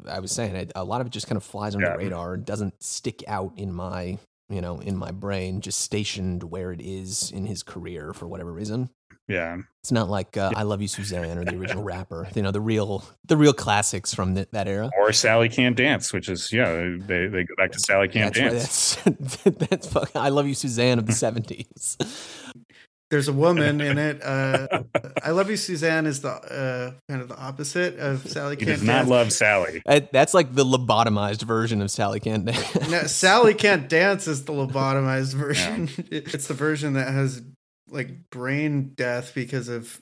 I 0.10 0.20
was 0.20 0.32
saying, 0.32 0.56
it, 0.56 0.72
a 0.76 0.84
lot 0.84 1.02
of 1.02 1.08
it 1.08 1.12
just 1.12 1.28
kind 1.28 1.38
of 1.38 1.44
flies 1.44 1.76
under 1.76 1.88
Yeah. 1.88 1.94
the 1.94 1.98
radar. 2.00 2.36
It 2.36 2.46
doesn't 2.46 2.82
stick 2.82 3.24
out 3.28 3.54
in 3.58 3.72
my 3.74 4.18
you 4.50 4.62
know 4.62 4.80
in 4.80 4.98
my 4.98 5.12
brain, 5.12 5.62
just 5.62 5.80
stationed 5.82 6.44
where 6.44 6.72
it 6.72 6.82
is 6.82 7.32
in 7.32 7.46
his 7.46 7.64
career 7.64 8.14
for 8.14 8.28
whatever 8.28 8.52
reason. 8.52 8.90
yeah, 9.28 9.58
It's 9.84 9.92
not 9.92 10.10
like 10.10 10.38
uh, 10.38 10.52
"I 10.56 10.64
Love 10.64 10.82
You, 10.82 10.88
Suzanne" 10.88 11.38
or 11.38 11.44
the 11.46 11.56
original 11.58 11.84
Wrapper. 11.90 12.28
You 12.34 12.42
know, 12.42 12.52
the 12.52 12.62
real 12.62 13.04
the 13.28 13.36
real 13.38 13.54
classics 13.54 14.14
from 14.14 14.36
th- 14.36 14.48
that 14.54 14.68
era. 14.68 14.90
or 14.98 15.12
Sally 15.14 15.50
Can't 15.50 15.76
Dance, 15.76 16.14
which 16.14 16.30
is 16.30 16.52
yeah, 16.54 16.96
they 16.98 17.28
they 17.28 17.44
go 17.44 17.54
back 17.58 17.74
to 17.74 17.80
Sally 17.80 18.08
Can't 18.08 18.34
That's 18.34 18.42
right, 19.06 19.06
Dance. 19.18 19.36
that's 19.44 19.58
that's 19.70 19.88
fuck, 19.88 20.16
"I 20.16 20.30
Love 20.30 20.48
You, 20.48 20.54
Suzanne" 20.56 20.98
of 20.98 21.06
the 21.06 21.14
seventies. 21.14 21.98
There's 23.10 23.28
a 23.28 23.34
woman 23.34 23.80
in 23.82 23.98
it. 23.98 24.22
Uh, 24.24 24.84
I 25.24 25.32
love 25.32 25.50
you, 25.50 25.58
Suzanne. 25.58 26.06
Is 26.06 26.22
the 26.22 26.30
uh, 26.32 26.92
kind 27.10 27.22
of 27.22 27.30
the 27.30 27.38
opposite 27.38 27.98
of 28.00 28.28
Sally 28.30 28.56
He 28.58 28.66
Can't 28.66 28.80
does 28.80 28.84
not 28.84 28.94
Dance. 29.00 29.10
love 29.10 29.34
Sally. 29.34 29.82
That's 29.86 30.34
like 30.34 30.54
the 30.54 30.66
lobotomized 30.66 31.44
version 31.44 31.82
of 31.82 31.90
Sally 31.90 32.20
Can't 32.20 32.46
Dance. 32.46 32.90
No, 32.90 33.04
Sally 33.04 33.54
Can't 33.54 33.88
Dance 33.88 34.28
is 34.28 34.46
the 34.46 34.54
lobotomized 34.54 35.34
version. 35.36 35.90
It's 36.12 36.48
the 36.48 36.54
version 36.54 36.94
that 36.94 37.12
has 37.14 37.42
like 37.90 38.30
brain 38.32 38.92
death 38.96 39.32
because 39.34 39.70
of 39.70 40.02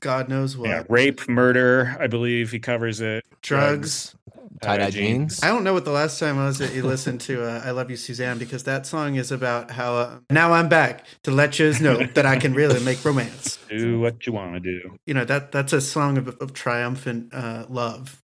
God 0.00 0.28
knows 0.28 0.56
what 0.56 0.68
Yeah, 0.70 0.84
rape, 0.88 1.28
murder. 1.28 1.96
I 2.00 2.06
believe 2.06 2.50
he 2.50 2.58
covers 2.58 3.00
it. 3.00 3.24
drugs. 3.42 4.14
Tie-dye 4.62 4.84
uh, 4.84 4.90
jeans. 4.90 5.42
I 5.42 5.48
don't 5.48 5.64
know 5.64 5.74
what 5.74 5.84
the 5.84 5.90
last 5.90 6.18
time 6.18 6.36
was 6.36 6.58
that 6.58 6.74
you 6.74 6.82
listened 6.82 7.20
to 7.22 7.44
uh, 7.44 7.62
"I 7.64 7.70
Love 7.72 7.90
You, 7.90 7.96
Suzanne" 7.96 8.38
because 8.38 8.64
that 8.64 8.86
song 8.86 9.16
is 9.16 9.30
about 9.32 9.70
how 9.70 9.94
uh, 9.94 10.18
now 10.30 10.52
I'm 10.52 10.68
back 10.68 11.04
to 11.24 11.30
let 11.30 11.58
you 11.58 11.72
know 11.80 12.04
that 12.14 12.26
I 12.26 12.36
can 12.36 12.54
really 12.54 12.82
make 12.84 13.04
romance. 13.04 13.58
Do 13.68 14.00
what 14.00 14.26
you 14.26 14.32
want 14.32 14.54
to 14.54 14.60
do. 14.60 14.96
You 15.06 15.14
know 15.14 15.24
that 15.24 15.52
that's 15.52 15.72
a 15.72 15.80
song 15.80 16.18
of, 16.18 16.28
of 16.40 16.52
triumphant 16.52 17.34
uh, 17.34 17.66
love. 17.68 18.22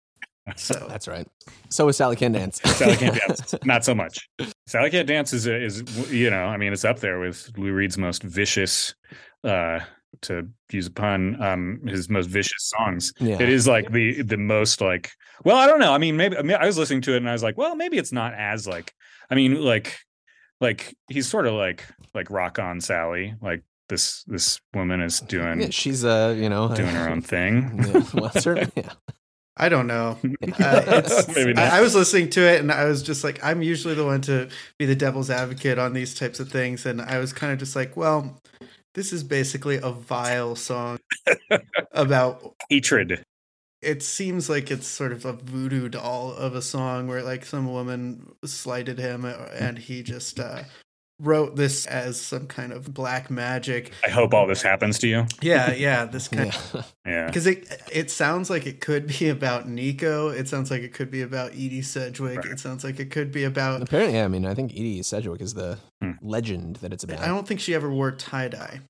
So 0.55 0.73
That's 0.89 1.07
right. 1.07 1.27
So 1.69 1.87
is 1.89 1.97
Sally 1.97 2.15
Can't 2.15 2.33
Dance. 2.33 2.61
Sally 2.63 2.95
Can't 2.95 3.15
Dance, 3.27 3.53
not 3.65 3.83
so 3.83 3.93
much. 3.93 4.29
Sally 4.65 4.89
Can't 4.89 5.07
Dance 5.07 5.33
is 5.33 5.45
is 5.45 5.83
you 6.11 6.29
know, 6.29 6.45
I 6.45 6.57
mean, 6.57 6.73
it's 6.73 6.85
up 6.85 6.99
there 6.99 7.19
with 7.19 7.51
Lou 7.57 7.73
Reed's 7.73 7.97
most 7.97 8.23
vicious. 8.23 8.95
uh 9.43 9.79
to 10.23 10.47
use 10.71 10.87
a 10.87 10.91
pun, 10.91 11.41
um, 11.41 11.81
his 11.87 12.09
most 12.09 12.27
vicious 12.27 12.71
songs. 12.77 13.13
Yeah. 13.19 13.41
It 13.41 13.49
is 13.49 13.67
like 13.67 13.91
the 13.91 14.21
the 14.21 14.37
most 14.37 14.81
like. 14.81 15.11
Well, 15.43 15.57
I 15.57 15.67
don't 15.67 15.79
know. 15.79 15.93
I 15.93 15.97
mean, 15.97 16.17
maybe 16.17 16.37
I, 16.37 16.41
mean, 16.41 16.57
I 16.59 16.65
was 16.65 16.77
listening 16.77 17.01
to 17.01 17.13
it 17.13 17.17
and 17.17 17.29
I 17.29 17.33
was 17.33 17.43
like, 17.43 17.57
well, 17.57 17.75
maybe 17.75 17.97
it's 17.97 18.11
not 18.11 18.33
as 18.33 18.67
like. 18.67 18.93
I 19.29 19.35
mean, 19.35 19.61
like, 19.61 19.97
like 20.61 20.95
he's 21.09 21.27
sort 21.27 21.47
of 21.47 21.53
like 21.53 21.85
like 22.13 22.29
rock 22.29 22.59
on 22.59 22.81
Sally. 22.81 23.35
Like 23.41 23.63
this 23.89 24.23
this 24.23 24.59
woman 24.73 25.01
is 25.01 25.19
doing 25.21 25.61
Yeah, 25.61 25.69
she's 25.69 26.03
uh, 26.03 26.35
you 26.37 26.49
know, 26.49 26.73
doing 26.73 26.95
her 26.95 27.09
own 27.09 27.21
thing. 27.33 27.83
Yeah, 27.85 28.03
well, 28.13 28.31
certainly, 28.31 28.71
yeah. 28.75 28.93
I 29.57 29.69
don't 29.69 29.87
know. 29.87 30.17
Uh, 30.59 30.83
it's, 30.87 31.37
I, 31.37 31.77
I 31.77 31.81
was 31.81 31.93
listening 31.93 32.29
to 32.31 32.41
it 32.41 32.59
and 32.59 32.71
I 32.71 32.85
was 32.85 33.03
just 33.03 33.23
like, 33.23 33.43
I'm 33.43 33.61
usually 33.61 33.93
the 33.93 34.05
one 34.05 34.21
to 34.21 34.49
be 34.79 34.85
the 34.85 34.95
devil's 34.95 35.29
advocate 35.29 35.77
on 35.77 35.93
these 35.93 36.15
types 36.15 36.39
of 36.39 36.49
things, 36.49 36.85
and 36.85 36.99
I 36.99 37.19
was 37.19 37.31
kind 37.31 37.53
of 37.53 37.59
just 37.59 37.75
like, 37.75 37.95
well, 37.95 38.41
this 38.97 39.13
is 39.13 39.23
basically 39.23 39.75
a 39.75 39.91
vile 39.91 40.55
song 40.55 40.97
about. 41.91 42.55
Hatred. 42.67 43.23
It 43.79 44.01
seems 44.01 44.49
like 44.49 44.71
it's 44.71 44.87
sort 44.87 45.11
of 45.11 45.23
a 45.23 45.33
voodoo 45.33 45.87
doll 45.87 46.33
of 46.33 46.55
a 46.55 46.63
song 46.63 47.07
where 47.07 47.21
like 47.21 47.45
some 47.45 47.71
woman 47.71 48.33
slighted 48.43 48.97
him 48.97 49.23
uh, 49.23 49.35
and 49.53 49.77
he 49.77 50.01
just 50.01 50.39
uh, 50.39 50.63
wrote 51.19 51.55
this 51.55 51.85
as 51.87 52.19
some 52.21 52.45
kind 52.47 52.71
of 52.71 52.93
black 52.93 53.31
magic. 53.31 53.91
I 54.05 54.09
hope 54.09 54.33
all 54.33 54.45
this 54.45 54.61
happens 54.61 54.99
to 54.99 55.07
you. 55.07 55.25
Yeah, 55.41 55.73
yeah, 55.73 56.05
this 56.05 56.27
kind 56.27 56.53
yeah. 56.73 56.81
Yeah. 57.05 57.25
because 57.27 57.47
it 57.47 57.81
it 57.91 58.11
sounds 58.11 58.49
like 58.49 58.65
it 58.67 58.81
could 58.81 59.07
be 59.07 59.29
about 59.29 59.67
Nico. 59.67 60.29
It 60.29 60.47
sounds 60.47 60.69
like 60.69 60.81
it 60.81 60.93
could 60.93 61.09
be 61.09 61.21
about 61.21 61.51
Edie 61.53 61.81
Sedgwick. 61.81 62.37
Right. 62.37 62.45
It 62.53 62.59
sounds 62.59 62.83
like 62.83 62.99
it 62.99 63.09
could 63.11 63.31
be 63.31 63.43
about. 63.45 63.81
Apparently, 63.81 64.15
yeah. 64.17 64.25
I 64.25 64.27
mean, 64.27 64.45
I 64.45 64.53
think 64.53 64.71
Edie 64.73 65.01
Sedgwick 65.03 65.41
is 65.41 65.53
the 65.53 65.77
Hmm. 66.01 66.11
legend 66.21 66.75
that 66.77 66.93
it's 66.93 67.03
about. 67.03 67.19
I 67.19 67.27
don't 67.27 67.47
think 67.47 67.59
she 67.59 67.73
ever 67.73 67.89
wore 67.89 68.11
tie 68.11 68.49
dye. 68.49 68.81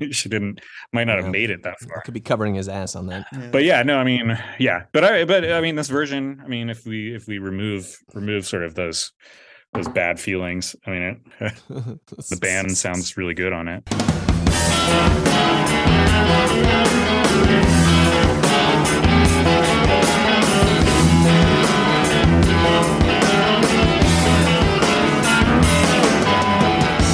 she 0.10 0.28
didn't 0.28 0.60
might 0.92 1.04
not 1.04 1.18
have 1.18 1.30
made 1.30 1.50
it 1.50 1.62
that 1.64 1.76
I 1.82 1.86
far. 1.86 2.00
could 2.02 2.14
be 2.14 2.20
covering 2.20 2.54
his 2.54 2.68
ass 2.68 2.96
on 2.96 3.06
that. 3.08 3.26
Yeah. 3.32 3.48
But 3.52 3.64
yeah, 3.64 3.82
no, 3.82 3.98
I 3.98 4.04
mean, 4.04 4.36
yeah, 4.58 4.84
but 4.92 5.04
I, 5.04 5.24
but 5.24 5.48
I 5.52 5.60
mean, 5.60 5.76
this 5.76 5.88
version, 5.88 6.40
I 6.42 6.48
mean, 6.48 6.70
if 6.70 6.86
we 6.86 7.14
if 7.14 7.26
we 7.28 7.38
remove 7.38 7.94
remove 8.14 8.46
sort 8.46 8.62
of 8.64 8.74
those 8.74 9.12
those 9.74 9.88
bad 9.88 10.20
feelings, 10.20 10.76
I 10.86 10.90
mean, 10.90 11.20
it, 11.40 11.54
the 11.68 12.38
band 12.40 12.76
sounds 12.76 13.16
really 13.16 13.34
good 13.34 13.52
on 13.52 13.66
it. 13.66 13.84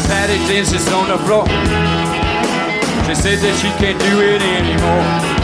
Patty 0.07 0.37
dances 0.47 0.93
on 0.93 1.09
the 1.09 1.19
floor. 1.25 1.47
She 3.07 3.15
says 3.15 3.41
that 3.43 3.57
she 3.57 3.71
can't 3.83 3.99
do 3.99 4.21
it 4.21 4.43
anymore. 4.43 5.41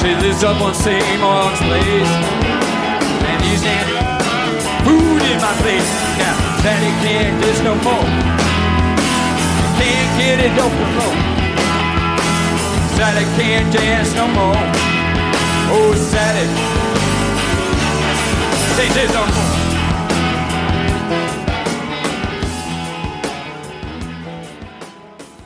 She 0.00 0.14
lives 0.22 0.44
up 0.44 0.60
on 0.60 0.74
St. 0.74 1.20
Mark's 1.20 1.58
Place. 1.60 2.44
And 3.24 3.42
he's 3.42 3.62
face. 5.62 5.90
Now, 6.18 6.36
Patty 6.62 6.90
can't 7.04 7.36
dance 7.42 7.60
no 7.62 7.74
more. 7.86 8.08
Can't 9.78 10.10
get 10.18 10.38
it 10.46 10.54
off 10.58 10.74
the 10.80 10.86
floor. 10.94 11.14
Sally 12.96 13.24
can't 13.36 13.72
dance 13.72 14.14
no 14.14 14.26
more. 14.28 14.64
Oh, 15.76 15.94
Sally. 16.10 16.46
Say 18.76 18.88
this 18.94 19.12
no 19.12 19.26
more. 19.26 19.53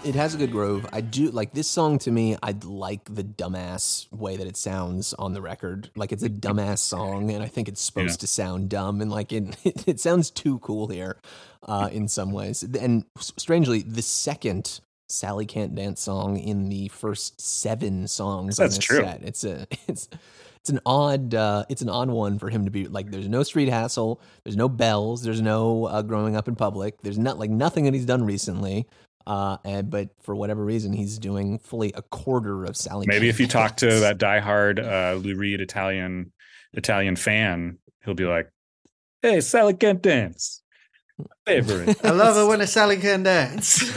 It 0.08 0.14
has 0.14 0.34
a 0.34 0.38
good 0.38 0.52
groove. 0.52 0.86
I 0.90 1.02
do 1.02 1.30
like 1.30 1.52
this 1.52 1.68
song 1.68 1.98
to 1.98 2.10
me. 2.10 2.34
I 2.42 2.54
like 2.64 3.14
the 3.14 3.22
dumbass 3.22 4.10
way 4.10 4.38
that 4.38 4.46
it 4.46 4.56
sounds 4.56 5.12
on 5.12 5.34
the 5.34 5.42
record. 5.42 5.90
Like 5.96 6.12
it's 6.12 6.22
a 6.22 6.30
dumbass 6.30 6.78
song, 6.94 7.30
and 7.30 7.42
I 7.42 7.46
think 7.46 7.68
it's 7.68 7.82
supposed 7.82 8.12
Yeah. 8.12 8.20
to 8.22 8.26
sound 8.26 8.70
dumb, 8.70 9.02
and 9.02 9.10
like 9.10 9.34
it, 9.34 9.54
it, 9.86 10.00
sounds 10.00 10.30
too 10.30 10.60
cool 10.60 10.86
here, 10.88 11.18
uh, 11.62 11.90
in 11.92 12.08
some 12.08 12.32
ways. 12.32 12.62
And 12.62 13.04
strangely, 13.18 13.82
the 13.82 14.00
second 14.00 14.80
Sally 15.10 15.44
Can't 15.44 15.74
Dance 15.74 16.00
song 16.00 16.38
in 16.38 16.70
the 16.70 16.88
first 16.88 17.38
seven 17.38 18.08
songs 18.08 18.56
That's 18.56 18.76
on 18.76 18.78
this 18.78 18.84
true. 18.84 19.00
set. 19.00 19.22
It's 19.22 19.44
a 19.44 19.66
it's 19.88 20.08
it's 20.56 20.70
an 20.70 20.80
odd 20.86 21.34
uh, 21.34 21.66
it's 21.68 21.82
an 21.82 21.90
odd 21.90 22.08
one 22.08 22.38
for 22.38 22.48
him 22.48 22.64
to 22.64 22.70
be 22.70 22.86
like. 22.86 23.10
There's 23.10 23.28
no 23.28 23.42
street 23.42 23.68
hassle. 23.68 24.22
There's 24.44 24.56
no 24.56 24.70
bells. 24.70 25.22
There's 25.22 25.42
no 25.42 25.84
uh, 25.84 26.00
growing 26.00 26.34
up 26.34 26.48
in 26.48 26.56
public. 26.56 27.02
There's 27.02 27.18
not 27.18 27.38
like 27.38 27.50
nothing 27.50 27.84
that 27.84 27.92
he's 27.92 28.06
done 28.06 28.24
recently. 28.24 28.86
Uh, 29.28 29.58
and, 29.62 29.90
but 29.90 30.08
for 30.22 30.34
whatever 30.34 30.64
reason, 30.64 30.90
he's 30.94 31.18
doing 31.18 31.58
fully 31.58 31.92
a 31.94 32.00
quarter 32.00 32.64
of 32.64 32.78
Sally. 32.78 33.06
Maybe 33.06 33.26
Can't 33.26 33.30
if 33.34 33.40
you 33.40 33.46
talk 33.46 33.76
to 33.76 33.86
Dance. 33.90 34.00
that 34.00 34.18
diehard 34.18 34.78
uh, 34.82 35.16
Lou 35.16 35.36
Reed 35.36 35.60
Italian 35.60 36.32
Italian 36.72 37.14
fan, 37.14 37.76
he'll 38.04 38.14
be 38.14 38.24
like, 38.24 38.48
"Hey, 39.20 39.42
Sally 39.42 39.74
can't 39.74 40.00
dance." 40.00 40.62
Favorite. 41.46 42.02
I 42.04 42.10
love 42.12 42.38
it 42.38 42.48
when 42.48 42.62
a 42.62 42.66
Sally 42.66 42.96
can 42.96 43.22
dance. 43.22 43.82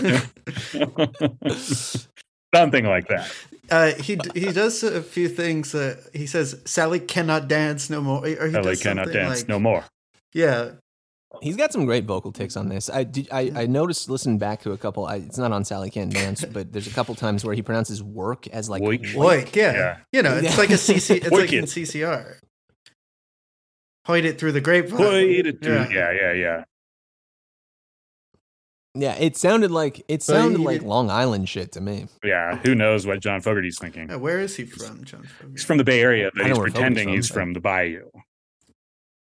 Something 2.54 2.86
like 2.86 3.08
that. 3.08 3.32
uh, 3.70 3.92
he 3.94 4.20
he 4.34 4.52
does 4.52 4.84
a 4.84 5.02
few 5.02 5.30
things. 5.30 5.74
Uh, 5.74 5.96
he 6.14 6.26
says 6.28 6.60
Sally 6.66 7.00
cannot 7.00 7.48
dance 7.48 7.90
no 7.90 8.02
more. 8.02 8.20
Or 8.26 8.48
he 8.48 8.52
Sally 8.52 8.64
does 8.64 8.82
cannot 8.84 9.12
dance 9.14 9.40
like- 9.42 9.48
no 9.50 9.60
more. 9.60 9.86
Yeah, 10.34 10.72
He's 11.42 11.56
got 11.56 11.72
some 11.72 11.86
great 11.86 12.06
vocal 12.06 12.32
ticks 12.32 12.58
on 12.58 12.68
this. 12.70 12.90
I 12.90 13.04
did. 13.04 13.28
I, 13.32 13.52
I 13.56 13.66
noticed 13.66 14.10
listening 14.10 14.38
back 14.38 14.62
to 14.62 14.72
a 14.74 14.78
couple. 14.78 15.06
I, 15.06 15.16
it's 15.16 15.38
not 15.38 15.52
on 15.52 15.64
Sally 15.64 15.90
Can't 15.90 16.14
Dance, 16.14 16.44
but 16.46 16.72
there's 16.74 16.88
a 16.88 16.92
couple 16.92 17.16
times 17.16 17.46
where 17.46 17.56
he 17.56 17.62
pronounces 17.62 18.04
work 18.04 18.48
as 18.48 18.70
like 18.70 18.82
Woik. 18.84 19.06
Hoik, 19.14 19.56
yeah. 19.56 19.72
Yeah. 19.74 19.98
You 20.12 20.22
know, 20.24 20.36
it's 20.38 20.58
like 20.58 20.70
a 20.70 20.74
CC. 20.74 21.16
It's 21.24 21.32
like 21.32 21.54
in 21.54 21.66
CCR. 21.66 22.36
Hoid 24.08 24.24
it 24.26 24.40
through 24.40 24.52
the 24.52 24.62
grapevine. 24.62 24.98
Put 24.98 25.48
it 25.48 25.62
through. 25.64 25.74
Yeah. 25.74 25.90
yeah, 25.92 26.12
yeah, 26.12 26.34
yeah. 26.34 26.64
Yeah, 28.94 29.16
it 29.18 29.38
sounded 29.38 29.72
like 29.72 30.04
it 30.10 30.22
sounded 30.22 30.60
he 30.60 30.66
like 30.66 30.80
did- 30.82 30.88
Long 30.88 31.10
Island 31.10 31.48
shit 31.48 31.72
to 31.74 31.82
me. 31.82 32.08
Yeah, 32.26 32.58
who 32.58 32.76
knows 32.76 33.08
what 33.08 33.22
John 33.22 33.40
Fogerty's 33.40 33.80
thinking? 33.80 34.10
Yeah, 34.10 34.18
where 34.18 34.42
is 34.42 34.58
he 34.58 34.66
from, 34.66 35.06
John? 35.06 35.24
Fogerty? 35.24 35.52
He's 35.54 35.64
from 35.64 35.78
the 35.78 35.86
Bay 35.86 36.02
Area, 36.02 36.30
but 36.36 36.46
he's 36.46 36.58
pretending 36.60 37.06
from, 37.08 37.14
he's 37.14 37.30
but- 37.30 37.34
from 37.36 37.54
the 37.54 37.62
Bayou. 37.62 38.10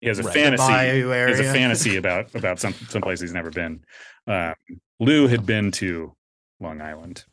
He 0.05 0.09
has 0.09 0.19
a 0.19 0.23
Right. 0.23 0.35
Fantasy. 0.35 0.73
He 0.73 1.01
has 1.01 1.41
a 1.41 1.45
fantasy 1.45 1.97
about 1.97 2.35
about 2.35 2.61
some 2.61 2.75
some 2.91 3.01
place 3.01 3.21
he's 3.23 3.33
never 3.33 3.51
been. 3.51 3.83
Um, 4.27 4.53
Lou 5.01 5.27
had 5.29 5.47
been 5.47 5.71
to 5.73 6.13
Long 6.61 6.83
Island 6.83 7.25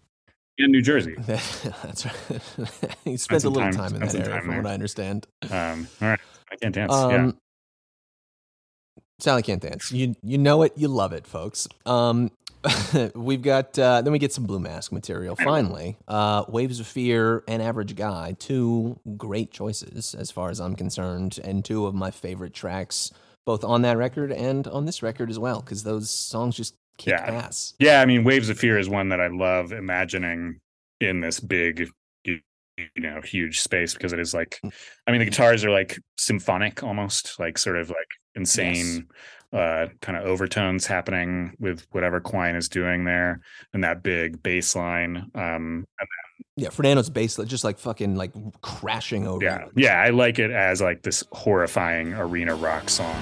in 0.57 0.71
New 0.71 0.81
Jersey. 0.81 1.15
That's 1.19 2.05
right. 2.05 2.95
he 3.03 3.17
spent 3.17 3.43
a 3.43 3.49
little 3.49 3.69
time- 3.71 3.91
time 3.91 3.95
in 3.95 3.99
that 4.07 4.15
area, 4.15 4.29
time 4.29 4.39
from 4.43 4.49
there. 4.51 4.61
what 4.61 4.69
I 4.71 4.73
understand. 4.73 5.27
Um, 5.49 5.87
all 6.01 6.07
right, 6.07 6.19
I 6.49 6.55
can't 6.55 6.73
dance. 6.73 6.93
Um, 6.93 7.11
yeah, 7.11 7.31
Sally 9.19 9.43
can't 9.43 9.61
dance. 9.61 9.91
You 9.91 10.15
you 10.23 10.37
know 10.37 10.63
it, 10.63 10.71
you 10.77 10.87
love 10.87 11.11
it, 11.11 11.27
folks. 11.27 11.67
Um, 11.85 12.31
we've 13.15 13.41
got 13.41 13.77
uh, 13.79 14.01
then 14.01 14.13
we 14.13 14.19
get 14.19 14.33
some 14.33 14.45
Blue 14.45 14.59
Mask 14.59 14.91
material. 14.91 15.35
Finally, 15.35 15.97
uh, 16.07 16.45
Waves 16.47 16.79
of 16.79 16.87
Fear 16.87 17.43
and 17.47 17.61
Average 17.61 17.95
Guy, 17.95 18.35
two 18.39 18.99
great 19.17 19.51
choices 19.51 20.13
as 20.13 20.31
far 20.31 20.49
as 20.49 20.59
I'm 20.59 20.75
concerned, 20.75 21.39
and 21.43 21.63
two 21.65 21.85
of 21.87 21.95
my 21.95 22.11
favorite 22.11 22.53
tracks, 22.53 23.11
both 23.45 23.63
on 23.63 23.81
that 23.83 23.97
record 23.97 24.31
and 24.31 24.67
on 24.67 24.85
this 24.85 25.01
record 25.01 25.29
as 25.29 25.39
well, 25.39 25.61
because 25.61 25.83
those 25.83 26.09
songs 26.09 26.55
just 26.55 26.75
kick 26.97 27.11
Yeah. 27.13 27.25
ass. 27.25 27.73
yeah. 27.79 28.01
I 28.01 28.05
mean, 28.05 28.23
Waves 28.23 28.49
of 28.49 28.59
Fear 28.59 28.77
is 28.77 28.89
one 28.89 29.09
that 29.09 29.19
I 29.19 29.27
love 29.27 29.71
imagining 29.71 30.59
in 30.99 31.19
this 31.21 31.39
big, 31.39 31.89
you 32.23 32.39
you 32.77 33.01
know, 33.01 33.21
huge 33.21 33.59
space 33.61 33.93
because 33.93 34.13
it 34.13 34.19
is 34.19 34.33
like, 34.33 34.59
I 35.07 35.11
mean, 35.11 35.19
the 35.19 35.25
guitars 35.25 35.63
are 35.65 35.71
like 35.71 35.99
symphonic 36.17 36.83
almost, 36.83 37.39
like 37.39 37.57
sort 37.57 37.77
of 37.77 37.89
like 37.89 37.97
insane. 38.35 39.07
Uh 39.53 39.87
kind 40.01 40.17
of 40.17 40.23
overtones 40.25 40.85
happening 40.87 41.53
with 41.59 41.85
whatever 41.91 42.19
Quine 42.21 42.55
is 42.55 42.69
doing 42.69 43.03
there 43.05 43.41
and 43.73 43.83
that 43.83 44.01
big 44.03 44.41
bass 44.41 44.75
line 44.75 45.29
um 45.35 45.85
and 45.99 46.07
Yeah, 46.55 46.69
Fernando's 46.69 47.09
bass 47.09 47.37
just 47.47 47.63
like 47.63 47.77
fucking 47.79 48.15
like 48.15 48.31
crashing 48.61 49.27
over. 49.27 49.43
yeah 49.43 49.65
yeah 49.75 50.01
I 50.01 50.09
like 50.09 50.39
it 50.39 50.51
as 50.51 50.81
like 50.81 51.01
this 51.03 51.23
horrifying 51.31 52.13
arena 52.13 52.55
rock 52.55 52.89
song 52.89 53.15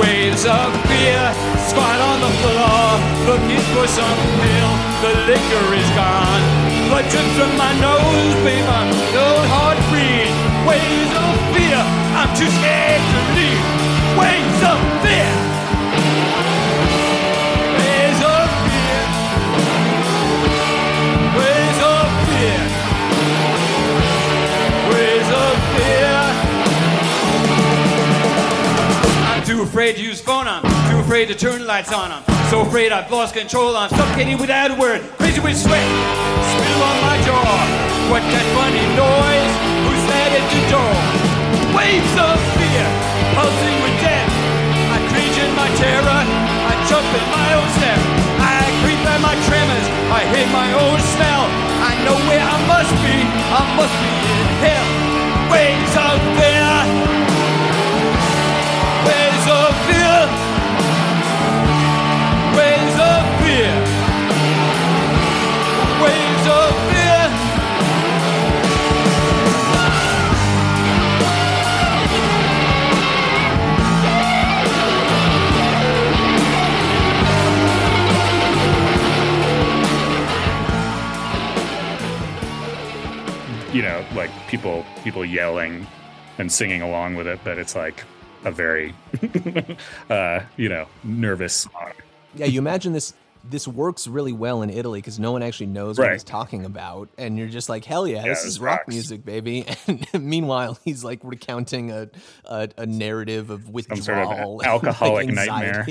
Waves 0.00 0.46
of 0.46 0.70
fear, 0.88 1.22
squat 1.68 1.98
on 2.00 2.20
the 2.24 2.32
floor, 2.40 2.80
looking 3.28 3.60
for 3.74 3.84
some 3.86 4.18
pill. 4.40 4.72
The 5.04 5.12
liquor 5.28 5.66
is 5.76 5.90
gone. 5.92 6.42
Blood 6.88 7.04
drips 7.12 7.34
from 7.36 7.52
my 7.58 7.72
nose, 7.76 8.34
babe. 8.40 8.64
I'm 8.64 8.88
no 9.12 9.28
hard 9.52 9.76
to 9.76 9.84
breathe. 9.92 10.32
Waves 10.64 11.12
of 11.12 11.32
fear, 11.52 11.80
I'm 12.16 12.30
too 12.32 12.48
scared 12.48 12.99
too 29.50 29.62
afraid 29.62 29.96
to 29.96 30.02
use 30.02 30.20
phone. 30.20 30.46
I'm 30.46 30.62
too 30.90 30.98
afraid 30.98 31.26
to 31.26 31.34
turn 31.34 31.66
lights 31.66 31.92
on. 31.92 32.12
I'm 32.12 32.22
so 32.50 32.60
afraid 32.62 32.92
I've 32.92 33.10
lost 33.10 33.34
control. 33.34 33.76
I'm 33.76 33.90
suffocating 33.90 34.38
without 34.38 34.70
a 34.70 34.74
word. 34.74 35.02
Crazy 35.18 35.40
with 35.40 35.56
sweat. 35.56 35.84
Spill 36.54 36.82
on 36.86 36.96
my 37.02 37.16
jaw. 37.26 37.44
What 38.10 38.22
that 38.30 38.46
funny 38.54 38.86
noise? 38.94 39.52
Who's 39.84 40.04
that 40.06 40.30
at 40.38 40.46
the 40.54 40.62
door? 40.70 40.94
Waves 41.74 42.14
of 42.14 42.38
fear, 42.56 42.86
pulsing 43.34 43.79
terror. 45.80 46.22
I 46.70 46.72
jump 46.86 47.08
in 47.08 47.26
my 47.32 47.48
own 47.56 47.68
step. 47.80 47.98
I 48.36 48.68
creep 48.84 49.00
at 49.08 49.20
my 49.24 49.36
tremors. 49.48 49.86
I 50.12 50.22
hate 50.28 50.50
my 50.52 50.70
own 50.76 50.98
smell. 51.16 51.44
I 51.90 51.96
know 52.04 52.16
where 52.28 52.44
I 52.44 52.56
must 52.68 52.92
be. 53.00 53.16
I 53.16 53.62
must 53.80 53.96
be 54.04 54.12
in 54.12 54.40
hell. 54.64 54.88
Waves 55.50 55.89
you 83.72 83.82
know 83.82 84.04
like 84.14 84.30
people 84.48 84.84
people 85.04 85.24
yelling 85.24 85.86
and 86.38 86.50
singing 86.50 86.82
along 86.82 87.14
with 87.14 87.26
it 87.26 87.38
but 87.44 87.58
it's 87.58 87.74
like 87.76 88.04
a 88.44 88.50
very 88.50 88.94
uh 90.10 90.40
you 90.56 90.68
know 90.68 90.86
nervous 91.04 91.54
song 91.54 91.92
Yeah, 92.34 92.46
you 92.46 92.58
imagine 92.58 92.92
this 92.92 93.12
this 93.42 93.66
works 93.66 94.06
really 94.06 94.34
well 94.34 94.60
in 94.60 94.68
Italy 94.68 94.98
because 95.00 95.18
no 95.18 95.32
one 95.32 95.42
actually 95.42 95.66
knows 95.68 95.98
what 95.98 96.12
he's 96.12 96.22
talking 96.22 96.66
about, 96.66 97.08
and 97.16 97.38
you're 97.38 97.48
just 97.48 97.70
like, 97.70 97.86
hell 97.86 98.06
yeah, 98.06 98.22
Yeah, 98.24 98.28
this 98.28 98.44
is 98.44 98.60
rock 98.60 98.80
rocks. 98.80 98.88
music, 98.88 99.24
baby. 99.24 99.64
And 100.12 100.24
meanwhile, 100.24 100.78
he's 100.84 101.04
like 101.04 101.20
recounting 101.22 101.90
a 101.90 102.08
a, 102.44 102.68
a 102.76 102.86
narrative 102.86 103.48
of 103.50 103.64
some 103.64 103.72
withdrawal, 103.72 104.02
sort 104.02 104.18
of 104.18 104.30
and, 104.30 104.56
like, 104.58 104.66
alcoholic 104.66 105.28
nightmare 105.30 105.86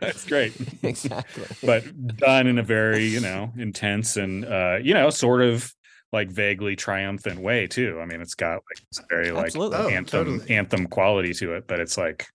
that's 0.00 0.24
great 0.26 0.52
exactly. 0.84 1.44
but 1.64 1.82
done 2.16 2.46
in 2.46 2.58
a 2.58 2.62
very 2.62 3.04
you 3.06 3.20
know 3.20 3.52
intense 3.56 4.16
and 4.16 4.44
uh 4.44 4.78
you 4.82 4.94
know 4.94 5.10
sort 5.10 5.42
of 5.42 5.74
like 6.12 6.30
vaguely 6.30 6.76
triumphant 6.76 7.40
way 7.40 7.66
too 7.66 7.98
i 8.00 8.06
mean 8.06 8.20
it's 8.20 8.34
got 8.34 8.54
like 8.54 8.84
this 8.90 9.04
very 9.10 9.30
like 9.30 9.46
Absolutely. 9.46 9.78
Oh, 9.78 9.88
anthem 9.88 10.24
totally. 10.26 10.50
anthem 10.54 10.86
quality 10.86 11.34
to 11.34 11.54
it 11.54 11.66
but 11.66 11.80
it's 11.80 11.98
like 11.98 12.26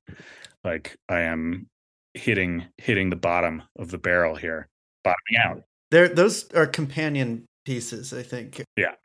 like 0.63 0.95
i 1.07 1.21
am 1.21 1.67
hitting 2.13 2.65
hitting 2.77 3.09
the 3.09 3.15
bottom 3.15 3.63
of 3.77 3.91
the 3.91 3.97
barrel 3.97 4.35
here 4.35 4.67
bottoming 5.03 5.37
out 5.43 5.63
There, 5.91 6.07
those 6.09 6.51
are 6.53 6.67
companion 6.67 7.45
pieces. 7.65 8.13
I 8.13 8.23
think. 8.23 8.63
Yeah. 8.75 8.95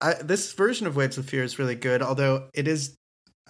I, 0.00 0.14
this 0.14 0.52
version 0.52 0.86
of 0.86 0.96
Waves 0.96 1.18
of 1.18 1.26
Fear 1.28 1.42
is 1.44 1.58
really 1.58 1.74
good, 1.74 2.02
although 2.02 2.48
it 2.54 2.66
is, 2.68 2.94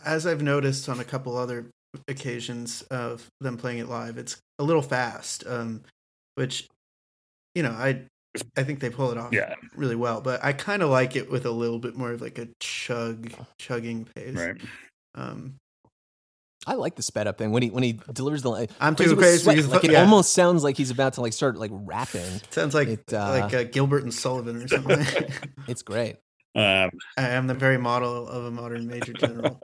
as 0.04 0.26
I've 0.26 0.42
noticed 0.42 0.88
on 0.88 0.98
a 1.00 1.04
couple 1.04 1.36
other 1.36 1.70
occasions 2.08 2.82
of 2.90 3.26
them 3.40 3.56
playing 3.56 3.78
it 3.78 3.88
live, 3.88 4.18
it's 4.18 4.36
a 4.58 4.64
little 4.64 4.82
fast. 4.82 5.44
Um, 5.46 5.82
which, 6.36 6.68
you 7.54 7.62
know, 7.62 7.70
I, 7.72 8.02
I 8.56 8.62
think 8.62 8.80
they 8.80 8.90
pull 8.90 9.10
it 9.10 9.18
off 9.18 9.32
yeah 9.32 9.54
really 9.74 9.96
well. 9.96 10.20
But 10.20 10.44
I 10.44 10.52
kind 10.52 10.82
of 10.82 10.90
like 10.90 11.16
it 11.16 11.30
with 11.30 11.46
a 11.46 11.50
little 11.50 11.78
bit 11.78 11.96
more 11.96 12.12
of 12.12 12.20
like 12.20 12.38
a 12.38 12.48
chug, 12.60 13.32
chugging 13.58 14.04
pace. 14.14 14.36
right 14.36 14.56
Um, 15.14 15.56
I 16.66 16.74
like 16.74 16.94
the 16.94 17.02
sped 17.02 17.26
up 17.26 17.38
thing 17.38 17.52
when 17.52 17.62
he 17.62 17.70
when 17.70 17.82
he 17.82 17.98
delivers 18.12 18.42
the. 18.42 18.68
I'm 18.80 18.94
Crazy 18.94 19.10
too 19.10 19.16
with 19.16 19.24
crazy. 19.24 19.42
Sweat, 19.44 19.64
Like 19.68 19.84
it 19.84 19.92
yeah. 19.92 20.00
almost 20.02 20.32
sounds 20.32 20.62
like 20.62 20.76
he's 20.76 20.90
about 20.90 21.14
to 21.14 21.22
like 21.22 21.32
start 21.32 21.56
like 21.56 21.70
rapping. 21.72 22.40
sounds 22.50 22.74
like 22.74 22.88
it, 22.88 23.12
uh, 23.12 23.40
like 23.40 23.54
uh, 23.54 23.64
Gilbert 23.64 24.02
and 24.02 24.12
Sullivan 24.12 24.62
or 24.62 24.68
something. 24.68 25.04
It's 25.68 25.82
great. 25.82 26.16
um 26.54 26.90
I 27.16 27.28
am 27.30 27.46
the 27.46 27.54
very 27.54 27.78
model 27.78 28.28
of 28.28 28.44
a 28.44 28.50
modern 28.50 28.86
major 28.86 29.12
general. 29.12 29.60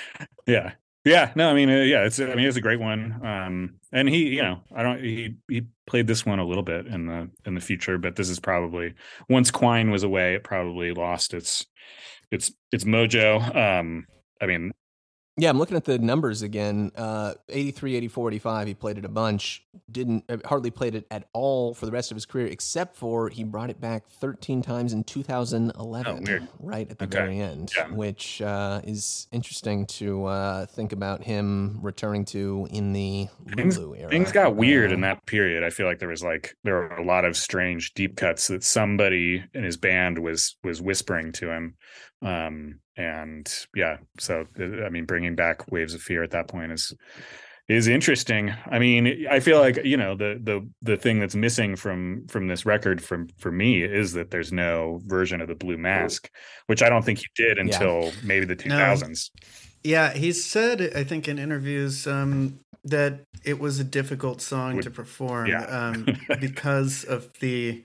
yeah 0.46 0.72
yeah 1.04 1.32
no 1.34 1.48
i 1.48 1.54
mean 1.54 1.70
uh, 1.70 1.76
yeah 1.76 2.04
it's 2.04 2.20
i 2.20 2.34
mean 2.34 2.46
it's 2.46 2.56
a 2.56 2.60
great 2.60 2.80
one 2.80 3.24
um 3.24 3.74
and 3.92 4.08
he 4.08 4.28
you 4.28 4.42
know 4.42 4.60
i 4.74 4.82
don't 4.82 5.02
he 5.02 5.34
he 5.48 5.62
played 5.86 6.06
this 6.06 6.26
one 6.26 6.38
a 6.38 6.44
little 6.44 6.62
bit 6.62 6.86
in 6.86 7.06
the 7.06 7.28
in 7.46 7.54
the 7.54 7.60
future 7.60 7.96
but 7.96 8.16
this 8.16 8.28
is 8.28 8.38
probably 8.38 8.94
once 9.28 9.50
quine 9.50 9.90
was 9.90 10.02
away 10.02 10.34
it 10.34 10.44
probably 10.44 10.92
lost 10.92 11.32
its 11.32 11.66
its 12.30 12.52
its 12.70 12.84
mojo 12.84 13.40
um 13.56 14.06
i 14.40 14.46
mean 14.46 14.72
Yeah, 15.36 15.48
I'm 15.48 15.58
looking 15.58 15.76
at 15.76 15.84
the 15.84 15.98
numbers 15.98 16.42
again. 16.42 16.90
Uh, 16.94 17.34
83, 17.48 17.96
84, 17.96 18.28
85, 18.32 18.66
he 18.66 18.74
played 18.74 18.98
it 18.98 19.04
a 19.04 19.08
bunch. 19.08 19.64
Didn't 19.90 20.24
uh, 20.28 20.36
hardly 20.44 20.70
played 20.70 20.94
it 20.94 21.06
at 21.10 21.28
all 21.32 21.72
for 21.72 21.86
the 21.86 21.92
rest 21.92 22.10
of 22.10 22.16
his 22.16 22.26
career, 22.26 22.46
except 22.46 22.96
for 22.96 23.28
he 23.30 23.44
brought 23.44 23.70
it 23.70 23.80
back 23.80 24.06
13 24.08 24.60
times 24.60 24.92
in 24.92 25.02
2011, 25.04 26.28
Oh, 26.28 26.46
right 26.58 26.90
at 26.90 26.98
the 26.98 27.04
Okay. 27.06 27.16
very 27.18 27.38
end, 27.38 27.72
Yeah. 27.74 27.86
which 27.88 28.42
uh, 28.42 28.80
is 28.84 29.28
interesting 29.32 29.86
to 29.86 30.26
uh, 30.26 30.66
think 30.66 30.92
about 30.92 31.22
him 31.22 31.78
returning 31.80 32.24
to 32.26 32.66
in 32.70 32.92
the 32.92 33.28
Things- 33.54 33.78
Lulu 33.78 33.94
era. 33.96 34.10
things 34.10 34.32
got 34.32 34.56
weird 34.56 34.92
in 34.92 35.02
Uh, 35.04 35.14
that 35.14 35.26
period 35.26 35.62
i 35.64 35.70
feel 35.70 35.86
like 35.86 35.98
there 36.00 36.08
was 36.08 36.22
like 36.22 36.54
there 36.64 36.74
were 36.74 36.96
a 36.96 37.04
lot 37.04 37.24
of 37.24 37.36
strange 37.36 37.94
deep 37.94 38.16
cuts 38.16 38.48
that 38.48 38.62
somebody 38.64 39.42
in 39.54 39.62
his 39.64 39.76
band 39.76 40.18
was 40.18 40.56
was 40.64 40.82
whispering 40.82 41.32
to 41.32 41.50
him 41.50 41.74
um 42.22 42.80
and 43.00 43.66
yeah 43.74 43.96
so 44.18 44.46
uh, 44.58 44.84
i 44.84 44.88
mean 44.90 45.04
bringing 45.06 45.34
back 45.34 45.70
waves 45.72 45.94
of 45.94 46.02
fear 46.02 46.22
at 46.22 46.30
that 46.30 46.48
point 46.48 46.72
is 46.72 46.94
is 47.68 47.86
interesting. 47.86 48.52
I 48.68 48.80
mean 48.80 49.26
i 49.30 49.38
feel 49.38 49.60
like 49.60 49.84
you 49.84 49.96
know 49.96 50.16
the 50.16 50.40
the 50.42 50.68
the 50.82 50.96
thing 50.96 51.20
that's 51.20 51.36
missing 51.36 51.76
from 51.76 52.26
from 52.26 52.48
this 52.48 52.66
record 52.66 53.00
from 53.00 53.28
for 53.38 53.52
me 53.52 53.84
is 53.84 54.12
that 54.14 54.32
there's 54.32 54.52
no 54.52 55.00
version 55.04 55.40
of 55.40 55.46
the 55.46 55.54
blue 55.54 55.78
mask 55.78 56.28
which 56.66 56.82
i 56.82 56.88
don't 56.88 57.04
think 57.04 57.20
he 57.20 57.26
did 57.36 57.58
until 57.58 58.10
maybe 58.24 58.44
the 58.44 58.56
2000s 58.56 59.30
Yeah, 59.82 60.12
he 60.12 60.32
said 60.32 60.92
I 60.94 61.04
think 61.04 61.28
in 61.28 61.38
interviews 61.38 62.06
um, 62.06 62.60
that 62.84 63.20
it 63.44 63.58
was 63.58 63.78
a 63.80 63.84
difficult 63.84 64.40
song 64.42 64.76
Would- 64.76 64.84
to 64.84 64.90
perform 64.90 65.46
yeah. 65.48 65.64
um, 65.64 66.06
because 66.40 67.04
of 67.04 67.32
the 67.40 67.82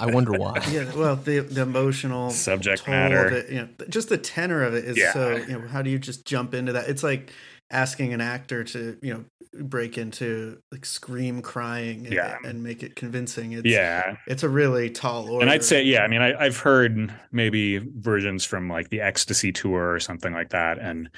I 0.00 0.06
wonder 0.06 0.32
why. 0.32 0.60
yeah 0.70 0.92
well 0.96 1.14
the 1.16 1.38
the 1.40 1.62
emotional 1.62 2.30
Subject 2.30 2.86
matter. 2.88 3.26
of 3.26 3.32
it. 3.32 3.50
You 3.50 3.60
know, 3.60 3.68
just 3.88 4.08
the 4.08 4.18
tenor 4.18 4.62
of 4.64 4.74
it 4.74 4.84
is 4.84 4.96
Yeah. 4.98 5.12
so. 5.12 5.36
You 5.36 5.58
know, 5.60 5.68
how 5.68 5.82
do 5.82 5.90
you 5.90 5.98
just 5.98 6.24
jump 6.26 6.52
into 6.54 6.72
that? 6.72 6.88
It's 6.88 7.02
like 7.04 7.32
asking 7.70 8.12
an 8.12 8.20
actor 8.20 8.62
to 8.64 8.98
you 9.02 9.14
know 9.14 9.24
break 9.62 9.98
into 9.98 10.58
like 10.72 10.84
scream 10.84 11.42
crying 11.42 12.06
and, 12.06 12.14
Yeah. 12.14 12.36
and 12.44 12.62
make 12.62 12.82
it 12.82 12.96
convincing. 12.96 13.52
It's, 13.52 13.66
yeah. 13.66 14.16
it's 14.26 14.42
a 14.42 14.48
really 14.48 14.90
tall 14.90 15.28
order. 15.30 15.42
And 15.42 15.50
I'd 15.50 15.64
say, 15.64 15.82
yeah, 15.82 16.02
I 16.02 16.08
mean, 16.08 16.22
I, 16.22 16.34
I've 16.38 16.58
heard 16.58 17.12
maybe 17.32 17.78
versions 17.78 18.44
from 18.44 18.68
like 18.68 18.88
the 18.90 19.00
Ecstasy 19.00 19.52
tour 19.52 19.92
or 19.92 20.00
something 20.00 20.32
like 20.32 20.50
that, 20.50 20.78
and 20.78 21.08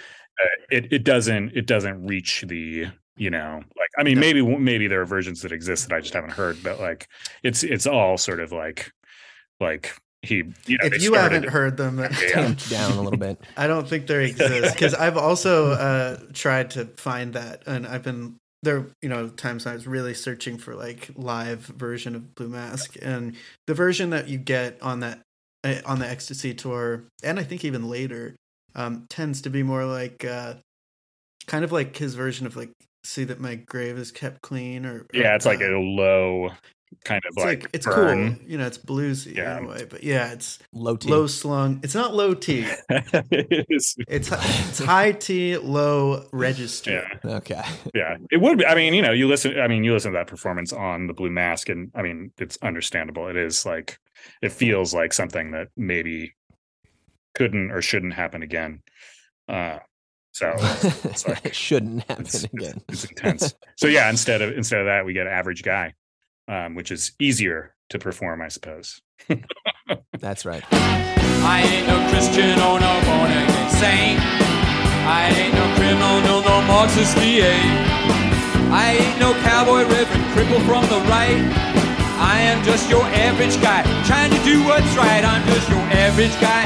uh, 0.42 0.46
it 0.70 0.92
it 0.92 1.04
doesn't 1.04 1.52
it 1.56 1.66
doesn't 1.66 2.06
reach 2.06 2.44
the 2.46 2.86
you 3.16 3.30
know 3.30 3.62
like 3.78 3.90
I 3.98 4.02
mean 4.02 4.16
No. 4.16 4.20
maybe 4.20 4.42
maybe 4.42 4.86
there 4.86 5.00
are 5.00 5.06
versions 5.06 5.40
that 5.42 5.52
exist 5.52 5.88
that 5.88 5.94
I 5.96 6.00
just 6.00 6.12
haven't 6.12 6.32
heard, 6.32 6.58
but 6.62 6.78
like 6.78 7.08
it's 7.42 7.62
it's 7.64 7.86
all 7.86 8.18
sort 8.18 8.40
of 8.40 8.52
like 8.52 8.92
like 9.60 9.94
he 10.26 10.36
you 10.66 10.78
know 10.78 10.86
if 10.86 11.02
you 11.02 11.08
started- 11.14 11.34
haven't 11.34 11.50
heard 11.50 11.76
them, 11.76 11.98
Yeah. 11.98 12.08
Tamped 12.08 12.68
down 12.70 12.92
a 12.92 13.02
little 13.02 13.18
bit. 13.18 13.40
I 13.56 13.66
don't 13.66 13.88
think 13.88 14.06
there 14.06 14.20
exists 14.20 14.72
because 14.74 14.94
I've 14.94 15.16
also 15.16 15.72
uh, 15.72 16.18
tried 16.32 16.70
to 16.72 16.86
find 16.96 17.32
that, 17.34 17.62
and 17.66 17.86
I've 17.86 18.02
been 18.02 18.36
there. 18.62 18.86
You 19.02 19.08
know, 19.08 19.28
times 19.28 19.64
when 19.64 19.72
I 19.72 19.74
was 19.76 19.86
really 19.86 20.14
searching 20.14 20.58
for 20.58 20.74
like 20.74 21.10
live 21.16 21.60
version 21.60 22.14
of 22.14 22.34
Blue 22.34 22.48
Mask, 22.48 22.96
and 23.00 23.36
the 23.66 23.74
version 23.74 24.10
that 24.10 24.28
you 24.28 24.38
get 24.38 24.80
on 24.82 25.00
that 25.00 25.20
uh, 25.64 25.76
on 25.86 25.98
the 25.98 26.08
Ecstasy 26.08 26.54
tour, 26.54 27.04
and 27.22 27.38
I 27.38 27.42
think 27.44 27.64
even 27.64 27.88
later, 27.88 28.34
um, 28.74 29.06
tends 29.08 29.40
to 29.42 29.50
be 29.50 29.62
more 29.62 29.84
like 29.84 30.24
uh, 30.24 30.54
kind 31.46 31.64
of 31.64 31.72
like 31.72 31.96
his 31.96 32.14
version 32.14 32.46
of 32.46 32.56
like 32.56 32.70
"See 33.04 33.24
that 33.24 33.40
my 33.40 33.54
grave 33.54 33.98
is 33.98 34.10
kept 34.10 34.42
clean," 34.42 34.84
or 34.86 35.06
yeah, 35.12 35.34
it's 35.34 35.46
like 35.46 35.60
uh, 35.60 35.76
a 35.76 35.78
low 35.78 36.50
kind 37.04 37.22
of 37.24 37.34
It's 37.36 37.44
like, 37.44 37.62
like, 37.64 37.70
it's 37.74 37.86
burn. 37.86 38.36
cool, 38.36 38.48
you 38.48 38.58
know. 38.58 38.66
It's 38.66 38.78
bluesy 38.78 39.36
Yeah. 39.36 39.58
in 39.58 39.64
a 39.64 39.68
way, 39.68 39.86
but 39.88 40.02
yeah, 40.04 40.32
it's 40.32 40.58
Low 40.72 40.96
T. 40.96 41.08
low 41.08 41.26
slung. 41.26 41.80
It's 41.82 41.94
not 41.94 42.14
low 42.14 42.34
T. 42.34 42.66
It 42.90 43.66
is- 43.68 43.96
It's 44.08 44.30
it's 44.32 44.78
high 44.78 45.12
T, 45.12 45.56
low 45.56 46.26
register. 46.32 47.06
yeah. 47.24 47.30
Okay. 47.36 47.62
yeah 47.94 48.16
it 48.30 48.40
would 48.40 48.58
be 48.58 48.66
i 48.66 48.74
mean 48.74 48.94
you 48.94 49.02
know 49.02 49.12
you 49.12 49.26
listen 49.28 49.58
i 49.60 49.66
mean 49.68 49.84
you 49.84 49.92
listen 49.92 50.12
to 50.12 50.16
that 50.18 50.26
performance 50.26 50.72
on 50.72 51.06
the 51.06 51.12
blue 51.14 51.30
mask 51.30 51.68
and 51.68 51.90
i 51.94 52.02
mean 52.02 52.30
it's 52.38 52.58
understandable 52.62 53.28
it 53.28 53.36
is 53.36 53.64
like 53.66 53.98
it 54.42 54.52
feels 54.52 54.92
like 54.94 55.12
something 55.12 55.50
that 55.52 55.68
maybe 55.76 56.34
couldn't 57.34 57.70
or 57.70 57.82
shouldn't 57.82 58.14
happen 58.14 58.42
again 58.42 58.82
uh 59.48 59.78
so 60.32 60.54
like- 61.28 61.46
it 61.46 61.54
shouldn't 61.54 62.02
happen 62.08 62.24
it's, 62.26 62.44
again. 62.44 62.80
it's 62.88 63.04
intense 63.04 63.54
so 63.76 63.86
yeah 63.86 64.08
instead 64.10 64.42
of 64.42 64.52
instead 64.56 64.80
of 64.80 64.86
that 64.86 65.04
we 65.04 65.12
get 65.12 65.26
average 65.26 65.62
guy 65.62 65.92
um 66.48 66.74
which 66.74 66.90
is 66.90 67.12
easier 67.18 67.74
to 67.88 67.98
perform 67.98 68.42
i 68.42 68.48
suppose 68.48 69.00
That's 70.18 70.44
right. 70.44 70.64
I 70.72 71.62
ain't 71.62 71.86
no 71.86 71.98
Christian 72.10 72.58
or 72.58 72.80
no 72.80 72.92
born 73.06 73.30
again 73.30 73.70
saint. 73.70 74.20
I 75.06 75.30
ain't 75.30 75.54
no 75.54 75.66
criminal, 75.76 76.20
no, 76.22 76.40
no 76.42 76.62
Marxist 76.66 77.16
DA. 77.16 77.54
I 78.72 78.96
ain't 78.98 79.20
no 79.20 79.32
cowboy 79.42 79.86
reverend 79.86 80.24
cripple 80.34 80.62
from 80.66 80.84
the 80.90 81.00
right. 81.08 81.38
I 82.18 82.40
am 82.40 82.64
just 82.64 82.90
your 82.90 83.04
average 83.04 83.60
guy, 83.60 83.82
trying 84.04 84.30
to 84.30 84.42
do 84.42 84.64
what's 84.64 84.96
right. 84.96 85.24
I'm 85.24 85.46
just 85.46 85.68
your 85.68 85.78
average 85.78 86.34
guy. 86.40 86.64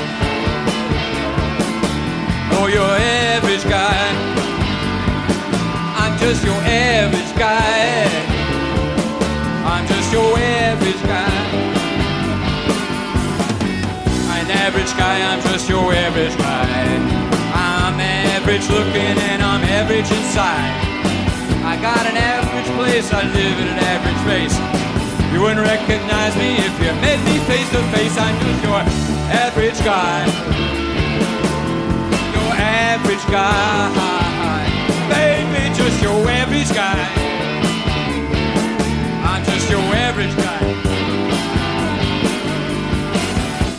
Oh, 2.53 2.67
your 2.67 2.87
average 2.87 3.65
guy. 3.65 4.01
I'm 5.97 6.19
just 6.19 6.45
your 6.45 6.55
average 6.55 7.39
guy. 7.39 8.30
Your 10.11 10.37
average 10.39 11.03
guy. 11.07 11.71
An 14.35 14.51
average 14.51 14.91
guy, 14.99 15.23
I'm 15.23 15.41
just 15.43 15.69
your 15.69 15.93
average 15.93 16.37
guy. 16.37 16.67
I'm 17.55 18.01
average 18.01 18.69
looking 18.71 19.15
and 19.31 19.41
I'm 19.41 19.63
average 19.63 20.11
inside. 20.11 20.75
I 21.63 21.79
got 21.81 22.05
an 22.07 22.17
average 22.17 22.75
place, 22.75 23.13
I 23.13 23.23
live 23.23 23.57
in 23.63 23.69
an 23.69 23.79
average 23.79 24.21
face. 24.27 24.57
You 25.33 25.43
wouldn't 25.43 25.65
recognize 25.65 26.35
me 26.35 26.57
if 26.59 26.75
you 26.83 26.91
met 26.99 27.23
me 27.25 27.39
face 27.47 27.71
to 27.71 27.79
face. 27.95 28.19
I'm 28.19 28.35
just 28.43 28.65
your 28.65 28.83
average 29.31 29.79
guy. 29.85 30.27
Your 32.35 32.53
average 32.59 33.27
guy. 33.31 34.67
Baby, 35.09 35.75
just 35.77 36.03
your 36.03 36.29
average 36.29 36.75
guy. 36.75 37.20
I'm 39.73 39.79
just 39.79 39.89
your 39.89 39.95
average 39.97 40.37
guy. 40.37 40.71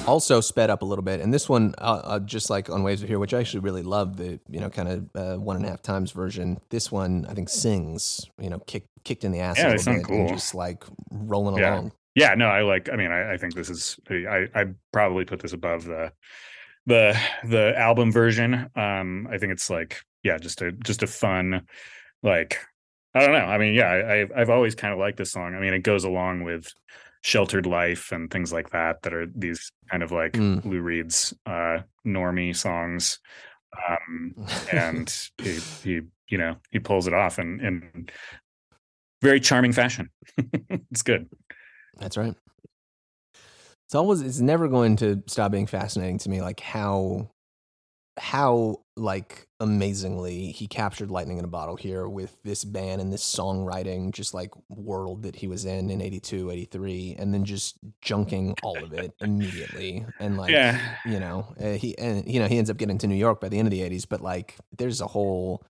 also 0.08 0.42
sped 0.42 0.70
up 0.70 0.82
a 0.82 0.86
little 0.86 1.04
bit 1.04 1.22
and 1.22 1.34
this 1.34 1.48
one 1.48 1.74
uh, 1.78 2.02
uh, 2.04 2.20
just 2.20 2.50
like 2.50 2.70
on 2.70 2.84
waves 2.84 3.02
of 3.02 3.08
here 3.08 3.18
which 3.18 3.34
i 3.34 3.40
actually 3.40 3.62
really 3.62 3.82
love 3.84 4.18
the 4.18 4.38
you 4.50 4.60
know 4.60 4.70
kind 4.70 4.90
of 4.90 5.10
uh, 5.16 5.38
one 5.38 5.56
and 5.56 5.66
a 5.66 5.70
half 5.70 5.82
times 5.82 6.12
version 6.12 6.60
this 6.70 6.92
one 6.92 7.26
i 7.30 7.34
think 7.34 7.48
sings 7.48 8.26
you 8.38 8.50
know 8.50 8.60
kick, 8.68 8.88
kicked 9.06 9.24
in 9.24 9.32
the 9.32 9.40
ass 9.40 9.58
Yeah, 9.58 9.68
a 9.68 9.70
they 9.70 9.78
little 9.78 9.94
bit 9.94 9.98
and 10.00 10.06
cool. 10.06 10.28
just 10.28 10.54
like 10.54 10.84
rolling 11.12 11.58
Yeah. 11.58 11.76
along 11.76 11.92
yeah 12.16 12.34
no 12.36 12.48
i 12.48 12.62
like 12.62 12.90
i 12.92 12.98
mean 12.98 13.10
i, 13.10 13.34
I 13.34 13.38
think 13.38 13.56
this 13.56 13.70
is 13.70 13.98
i 14.10 14.48
i 14.54 14.66
probably 14.92 15.24
put 15.24 15.40
this 15.40 15.54
above 15.54 15.86
the 15.86 16.12
the 16.88 17.18
the 17.46 17.74
album 17.78 18.12
version 18.12 18.70
um 18.76 19.30
i 19.32 19.38
think 19.38 19.54
it's 19.54 19.70
like 19.70 20.02
yeah 20.24 20.38
just 20.38 20.62
a 20.62 20.74
just 20.74 21.04
a 21.04 21.08
fun 21.08 21.66
like 22.22 22.58
i 23.14 23.20
don't 23.22 23.32
know. 23.34 23.40
I 23.46 23.58
mean 23.58 23.74
yeah 23.74 23.88
I, 23.90 24.22
I've, 24.22 24.32
I've 24.36 24.50
always 24.50 24.76
kind 24.76 24.94
of 24.94 25.00
liked 25.00 25.18
this 25.18 25.32
song. 25.32 25.56
I 25.56 25.60
mean 25.60 25.74
it 25.74 25.84
goes 25.84 26.04
along 26.04 26.44
with 26.44 26.72
sheltered 27.24 27.66
life 27.66 28.12
and 28.12 28.32
things 28.32 28.52
like 28.52 28.72
that 28.72 29.02
that 29.04 29.14
are 29.14 29.28
these 29.36 29.72
kind 29.90 30.02
of 30.04 30.12
like 30.12 30.34
Mm. 30.34 30.64
lou 30.66 30.82
reed's 30.82 31.34
uh 31.46 31.80
normie 32.06 32.56
songs. 32.56 33.20
Um 33.88 34.36
and 34.72 35.14
he 35.38 35.60
he 35.84 36.02
you 36.30 36.38
know 36.38 36.56
he 36.72 36.80
pulls 36.80 37.08
it 37.08 37.14
off 37.14 37.38
in 37.40 37.60
in 37.60 38.10
very 39.22 39.40
charming 39.40 39.74
fashion. 39.74 40.10
It's 40.92 41.04
good. 41.04 41.30
That's 42.00 42.18
right. 42.18 42.34
It's 43.86 43.96
always 43.96 44.22
it's 44.22 44.40
never 44.40 44.68
going 44.68 44.96
to 44.98 45.22
stop 45.28 45.52
being 45.52 45.68
fascinating 45.68 46.18
to 46.20 46.30
me 46.30 46.42
like 46.42 46.60
how 46.62 47.30
how 48.20 48.78
like 48.98 49.48
amazingly 49.60 50.52
he 50.52 50.68
captured 50.68 51.10
lightning 51.10 51.38
in 51.38 51.46
a 51.46 51.48
bottle 51.48 51.76
here 51.76 52.08
with 52.08 52.36
this 52.44 52.64
band 52.64 53.00
and 53.02 53.12
this 53.12 53.24
songwriting 53.24 54.12
just 54.12 54.34
like 54.34 54.52
world 54.70 55.24
that 55.24 55.36
he 55.36 55.48
was 55.48 55.66
in 55.66 55.90
in 55.90 56.02
82 56.02 56.52
83 56.52 57.16
and 57.18 57.34
then 57.34 57.46
just 57.46 57.78
junking 58.04 58.54
all 58.64 58.84
of 58.84 58.92
it 58.94 59.14
immediately 59.22 60.06
and 60.20 60.38
like 60.38 60.52
yeah 60.52 60.98
you 61.06 61.20
know 61.20 61.54
uh, 61.62 61.72
he 61.72 61.98
and 61.98 62.28
you 62.28 62.40
know 62.40 62.48
he 62.48 62.58
ends 62.58 62.70
up 62.70 62.78
getting 62.78 62.98
to 62.98 63.08
New 63.08 63.16
York 63.16 63.40
by 63.40 63.48
the 63.48 63.58
end 63.58 63.68
of 63.68 63.72
the 63.72 63.80
80s 63.80 64.06
but 64.08 64.22
like 64.22 64.58
there's 64.78 65.00
a 65.00 65.08
whole 65.08 65.64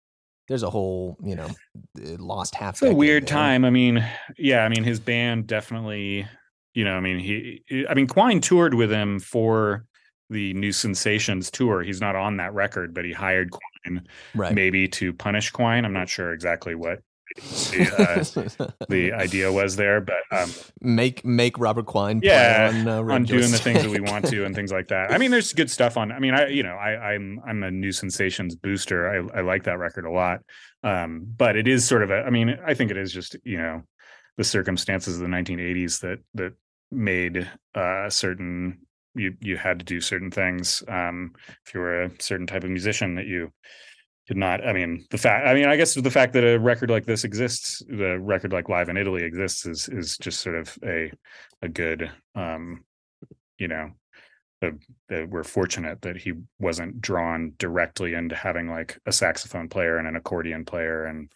there's 0.52 0.64
a 0.64 0.70
whole 0.70 1.18
you 1.24 1.36
know 1.36 1.46
uh, 1.46 2.18
lost 2.20 2.56
half 2.56 2.74
it's 2.74 2.82
a 2.82 2.94
weird 2.94 3.24
there. 3.24 3.36
time. 3.36 3.64
I 3.64 3.70
mean, 3.70 4.06
yeah, 4.38 4.66
I 4.66 4.70
mean, 4.70 4.84
his 4.84 5.00
band 5.00 5.48
definitely, 5.48 6.28
you 6.74 6.84
know, 6.84 6.94
I 6.94 7.00
mean, 7.00 7.20
he, 7.20 7.86
I 7.89 7.94
mean, 7.94 8.06
Quine 8.06 8.42
toured 8.42 8.74
with 8.74 8.92
him 8.92 9.22
for 9.22 9.86
the 10.32 10.53
New 10.53 10.71
Sensations 10.71 11.51
tour. 11.51 11.84
He's 11.84 12.01
not 12.01 12.15
on 12.15 12.38
that 12.38 12.53
record, 12.53 12.93
but 12.93 13.05
he 13.05 13.11
hired 13.11 13.51
Quine 13.51 14.07
right 14.34 14.53
maybe 14.53 14.88
to 14.88 15.13
punish 15.13 15.51
Quine. 15.51 15.86
I'm 15.86 15.93
not 15.93 16.09
sure 16.09 16.34
exactly 16.34 16.73
what 16.73 16.99
the, 17.36 18.57
uh, 18.57 18.86
the 18.89 19.13
idea 19.13 19.51
was 19.51 19.75
there, 19.75 20.01
but 20.01 20.21
um, 20.32 20.49
make 20.82 21.23
make 21.25 21.59
Robert 21.59 21.86
Quine 21.86 22.21
play 22.21 22.29
Yeah, 22.29 22.71
on, 22.73 22.88
uh, 22.88 23.13
on 23.13 23.23
doing 23.23 23.51
the 23.51 23.57
things 23.57 23.84
that 23.84 23.89
we 23.89 23.99
want 23.99 24.25
to 24.29 24.45
and 24.45 24.55
things 24.55 24.71
like 24.71 24.88
that. 24.88 25.11
I 25.11 25.17
mean, 25.17 25.32
there's 25.32 25.53
good 25.53 25.69
stuff 25.69 25.97
on. 25.97 26.11
I 26.11 26.19
mean, 26.19 26.34
I 26.34 26.47
you 26.47 26.63
know, 26.63 26.75
I 26.75 27.13
I'm 27.13 27.39
I'm 27.45 27.63
a 27.63 27.71
New 27.71 27.91
Sensations 27.91 28.55
booster. 28.55 29.09
I 29.09 29.39
I 29.39 29.41
like 29.41 29.63
that 29.63 29.77
record 29.77 30.05
a 30.05 30.11
lot. 30.11 30.39
Um, 30.84 31.25
but 31.38 31.55
it 31.55 31.67
is 31.67 31.86
sort 31.86 32.03
of 32.03 32.11
a. 32.11 32.21
I 32.21 32.29
mean, 32.29 32.57
I 32.65 32.73
think 32.73 32.91
it 32.91 32.97
is 32.97 33.13
just 33.13 33.36
you 33.43 33.57
know 33.57 33.84
the 34.38 34.43
circumstances 34.43 35.15
of 35.15 35.21
the 35.21 35.27
1980s 35.27 35.99
that 36.01 36.19
that 36.36 36.53
made 36.89 37.49
uh 37.75 38.09
certain 38.09 38.79
you 39.16 39.36
you 39.41 39.57
had 39.57 39.80
to 39.80 39.86
do 39.86 39.99
certain 39.99 40.32
things 40.32 40.84
um 40.88 41.34
if 41.66 41.74
you 41.74 41.80
were 41.80 42.03
a 42.03 42.12
certain 42.20 42.47
type 42.47 42.64
of 42.64 42.70
musician 42.70 43.16
that 43.16 43.26
you 43.28 43.51
could 44.28 44.38
not 44.38 44.66
i 44.66 44.72
mean 44.72 45.05
the 45.09 45.18
fact 45.18 45.45
i 45.47 45.53
mean 45.53 45.66
i 45.66 45.76
guess 45.76 45.93
the 45.95 46.12
fact 46.12 46.34
that 46.34 46.43
a 46.43 46.57
record 46.57 46.89
like 46.89 47.05
this 47.05 47.24
exists 47.24 47.82
the 47.89 48.18
record 48.20 48.53
like 48.53 48.70
live 48.70 48.88
in 48.89 48.97
italy 48.97 49.24
exists 49.24 49.66
is 49.66 49.89
is 49.89 50.18
just 50.18 50.39
sort 50.39 50.55
of 50.55 50.78
a 50.86 51.12
a 51.62 51.68
good 51.68 52.09
um 52.36 52.84
you 53.57 53.68
know 53.68 53.91
we're 55.28 55.43
fortunate 55.43 56.01
that 56.03 56.16
he 56.16 56.34
wasn't 56.59 57.01
drawn 57.01 57.51
directly 57.57 58.14
into 58.14 58.36
having 58.36 58.70
like 58.70 58.99
a 59.07 59.12
saxophone 59.12 59.68
player 59.68 59.97
and 59.97 60.07
an 60.07 60.16
accordion 60.16 60.64
player 60.64 61.05
and 61.05 61.32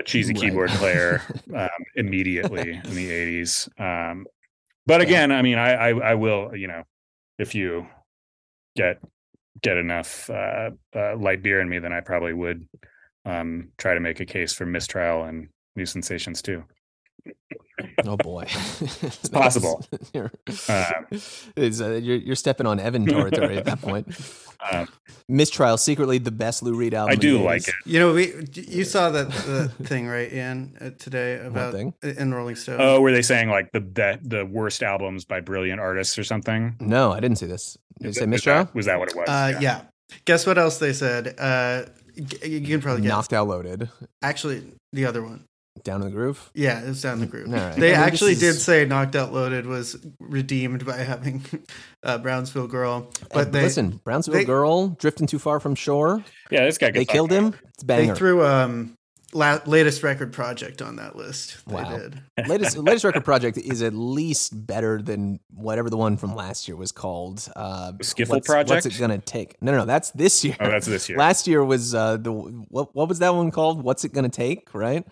a 0.00 0.02
cheesy 0.02 0.34
Right. 0.34 0.42
keyboard 0.42 0.70
player 0.72 1.22
um, 1.56 1.68
immediately 1.94 2.70
in 2.72 2.94
the 2.94 3.08
80s 3.10 3.68
um 3.80 4.26
but 4.86 5.00
again 5.00 5.30
i 5.30 5.40
mean 5.40 5.56
I, 5.56 5.72
I 5.74 5.88
i 5.90 6.14
will 6.14 6.54
you 6.56 6.66
know 6.66 6.82
if 7.38 7.54
you 7.54 7.86
get 8.76 8.98
get 9.60 9.76
enough 9.76 10.30
uh, 10.30 10.70
uh, 10.94 11.16
light 11.16 11.42
beer 11.42 11.60
in 11.60 11.68
me, 11.68 11.78
then 11.78 11.92
I 11.92 12.00
probably 12.00 12.32
would 12.32 12.68
um, 13.24 13.70
try 13.76 13.94
to 13.94 14.00
make 14.00 14.20
a 14.20 14.26
case 14.26 14.52
for 14.52 14.66
mistrial 14.66 15.24
and 15.24 15.48
new 15.76 15.86
sensations 15.86 16.42
too. 16.42 16.64
Oh 18.04 18.16
boy, 18.16 18.42
it's 18.48 19.28
possible. 19.28 19.84
You're, 20.12 20.32
Um, 20.68 21.06
it's, 21.56 21.80
uh, 21.80 21.92
you're, 22.02 22.16
you're 22.16 22.34
stepping 22.36 22.66
on 22.66 22.80
Evan 22.80 23.06
territory 23.06 23.56
at 23.56 23.64
that 23.66 23.80
point. 23.80 24.08
Um, 24.72 24.88
Mistrial, 25.28 25.76
secretly 25.78 26.18
the 26.18 26.32
best 26.32 26.64
Lou 26.64 26.74
Reed 26.74 26.92
album. 26.92 27.12
I 27.12 27.14
do 27.14 27.40
like 27.40 27.62
80s. 27.62 27.68
it. 27.68 27.74
You 27.86 27.98
know, 28.00 28.12
we 28.12 28.34
you 28.54 28.82
saw 28.82 29.08
that 29.10 29.30
the 29.30 29.68
thing 29.84 30.08
right, 30.08 30.32
Ian, 30.32 30.76
uh, 30.80 30.90
today 30.98 31.38
about 31.38 31.72
thing? 31.74 31.94
in 32.02 32.34
Rolling 32.34 32.56
Stone. 32.56 32.78
Oh, 32.80 33.00
were 33.00 33.12
they 33.12 33.22
saying 33.22 33.50
like 33.50 33.70
the 33.70 33.78
that 33.94 34.28
the 34.28 34.44
worst 34.44 34.82
albums 34.82 35.24
by 35.24 35.38
brilliant 35.38 35.78
artists 35.80 36.18
or 36.18 36.24
something? 36.24 36.74
No, 36.80 37.12
I 37.12 37.20
didn't 37.20 37.38
see 37.38 37.46
this. 37.46 37.78
Did 38.00 38.04
you 38.06 38.08
Is 38.10 38.16
say 38.16 38.20
that- 38.22 38.24
is 38.24 38.30
Mistrial? 38.30 38.64
that- 38.64 38.74
Was 38.74 38.86
that 38.86 38.98
what 38.98 39.10
it 39.10 39.16
was? 39.16 39.28
Uh, 39.28 39.56
yeah. 39.60 39.82
Guess 40.24 40.44
what 40.44 40.58
else 40.58 40.78
they 40.78 40.92
said? 40.92 41.36
Uh, 41.38 41.84
g- 42.20 42.48
you 42.58 42.66
can 42.66 42.80
probably 42.80 43.02
guess. 43.02 43.10
Knocked 43.10 43.32
out 43.34 43.46
loaded. 43.46 43.88
Actually, 44.22 44.64
the 44.92 45.04
other 45.06 45.22
one. 45.22 45.44
Down 45.84 46.00
in 46.02 46.08
the 46.08 46.12
groove. 46.14 46.50
Yeah, 46.54 46.80
it's 46.80 47.02
down 47.02 47.20
the 47.20 47.26
groove. 47.26 47.48
All 47.48 47.54
right. 47.54 47.74
They 47.76 47.94
I 47.94 47.98
mean, 47.98 48.06
actually 48.06 48.34
this 48.34 48.56
did 48.56 48.60
say 48.60 48.84
"Knocked 48.84 49.16
Out 49.16 49.32
Loaded" 49.32 49.66
was 49.66 49.96
redeemed 50.18 50.84
by 50.86 50.96
having 50.98 51.44
uh, 52.02 52.18
Brownsville 52.18 52.66
Girl, 52.68 53.10
but 53.32 53.48
Uh, 53.48 53.50
they 53.50 53.62
listen, 53.62 54.00
Brownsville 54.04 54.34
they- 54.34 54.44
girl 54.44 54.88
drifting 54.88 55.26
too 55.26 55.38
far 55.38 55.60
from 55.60 55.74
shore. 55.74 56.24
yeah, 56.50 56.64
this 56.64 56.78
guy. 56.78 56.90
They 56.90 57.04
killed 57.04 57.30
him. 57.30 57.54
It's 57.74 57.82
a 57.82 57.86
they 57.86 58.08
threw 58.14 58.44
um 58.44 58.94
la- 59.34 59.60
latest 59.66 60.02
record 60.02 60.32
project 60.32 60.80
on 60.80 60.96
that 60.96 61.14
list. 61.16 61.58
They 61.66 61.74
Wow. 61.74 61.96
did. 61.98 62.22
latest 62.48 62.76
latest 62.78 63.04
record 63.04 63.24
project 63.24 63.58
is 63.58 63.82
at 63.82 63.92
least 63.94 64.66
better 64.66 65.02
than 65.02 65.38
whatever 65.54 65.90
the 65.90 65.96
one 65.98 66.16
from 66.16 66.34
last 66.34 66.66
year 66.66 66.76
was 66.76 66.92
called. 66.92 67.46
Uh, 67.54 67.92
Skiffle 68.00 68.30
what's, 68.30 68.46
Project? 68.48 68.84
What's 68.84 68.96
it 68.96 68.98
gonna 68.98 69.18
take? 69.18 69.60
No, 69.62 69.72
no, 69.72 69.78
no, 69.78 69.84
that's 69.84 70.10
this 70.12 70.44
year. 70.44 70.56
Oh, 70.60 70.70
that's 70.70 70.86
this 70.86 71.08
year. 71.08 71.18
Last 71.26 71.46
year 71.46 71.62
was 71.64 71.94
uh, 71.94 72.16
the 72.16 72.32
what? 72.32 72.94
What 72.94 73.08
was 73.08 73.18
that 73.20 73.34
one 73.34 73.50
called? 73.50 73.82
What's 73.82 74.04
it 74.04 74.12
gonna 74.14 74.28
take? 74.30 74.72
Right? 74.74 75.06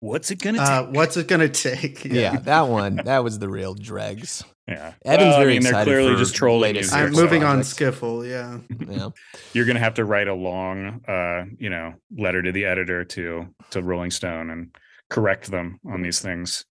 What's 0.00 0.30
it 0.30 0.40
gonna 0.40 0.60
Uh, 0.62 0.86
take? 0.86 0.94
what's 0.94 1.16
it 1.16 1.26
gonna 1.28 1.48
take? 1.48 2.04
Yeah, 2.10 2.36
that 2.40 2.68
one. 2.68 2.96
That 3.04 3.24
was 3.24 3.38
the 3.38 3.48
real 3.48 3.74
dregs. 3.74 4.44
Yeah, 4.68 4.92
Evan's 5.04 5.30
Well, 5.30 5.38
very 5.40 5.52
I 5.52 5.54
mean, 5.54 5.62
they're 5.62 5.70
excited 5.72 5.90
clearly 5.90 6.12
for 6.12 6.18
just 6.18 6.34
trolling 6.36 6.74
you. 6.74 6.82
I'm 6.92 7.12
Zero 7.14 7.24
moving 7.24 7.42
on. 7.42 7.60
Skiffle. 7.60 8.28
Yeah. 8.28 8.58
Yeah. 8.86 9.08
You're 9.54 9.64
gonna 9.64 9.78
have 9.80 9.94
to 9.94 10.04
write 10.04 10.28
a 10.28 10.34
long, 10.34 11.00
uh, 11.08 11.46
you 11.58 11.70
know, 11.70 11.94
letter 12.16 12.42
to 12.42 12.52
the 12.52 12.66
editor 12.66 13.04
to 13.04 13.46
to 13.70 13.82
Rolling 13.82 14.10
Stone 14.10 14.50
and 14.50 14.76
correct 15.10 15.50
them 15.50 15.80
on 15.90 16.02
these 16.02 16.20
things. 16.20 16.64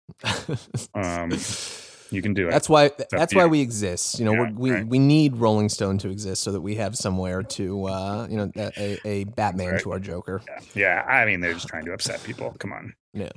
Um, 0.93 1.31
you 2.11 2.21
can 2.21 2.33
do 2.33 2.47
it. 2.47 2.51
That's 2.51 2.69
why. 2.69 2.87
up 2.87 2.97
That's 3.09 3.31
to 3.31 3.37
why 3.39 3.45
we 3.45 3.61
exist. 3.61 4.19
You 4.19 4.25
know, 4.25 4.33
Yeah, 4.33 4.39
we're, 4.41 4.51
we 4.53 4.71
right. 4.71 4.87
we 4.87 4.99
need 4.99 5.37
Rolling 5.37 5.69
Stone 5.69 5.97
to 5.99 6.09
exist 6.09 6.43
so 6.43 6.51
that 6.51 6.61
we 6.61 6.75
have 6.75 6.95
somewhere 6.95 7.43
to, 7.43 7.85
uh, 7.87 8.27
you 8.29 8.37
know, 8.37 8.51
a, 8.57 8.71
a- 8.77 9.07
a 9.07 9.23
Batman 9.23 9.71
right. 9.73 9.81
to 9.81 9.91
our 9.93 9.99
Joker. 9.99 10.41
yeah. 10.47 10.59
yeah, 10.75 11.11
I 11.11 11.25
mean, 11.25 11.39
they're 11.39 11.53
just 11.53 11.67
trying 11.67 11.85
to 11.85 11.93
upset 11.93 12.21
people. 12.23 12.55
Come 12.59 12.73
on. 12.73 12.93
Yeah. 13.15 13.29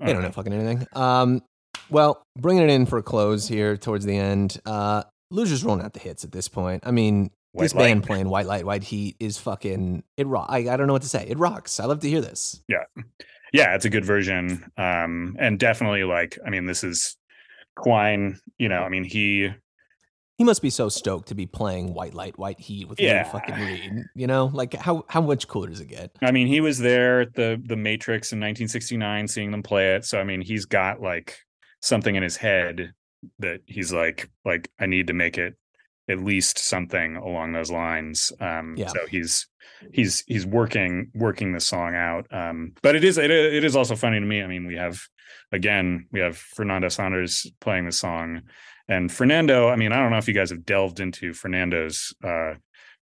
They 0.00 0.12
don't 0.12 0.22
know 0.22 0.32
fucking 0.32 0.52
anything. 0.52 0.86
Um, 0.94 1.42
well, 1.90 2.22
bringing 2.36 2.64
it 2.64 2.70
in 2.70 2.86
for 2.86 2.98
a 2.98 3.02
close 3.02 3.46
here 3.46 3.76
towards 3.76 4.04
the 4.04 4.16
end. 4.16 4.58
Uh, 4.66 5.04
Loser's 5.30 5.64
rolling 5.64 5.84
out 5.84 5.92
the 5.92 6.00
hits 6.00 6.24
at 6.24 6.32
this 6.32 6.48
point. 6.48 6.82
I 6.86 6.90
mean, 6.90 7.30
White 7.52 7.62
this 7.62 7.74
Light. 7.74 7.84
band 7.84 8.04
playing 8.04 8.28
White 8.28 8.46
Light, 8.46 8.66
White 8.66 8.82
Heat 8.82 9.16
is 9.20 9.38
fucking 9.38 10.02
it. 10.16 10.26
Rock. 10.26 10.46
I, 10.50 10.68
I 10.68 10.76
don't 10.76 10.86
know 10.86 10.92
what 10.92 11.02
to 11.02 11.08
say. 11.08 11.26
It 11.28 11.38
rocks. 11.38 11.80
I 11.80 11.84
love 11.84 12.00
to 12.00 12.08
hear 12.08 12.20
this. 12.20 12.62
Yeah, 12.68 12.84
yeah, 13.52 13.74
it's 13.74 13.84
a 13.84 13.90
good 13.90 14.04
version. 14.04 14.70
Um, 14.76 15.36
and 15.38 15.58
definitely 15.58 16.04
like, 16.04 16.38
I 16.44 16.50
mean, 16.50 16.66
this 16.66 16.84
is 16.84 17.16
Quine. 17.76 18.38
You 18.58 18.68
know, 18.68 18.82
I 18.82 18.88
mean, 18.88 19.04
he 19.04 19.50
He 20.36 20.44
must 20.44 20.60
be 20.60 20.68
so 20.68 20.88
stoked 20.90 21.28
to 21.28 21.34
be 21.34 21.46
playing 21.46 21.94
White 21.94 22.12
Light, 22.12 22.38
White 22.38 22.60
Heat 22.60 22.88
with 22.88 23.00
Yeah. 23.00 23.24
Fucking 23.24 23.54
Reed. 23.54 24.04
You 24.14 24.26
know, 24.26 24.50
like 24.52 24.74
how 24.74 25.04
how 25.08 25.22
much 25.22 25.48
cooler 25.48 25.68
does 25.68 25.80
it 25.80 25.88
get? 25.88 26.10
I 26.22 26.30
mean, 26.30 26.46
he 26.46 26.60
was 26.60 26.78
there 26.78 27.22
at 27.22 27.34
the 27.34 27.60
the 27.64 27.76
Matrix 27.76 28.32
in 28.32 28.38
1969, 28.38 29.28
seeing 29.28 29.50
them 29.50 29.62
play 29.62 29.94
it. 29.94 30.04
So 30.04 30.20
I 30.20 30.24
mean, 30.24 30.42
he's 30.42 30.66
got 30.66 31.00
like 31.00 31.38
something 31.80 32.14
in 32.14 32.22
his 32.22 32.36
head 32.36 32.92
that 33.38 33.60
he's 33.66 33.92
like, 33.92 34.30
like 34.44 34.70
I 34.78 34.86
need 34.86 35.06
to 35.06 35.14
make 35.14 35.38
it 35.38 35.54
at 36.08 36.22
least 36.22 36.58
something 36.58 37.16
along 37.16 37.52
those 37.52 37.70
lines. 37.70 38.30
Um, 38.38 38.74
Yeah. 38.76 38.88
So 38.88 39.06
he's 39.06 39.48
he's 39.92 40.22
he's 40.26 40.46
working 40.46 41.10
working 41.14 41.52
the 41.52 41.60
song 41.60 41.94
out. 41.94 42.26
Um, 42.30 42.72
but 42.82 42.94
it 42.94 43.04
is 43.04 43.16
it, 43.18 43.30
it 43.30 43.64
is 43.64 43.74
also 43.74 43.96
funny 43.96 44.20
to 44.20 44.26
me. 44.26 44.42
I 44.42 44.46
mean, 44.46 44.66
we 44.66 44.76
have 44.76 45.00
again 45.50 46.08
we 46.12 46.20
have 46.20 46.36
Fernando 46.36 46.88
Saunders 46.88 47.50
playing 47.60 47.86
the 47.86 47.92
song, 47.92 48.42
and 48.88 49.10
Fernando. 49.10 49.68
I 49.68 49.76
mean, 49.76 49.92
I 49.92 49.96
don't 49.96 50.10
know 50.10 50.18
if 50.18 50.28
you 50.28 50.34
guys 50.34 50.50
have 50.50 50.64
delved 50.64 51.00
into 51.00 51.32
Fernando's. 51.32 52.14
Uh, 52.22 52.54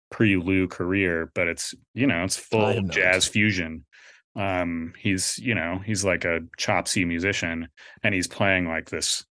pre-Lou 0.10 0.68
career, 0.68 1.32
but 1.34 1.48
it's 1.48 1.74
you 1.94 2.08
know 2.08 2.24
it's 2.24 2.38
full 2.38 2.82
not. 2.82 2.94
jazz 2.94 3.28
fusion. 3.28 3.86
Um, 4.36 4.94
he's 4.98 5.38
you 5.40 5.56
know 5.56 5.80
he's 5.84 6.06
like 6.06 6.26
a 6.26 6.42
chopsy 6.58 7.06
musician, 7.06 7.68
and 8.04 8.14
he's 8.14 8.28
playing 8.28 8.68
like 8.68 8.90
this 8.90 9.26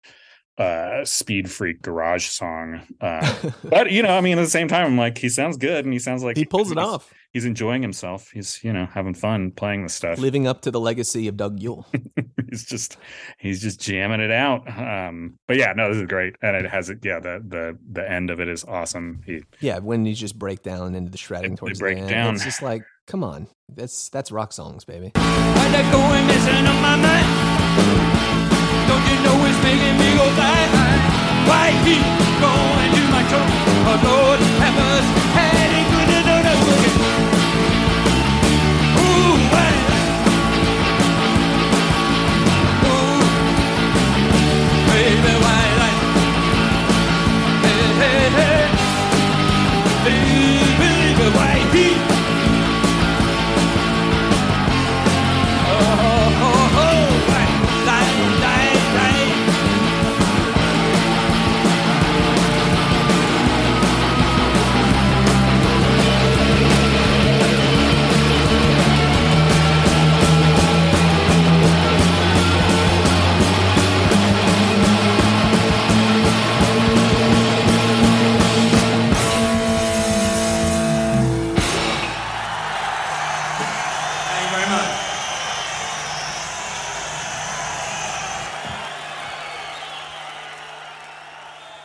uh 0.58 1.04
speed 1.04 1.50
freak 1.50 1.82
garage 1.82 2.26
song. 2.28 2.82
Uh, 3.00 3.50
but 3.64 3.90
you 3.90 4.02
know, 4.02 4.16
I 4.16 4.20
mean, 4.20 4.38
at 4.38 4.42
the 4.42 4.50
same 4.50 4.68
time, 4.68 4.86
I'm 4.86 4.98
like 4.98 5.18
he 5.18 5.28
sounds 5.28 5.56
good, 5.56 5.84
and 5.84 5.92
he 5.92 6.00
sounds 6.00 6.22
like 6.22 6.36
he 6.36 6.44
pulls 6.44 6.70
it 6.70 6.78
off, 6.78 7.12
He's 7.36 7.44
enjoying 7.44 7.82
himself. 7.82 8.30
He's 8.30 8.64
you 8.64 8.72
know 8.72 8.86
having 8.86 9.12
fun 9.12 9.50
playing 9.50 9.82
the 9.82 9.90
stuff. 9.90 10.18
living 10.18 10.46
up 10.46 10.62
to 10.62 10.70
the 10.70 10.80
legacy 10.80 11.28
of 11.28 11.36
Doug 11.36 11.60
Yule. 11.60 11.86
he's 12.50 12.64
just 12.64 12.96
he's 13.36 13.60
just 13.60 13.78
jamming 13.78 14.20
it 14.20 14.30
out. 14.30 14.66
Um, 14.66 15.38
but 15.46 15.58
yeah, 15.58 15.74
no, 15.76 15.90
this 15.90 15.98
is 15.98 16.08
great, 16.08 16.34
and 16.40 16.56
it 16.56 16.64
has 16.64 16.88
it. 16.88 17.04
Yeah, 17.04 17.20
the 17.20 17.44
the 17.46 17.78
the 17.92 18.10
end 18.10 18.30
of 18.30 18.40
it 18.40 18.48
is 18.48 18.64
awesome. 18.64 19.20
He 19.26 19.42
Yeah, 19.60 19.80
when 19.80 20.06
you 20.06 20.14
just 20.14 20.38
break 20.38 20.62
down 20.62 20.94
into 20.94 21.10
the 21.10 21.18
shredding 21.18 21.50
They 21.50 21.56
towards 21.56 21.78
break 21.78 21.96
the 21.96 22.04
end, 22.04 22.10
down. 22.10 22.34
it's 22.36 22.44
just 22.44 22.62
like, 22.62 22.84
come 23.06 23.22
on, 23.22 23.48
that's 23.68 24.08
that's 24.08 24.32
rock 24.32 24.54
songs, 24.54 24.86
baby. 24.86 25.10
Why 25.14 25.68
that 25.68 25.92
going 25.92 26.26
messing 26.26 26.66
up 26.66 26.80
my 26.80 26.96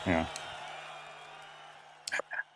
yeah. 0.05 0.25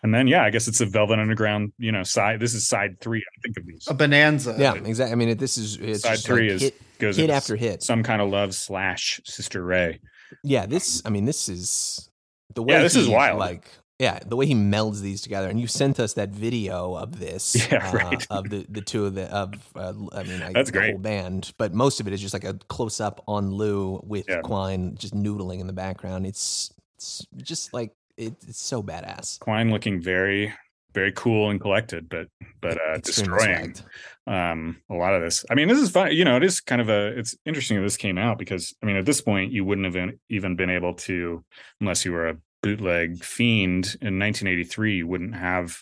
And 0.05 0.13
then 0.13 0.27
yeah, 0.27 0.43
I 0.43 0.51
guess 0.51 0.67
it's 0.67 0.81
a 0.81 0.85
Velvet 0.85 1.17
Underground. 1.17 1.73
You 1.79 1.91
know, 1.91 2.03
side. 2.03 2.39
This 2.39 2.53
is 2.53 2.67
side 2.67 3.01
three. 3.01 3.19
I 3.19 3.41
think 3.41 3.57
of 3.57 3.65
these. 3.65 3.87
A 3.87 3.93
bonanza. 3.95 4.55
Yeah, 4.55 4.75
exactly. 4.75 5.11
I 5.11 5.15
mean, 5.15 5.29
it, 5.29 5.39
this 5.39 5.57
is 5.57 5.77
it's 5.77 6.03
side 6.03 6.19
three 6.19 6.43
like 6.43 6.55
is 6.57 6.61
hit, 6.61 6.81
goes 6.99 7.15
hit 7.17 7.23
into 7.23 7.33
after 7.33 7.55
hit. 7.55 7.81
Some 7.81 8.03
kind 8.03 8.21
of 8.21 8.29
love 8.29 8.53
slash 8.53 9.19
Sister 9.25 9.63
Ray. 9.63 9.99
Yeah, 10.43 10.67
this. 10.67 11.01
I 11.05 11.09
mean, 11.09 11.25
this 11.25 11.49
is 11.49 12.07
the 12.53 12.61
way. 12.61 12.75
Yeah, 12.75 12.83
this 12.83 12.95
is 12.95 13.07
he, 13.07 13.13
wild. 13.13 13.39
Like, 13.39 13.67
yeah, 13.97 14.19
the 14.23 14.35
way 14.35 14.45
he 14.45 14.53
melds 14.53 15.01
these 15.01 15.21
together. 15.21 15.49
And 15.49 15.59
you 15.59 15.65
sent 15.65 15.99
us 15.99 16.13
that 16.13 16.29
video 16.29 16.93
of 16.93 17.19
this. 17.19 17.55
Yeah, 17.71 17.89
uh, 17.89 17.91
right. 17.93 18.27
Of 18.29 18.51
the 18.51 18.63
the 18.69 18.81
two 18.81 19.07
of 19.07 19.15
the 19.15 19.25
of. 19.33 19.55
Uh, 19.75 19.93
I 20.13 20.21
mean, 20.21 20.43
I, 20.43 20.51
That's 20.53 20.69
the 20.69 20.77
great. 20.77 20.91
whole 20.91 20.99
band, 20.99 21.51
but 21.57 21.73
most 21.73 21.99
of 21.99 22.05
it 22.05 22.13
is 22.13 22.21
just 22.21 22.35
like 22.35 22.43
a 22.43 22.53
close 22.67 23.01
up 23.01 23.23
on 23.27 23.49
Lou 23.49 23.99
with 24.03 24.29
Yeah. 24.29 24.41
Quine 24.41 24.97
just 24.97 25.15
noodling 25.15 25.61
in 25.61 25.65
the 25.65 25.73
background. 25.73 26.27
It's 26.27 26.71
it's 26.97 27.25
just 27.37 27.73
like 27.73 27.91
it, 28.17 28.33
it's 28.47 28.61
so 28.61 28.81
badass. 28.81 29.39
Quine 29.39 29.71
looking 29.71 30.01
very, 30.01 30.53
very 30.93 31.11
cool 31.11 31.49
and 31.49 31.59
collected, 31.59 32.07
but 32.09 32.27
but 32.61 32.77
uh, 32.81 32.97
destroying 32.99 33.75
um 34.27 34.81
a 34.89 34.93
lot 34.95 35.13
of 35.13 35.21
this. 35.21 35.45
I 35.49 35.55
mean, 35.55 35.67
this 35.67 35.79
is 35.79 35.91
fun. 35.91 36.11
You 36.13 36.25
know, 36.25 36.37
it 36.37 36.43
is 36.43 36.61
kind 36.61 36.81
of 36.81 36.89
a. 36.89 37.07
It's 37.17 37.35
interesting 37.45 37.77
that 37.77 37.83
this 37.83 37.97
came 37.97 38.17
out 38.17 38.37
because 38.37 38.73
I 38.81 38.85
mean, 38.85 38.95
at 38.95 39.05
this 39.05 39.21
point, 39.21 39.51
you 39.51 39.65
wouldn't 39.65 39.93
have 39.93 40.13
even 40.29 40.55
been 40.55 40.69
able 40.69 40.93
to, 40.95 41.43
unless 41.81 42.05
you 42.05 42.11
were 42.13 42.29
a 42.29 42.37
bootleg 42.63 43.23
Fiend 43.23 43.85
in 44.01 44.17
1983, 44.19 44.95
you 44.97 45.07
wouldn't 45.07 45.35
have. 45.35 45.77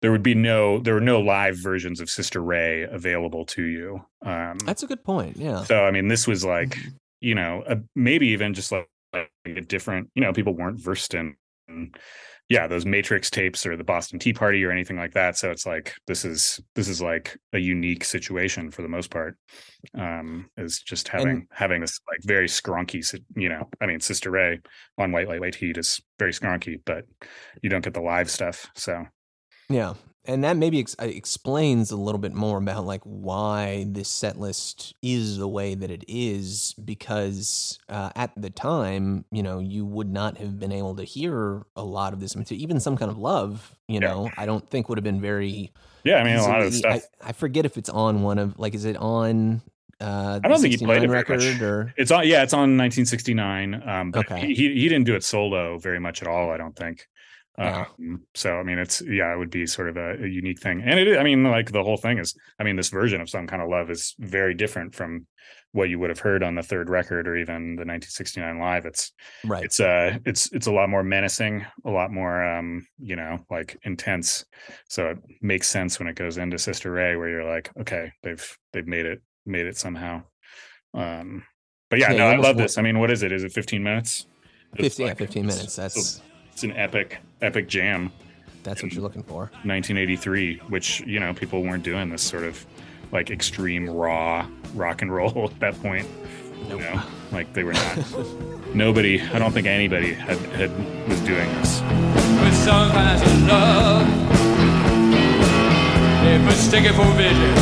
There 0.00 0.12
would 0.12 0.22
be 0.22 0.34
no. 0.36 0.78
There 0.78 0.94
were 0.94 1.00
no 1.00 1.20
live 1.20 1.56
versions 1.58 2.00
of 2.00 2.08
Sister 2.08 2.40
Ray 2.40 2.84
available 2.84 3.44
to 3.46 3.64
you. 3.64 4.00
Um, 4.24 4.56
That's 4.64 4.84
a 4.84 4.86
good 4.86 5.02
point. 5.02 5.36
Yeah. 5.36 5.64
so 5.64 5.84
I 5.84 5.90
mean, 5.90 6.06
this 6.06 6.26
was 6.28 6.44
like 6.44 6.70
Mhm. 6.70 6.94
you 7.20 7.34
know 7.34 7.64
a, 7.66 7.78
maybe 7.96 8.28
even 8.28 8.54
just 8.54 8.70
like, 8.70 8.88
like 9.12 9.30
a 9.44 9.60
different. 9.60 10.10
You 10.14 10.22
know, 10.22 10.32
people 10.32 10.54
weren't 10.54 10.80
versed 10.80 11.14
in. 11.14 11.36
yeah, 12.48 12.66
those 12.66 12.86
Matrix 12.86 13.30
tapes 13.30 13.66
or 13.66 13.76
the 13.76 13.84
Boston 13.84 14.18
Tea 14.18 14.32
Party 14.32 14.64
or 14.64 14.70
anything 14.70 14.96
like 14.96 15.12
that. 15.12 15.36
So 15.36 15.50
it's 15.50 15.66
like 15.66 15.94
this 16.06 16.24
is 16.24 16.60
this 16.74 16.88
is 16.88 17.02
like 17.02 17.36
a 17.52 17.58
unique 17.58 18.04
situation 18.04 18.70
for 18.70 18.82
the 18.82 18.88
most 18.88 19.10
part. 19.10 19.36
Um, 19.94 20.48
is 20.56 20.80
just 20.80 21.08
having 21.08 21.46
having 21.50 21.82
this 21.82 22.00
like 22.10 22.20
very 22.22 22.48
skronky, 22.48 23.04
you 23.36 23.48
know. 23.48 23.68
I 23.80 23.86
mean, 23.86 24.00
Sister 24.00 24.30
Ray 24.30 24.60
on 24.96 25.12
White 25.12 25.28
Light 25.28 25.40
White 25.40 25.54
Heat 25.54 25.76
is 25.76 26.00
very 26.18 26.32
skronky, 26.32 26.80
but 26.84 27.04
you 27.62 27.68
don't 27.68 27.84
get 27.84 27.94
the 27.94 28.00
live 28.00 28.30
stuff. 28.30 28.70
So 28.74 29.04
Yeah. 29.68 29.94
And 30.28 30.44
that 30.44 30.58
maybe 30.58 30.78
ex- 30.78 30.94
uh, 31.00 31.06
explains 31.06 31.90
a 31.90 31.96
little 31.96 32.18
bit 32.18 32.34
more 32.34 32.58
about 32.58 32.84
like 32.84 33.00
why 33.04 33.86
this 33.88 34.10
set 34.10 34.38
list 34.38 34.94
is 35.02 35.38
the 35.38 35.48
way 35.48 35.74
that 35.74 35.90
it 35.90 36.04
is 36.06 36.74
because 36.84 37.78
uh, 37.88 38.10
at 38.14 38.32
the 38.36 38.50
time, 38.50 39.24
you 39.32 39.42
know, 39.42 39.58
you 39.58 39.86
would 39.86 40.12
not 40.12 40.36
have 40.36 40.58
been 40.58 40.70
able 40.70 40.94
to 40.96 41.02
hear 41.04 41.64
a 41.76 41.82
lot 41.82 42.12
of 42.12 42.20
this 42.20 42.36
material, 42.36 42.62
even 42.62 42.78
some 42.78 42.94
kind 42.98 43.10
of 43.10 43.16
love, 43.16 43.74
you 43.88 44.00
Yeah. 44.00 44.08
know, 44.08 44.30
I 44.36 44.44
don't 44.44 44.68
think 44.68 44.90
would 44.90 44.98
have 44.98 45.04
been 45.04 45.20
very 45.20 45.72
yeah, 46.04 46.18
I 46.18 46.24
mean, 46.24 46.36
a 46.36 46.42
lot 46.42 46.60
of 46.60 46.74
stuff. 46.74 47.02
I, 47.22 47.30
I 47.30 47.32
forget 47.32 47.64
if 47.64 47.78
it's 47.78 47.88
on 47.88 48.22
one 48.22 48.38
of 48.38 48.58
like 48.58 48.74
is 48.74 48.84
it 48.84 48.98
on 48.98 49.62
uh 50.00 50.38
I 50.44 50.46
don't 50.48 50.60
think 50.60 50.78
he 50.78 50.84
played 50.84 51.02
69 51.02 51.04
it 51.04 51.08
record 51.10 51.38
much. 51.54 51.62
or 51.62 51.94
It's 51.96 52.10
on, 52.10 52.28
yeah, 52.28 52.42
it's 52.42 52.52
on 52.52 52.76
1969. 52.76 53.82
Um, 53.88 54.10
but 54.12 54.30
Okay. 54.30 54.46
he 54.46 54.54
he 54.74 54.88
didn't 54.90 55.04
do 55.04 55.14
it 55.16 55.24
solo 55.24 55.78
very 55.78 55.98
much 55.98 56.20
at 56.22 56.28
all. 56.28 56.50
I 56.50 56.58
don't 56.58 56.76
think. 56.76 57.08
Yeah. 57.58 57.86
Um, 57.98 58.22
so 58.34 58.56
I 58.58 58.62
mean, 58.62 58.78
it's 58.78 59.02
yeah, 59.02 59.32
it 59.34 59.38
would 59.38 59.50
be 59.50 59.66
sort 59.66 59.88
of 59.88 59.96
a, 59.96 60.22
a 60.22 60.26
unique 60.28 60.60
thing, 60.60 60.82
and 60.84 60.98
it. 60.98 61.08
is- 61.08 61.18
I 61.18 61.22
mean, 61.24 61.42
like 61.44 61.72
the 61.72 61.82
whole 61.82 61.96
thing 61.96 62.18
is. 62.18 62.34
I 62.58 62.64
mean, 62.64 62.76
this 62.76 62.88
version 62.90 63.20
of 63.20 63.28
"Some 63.28 63.46
Kind 63.46 63.62
of 63.62 63.68
Love" 63.68 63.90
is 63.90 64.14
very 64.18 64.54
different 64.54 64.94
from 64.94 65.26
what 65.72 65.90
you 65.90 65.98
would 65.98 66.08
have 66.10 66.18
heard 66.20 66.42
on 66.42 66.54
the 66.54 66.62
third 66.62 66.88
record 66.88 67.28
or 67.28 67.36
even 67.36 67.76
the 67.76 67.84
1969 67.84 68.58
live. 68.58 68.86
It's 68.86 69.12
right. 69.44 69.64
it's 69.64 69.80
uh 69.80 70.18
it's 70.24 70.50
it's 70.52 70.66
a 70.66 70.72
lot 70.72 70.88
more 70.88 71.02
menacing, 71.02 71.66
a 71.84 71.90
lot 71.90 72.10
more 72.10 72.42
um 72.42 72.86
you 72.98 73.16
know 73.16 73.38
like 73.50 73.76
intense. 73.82 74.44
So 74.88 75.10
it 75.10 75.18
makes 75.42 75.68
sense 75.68 75.98
when 75.98 76.08
it 76.08 76.16
goes 76.16 76.38
into 76.38 76.58
Sister 76.58 76.90
Ray, 76.92 77.16
where 77.16 77.28
you're 77.28 77.44
like, 77.50 77.70
okay, 77.80 78.12
they've 78.22 78.58
they've 78.72 78.86
made 78.86 79.04
it 79.06 79.20
made 79.44 79.66
it 79.66 79.76
somehow. 79.76 80.22
Um, 80.94 81.44
but 81.90 81.98
yeah, 81.98 82.12
Yeah, 82.12 82.18
no, 82.18 82.26
I 82.28 82.36
love 82.36 82.56
this. 82.56 82.78
I 82.78 82.82
mean, 82.82 82.98
what 82.98 83.10
is 83.10 83.22
it? 83.22 83.32
Is 83.32 83.44
it 83.44 83.52
15 83.52 83.82
minutes? 83.82 84.26
It's 84.74 84.96
15, 84.96 85.06
yeah, 85.06 85.14
15 85.14 85.46
minutes. 85.46 85.76
That's 85.76 86.20
it's 86.58 86.64
an 86.64 86.72
epic 86.72 87.18
epic 87.40 87.68
jam. 87.68 88.10
that's 88.64 88.82
what 88.82 88.92
you're 88.92 89.00
looking 89.00 89.22
for. 89.22 89.42
1983, 89.62 90.56
which 90.68 90.98
you 91.02 91.20
know 91.20 91.32
people 91.32 91.62
weren't 91.62 91.84
doing 91.84 92.10
this 92.10 92.20
sort 92.20 92.42
of 92.42 92.66
like 93.12 93.30
extreme 93.30 93.88
raw 93.88 94.44
rock 94.74 95.00
and 95.00 95.14
roll 95.14 95.44
at 95.52 95.60
that 95.60 95.80
point. 95.80 96.04
Nope. 96.68 96.80
You 96.80 96.86
know, 96.86 97.02
like 97.30 97.52
they 97.52 97.62
were 97.62 97.74
not. 97.74 98.74
Nobody, 98.74 99.22
I 99.22 99.38
don't 99.38 99.52
think 99.52 99.68
anybody 99.68 100.14
had, 100.14 100.36
had 100.58 101.08
was 101.08 101.20
doing 101.20 101.48
this. 101.60 101.80
with 102.42 102.56
some 102.56 102.90
kinds 102.90 103.22
of 103.22 103.42
love. 103.46 104.08
They 106.24 106.38
mistake 106.38 106.86
it 106.86 106.94
for 106.94 107.06
vision. 107.12 107.54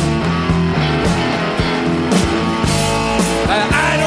I, 3.47 3.93
I 3.93 4.06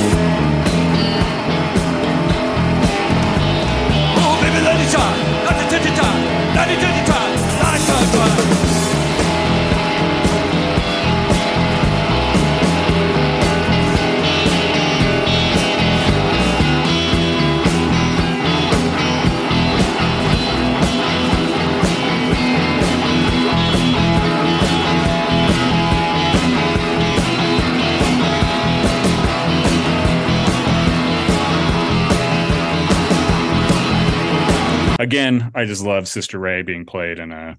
Again, 35.01 35.51
I 35.55 35.65
just 35.65 35.81
love 35.83 36.07
Sister 36.07 36.37
Ray 36.37 36.61
being 36.61 36.85
played 36.85 37.17
in 37.17 37.31
a 37.31 37.57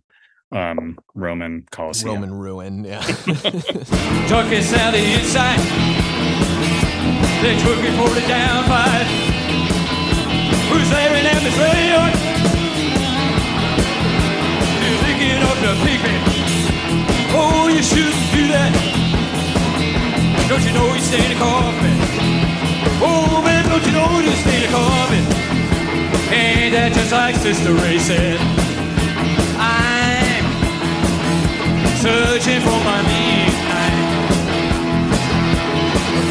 um, 0.53 0.97
Roman 1.13 1.67
Coliseum. 1.73 2.15
Roman 2.15 2.33
ruin. 2.39 2.85
Yeah. 2.85 3.01
Took 3.03 4.47
it 4.55 4.63
down 4.71 4.95
the 4.95 5.03
inside. 5.03 5.59
They 7.43 7.59
took 7.59 7.83
it 7.83 7.99
for 7.99 8.15
the 8.15 8.23
down 8.31 8.63
five. 8.71 9.07
Who's 10.71 10.89
there 10.89 11.11
in 11.19 11.27
Amsterdam? 11.27 12.15
You're 14.87 15.03
thinking 15.03 15.43
of 15.43 15.59
the 15.67 15.75
pigment. 15.83 16.23
Oh, 17.35 17.67
you 17.75 17.83
shouldn't 17.83 18.23
do 18.31 18.47
that. 18.55 18.71
Don't 20.49 20.63
you 20.63 20.73
know 20.79 20.95
you 20.95 21.01
stay 21.01 21.25
in 21.27 21.31
the 21.35 21.39
coffin? 21.43 21.99
Oh, 23.03 23.43
man, 23.43 23.69
don't 23.69 23.85
you 23.85 23.91
know 23.91 24.21
you 24.21 24.31
stay 24.31 24.55
in 24.55 24.63
the 24.63 24.69
coffin? 24.69 25.62
Ain't 26.33 26.73
that 26.73 26.93
just 26.95 27.13
like 27.13 27.37
Sister 27.37 27.75
Ray 27.75 27.99
said? 27.99 28.41
I'm 29.61 30.45
searching 32.01 32.61
for 32.65 32.79
my 32.89 33.01
midnight. 33.05 34.01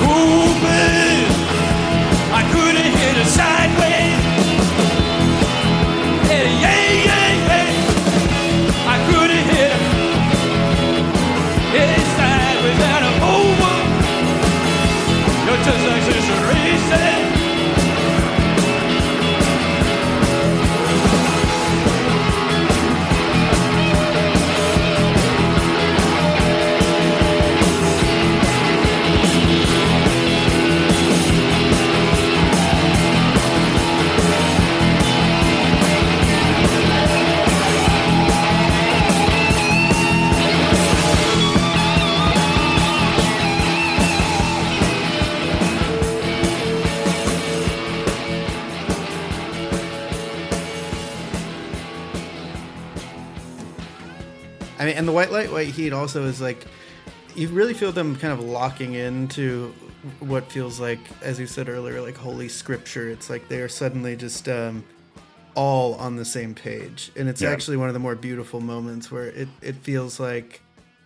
Open, 0.01 1.21
I 2.33 2.41
couldn't 2.49 2.91
hit 2.97 3.15
it 3.21 3.29
sideways. 3.29 4.25
Yeah, 6.33 6.49
yeah, 6.65 6.81
yeah, 7.05 7.29
yeah. 7.45 7.69
I 8.89 8.97
couldn't 9.05 9.45
hit 9.53 9.69
it. 9.69 9.85
Hit 11.77 11.93
sideways 12.17 12.81
and 12.89 13.03
I'm 13.05 13.21
over. 13.37 13.75
You're 15.45 15.61
just 15.61 15.83
like 15.85 16.03
Sister 16.09 16.37
Ray 16.49 16.73
said. 16.89 17.10
I 54.81 54.85
mean, 54.85 54.97
and 54.97 55.07
the 55.07 55.11
white 55.11 55.31
light, 55.31 55.51
white 55.51 55.67
heat 55.67 55.93
also 55.93 56.25
is 56.25 56.41
like 56.41 56.65
you 57.35 57.47
really 57.49 57.75
feel 57.75 57.91
them 57.91 58.15
kind 58.15 58.33
of 58.33 58.39
locking 58.43 58.95
into 58.95 59.73
what 60.19 60.51
feels 60.51 60.79
like, 60.79 60.99
as 61.21 61.39
you 61.39 61.45
said 61.45 61.69
earlier, 61.69 62.01
like 62.01 62.17
holy 62.17 62.49
scripture. 62.49 63.07
It's 63.07 63.29
like 63.29 63.47
they 63.47 63.61
are 63.61 63.69
suddenly 63.69 64.15
just 64.15 64.49
um, 64.49 64.83
all 65.53 65.93
on 65.95 66.15
the 66.15 66.25
same 66.25 66.55
page, 66.55 67.11
and 67.15 67.29
it's 67.29 67.43
Yeah. 67.43 67.51
actually 67.51 67.77
one 67.77 67.89
of 67.89 67.93
the 67.93 67.99
more 67.99 68.15
beautiful 68.15 68.59
moments 68.59 69.11
where 69.11 69.27
it 69.27 69.49
it 69.61 69.75
feels 69.75 70.19
like 70.19 70.61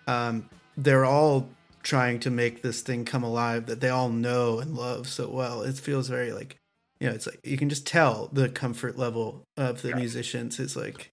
um, 0.08 0.50
they're 0.78 1.04
all 1.04 1.50
trying 1.84 2.22
to 2.22 2.32
make 2.32 2.62
this 2.62 2.82
thing 2.82 3.04
come 3.04 3.24
alive 3.24 3.66
that 3.66 3.82
they 3.82 3.90
all 3.90 4.08
know 4.10 4.60
and 4.60 4.74
love 4.78 5.10
so 5.10 5.30
well. 5.30 5.64
It 5.64 5.76
feels 5.76 6.08
very 6.08 6.32
like 6.32 6.56
you 7.02 7.10
know, 7.10 7.14
it's 7.14 7.28
like 7.28 7.42
you 7.44 7.58
can 7.58 7.68
just 7.68 7.86
tell 7.86 8.30
the 8.32 8.48
comfort 8.48 8.98
level 8.98 9.44
of 9.58 9.82
the 9.82 9.90
Yeah. 9.90 9.96
musicians 9.98 10.62
is 10.62 10.78
like 10.78 11.12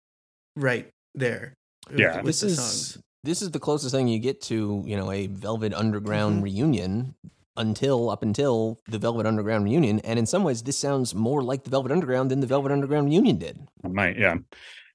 right 0.55 0.89
there. 1.13 1.55
With- 1.91 1.99
Yeah. 1.99 2.17
with 2.17 2.25
this 2.27 2.41
the 2.41 2.47
is 2.49 2.99
this 3.25 3.43
is 3.43 3.51
the 3.53 3.61
closest 3.61 3.95
thing 3.95 4.09
you 4.09 4.19
get 4.19 4.41
to 4.43 4.83
you 4.87 4.97
know 4.97 5.11
a 5.11 5.27
Velvet 5.29 5.73
Underground 5.75 6.41
Mhm. 6.41 6.45
reunion 6.45 7.15
until 7.57 8.09
up 8.11 8.23
until 8.23 8.79
the 8.89 8.99
Velvet 8.99 9.27
Underground 9.27 9.65
reunion, 9.65 10.01
and 10.01 10.19
in 10.19 10.25
some 10.27 10.43
ways, 10.43 10.63
this 10.63 10.79
sounds 10.79 11.15
more 11.15 11.43
like 11.43 11.65
the 11.65 11.71
Velvet 11.71 11.93
Underground 11.93 12.31
than 12.31 12.41
the 12.41 12.47
Velvet 12.47 12.73
Underground 12.73 13.09
reunion 13.09 13.37
did. 13.37 13.59
It 13.85 13.91
might, 13.93 14.19
yeah, 14.19 14.37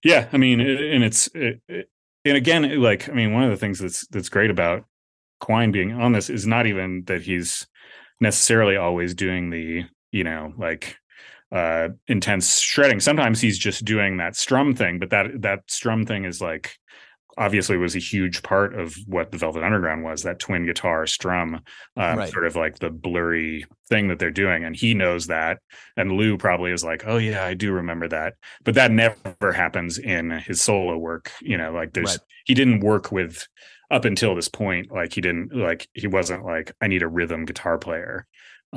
yeah. 0.04 0.28
I 0.34 0.38
mean, 0.38 0.60
it- 0.60 0.82
and 0.94 1.04
it's 1.04 1.28
it, 1.36 1.62
it- 1.70 1.90
and 2.26 2.36
again, 2.36 2.82
like 2.82 3.08
I 3.10 3.14
mean, 3.14 3.32
one 3.34 3.44
of 3.44 3.52
the 3.52 3.58
things 3.58 3.80
that's 3.80 4.08
that's 4.08 4.30
great 4.30 4.50
about 4.50 4.86
Quine 5.40 5.72
being 5.72 5.94
on 5.94 6.14
this 6.14 6.30
is 6.32 6.48
not 6.48 6.66
even 6.66 7.04
that 7.06 7.22
he's 7.22 7.68
necessarily 8.20 8.76
always 8.76 9.14
doing 9.14 9.52
the 9.52 9.84
you 10.12 10.24
know 10.24 10.52
like 10.58 10.98
uh 11.52 11.90
intense 12.08 12.60
shredding. 12.60 13.00
Sometimes 13.00 13.40
he's 13.42 13.58
just 13.58 13.86
doing 13.86 14.18
that 14.18 14.36
strum 14.36 14.76
thing, 14.76 15.00
but 15.00 15.10
that 15.12 15.42
that 15.42 15.60
strum 15.68 16.06
thing 16.06 16.26
is 16.26 16.42
like 16.42 16.78
obviously 17.38 17.78
was 17.78 17.96
a 17.96 18.00
huge 18.00 18.42
part 18.42 18.74
of 18.74 18.96
what 19.06 19.32
the 19.32 19.38
Velvet 19.38 19.64
Underground 19.64 20.04
was 20.04 20.24
that 20.24 20.40
twin 20.40 20.66
guitar 20.66 21.06
strum 21.06 21.62
um, 21.96 22.18
Right. 22.18 22.32
sort 22.32 22.48
of 22.48 22.56
like 22.56 22.80
the 22.80 22.90
blurry 22.90 23.64
thing 23.90 24.08
that 24.08 24.18
they're 24.18 24.32
doing 24.32 24.64
and 24.66 24.76
he 24.76 24.96
knows 24.96 25.28
that 25.28 25.60
and 25.96 26.14
Lou 26.14 26.38
probably 26.38 26.72
is 26.72 26.84
like 26.84 27.04
oh 27.06 27.18
yeah 27.18 27.46
I 27.46 27.54
do 27.54 27.72
remember 27.74 28.08
that 28.08 28.34
but 28.66 28.74
that 28.74 28.92
never 28.92 29.52
happens 29.54 30.00
in 30.00 30.32
his 30.32 30.62
solo 30.62 30.98
work 30.98 31.32
you 31.42 31.58
know 31.58 31.72
like 31.72 31.94
there's 31.94 32.14
Right. 32.14 32.20
he 32.46 32.56
didn't 32.56 32.80
work 32.80 33.12
with 33.12 33.48
up 33.92 34.04
until 34.04 34.34
this 34.34 34.50
point 34.50 34.92
like 34.92 35.14
he 35.14 35.22
didn't 35.22 35.56
like 35.56 35.88
he 35.94 36.08
wasn't 36.08 36.44
like 36.44 36.72
I 36.82 36.88
need 36.88 37.04
a 37.04 37.08
rhythm 37.08 37.46
guitar 37.46 37.78
player 37.78 38.26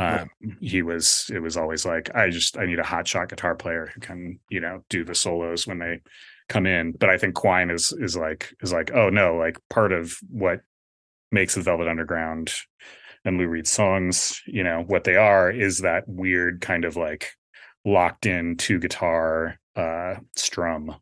um 0.01 0.31
Right. 0.43 0.57
he 0.61 0.83
was 0.83 1.31
it 1.35 1.41
was 1.41 1.57
always 1.57 1.85
like 1.87 2.15
I 2.15 2.31
just 2.31 2.57
I 2.59 2.67
need 2.67 2.79
a 2.79 2.85
hot 2.85 3.07
shot 3.07 3.29
guitar 3.29 3.55
player 3.55 3.91
who 3.95 4.01
can 4.01 4.41
you 4.49 4.61
know 4.61 4.85
do 4.89 5.05
the 5.05 5.15
solos 5.15 5.67
when 5.67 5.79
they 5.79 6.01
come 6.49 6.67
in 6.67 6.93
but 6.93 7.11
I 7.11 7.19
think 7.19 7.35
Quine 7.35 7.71
is 7.71 7.93
is 7.93 8.17
like 8.17 8.55
is 8.63 8.73
like 8.73 8.91
oh 8.93 9.11
no 9.11 9.37
like 9.37 9.59
part 9.69 9.93
of 9.93 10.19
what 10.31 10.61
makes 11.33 11.55
the 11.55 11.63
Velvet 11.63 11.89
Underground 11.89 12.53
and 13.25 13.39
Lou 13.39 13.47
Reed 13.47 13.67
songs, 13.69 14.41
you 14.47 14.65
know, 14.65 14.83
what 14.87 15.05
they 15.05 15.17
are 15.17 15.51
is 15.51 15.79
that 15.81 16.05
weird 16.09 16.61
kind 16.63 16.85
of 16.85 16.97
like 16.97 17.33
locked 17.85 18.27
in 18.27 18.57
two 18.57 18.79
guitar 18.79 19.59
uh 19.77 20.15
strum. 20.37 20.97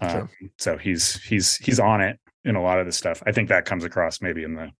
Um, 0.00 0.10
Sure. 0.10 0.30
so 0.58 0.76
he's 0.78 1.20
he's 1.24 1.56
he's 1.56 1.80
on 1.80 2.00
it 2.00 2.18
in 2.44 2.54
a 2.56 2.62
lot 2.62 2.78
of 2.78 2.86
the 2.86 2.92
stuff. 2.92 3.22
I 3.26 3.32
think 3.32 3.48
that 3.48 3.64
comes 3.66 3.84
across 3.84 4.22
maybe 4.22 4.44
in 4.44 4.54
the 4.54 4.70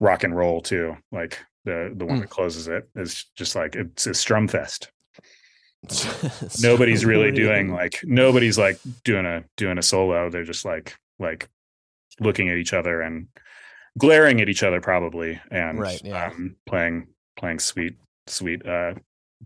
rock 0.00 0.22
and 0.24 0.36
roll 0.36 0.60
too. 0.60 0.96
Like 1.10 1.38
the 1.64 1.92
the 1.94 2.06
one 2.06 2.18
Mm. 2.18 2.20
that 2.22 2.30
closes 2.30 2.68
it 2.68 2.88
is 2.96 3.26
just 3.36 3.54
like 3.56 3.76
it's 3.76 4.06
a 4.06 4.14
strum 4.14 4.48
fest. 4.48 4.90
Nobody's 6.62 7.04
really 7.04 7.30
doing 7.32 7.72
like 7.72 8.00
nobody's 8.04 8.58
like 8.58 8.78
doing 9.04 9.24
a 9.26 9.44
doing 9.56 9.78
a 9.78 9.82
solo. 9.82 10.28
They're 10.30 10.44
just 10.44 10.64
like 10.64 10.96
like 11.18 11.48
looking 12.20 12.48
at 12.50 12.56
each 12.58 12.72
other 12.74 13.00
and 13.00 13.28
glaring 13.98 14.40
at 14.40 14.48
each 14.48 14.62
other 14.62 14.80
probably 14.80 15.40
and 15.50 15.78
Right, 15.78 16.00
yeah. 16.04 16.26
um, 16.28 16.56
playing 16.66 17.08
playing 17.36 17.58
sweet 17.60 17.96
sweet 18.26 18.66
uh 18.66 18.94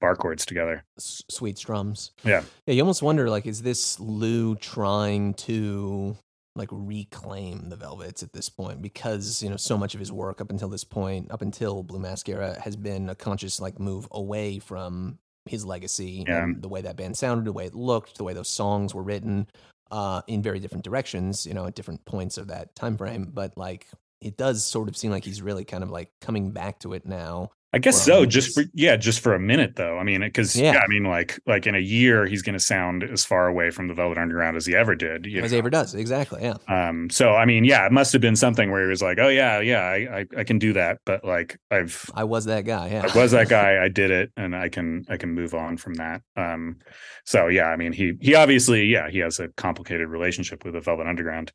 bar 0.01 0.17
chords 0.17 0.45
together. 0.45 0.85
s- 0.99 1.23
sweet 1.31 1.57
strums. 1.57 2.11
Yeah. 2.25 2.43
Yeah, 2.67 2.75
you 2.75 2.83
almost 2.83 3.03
wonder 3.03 3.31
like, 3.31 3.47
is 3.47 3.63
this 3.63 4.01
Lou 4.01 4.57
trying 4.57 5.35
to 5.35 6.17
like 6.57 6.69
reclaim 6.71 7.69
the 7.69 7.77
Velvets 7.77 8.23
at 8.23 8.33
this 8.33 8.49
point? 8.49 8.81
Because 8.83 9.43
you 9.43 9.51
know, 9.51 9.57
so 9.57 9.77
much 9.77 9.95
of 9.95 10.01
his 10.01 10.13
work 10.13 10.41
up 10.41 10.51
until 10.51 10.69
this 10.69 10.85
point, 10.85 11.31
up 11.31 11.43
until 11.43 11.83
Blue 11.83 11.99
Mascara, 11.99 12.59
has 12.61 12.77
been 12.77 13.09
a 13.09 13.15
conscious 13.15 13.61
like 13.61 13.79
move 13.81 14.07
away 14.13 14.59
from 14.59 15.19
his 15.47 15.65
legacy 15.65 16.25
Yeah. 16.27 16.47
the 16.57 16.69
way 16.69 16.81
that 16.83 16.97
band 16.97 17.17
sounded, 17.17 17.45
the 17.45 17.53
way 17.53 17.67
it 17.67 17.75
looked, 17.75 18.17
the 18.17 18.25
way 18.25 18.33
those 18.33 18.49
songs 18.49 18.95
were 18.95 19.03
written, 19.03 19.47
uh, 19.91 20.23
in 20.27 20.43
very 20.43 20.59
different 20.61 20.85
directions. 20.85 21.45
You 21.45 21.55
know, 21.55 21.67
at 21.67 21.75
different 21.75 22.05
points 22.05 22.39
of 22.39 22.47
that 22.49 22.75
time 22.75 22.97
frame. 22.97 23.31
But 23.35 23.57
like, 23.59 23.89
it 24.25 24.37
does 24.37 24.65
sort 24.65 24.89
of 24.89 24.97
seem 24.97 25.11
like 25.11 25.25
he's 25.25 25.43
really 25.43 25.65
kind 25.65 25.83
of 25.83 25.91
like 25.91 26.11
coming 26.21 26.51
back 26.51 26.81
to 26.81 26.93
it 26.95 27.07
now. 27.07 27.51
I 27.75 27.79
guess 27.79 28.01
so. 28.01 28.25
Just 28.25 28.55
for 28.55 28.63
yeah, 28.73 28.95
just 28.95 29.19
for 29.19 29.35
a 29.35 29.41
minute 29.41 29.75
though. 29.75 29.99
I 29.99 30.05
mean, 30.05 30.21
because 30.21 30.55
Yeah. 30.55 30.75
yeah. 30.75 30.79
I 30.79 30.87
mean, 30.87 31.03
like 31.03 31.41
like 31.45 31.67
in 31.67 31.75
a 31.75 31.81
year, 31.81 32.25
he's 32.25 32.41
going 32.41 32.53
to 32.53 32.65
sound 32.65 33.03
as 33.03 33.25
far 33.25 33.49
away 33.49 33.71
from 33.71 33.89
the 33.89 33.95
Velvet 33.95 34.17
Underground 34.17 34.57
as 34.57 34.65
he 34.65 34.77
ever 34.77 34.95
did. 34.95 35.27
As 35.27 35.33
know? 35.33 35.49
he 35.49 35.59
ever 35.59 35.71
does, 35.71 35.93
exactly. 35.93 36.41
Yeah. 36.41 36.55
Um. 36.69 37.11
So 37.11 37.35
I 37.35 37.47
mean, 37.47 37.65
yeah, 37.65 37.85
it 37.85 37.91
must 37.91 38.13
have 38.13 38.23
been 38.23 38.37
something 38.37 38.71
where 38.71 38.83
he 38.85 38.89
was 38.89 39.03
like, 39.03 39.19
oh 39.19 39.27
yeah, 39.27 39.59
yeah, 39.59 39.81
I 39.81 39.97
I, 40.21 40.27
I 40.39 40.45
can 40.45 40.61
do 40.61 40.73
that, 40.75 41.01
but 41.05 41.25
like 41.25 41.59
I've 41.73 42.09
I 42.15 42.23
was 42.23 42.45
that 42.45 42.65
guy. 42.65 42.91
Yeah. 42.91 43.11
I 43.13 43.19
was 43.19 43.33
that 43.33 43.49
guy. 43.59 43.83
I 43.83 43.89
did 43.89 44.13
it, 44.13 44.31
and 44.37 44.55
I 44.55 44.69
can 44.69 45.05
I 45.09 45.17
can 45.17 45.35
move 45.35 45.53
on 45.53 45.77
from 45.77 45.95
that. 45.95 46.23
Um, 46.37 46.77
so 47.25 47.49
yeah, 47.49 47.65
I 47.65 47.77
mean, 47.77 47.93
he 47.93 48.13
he 48.21 48.37
obviously 48.37 48.85
yeah 48.87 49.11
he 49.11 49.19
has 49.19 49.41
a 49.41 49.49
complicated 49.49 50.07
relationship 50.11 50.65
with 50.65 50.75
the 50.75 50.81
Velvet 50.81 51.09
Underground, 51.09 51.51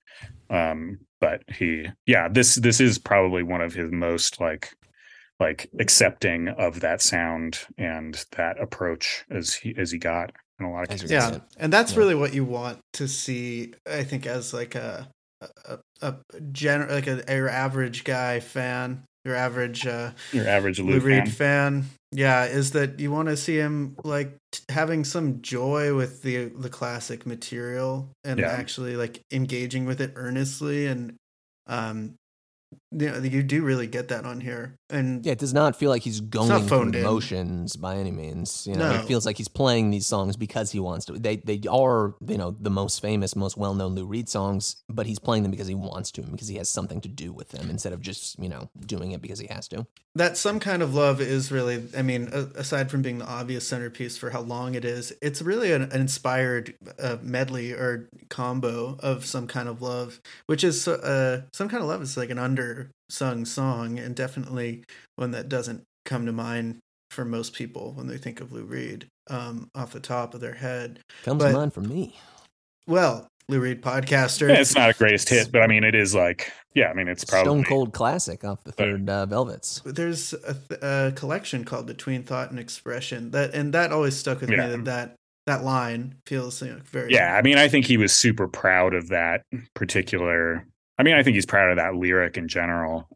um, 0.49 0.99
but 1.21 1.41
he 1.53 1.87
yeah 2.05 2.27
this 2.27 2.55
this 2.55 2.79
is 2.79 2.97
probably 2.97 3.43
one 3.43 3.61
of 3.61 3.73
his 3.73 3.91
most 3.91 4.39
like 4.39 4.73
like 5.39 5.69
accepting 5.79 6.49
of 6.49 6.81
that 6.81 7.01
sound 7.01 7.59
and 7.77 8.25
that 8.35 8.59
approach 8.59 9.23
as 9.31 9.53
he 9.53 9.73
as 9.77 9.91
he 9.91 9.97
got 9.97 10.31
in 10.59 10.65
a 10.65 10.71
lot 10.71 10.83
of 10.83 10.89
cases. 10.89 11.09
yeah 11.11 11.37
and 11.57 11.71
that's 11.71 11.93
Yeah. 11.93 11.99
really 11.99 12.15
what 12.15 12.33
you 12.33 12.43
want 12.43 12.79
to 12.93 13.07
see 13.07 13.73
i 13.89 14.03
think 14.03 14.25
as 14.25 14.53
like 14.53 14.75
a 14.75 15.07
a, 15.69 15.79
a 16.01 16.15
general 16.51 16.93
like 16.93 17.07
a, 17.07 17.23
your 17.29 17.47
average 17.49 18.03
guy 18.03 18.39
fan 18.41 19.03
your 19.25 19.35
average 19.35 19.85
uh 19.85 20.11
Your 20.33 20.47
average 20.47 20.79
Lou 20.79 20.93
Lou 20.93 20.99
Reed 20.99 21.25
fan. 21.25 21.81
fan 21.81 21.85
yeah 22.11 22.45
is 22.45 22.71
that 22.71 22.99
you 22.99 23.11
want 23.11 23.27
to 23.29 23.37
see 23.37 23.55
him 23.57 23.95
like 24.03 24.35
t- 24.51 24.61
having 24.69 25.03
some 25.03 25.41
joy 25.41 25.95
with 25.95 26.21
the 26.23 26.45
the 26.45 26.69
classic 26.69 27.25
material 27.25 28.09
and 28.23 28.39
Yeah. 28.39 28.47
actually 28.51 28.95
like 28.95 29.21
engaging 29.31 29.85
with 29.85 30.01
it 30.01 30.13
earnestly 30.15 30.87
and 30.87 31.15
um 31.67 32.15
you 32.91 33.09
know 33.09 33.19
you 33.19 33.43
do 33.43 33.61
really 33.61 33.85
get 33.87 34.07
that 34.07 34.25
on 34.25 34.41
here 34.41 34.75
and 34.89 35.23
Yeah, 35.23 35.33
it 35.33 35.39
does 35.39 35.53
not 35.53 35.75
feel 35.75 35.91
like 35.91 36.01
he's 36.01 36.19
going 36.21 36.47
through 36.49 36.67
phoned 36.67 36.95
in. 36.95 37.03
motions 37.03 37.75
by 37.75 37.97
any 37.97 38.09
means. 38.09 38.65
You 38.65 38.75
know, 38.75 38.89
No. 38.89 38.95
it 38.95 39.05
feels 39.05 39.23
like 39.27 39.37
he's 39.37 39.47
playing 39.47 39.91
these 39.91 40.07
songs 40.07 40.35
because 40.35 40.71
he 40.71 40.79
wants 40.79 41.05
to. 41.05 41.13
They 41.13 41.35
they 41.37 41.61
are 41.69 42.15
you 42.27 42.37
know 42.37 42.55
the 42.59 42.71
most 42.71 42.99
famous, 43.01 43.35
most 43.35 43.55
well 43.57 43.75
known 43.75 43.93
Lou 43.93 44.05
Reed 44.07 44.27
songs, 44.29 44.77
but 44.89 45.05
he's 45.05 45.19
playing 45.19 45.43
them 45.43 45.51
because 45.51 45.67
he 45.67 45.75
wants 45.75 46.09
to, 46.13 46.23
because 46.23 46.47
he 46.47 46.55
has 46.55 46.67
something 46.69 46.99
to 47.01 47.07
do 47.07 47.31
with 47.31 47.49
them 47.49 47.69
instead 47.69 47.93
of 47.93 48.01
just 48.01 48.39
you 48.39 48.49
know 48.49 48.69
doing 48.87 49.11
it 49.11 49.21
because 49.21 49.37
he 49.39 49.45
has 49.47 49.67
to. 49.67 49.85
that 50.15 50.35
some 50.37 50.59
kind 50.59 50.81
of 50.81 50.95
love 50.95 51.21
is 51.21 51.51
really 51.51 51.83
i 51.95 52.01
mean 52.01 52.23
aside 52.55 52.89
from 52.89 53.01
being 53.03 53.19
the 53.19 53.25
obvious 53.25 53.65
centerpiece 53.67 54.17
for 54.17 54.31
how 54.31 54.41
long 54.41 54.73
it 54.73 54.83
is 54.83 55.13
it's 55.21 55.39
really 55.41 55.71
an, 55.71 55.83
an 55.83 56.01
inspired 56.01 56.73
uh, 56.99 57.17
medley 57.21 57.71
or 57.71 58.09
combo 58.29 58.97
of 59.01 59.23
some 59.23 59.45
kind 59.47 59.69
of 59.69 59.81
love 59.83 60.19
which 60.47 60.63
is 60.63 60.87
uh, 60.87 61.41
some 61.53 61.69
kind 61.69 61.83
of 61.83 61.87
love 61.87 62.01
is 62.01 62.17
like 62.17 62.31
an 62.31 62.39
undersung 63.09 63.45
song 63.47 63.99
and 63.99 64.15
definitely 64.15 64.83
one 65.15 65.31
that 65.31 65.49
doesn't 65.49 65.83
come 66.05 66.25
to 66.25 66.31
mind 66.31 66.79
for 67.11 67.25
most 67.25 67.53
people 67.53 67.93
when 67.93 68.07
they 68.07 68.17
think 68.17 68.39
of 68.41 68.51
lou 68.51 68.63
reed 68.63 69.07
um, 69.29 69.67
off 69.75 69.91
the 69.91 69.99
top 69.99 70.33
of 70.33 70.41
their 70.41 70.53
head 70.53 70.99
Comes 71.23 71.43
But- 71.43 71.49
to 71.51 71.57
mind 71.57 71.73
for 71.73 71.81
me. 71.81 72.15
well 72.87 73.27
lou 73.47 73.59
reed 73.59 73.81
podcaster 73.81 74.49
Yeah, 74.49 74.59
it's 74.61 74.75
not 74.75 74.89
a 74.91 74.93
greatest 74.93 75.29
hit, 75.29 75.51
but 75.51 75.61
I 75.61 75.67
mean, 75.67 75.83
it 75.83 75.95
is 75.95 76.13
like 76.15 76.51
yeah, 76.75 76.89
I 76.89 76.93
mean, 76.93 77.07
it's 77.07 77.25
probably 77.25 77.45
Stone 77.45 77.63
Cold 77.63 77.93
classic 77.93 78.43
off 78.43 78.63
the 78.63 78.71
third 78.71 79.09
uh, 79.09 79.25
Velvets. 79.25 79.81
there's 79.85 80.33
a, 80.33 80.53
th- 80.53 80.79
a 80.83 81.11
collection 81.15 81.65
called 81.65 81.87
between 81.87 82.21
thought 82.23 82.51
and 82.51 82.59
expression 82.59 83.31
that 83.31 83.55
and 83.55 83.73
that 83.73 83.91
always 83.91 84.15
stuck 84.15 84.41
with 84.41 84.51
Yeah. 84.51 84.67
me 84.67 84.75
that 84.75 84.85
that 84.85 85.15
that 85.47 85.63
line 85.63 86.15
feels 86.27 86.61
you 86.61 86.67
know, 86.69 86.79
very 86.85 87.11
yeah 87.11 87.35
i 87.35 87.41
mean 87.41 87.57
i 87.57 87.67
think 87.67 87.85
he 87.87 87.97
was 87.97 88.13
super 88.13 88.47
proud 88.47 88.93
of 88.93 89.07
that 89.09 89.41
particular 89.75 90.63
i 90.99 91.03
mean 91.03 91.15
i 91.15 91.23
think 91.23 91.33
he's 91.35 91.45
proud 91.47 91.71
of 91.71 91.77
that 91.77 91.95
lyric 91.95 92.37
in 92.37 92.47
general 92.47 93.09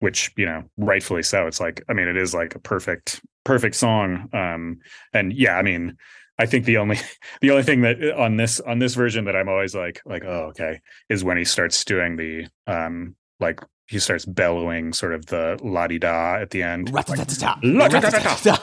which 0.00 0.32
you 0.36 0.44
know 0.44 0.64
rightfully 0.76 1.22
so. 1.22 1.46
It's 1.46 1.60
like 1.60 1.82
i 1.88 1.92
mean 1.92 2.08
it 2.08 2.16
is 2.16 2.34
like 2.34 2.54
a 2.56 2.58
perfect 2.58 3.20
perfect 3.44 3.76
song. 3.76 4.28
Um 4.32 4.80
and 5.14 5.32
yeah 5.32 5.56
i 5.56 5.62
mean 5.62 5.96
i 6.38 6.46
think 6.46 6.64
the 6.64 6.76
only 6.78 6.98
the 7.40 7.50
only 7.52 7.62
thing 7.62 7.82
that 7.82 8.02
uh, 8.02 8.20
on 8.20 8.36
this 8.36 8.58
on 8.60 8.80
this 8.80 8.94
version 8.96 9.24
that 9.26 9.36
i'm 9.36 9.48
always 9.48 9.74
like 9.76 10.00
like 10.04 10.24
oh 10.24 10.46
okay 10.50 10.80
is 11.08 11.22
when 11.22 11.36
he 11.38 11.44
starts 11.44 11.84
doing 11.84 12.16
the 12.16 12.46
um 12.66 13.14
like 13.38 13.60
he 13.86 13.98
starts 13.98 14.24
bellowing 14.24 14.92
sort 14.92 15.12
of 15.14 15.26
the 15.26 15.58
la 15.62 15.86
di 15.86 15.98
da 15.98 16.36
at 16.36 16.50
the 16.50 16.62
end. 16.62 16.90
Like. 16.92 17.06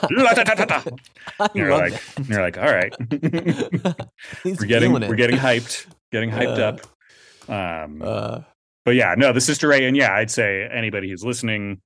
You're 1.53 1.69
like 1.77 1.93
that. 1.93 2.27
you're 2.27 2.41
like 2.41 2.57
all 2.57 2.73
right. 2.73 2.93
We're 4.45 4.65
getting 4.67 4.91
we're 4.93 5.15
getting 5.15 5.37
hyped 5.37 5.85
getting 6.11 6.31
hyped 6.31 6.57
Uh, 6.57 6.63
up 6.69 6.81
um 7.49 8.01
Uh, 8.01 8.39
but 8.85 8.95
yeah 8.95 9.15
no 9.17 9.33
the 9.33 9.41
sister 9.41 9.67
ray 9.67 9.85
and 9.87 9.97
yeah 9.97 10.13
i'd 10.15 10.31
say 10.31 10.67
anybody 10.71 11.09
who's 11.09 11.23
listening 11.23 11.81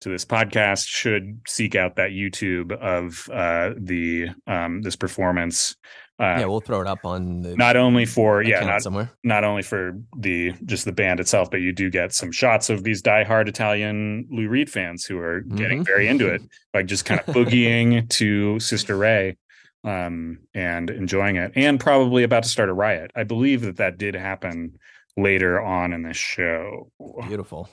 to 0.00 0.08
this 0.08 0.24
podcast 0.24 0.86
should 0.86 1.40
seek 1.46 1.74
out 1.74 1.96
that 1.96 2.10
youtube 2.10 2.72
of 2.72 3.28
uh 3.32 3.70
the 3.78 4.28
um 4.46 4.82
this 4.82 4.96
performance 4.96 5.76
uh 6.20 6.36
yeah, 6.38 6.46
we'll 6.46 6.60
throw 6.60 6.80
it 6.80 6.86
up 6.86 7.04
on 7.04 7.40
the 7.40 7.56
not 7.56 7.76
only 7.76 8.04
for 8.06 8.42
yeah 8.42 8.60
not 8.60 8.82
somewhere. 8.82 9.10
not 9.24 9.42
only 9.44 9.62
for 9.62 9.92
the 10.18 10.52
just 10.64 10.84
the 10.84 10.92
band 10.92 11.18
itself 11.20 11.50
but 11.50 11.60
you 11.60 11.72
do 11.72 11.90
get 11.90 12.12
some 12.12 12.30
shots 12.30 12.70
of 12.70 12.84
these 12.84 13.02
diehard 13.02 13.48
italian 13.48 14.26
lou 14.30 14.48
reed 14.48 14.70
fans 14.70 15.04
who 15.04 15.18
are 15.18 15.40
getting 15.40 15.82
Mhm. 15.82 15.86
very 15.86 16.06
into 16.08 16.28
it 16.32 16.40
like 16.72 16.86
just 16.86 17.04
kind 17.04 17.20
of 17.20 17.26
boogieing 17.34 18.08
to 18.10 18.60
sister 18.60 18.96
ray 18.96 19.36
um 19.84 20.38
and 20.54 20.88
enjoying 20.90 21.36
it 21.36 21.52
and 21.56 21.80
probably 21.80 22.22
about 22.22 22.42
to 22.44 22.48
start 22.48 22.68
a 22.68 22.72
riot 22.74 23.10
i 23.16 23.24
believe 23.24 23.62
that 23.62 23.76
that 23.78 23.98
did 23.98 24.14
happen 24.14 24.78
later 25.16 25.60
on 25.60 25.92
in 25.92 26.02
the 26.02 26.12
show 26.12 26.90
Beautiful. 27.26 27.68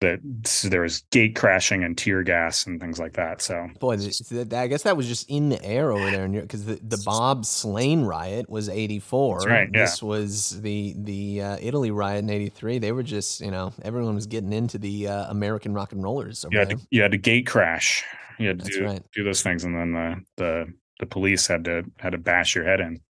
that 0.00 0.20
there 0.64 0.82
was 0.82 1.00
gate 1.10 1.34
crashing 1.34 1.82
and 1.82 1.98
tear 1.98 2.22
gas 2.22 2.66
and 2.66 2.80
things 2.80 2.98
like 2.98 3.14
that. 3.14 3.42
So 3.42 3.68
Boy, 3.80 3.98
I 4.52 4.66
guess 4.66 4.82
that 4.82 4.96
was 4.96 5.08
just 5.08 5.28
in 5.28 5.48
the 5.48 5.62
air 5.64 5.92
over 5.92 6.10
there, 6.10 6.28
because 6.28 6.64
the, 6.64 6.78
the 6.82 7.02
Bob 7.04 7.44
Slane 7.44 8.02
riot 8.02 8.48
was 8.48 8.68
'84. 8.68 9.38
Right, 9.38 9.68
yeah. 9.72 9.80
This 9.80 10.02
was 10.02 10.60
the 10.60 10.94
the 10.98 11.42
uh, 11.42 11.56
Italy 11.60 11.90
riot 11.90 12.22
in 12.24 12.30
'83. 12.30 12.78
They 12.78 12.92
were 12.92 13.02
just, 13.02 13.40
you 13.40 13.50
know, 13.50 13.72
everyone 13.82 14.14
was 14.14 14.26
getting 14.26 14.52
into 14.52 14.78
the 14.78 15.08
uh, 15.08 15.30
American 15.30 15.74
rock 15.74 15.92
and 15.92 16.02
rollers 16.02 16.44
over 16.44 16.52
you 16.52 16.58
had 16.58 16.70
to 16.70 16.78
you 16.90 17.02
had 17.02 17.10
to 17.12 17.18
gate 17.18 17.46
crash. 17.46 18.04
You 18.38 18.48
had 18.48 18.58
to 18.58 18.64
That's 18.64 18.76
do, 18.76 18.84
right. 18.84 19.02
do 19.12 19.24
those 19.24 19.42
things, 19.42 19.64
and 19.64 19.74
then 19.74 19.92
the 19.92 20.22
the 20.36 20.72
the 21.00 21.06
police 21.06 21.46
had 21.46 21.64
to 21.64 21.84
had 21.98 22.10
to 22.12 22.18
bash 22.18 22.54
your 22.54 22.64
head 22.64 22.80
in. 22.80 23.00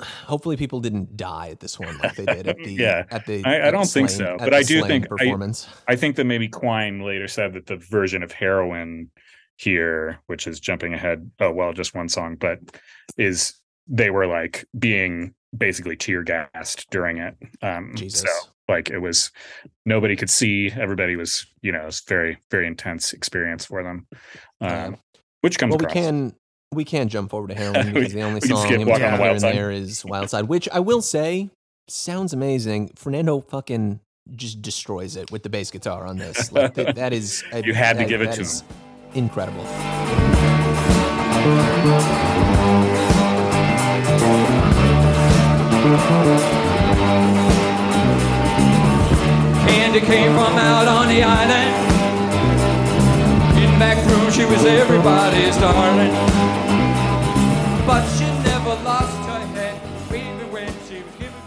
Hopefully, 0.00 0.56
people 0.56 0.80
didn't 0.80 1.16
die 1.16 1.48
at 1.50 1.60
this 1.60 1.78
one 1.78 1.96
like 1.98 2.16
they 2.16 2.24
did 2.26 2.48
at 2.48 2.56
the 2.64 2.72
Yeah, 2.72 3.04
At 3.10 3.26
the 3.26 3.42
I- 3.44 3.68
I 3.68 3.70
don't 3.70 3.86
think 3.88 4.10
so, 4.10 4.36
but 4.38 4.52
I 4.52 4.62
do 4.62 4.82
think 4.84 5.04
I- 5.04 5.08
performance. 5.08 5.68
I 5.86 5.94
think 5.96 6.16
that 6.16 6.24
maybe 6.24 6.48
Quine 6.48 7.00
later 7.02 7.28
said 7.28 7.52
that 7.54 7.66
the 7.66 7.76
version 7.76 8.22
of 8.22 8.32
heroin 8.32 9.10
here, 9.56 10.18
which 10.26 10.46
is 10.48 10.58
jumping 10.58 10.94
ahead, 10.94 11.30
oh 11.40 11.52
well, 11.52 11.72
just 11.72 11.94
one 11.94 12.08
song, 12.08 12.36
but 12.36 12.58
is 13.16 13.54
they 13.86 14.10
were 14.10 14.26
like 14.26 14.64
being 14.78 15.32
basically 15.56 15.94
tear 15.96 16.22
gassed 16.24 16.90
during 16.90 17.18
it. 17.18 17.34
Um 17.62 17.92
Jesus. 17.94 18.22
so 18.22 18.48
like 18.68 18.90
it 18.90 18.98
was 18.98 19.30
nobody 19.86 20.16
could 20.16 20.30
see, 20.30 20.72
everybody 20.74 21.14
was, 21.16 21.46
you 21.62 21.70
know, 21.70 21.86
it's 21.86 22.00
very, 22.08 22.38
very 22.50 22.66
intense 22.66 23.12
experience 23.12 23.66
for 23.66 23.84
them. 23.84 24.06
Um 24.60 24.68
Yeah. 24.70 24.90
which 25.42 25.58
comes 25.58 25.70
well, 25.70 25.86
we 25.86 25.92
can 25.92 26.34
we 26.74 26.84
can't 26.84 27.10
jump 27.10 27.30
forward 27.30 27.48
to 27.48 27.54
heroin 27.54 27.86
We- 27.86 27.92
because 28.00 28.12
the 28.12 28.22
only 28.22 28.40
song 28.40 28.58
skip 28.66 28.80
in 28.80 28.82
on 28.82 28.86
the 28.86 28.92
particular 28.92 29.18
Wild 29.20 29.36
in 29.36 29.56
there 29.56 29.70
is 29.70 30.04
Wild 30.04 30.30
Side, 30.30 30.44
which 30.44 30.68
I 30.72 30.80
will 30.80 31.02
say 31.02 31.50
sounds 31.88 32.32
amazing. 32.32 32.90
Fernando 32.96 33.40
fucking 33.40 34.00
just 34.36 34.62
destroys 34.62 35.16
it 35.16 35.30
with 35.30 35.42
the 35.42 35.50
bass 35.50 35.70
guitar 35.70 36.06
on 36.06 36.16
this. 36.18 36.50
Like 36.52 36.74
that, 36.74 36.94
that 36.96 37.12
is 37.12 37.44
a- 37.52 37.64
You 37.64 37.74
had 37.74 37.98
to 37.98 38.04
give 38.04 38.22
it 38.22 38.32
to 38.32 38.40
is 38.40 38.62
Incredible. 39.14 39.64
Candy 49.66 50.00
came 50.00 50.32
from 50.32 50.56
out 50.56 50.86
on 50.88 51.08
the 51.08 51.22
island. 51.22 51.70
In 53.62 53.78
back 53.78 53.98
room, 54.06 54.30
she 54.30 54.44
was 54.44 54.64
everybody's 54.64 55.56
darling. 55.58 56.43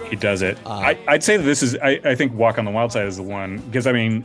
He 0.09 0.15
does 0.15 0.41
it. 0.41 0.57
Uh, 0.65 0.69
I, 0.69 0.99
I'd 1.07 1.23
say 1.23 1.37
that 1.37 1.43
this 1.43 1.63
is. 1.63 1.75
I, 1.77 1.99
I 2.03 2.15
think 2.15 2.33
Walk 2.33 2.57
on 2.57 2.65
the 2.65 2.71
Wild 2.71 2.91
Side 2.91 3.07
is 3.07 3.17
the 3.17 3.23
one 3.23 3.57
because 3.59 3.87
I 3.87 3.91
mean, 3.91 4.23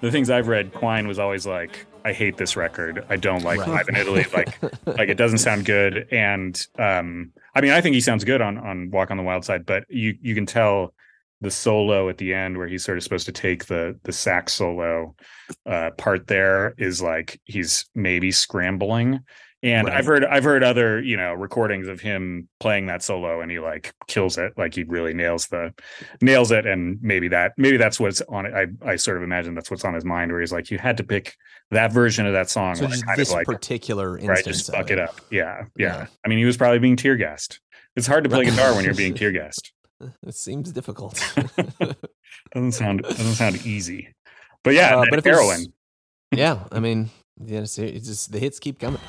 the 0.00 0.10
things 0.10 0.30
I've 0.30 0.48
read, 0.48 0.72
Quine 0.72 1.06
was 1.06 1.18
always 1.18 1.46
like, 1.46 1.86
"I 2.04 2.12
hate 2.12 2.36
this 2.36 2.56
record. 2.56 3.04
I 3.08 3.16
don't 3.16 3.44
like 3.44 3.60
Right. 3.60 3.68
Live 3.68 3.88
in 3.88 3.96
Italy. 3.96 4.24
Like, 4.32 4.58
like 4.86 5.08
it 5.08 5.16
doesn't 5.16 5.38
sound 5.38 5.66
good." 5.66 6.08
And 6.10 6.60
um, 6.78 7.32
I 7.54 7.60
mean, 7.60 7.72
I 7.72 7.80
think 7.80 7.94
he 7.94 8.00
sounds 8.00 8.24
good 8.24 8.40
on 8.40 8.58
on 8.58 8.90
Walk 8.90 9.10
on 9.10 9.16
the 9.16 9.22
Wild 9.22 9.44
Side, 9.44 9.66
but 9.66 9.84
you 9.88 10.16
you 10.20 10.34
can 10.34 10.46
tell 10.46 10.94
the 11.42 11.50
solo 11.50 12.08
at 12.08 12.18
the 12.18 12.34
end 12.34 12.58
where 12.58 12.68
he's 12.68 12.84
sort 12.84 12.98
of 12.98 13.04
supposed 13.04 13.26
to 13.26 13.32
take 13.32 13.66
the 13.66 13.98
the 14.04 14.12
sax 14.12 14.54
solo 14.54 15.14
uh, 15.66 15.90
part 15.96 16.26
there 16.26 16.74
is 16.78 17.00
like 17.00 17.40
he's 17.44 17.86
maybe 17.94 18.30
scrambling. 18.30 19.20
And 19.62 19.86
Right. 19.88 19.96
I've 19.98 20.06
heard 20.06 20.24
I've 20.24 20.44
heard 20.44 20.62
other 20.64 21.02
you 21.02 21.16
know 21.18 21.34
recordings 21.34 21.86
of 21.86 22.00
him 22.00 22.48
playing 22.60 22.86
that 22.86 23.02
solo 23.02 23.40
and 23.42 23.50
he 23.50 23.58
like 23.58 23.92
kills 24.06 24.38
it 24.38 24.54
like 24.56 24.74
he 24.74 24.84
really 24.84 25.12
nails 25.12 25.48
the 25.48 25.74
nails 26.22 26.50
it 26.50 26.64
and 26.66 26.98
maybe 27.02 27.28
that 27.28 27.52
maybe 27.58 27.76
that's 27.76 28.00
what's 28.00 28.22
on 28.22 28.46
it. 28.46 28.54
I 28.54 28.66
I 28.92 28.96
sort 28.96 29.18
of 29.18 29.22
imagine 29.22 29.54
that's 29.54 29.70
what's 29.70 29.84
on 29.84 29.92
his 29.92 30.04
mind 30.04 30.32
where 30.32 30.40
he's 30.40 30.50
like 30.52 30.70
you 30.70 30.78
had 30.78 30.96
to 30.96 31.04
pick 31.04 31.34
that 31.72 31.92
version 31.92 32.24
of 32.26 32.32
that 32.32 32.48
song 32.48 32.74
So 32.74 32.86
like, 32.86 33.16
this 33.16 33.30
like 33.32 33.44
particular 33.46 34.16
instance, 34.16 34.28
right 34.28 34.44
just 34.44 34.68
of 34.70 34.74
fuck 34.76 34.90
it 34.90 34.98
up 34.98 35.20
yeah, 35.30 35.64
yeah 35.76 35.98
Yeah. 35.98 36.06
I 36.24 36.28
mean 36.28 36.38
he 36.38 36.46
was 36.46 36.56
probably 36.56 36.78
being 36.78 36.96
tear 36.96 37.16
gassed. 37.16 37.60
It's 37.96 38.06
hard 38.06 38.24
to 38.24 38.30
play 38.30 38.46
guitar 38.46 38.74
when 38.74 38.84
you're 38.84 38.94
being 38.94 39.14
tear 39.20 39.30
gassed. 39.32 39.72
It 40.26 40.34
seems 40.34 40.72
difficult. 40.72 41.22
Doesn't 42.54 42.72
sound 42.72 43.02
doesn't 43.02 43.34
sound 43.34 43.66
easy. 43.66 44.08
But 44.64 44.72
yeah, 44.74 44.96
Uh, 44.96 45.04
but 45.10 45.22
heroin. 45.24 45.66
yeah, 46.32 46.64
I 46.72 46.80
mean, 46.80 47.10
yeah, 47.44 47.60
it's, 47.60 47.78
it's 47.78 48.06
just 48.06 48.32
the 48.32 48.38
hits 48.38 48.58
keep 48.58 48.78
coming. 48.78 49.00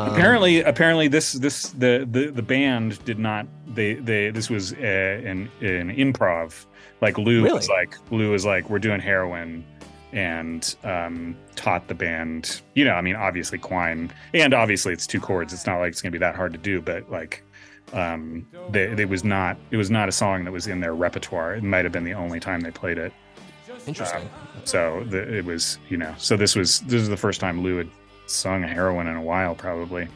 Um, 0.00 0.12
apparently 0.12 0.62
apparently 0.62 1.08
this 1.08 1.32
this 1.32 1.70
the 1.70 2.06
the 2.10 2.30
the 2.30 2.42
band 2.42 3.04
did 3.04 3.18
not 3.18 3.46
they 3.66 3.94
they 3.94 4.30
this 4.30 4.48
was 4.48 4.72
uh, 4.72 4.76
an 4.76 5.50
an 5.60 5.94
improv. 5.94 6.66
Like 7.00 7.18
lou 7.18 7.42
was 7.42 7.68
like 7.68 7.96
lou 8.10 8.30
was 8.30 8.44
like 8.44 8.70
we're 8.70 8.78
doing 8.78 9.00
heroin 9.00 9.64
and 10.12 10.74
um 10.84 11.36
taught 11.54 11.86
the 11.86 11.94
band 11.94 12.62
you 12.74 12.84
know 12.84 12.94
i 12.94 13.00
mean 13.00 13.14
obviously 13.14 13.56
quine 13.56 14.10
and 14.34 14.52
obviously 14.52 14.92
it's 14.92 15.06
two 15.06 15.20
chords. 15.20 15.52
It's 15.52 15.66
not 15.66 15.78
like 15.78 15.90
it's 15.92 16.02
gonna 16.02 16.12
be 16.12 16.18
that 16.18 16.34
hard 16.34 16.52
to 16.52 16.58
do 16.58 16.80
but 16.80 17.10
like 17.10 17.44
um 17.92 18.46
they, 18.70 18.84
it 18.84 19.08
was 19.08 19.24
not 19.24 19.56
it 19.70 19.76
was 19.76 19.90
not 19.90 20.08
a 20.08 20.12
song 20.12 20.44
that 20.44 20.52
was 20.52 20.66
in 20.66 20.80
their 20.80 20.94
repertoire. 20.94 21.54
It 21.54 21.62
might 21.62 21.84
have 21.84 21.92
been 21.92 22.04
the 22.04 22.14
only 22.14 22.40
time 22.40 22.60
they 22.60 22.70
played 22.70 22.98
it. 22.98 23.12
Interesting. 23.86 24.28
so 24.64 25.04
the, 25.08 25.36
it 25.38 25.44
was 25.44 25.78
you 25.88 25.96
know 25.96 26.14
so 26.18 26.36
this 26.36 26.54
was 26.56 26.80
this 26.80 27.00
is 27.00 27.08
the 27.08 27.16
first 27.16 27.40
time 27.40 27.62
lou 27.62 27.78
had 27.78 27.90
sung 28.30 28.64
a 28.64 28.68
heroin 28.68 29.06
in 29.06 29.16
a 29.16 29.22
while 29.22 29.54
probably 29.54 30.06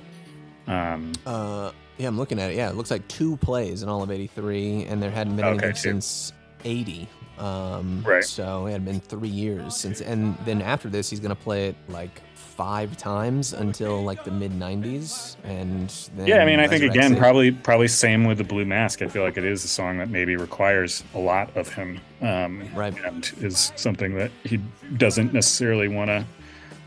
um 0.66 1.12
Uh, 1.26 1.70
yeah, 1.98 2.08
I'm 2.08 2.18
looking 2.18 2.40
at 2.40 2.50
it. 2.50 2.56
Yeah, 2.56 2.70
it 2.70 2.74
looks 2.76 2.90
like 2.90 3.06
two 3.08 3.36
plays 3.36 3.82
in 3.84 3.88
all 3.88 4.02
of 4.02 4.10
'83, 4.10 4.84
and 4.86 5.00
there 5.02 5.10
hadn't 5.12 5.36
been 5.36 5.44
Okay, 5.44 5.66
anything 5.66 5.74
since 6.00 6.32
'80. 6.64 7.06
Um, 7.38 8.02
Right. 8.04 8.24
So 8.24 8.66
it 8.66 8.72
had 8.72 8.84
been 8.84 8.98
three 9.00 9.28
years 9.28 9.76
since, 9.76 10.00
and 10.00 10.36
then 10.44 10.60
after 10.62 10.88
this, 10.88 11.08
he's 11.10 11.20
gonna 11.20 11.34
play 11.36 11.68
it 11.68 11.76
like 11.88 12.20
five 12.34 12.96
times 12.96 13.52
until 13.52 14.02
like 14.02 14.24
the 14.24 14.30
mid 14.32 14.52
'90s, 14.52 15.36
and 15.44 15.88
then 16.16 16.26
Yeah, 16.26 16.38
I 16.42 16.46
mean, 16.46 16.58
I 16.60 16.66
think 16.66 16.82
again, 16.82 17.12
it. 17.14 17.18
probably 17.18 17.52
probably 17.52 17.88
same 17.88 18.24
with 18.24 18.38
the 18.38 18.44
Blue 18.44 18.64
Mask. 18.64 19.00
I 19.02 19.06
feel 19.06 19.22
like 19.22 19.36
it 19.36 19.44
is 19.44 19.64
a 19.64 19.68
song 19.68 19.98
that 19.98 20.08
maybe 20.08 20.34
requires 20.36 21.04
a 21.14 21.18
lot 21.20 21.56
of 21.56 21.72
him, 21.72 22.00
um, 22.22 22.62
Right. 22.74 22.94
and 23.04 23.30
is 23.40 23.72
something 23.76 24.14
that 24.16 24.30
he 24.44 24.58
doesn't 24.96 25.32
necessarily 25.32 25.86
want 25.88 26.08
to 26.10 26.24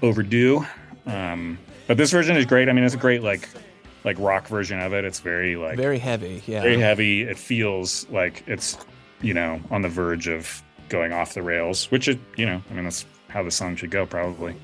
overdo. 0.01 0.65
Um, 1.07 1.57
but 1.87 1.97
this 1.97 2.11
version 2.11 2.35
is 2.37 2.45
great. 2.45 2.69
I 2.69 2.73
mean, 2.73 2.83
it's 2.83 2.93
a 2.93 2.97
great 2.97 3.23
like 3.23 3.49
like 4.03 4.17
rock 4.19 4.47
version 4.47 4.79
of 4.79 4.93
it. 4.93 5.05
It's 5.05 5.19
very 5.19 5.55
like 5.55 5.77
very, 5.77 5.99
heavy. 5.99 6.43
Yeah, 6.45 6.61
very 6.61 6.79
heavy. 6.79 7.23
It 7.23 7.37
feels 7.37 8.07
like 8.09 8.43
it's 8.47 8.77
you 9.21 9.33
know 9.33 9.59
on 9.71 9.81
the 9.81 9.89
verge 9.89 10.27
of 10.27 10.61
going 10.89 11.13
off 11.13 11.33
the 11.33 11.41
rails, 11.41 11.89
which 11.91 12.07
it 12.07 12.19
you 12.35 12.45
know, 12.45 12.61
I 12.69 12.73
mean, 12.73 12.83
that's 12.83 13.05
how 13.29 13.43
the 13.43 13.51
song 13.51 13.75
should 13.75 13.91
go 13.91 14.05
probably. 14.05 14.55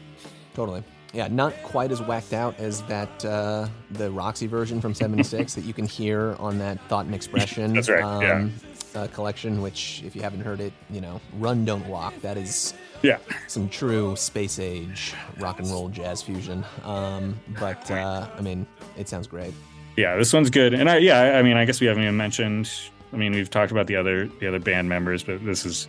Totally. 0.53 0.83
Yeah, 1.13 1.27
not 1.27 1.53
quite 1.61 1.91
as 1.91 2.01
whacked 2.01 2.33
out 2.33 2.59
as 2.59 2.81
that 2.83 3.23
uh, 3.23 3.67
the 3.91 4.09
Roxy 4.09 4.47
version 4.47 4.81
from 4.81 4.95
'76 4.95 5.53
that 5.53 5.63
you 5.63 5.73
can 5.73 5.85
hear 5.85 6.35
on 6.39 6.57
that 6.57 6.81
Thought 6.89 7.05
and 7.05 7.13
Expression 7.13 7.73
That's 7.75 7.89
right, 7.89 8.21
yeah. 8.21 8.49
uh, 8.95 9.07
collection. 9.07 9.61
Which, 9.61 10.01
if 10.03 10.15
you 10.15 10.23
haven't 10.23 10.41
heard 10.41 10.59
it, 10.59 10.73
you 10.89 11.01
know, 11.01 11.21
Run 11.37 11.65
Don't 11.65 11.87
Walk. 11.87 12.19
That 12.21 12.37
is 12.37 12.73
Yeah, 13.09 13.17
some 13.47 13.67
true 13.67 14.15
space 14.15 14.59
age 14.59 15.13
rock 15.39 15.59
and 15.59 15.67
roll 15.69 15.89
jazz 15.89 16.21
fusion. 16.23 16.63
Um, 16.84 17.38
but 17.59 17.89
uh, 17.91 18.27
I 18.38 18.41
mean, 18.41 18.65
it 18.97 19.09
sounds 19.09 19.27
great. 19.27 19.53
yeah 19.97 20.15
this 20.15 20.31
one's 20.34 20.49
good. 20.49 20.73
And 20.73 20.89
i 20.89 20.97
yeah 20.97 21.38
I- 21.38 21.41
mean 21.43 21.57
i 21.57 21.65
guess 21.65 21.80
we 21.81 21.88
haven't 21.88 22.03
even 22.03 22.15
mentioned 22.17 22.71
i 23.11 23.15
mean 23.17 23.34
we've 23.34 23.49
talked 23.49 23.71
about 23.71 23.88
the 23.88 23.95
other 23.97 24.27
the 24.39 24.47
other 24.47 24.57
band 24.59 24.88
members 24.89 25.21
but 25.23 25.43
this 25.45 25.65
is 25.65 25.88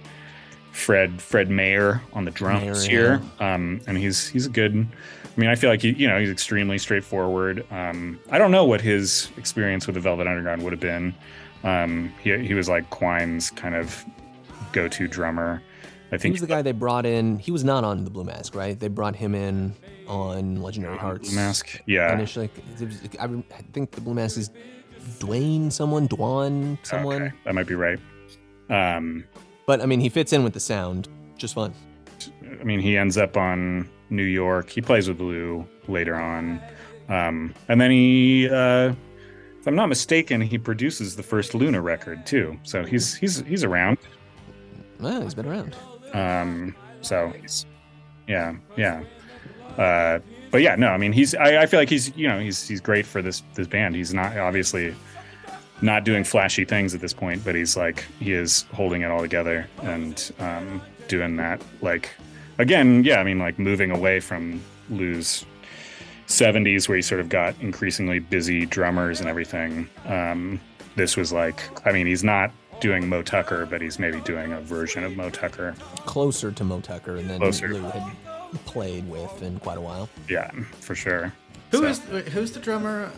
fred 0.73 1.23
fred 1.23 1.49
maher 1.51 2.03
on 2.13 2.25
the 2.25 2.31
drums 2.31 2.65
Maher, 2.87 2.91
here. 2.91 3.23
Um 3.41 3.81
and 3.87 3.97
he's 3.97 4.29
he's 4.29 4.45
a 4.47 4.51
good 4.51 4.73
i 4.75 5.41
mean 5.41 5.49
i 5.49 5.55
feel 5.55 5.71
like 5.71 5.83
he 5.83 5.91
you 5.93 6.09
know 6.09 6.19
he's 6.21 6.31
extremely 6.31 6.79
straightforward. 6.79 7.65
Um 7.71 8.19
i 8.31 8.37
don't 8.39 8.51
know 8.51 8.65
what 8.65 8.81
his 8.81 9.31
experience 9.39 9.87
with 9.87 9.95
the 9.95 10.01
velvet 10.01 10.27
underground 10.27 10.63
would 10.65 10.73
have 10.73 10.81
been. 10.81 11.15
Um 11.63 12.13
he, 12.23 12.37
he 12.39 12.55
was 12.55 12.69
like 12.69 12.91
quine's 12.91 13.51
kind 13.51 13.75
of 13.75 14.05
go-to 14.73 15.07
drummer 15.09 15.63
i 16.15 16.19
He 16.23 16.31
was 16.31 16.41
the 16.41 16.47
guy 16.47 16.63
they 16.63 16.73
brought 16.73 17.07
in. 17.07 17.39
He 17.39 17.51
was 17.51 17.65
not 17.65 17.85
on 17.85 18.05
the 18.05 18.11
Blue 18.11 18.25
Mask, 18.25 18.55
right? 18.55 18.79
They 18.79 18.89
brought 18.89 19.17
him 19.17 19.35
in 19.35 19.75
on 20.07 20.63
Legendary 20.63 20.99
Hearts. 20.99 21.29
Blue 21.29 21.37
mask 21.37 21.81
yeah 21.87 22.13
Initially, 22.13 22.51
it 22.81 22.87
was- 22.87 23.01
I 23.21 23.29
think 23.73 23.91
the 23.93 24.01
Blue 24.01 24.15
Mask 24.15 24.37
is 24.39 24.51
Dwayne, 25.19 25.71
someone, 25.73 26.09
Dwan, 26.09 26.79
someone. 26.83 27.23
okay, 27.23 27.33
that 27.45 27.55
might 27.55 27.67
be 27.67 27.75
right 27.75 27.99
um 28.71 29.25
But 29.67 29.81
I 29.81 29.87
mean, 29.87 30.01
he 30.01 30.09
fits 30.09 30.33
in 30.33 30.45
with 30.45 30.53
the 30.55 30.61
sound 30.61 31.09
just 31.37 31.55
fine. 31.55 31.75
I 32.61 32.65
mean, 32.65 32.81
he 32.81 32.97
ends 32.97 33.17
up 33.19 33.37
on 33.37 33.89
New 34.11 34.23
York. 34.23 34.71
He 34.71 34.81
plays 34.81 35.09
with 35.09 35.21
Lou 35.21 35.67
later 35.89 36.15
on, 36.15 36.61
um, 37.09 37.53
and 37.69 37.81
then 37.81 37.91
he, 37.91 38.49
uh, 38.49 38.93
if 39.59 39.67
I'm 39.67 39.75
not 39.75 39.89
mistaken, 39.89 40.41
he 40.41 40.57
produces 40.59 41.17
the 41.17 41.23
first 41.23 41.55
Luna 41.55 41.81
record 41.81 42.25
too. 42.25 42.59
So 42.63 42.85
he's 42.85 43.15
he's 43.15 43.41
he's 43.41 43.65
around. 43.65 43.99
Well, 45.01 45.23
he's 45.23 45.35
been 45.35 45.47
around. 45.47 45.75
Um, 46.15 46.75
so 47.03 47.33
yeah, 48.27 48.55
yeah. 48.77 49.03
Uh, 49.77 50.21
but 50.51 50.63
yeah, 50.63 50.77
no, 50.77 50.89
I 50.89 50.97
mean 50.99 51.13
he's 51.13 51.35
I, 51.35 51.63
I 51.63 51.67
feel 51.67 51.81
like 51.81 51.91
he's 51.91 52.17
you 52.17 52.29
know 52.29 52.39
he's 52.39 52.67
he's 52.67 52.81
great 52.81 53.05
for 53.05 53.21
this 53.21 53.43
this 53.55 53.67
band. 53.67 53.97
He's 53.97 54.15
not 54.15 54.37
obviously 54.39 54.95
not 55.83 56.05
doing 56.05 56.25
flashy 56.25 56.65
things 56.65 56.95
at 56.95 57.01
this 57.01 57.13
point, 57.13 57.45
but 57.45 57.55
he's 57.55 57.77
like 57.77 58.05
he 58.21 58.33
is 58.33 58.63
holding 58.73 59.03
it 59.03 59.11
all 59.11 59.21
together 59.21 59.67
and 59.83 60.33
um, 60.39 60.81
doing 61.09 61.37
that 61.37 61.61
like 61.83 62.11
again, 62.59 63.03
yeah, 63.05 63.19
I 63.19 63.25
mean 63.25 63.41
like 63.41 63.59
moving 63.59 63.91
away 63.91 64.21
from 64.21 64.63
Lou's 64.91 65.45
70s 66.29 66.89
where 66.89 66.97
he 66.97 67.03
sort 67.03 67.21
of 67.21 67.29
got 67.29 67.55
increasingly 67.61 68.19
busy 68.21 68.65
drummers 68.65 69.21
and 69.21 69.29
everything. 69.29 69.89
Um, 70.07 70.61
this 70.95 71.17
was 71.17 71.33
like 71.33 71.61
I 71.85 71.91
mean 71.91 72.07
he's 72.07 72.23
not 72.23 72.53
doing 72.81 73.09
Moe 73.09 73.23
Tucker, 73.23 73.67
but 73.67 73.81
he's 73.81 73.99
maybe 73.99 74.21
doing 74.21 74.53
a 74.53 74.61
version 74.61 75.05
of 75.05 75.17
Moe 75.17 75.31
Tucker. 75.31 75.75
Closer 76.07 76.51
to 76.53 76.65
Moe 76.65 76.81
Tucker 76.81 77.21
than 77.23 77.39
Closer. 77.39 77.69
Lou 77.69 77.83
had 77.83 78.03
played 78.67 79.09
with 79.09 79.43
in 79.43 79.59
quite 79.61 79.79
a 79.79 79.81
while. 79.81 80.09
Yeah, 80.29 80.51
for 80.81 80.95
sure. 80.95 81.33
Who 81.71 81.79
So- 81.79 81.85
is 81.87 82.01
wait, 82.11 82.29
who's 82.29 82.53
the 82.53 82.61
drummer? 82.61 83.11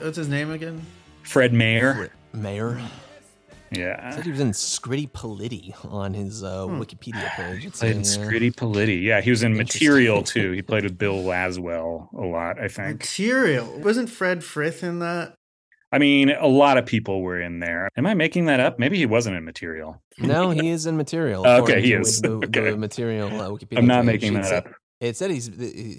What's 0.00 0.16
his 0.16 0.28
name 0.28 0.50
again? 0.50 0.82
Fred 1.22 1.52
Maher? 1.52 2.10
Maher. 2.32 2.80
Yeah. 3.70 4.10
said 4.10 4.24
he 4.24 4.30
was 4.30 4.40
in 4.40 4.50
Scritti 4.50 5.10
Politti 5.10 5.72
on 5.90 6.12
his 6.12 6.44
uh, 6.44 6.66
Hmm. 6.66 6.78
Wikipedia 6.80 7.26
page. 7.36 7.64
It's 7.64 7.78
Played 7.80 7.92
in 7.96 8.00
uh, 8.00 8.04
Scritti 8.04 8.54
Politti. 8.54 9.02
Yeah, 9.02 9.22
he 9.22 9.30
was 9.30 9.42
in 9.42 9.56
Material 9.56 10.22
too. 10.22 10.52
He 10.52 10.60
played 10.60 10.82
with 10.84 10.98
Bill 10.98 11.22
Laswell 11.22 12.12
a 12.12 12.20
lot, 12.26 12.60
I 12.60 12.68
think. 12.68 12.98
Material. 13.00 13.80
Wasn't 13.80 14.10
Fred 14.10 14.44
Frith 14.44 14.82
in 14.82 14.98
that? 14.98 15.34
I 15.92 15.98
mean, 15.98 16.30
a 16.30 16.46
lot 16.48 16.78
of 16.78 16.86
people 16.86 17.20
were 17.22 17.40
in 17.40 17.60
there. 17.60 17.88
Am 17.96 18.06
I 18.06 18.14
making 18.14 18.46
that 18.46 18.60
up? 18.60 18.78
Maybe 18.78 18.96
he 18.96 19.06
wasn't 19.06 19.36
in 19.36 19.44
Material. 19.44 20.02
No, 20.18 20.50
he 20.58 20.70
is 20.70 20.86
in 20.86 20.96
material. 20.96 21.46
Okay, 21.46 21.82
he 21.82 21.92
is. 21.92 22.20
The, 22.20 22.30
Okay. 22.44 22.70
the 22.70 22.76
material 22.76 23.28
uh, 23.40 23.48
Wikipedia. 23.50 23.78
I'm 23.78 23.86
not 23.86 24.04
making 24.04 24.34
that 24.34 24.44
said- 24.46 24.66
up. 24.66 24.72
It 25.00 25.16
said 25.16 25.32
he's 25.32 25.48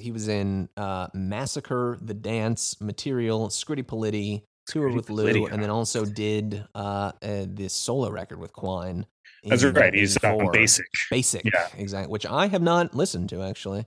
he 0.02 0.12
was 0.14 0.30
in 0.30 0.70
uh, 0.78 1.08
Massacre, 1.14 1.98
The 2.02 2.14
Dance, 2.14 2.80
Material, 2.80 3.50
Scritti 3.50 3.84
Politti, 3.84 4.44
Tour 4.68 4.94
with 4.94 5.10
Lou, 5.10 5.46
and 5.48 5.62
then 5.62 5.70
also 5.70 6.06
did 6.06 6.64
uh, 6.74 7.12
uh, 7.22 7.46
this 7.50 7.74
solo 7.74 8.10
record 8.10 8.40
with 8.40 8.54
Quine. 8.54 9.06
That's 9.44 9.62
right. 9.66 9.94
He's 9.94 10.16
on 10.24 10.50
Basic. 10.54 10.86
Basic, 11.12 11.44
Yeah. 11.44 11.68
exactly. 11.78 12.10
Which 12.10 12.26
I 12.26 12.48
have 12.48 12.62
not 12.62 12.96
listened 12.96 13.28
to 13.32 13.44
actually. 13.44 13.86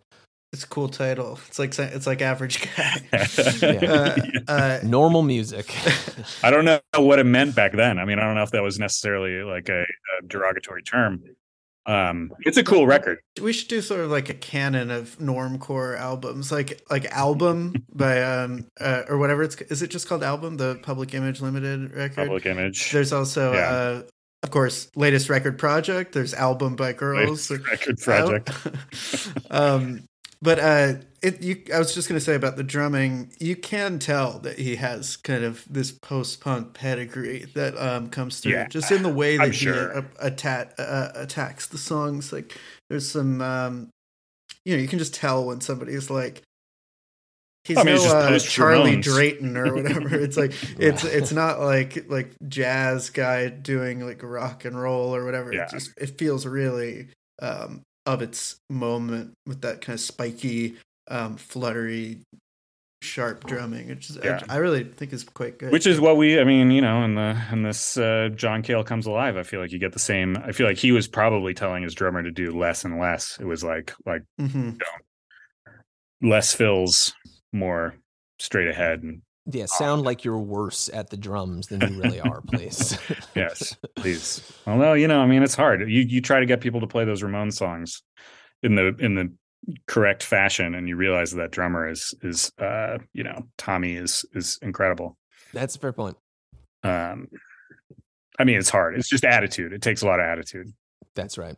It's 0.56 0.64
a 0.64 0.68
cool 0.68 0.88
title. 0.88 1.38
It's 1.48 1.58
like 1.58 1.78
it's 1.78 2.06
like 2.06 2.22
average 2.22 2.66
guy. 2.74 3.02
Yeah. 3.12 3.82
uh, 3.86 4.16
uh, 4.50 4.78
Normal 4.84 5.20
music. 5.20 5.70
I 6.42 6.50
don't 6.50 6.64
know 6.64 6.80
what 6.96 7.18
it 7.18 7.24
meant 7.26 7.54
back 7.54 7.72
then. 7.72 7.98
I 7.98 8.06
mean, 8.06 8.18
I 8.18 8.22
don't 8.22 8.36
know 8.36 8.42
if 8.42 8.52
that 8.52 8.62
was 8.62 8.78
necessarily 8.78 9.42
like 9.42 9.68
a, 9.68 9.82
a 9.82 10.26
derogatory 10.26 10.82
term. 10.82 11.22
Um, 11.84 12.32
it's 12.40 12.56
a 12.56 12.64
cool 12.64 12.86
record. 12.86 13.18
we 13.42 13.52
should 13.52 13.68
do 13.68 13.82
sort 13.82 14.00
of 14.00 14.10
like 14.10 14.30
a 14.30 14.34
canon 14.34 14.90
of 14.90 15.18
normcore 15.18 15.98
albums, 15.98 16.50
like 16.50 16.80
like 16.90 17.04
album 17.12 17.84
by 17.92 18.22
um 18.22 18.66
uh, 18.80 19.02
or 19.10 19.18
whatever 19.18 19.42
it's 19.42 19.56
is 19.56 19.82
it 19.82 19.88
just 19.90 20.08
called 20.08 20.22
album 20.22 20.56
the 20.56 20.76
Public 20.82 21.12
Image 21.12 21.42
Limited 21.42 21.92
record. 21.94 22.16
Public 22.28 22.46
image. 22.46 22.92
There's 22.92 23.12
also 23.12 23.52
Yeah. 23.52 23.68
uh 23.70 24.02
of 24.42 24.50
course 24.50 24.88
latest 24.96 25.28
record 25.28 25.58
project. 25.58 26.12
There's 26.12 26.32
album 26.32 26.76
by 26.76 26.92
girls. 26.94 27.50
Latest 27.50 27.68
record 27.68 27.98
project. 27.98 28.50
um, 29.50 30.04
but 30.46 30.60
uh, 30.60 30.92
it 31.22 31.42
you 31.42 31.60
I 31.74 31.80
was 31.80 31.92
just 31.92 32.08
gonna 32.08 32.20
say 32.20 32.36
about 32.36 32.54
the 32.54 32.62
drumming. 32.62 33.32
You 33.40 33.56
can 33.56 33.98
tell 33.98 34.38
that 34.38 34.60
he 34.60 34.76
has 34.76 35.16
kind 35.16 35.42
of 35.42 35.64
this 35.68 35.90
post 35.90 36.40
punk 36.40 36.72
pedigree 36.72 37.46
that 37.54 37.76
um 37.76 38.10
comes 38.10 38.38
through 38.38 38.52
Yeah, 38.52 38.68
just 38.68 38.92
in 38.92 39.02
the 39.02 39.08
way 39.08 39.36
that 39.38 39.42
I'm 39.42 39.50
he 39.50 39.56
sure. 39.56 39.98
uh, 39.98 40.30
uh, 40.78 41.12
attacks 41.16 41.66
the 41.66 41.78
songs. 41.78 42.32
Like 42.32 42.56
there's 42.88 43.10
some 43.10 43.42
um, 43.42 43.90
you 44.64 44.76
know, 44.76 44.80
you 44.80 44.86
can 44.86 45.00
just 45.00 45.14
tell 45.14 45.44
when 45.44 45.60
somebody's 45.60 46.10
like. 46.10 46.42
He's 47.64 47.76
I 47.78 47.82
mean, 47.82 47.96
no 47.96 48.04
uh, 48.04 48.38
Charlie 48.38 48.92
Ramones. 48.98 49.02
Drayton 49.02 49.56
or 49.56 49.74
whatever. 49.74 50.14
It's 50.14 50.36
like 50.36 50.52
it's 50.78 51.02
it's 51.02 51.32
not 51.32 51.58
like 51.58 52.08
like 52.08 52.30
jazz 52.46 53.10
guy 53.10 53.48
doing 53.48 54.06
like 54.06 54.22
rock 54.22 54.64
and 54.64 54.80
roll 54.80 55.12
or 55.12 55.24
whatever. 55.24 55.52
Yeah. 55.52 55.64
It 55.64 55.70
just 55.70 55.90
it 56.00 56.16
feels 56.16 56.46
really 56.46 57.08
um, 57.42 57.82
of 58.06 58.22
its 58.22 58.56
moment 58.70 59.32
with 59.46 59.60
that 59.62 59.80
kind 59.80 59.94
of 59.94 60.00
spiky, 60.00 60.76
um, 61.08 61.36
fluttery, 61.36 62.20
sharp 63.02 63.44
drumming. 63.46 63.88
Which 63.88 64.10
is, 64.10 64.18
Yeah. 64.22 64.40
I, 64.48 64.54
I 64.54 64.56
really 64.58 64.84
think 64.84 65.12
is 65.12 65.24
quite 65.24 65.58
good. 65.58 65.70
which 65.72 65.86
is 65.86 66.00
what 66.00 66.16
we 66.16 66.40
i 66.40 66.44
mean 66.44 66.70
you 66.70 66.80
know 66.80 67.02
in 67.04 67.14
the 67.14 67.36
in 67.52 67.62
this 67.62 67.96
uh 67.98 68.30
john 68.34 68.62
cale 68.62 68.82
comes 68.82 69.06
alive 69.06 69.36
i 69.36 69.42
feel 69.42 69.60
like 69.60 69.70
you 69.70 69.78
get 69.78 69.92
the 69.92 69.98
same 69.98 70.36
i 70.38 70.50
feel 70.52 70.66
like 70.66 70.78
he 70.78 70.92
was 70.92 71.06
probably 71.06 71.52
telling 71.54 71.82
his 71.82 71.94
drummer 71.94 72.22
to 72.22 72.30
do 72.30 72.56
less 72.56 72.84
and 72.84 72.98
less 72.98 73.36
it 73.40 73.44
was 73.44 73.62
like 73.62 73.92
like 74.06 74.22
hmm 74.38 74.70
less 76.22 76.54
fills 76.54 77.14
more 77.52 77.94
straight 78.38 78.68
ahead 78.68 79.02
and 79.02 79.20
yeah, 79.50 79.66
sound 79.66 80.02
like 80.02 80.24
you're 80.24 80.38
worse 80.38 80.90
at 80.92 81.10
the 81.10 81.16
drums 81.16 81.68
than 81.68 81.80
you 81.80 82.00
really 82.00 82.20
are, 82.20 82.40
please. 82.40 82.98
yes 83.36 83.76
please 83.96 84.40
although 84.66 84.94
you 84.94 85.06
know 85.06 85.20
i 85.20 85.26
mean 85.26 85.42
it's 85.42 85.54
hard 85.54 85.80
you 85.90 86.00
you 86.02 86.20
try 86.20 86.40
to 86.40 86.46
get 86.46 86.60
people 86.60 86.80
to 86.80 86.86
play 86.86 87.04
those 87.04 87.22
ramon 87.22 87.50
songs 87.50 88.02
in 88.62 88.74
the 88.74 88.94
in 88.98 89.14
the 89.14 89.32
correct 89.86 90.22
fashion 90.22 90.74
and 90.74 90.88
you 90.88 90.96
realize 90.96 91.30
that, 91.32 91.38
that 91.38 91.50
drummer 91.50 91.88
is 91.88 92.14
is 92.22 92.50
uh 92.58 92.96
you 93.12 93.22
know 93.24 93.42
tommy 93.58 93.94
is 93.96 94.24
is 94.32 94.58
incredible 94.62 95.16
That's 95.52 95.76
a 95.76 95.78
fair 95.78 95.92
point. 95.92 96.16
um 96.82 97.28
i 98.38 98.44
mean 98.44 98.58
it's 98.58 98.70
hard 98.70 98.96
it's 98.96 99.08
just 99.08 99.24
attitude 99.24 99.72
it 99.72 99.82
takes 99.82 100.02
a 100.02 100.06
lot 100.06 100.18
of 100.20 100.26
attitude 100.26 100.72
That's 101.14 101.36
right. 101.38 101.56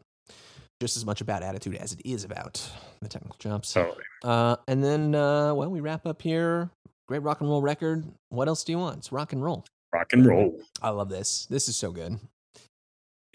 Just 0.80 0.96
as 0.96 1.04
much 1.04 1.20
about 1.20 1.42
attitude 1.42 1.74
as 1.74 1.92
it 1.92 2.00
is 2.04 2.22
about 2.22 2.64
the 3.02 3.08
technical 3.08 3.36
jobs. 3.40 3.68
so 3.68 3.96
Uh, 4.22 4.54
and 4.68 4.82
then, 4.84 5.12
uh, 5.12 5.52
well, 5.52 5.68
we 5.68 5.80
wrap 5.80 6.06
up 6.06 6.22
here. 6.22 6.70
Great 7.08 7.22
rock 7.22 7.40
and 7.40 7.48
roll 7.48 7.62
record. 7.62 8.04
What 8.28 8.48
else 8.48 8.62
do 8.62 8.72
you 8.72 8.78
want? 8.78 8.98
It's 8.98 9.10
rock 9.10 9.32
and 9.32 9.42
roll. 9.42 9.64
rock 9.92 10.12
and 10.12 10.24
roll 10.26 10.60
I 10.82 10.90
love 10.90 11.08
this. 11.08 11.46
This 11.48 11.68
is 11.68 11.76
so 11.76 11.90
good. 11.90 12.18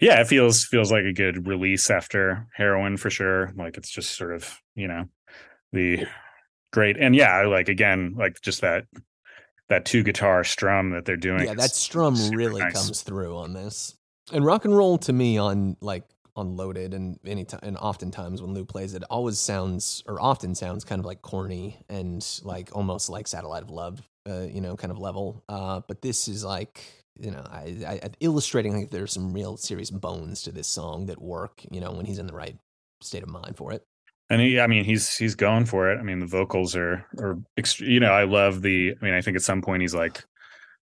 yeah 0.00 0.20
it 0.20 0.26
feels 0.28 0.64
feels 0.64 0.90
like 0.92 1.04
a 1.04 1.12
good 1.12 1.46
release 1.46 1.90
after 1.90 2.46
heroin 2.54 2.96
for 2.96 3.10
sure 3.10 3.52
like 3.56 3.76
it's 3.76 3.90
just 3.90 4.16
sort 4.16 4.32
of 4.32 4.60
you 4.74 4.88
know 4.88 5.04
the 5.72 6.04
great 6.72 6.96
and 6.98 7.14
yeah 7.14 7.42
like 7.42 7.68
again 7.68 8.14
like 8.16 8.40
just 8.40 8.60
that 8.60 8.84
that 9.68 9.84
two 9.84 10.02
guitar 10.02 10.44
strum 10.44 10.90
that 10.90 11.04
they're 11.04 11.16
doing 11.16 11.44
yeah, 11.46 11.54
that 11.54 11.70
strum 11.70 12.16
really 12.30 12.60
nice. 12.60 12.72
comes 12.74 13.02
through 13.02 13.36
on 13.36 13.52
this. 13.54 13.96
And 14.32 14.44
rock 14.44 14.64
and 14.64 14.76
roll 14.76 14.98
to 14.98 15.12
me 15.12 15.38
on 15.38 15.76
like 15.80 16.04
on 16.36 16.56
loaded 16.56 16.94
and 16.94 17.18
any 17.24 17.44
time 17.44 17.60
and 17.62 17.76
oftentimes 17.78 18.42
when 18.42 18.54
Lou 18.54 18.64
plays 18.64 18.94
it 18.94 19.04
always 19.04 19.38
sounds 19.38 20.02
or 20.06 20.20
often 20.20 20.54
sounds 20.54 20.84
kind 20.84 20.98
of 20.98 21.06
like 21.06 21.22
corny 21.22 21.78
and 21.88 22.26
like 22.42 22.70
almost 22.74 23.08
like 23.08 23.28
Satellite 23.28 23.62
of 23.62 23.70
Love, 23.70 24.02
uh, 24.28 24.42
you 24.50 24.60
know, 24.60 24.76
kind 24.76 24.90
of 24.90 24.98
level. 24.98 25.44
Uh, 25.48 25.80
but 25.86 26.02
this 26.02 26.28
is 26.28 26.44
like 26.44 26.82
you 27.16 27.30
know, 27.30 27.46
I, 27.48 27.76
I, 27.86 27.92
I 28.02 28.10
illustrating 28.18 28.76
like 28.76 28.90
there's 28.90 29.12
some 29.12 29.32
real 29.32 29.56
serious 29.56 29.90
bones 29.90 30.42
to 30.42 30.52
this 30.52 30.66
song 30.66 31.06
that 31.06 31.22
work, 31.22 31.62
you 31.70 31.80
know, 31.80 31.92
when 31.92 32.06
he's 32.06 32.18
in 32.18 32.26
the 32.26 32.34
right 32.34 32.56
state 33.00 33.22
of 33.22 33.28
mind 33.28 33.56
for 33.56 33.70
it. 33.72 33.82
and 34.30 34.40
he 34.40 34.58
i 34.58 34.66
mean 34.66 34.82
he's 34.84 35.16
he's 35.16 35.34
going 35.34 35.66
for 35.66 35.90
it 35.92 35.98
i 35.98 36.02
mean 36.02 36.18
the 36.18 36.26
vocals 36.26 36.74
are 36.74 37.04
are 37.18 37.38
ext- 37.58 37.86
you 37.86 38.00
know 38.00 38.10
i 38.12 38.24
love 38.24 38.62
the 38.62 38.94
i 39.00 39.04
mean 39.04 39.12
i 39.14 39.20
think 39.20 39.36
at 39.36 39.42
some 39.42 39.60
point 39.60 39.82
he's 39.82 39.94
like 39.94 40.24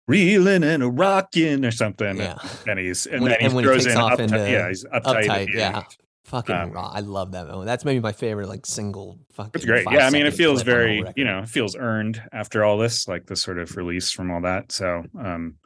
reeling 0.09 0.65
and 0.65 0.83
a 0.83 0.89
rocking 0.91 1.65
or 1.65 1.71
something 1.71 2.17
Yeah. 2.17 2.39
and 2.67 2.79
he's 2.79 3.07
and 3.07 3.23
When- 3.23 3.31
then 3.31 3.41
he 3.41 3.47
and 3.47 3.55
he 3.57 3.63
throws 3.63 3.85
takes 3.85 3.95
in 3.95 4.01
off 4.01 4.13
uptight, 4.13 4.21
into 4.21 4.37
yeah 4.51 4.69
he's 4.69 4.85
uptight, 4.85 4.95
at 4.95 5.05
Uptight, 5.49 5.55
yeah. 5.55 5.83
Fucking 6.25 6.55
Um, 6.55 6.71
raw. 6.71 6.89
I 6.89 7.01
love 7.01 7.33
that 7.33 7.47
moment. 7.49 7.67
That's 7.67 7.85
maybe 7.85 8.01
my 8.01 8.13
favorite 8.13 8.49
like 8.49 8.65
single 8.65 9.19
fucking. 9.33 9.51
It's 9.55 9.65
great. 9.65 9.87
Yeah, 9.91 10.07
I 10.07 10.11
mean, 10.11 10.25
it 10.25 10.33
feels 10.33 10.63
clip 10.63 10.75
on 10.77 10.81
the 10.83 10.87
whole 10.95 11.03
very, 11.05 11.13
you 11.17 11.25
know, 11.25 11.41
it 11.41 11.49
feels 11.49 11.77
earned 11.77 12.23
after 12.33 12.65
all 12.65 12.79
this, 12.79 13.07
like 13.09 13.27
the 13.27 13.37
sort 13.37 13.59
of 13.59 13.77
release 13.77 14.11
from 14.13 14.31
all 14.31 14.41
that. 14.43 14.71
So, 14.73 15.03
um, 15.21 15.57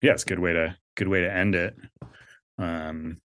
yeah, 0.00 0.12
it's 0.12 0.22
a 0.22 0.26
good 0.26 0.38
way 0.38 0.52
to 0.54 0.76
good 0.96 1.08
way 1.08 1.20
to 1.22 1.30
end 1.32 1.54
it. 1.56 1.74
Um, 2.58 3.18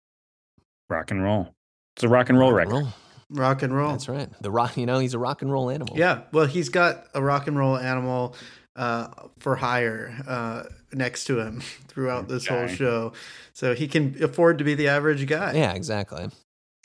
rock 0.88 1.10
and 1.10 1.22
roll. 1.22 1.55
It's 1.97 2.05
a 2.05 2.09
rock 2.09 2.28
and 2.30 2.38
roll 2.38 2.52
Rock 2.52 2.62
and 2.62 2.72
record. 2.72 2.84
roll. 2.84 2.93
rock 3.30 3.62
and 3.62 3.74
roll. 3.76 3.90
That's 3.93 4.09
right. 4.09 4.28
The 4.40 4.51
rock. 4.51 4.76
You 4.76 4.86
know, 4.86 4.98
he's 5.01 5.14
a 5.14 5.18
rock 5.18 5.43
and 5.43 5.51
roll 5.51 5.68
animal. 5.70 5.98
Yeah, 5.98 6.20
well, 6.32 6.47
he's 6.47 6.68
got 6.68 7.05
a 7.14 7.22
rock 7.22 7.47
and 7.48 7.59
roll 7.59 7.76
animal 7.76 8.34
uh, 8.77 9.09
for 9.39 9.57
hire 9.57 10.15
uh, 10.27 10.65
next 10.93 11.24
to 11.24 11.40
him 11.40 11.61
throughout 11.89 12.28
this 12.28 12.47
whole 12.47 12.69
show, 12.69 13.12
so 13.53 13.74
he 13.74 13.89
can 13.89 14.23
afford 14.23 14.59
to 14.59 14.65
be 14.65 14.74
the 14.74 14.89
average 14.89 15.27
guy. 15.27 15.53
Yeah. 15.55 15.73
Exactly. 15.73 16.31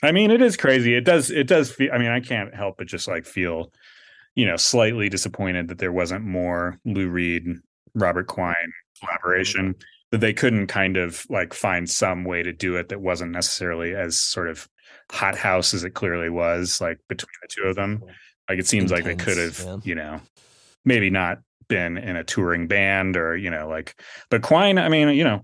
I 0.02 0.10
mean, 0.10 0.30
it 0.30 0.42
is 0.42 0.56
crazy. 0.56 0.94
It 0.94 1.04
does. 1.04 1.30
It 1.30 1.46
does 1.46 1.70
feel. 1.70 1.90
I 1.92 1.98
mean, 1.98 2.10
I 2.10 2.20
can't 2.20 2.54
help 2.54 2.78
but 2.78 2.88
just 2.88 3.06
like 3.06 3.24
feel, 3.24 3.72
you 4.34 4.44
know, 4.44 4.56
slightly 4.56 5.08
disappointed 5.08 5.68
that 5.68 5.78
there 5.78 5.92
wasn't 5.92 6.24
more 6.24 6.78
Lou 6.84 7.08
Reed, 7.08 7.46
Robert 7.94 8.26
Quine 8.26 8.72
collaboration. 8.98 9.76
That 10.10 10.20
they 10.20 10.34
couldn't 10.34 10.66
kind 10.66 10.98
of 10.98 11.24
like 11.30 11.54
find 11.54 11.88
some 11.88 12.24
way 12.24 12.42
to 12.42 12.52
do 12.52 12.76
it 12.76 12.90
that 12.90 13.00
wasn't 13.00 13.30
necessarily 13.30 13.94
as 13.94 14.20
sort 14.20 14.50
of 14.50 14.68
hot 15.10 15.36
house 15.38 15.72
as 15.72 15.84
it 15.84 15.94
clearly 15.94 16.28
was, 16.28 16.80
like 16.80 16.98
between 17.08 17.30
the 17.40 17.48
two 17.48 17.62
of 17.62 17.76
them. 17.76 18.02
Like 18.48 18.58
it 18.58 18.66
seems 18.66 18.90
like 18.90 19.04
they 19.04 19.14
could 19.14 19.38
have, 19.38 19.62
yeah. 19.64 19.76
you 19.84 19.94
know, 19.94 20.20
maybe 20.84 21.08
not 21.08 21.38
been 21.72 21.98
in 21.98 22.16
a 22.16 22.24
touring 22.24 22.66
band 22.68 23.16
or 23.16 23.36
you 23.36 23.50
know, 23.50 23.68
like. 23.68 24.00
But 24.30 24.42
Quine, 24.42 24.78
I 24.78 24.88
mean, 24.88 25.08
you 25.10 25.24
know, 25.24 25.40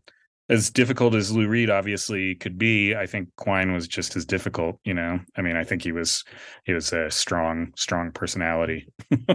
as 0.48 0.70
difficult 0.70 1.14
as 1.14 1.30
Lou 1.32 1.46
Reed 1.48 1.70
obviously 1.70 2.34
could 2.36 2.58
be, 2.58 2.94
I 2.94 3.06
think 3.06 3.28
Quine 3.36 3.72
was 3.72 3.86
just 3.86 4.16
as 4.16 4.24
difficult. 4.24 4.80
You 4.84 4.94
know, 4.94 5.20
I 5.36 5.42
mean, 5.42 5.56
I 5.56 5.64
think 5.64 5.82
he 5.82 5.92
was 5.92 6.24
he 6.64 6.72
was 6.72 6.92
a 6.92 7.10
strong, 7.10 7.72
strong 7.76 8.12
personality. 8.12 8.88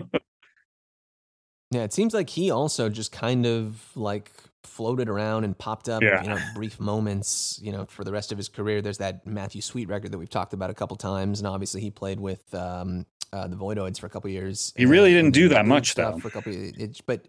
Yeah, 1.74 1.82
it 1.82 1.92
seems 1.94 2.14
like 2.14 2.30
he 2.30 2.52
also 2.52 2.88
just 2.88 3.12
kind 3.12 3.48
of 3.48 3.82
like 3.96 4.32
floated 4.64 5.10
around 5.10 5.44
and 5.44 5.58
popped 5.58 5.90
up, 5.90 6.04
Yeah. 6.04 6.22
you 6.22 6.30
know, 6.30 6.38
brief 6.54 6.80
moments, 6.80 7.60
you 7.64 7.72
know, 7.72 7.86
for 7.86 8.04
the 8.04 8.12
rest 8.12 8.32
of 8.32 8.38
his 8.38 8.48
career. 8.48 8.82
There's 8.82 9.00
that 9.00 9.26
Matthew 9.26 9.62
Sweet 9.62 9.90
record 9.90 10.12
that 10.12 10.20
we've 10.20 10.30
talked 10.30 10.54
about 10.54 10.70
a 10.70 10.76
couple 10.76 10.96
times, 10.98 11.40
and 11.40 11.48
obviously 11.48 11.82
he 11.82 11.90
played 11.90 12.20
with 12.20 12.54
um, 12.54 13.08
uh, 13.34 13.48
the 13.48 13.56
Voidoids 13.58 14.00
for 14.00 14.06
a 14.06 14.10
couple 14.10 14.30
years. 14.30 14.72
He 14.78 14.86
really 14.86 15.12
didn't 15.14 15.34
do 15.34 15.50
that 15.50 15.66
much, 15.66 15.92
stuff 15.92 16.14
though. 16.14 16.20
For 16.20 16.28
a 16.30 16.32
couple, 16.32 16.54
of, 16.54 16.60
it, 16.60 17.02
but 17.06 17.26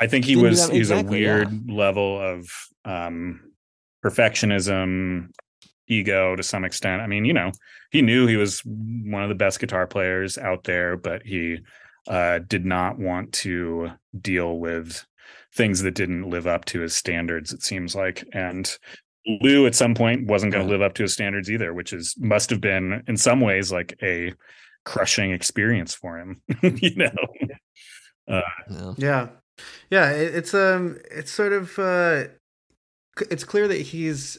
I 0.00 0.06
think 0.06 0.24
he 0.24 0.36
was 0.36 0.66
that- 0.66 0.72
he 0.72 0.80
was 0.80 0.90
exactly, 0.90 1.18
a 1.24 1.26
yeah. 1.26 1.34
weird 1.34 1.70
level 1.70 2.20
of 2.20 2.50
um 2.84 3.40
perfectionism, 4.04 5.28
ego 5.88 6.36
to 6.36 6.42
some 6.42 6.64
extent. 6.64 7.02
I 7.02 7.06
mean, 7.06 7.24
you 7.24 7.32
know, 7.32 7.52
he 7.90 8.02
knew 8.02 8.26
he 8.26 8.36
was 8.36 8.60
one 8.64 9.22
of 9.22 9.28
the 9.28 9.34
best 9.34 9.60
guitar 9.60 9.86
players 9.86 10.38
out 10.38 10.64
there, 10.64 10.96
but 10.96 11.22
he 11.22 11.58
uh 12.08 12.40
did 12.46 12.64
not 12.66 12.98
want 12.98 13.32
to 13.32 13.90
deal 14.20 14.58
with 14.58 15.04
things 15.54 15.82
that 15.82 15.94
didn't 15.94 16.28
live 16.28 16.46
up 16.46 16.64
to 16.66 16.80
his 16.80 16.96
standards, 16.96 17.52
it 17.52 17.62
seems 17.62 17.94
like. 17.94 18.24
And 18.32 18.76
Lou 19.40 19.66
at 19.66 19.74
some 19.74 19.94
point 19.94 20.26
wasn't 20.26 20.52
going 20.52 20.66
to 20.66 20.68
Yeah. 20.70 20.78
live 20.78 20.82
up 20.86 20.94
to 20.94 21.02
his 21.04 21.14
standards 21.14 21.50
either, 21.50 21.72
which 21.72 21.92
is 21.92 22.14
must 22.18 22.50
have 22.50 22.60
been 22.60 23.02
in 23.06 23.16
some 23.16 23.40
ways 23.40 23.70
like 23.72 23.96
a 24.02 24.34
crushing 24.84 25.32
experience 25.32 25.94
for 25.94 26.18
him, 26.18 26.40
you 26.62 26.94
know. 26.96 27.10
you 27.40 27.48
know, 28.28 28.94
Yeah, 28.98 29.28
yeah. 29.90 30.10
It, 30.10 30.34
it's 30.34 30.54
um, 30.54 30.98
it's 31.10 31.30
sort 31.30 31.52
of 31.52 31.78
uh, 31.78 32.24
it's 33.30 33.44
clear 33.44 33.68
that 33.68 33.80
he's 33.80 34.38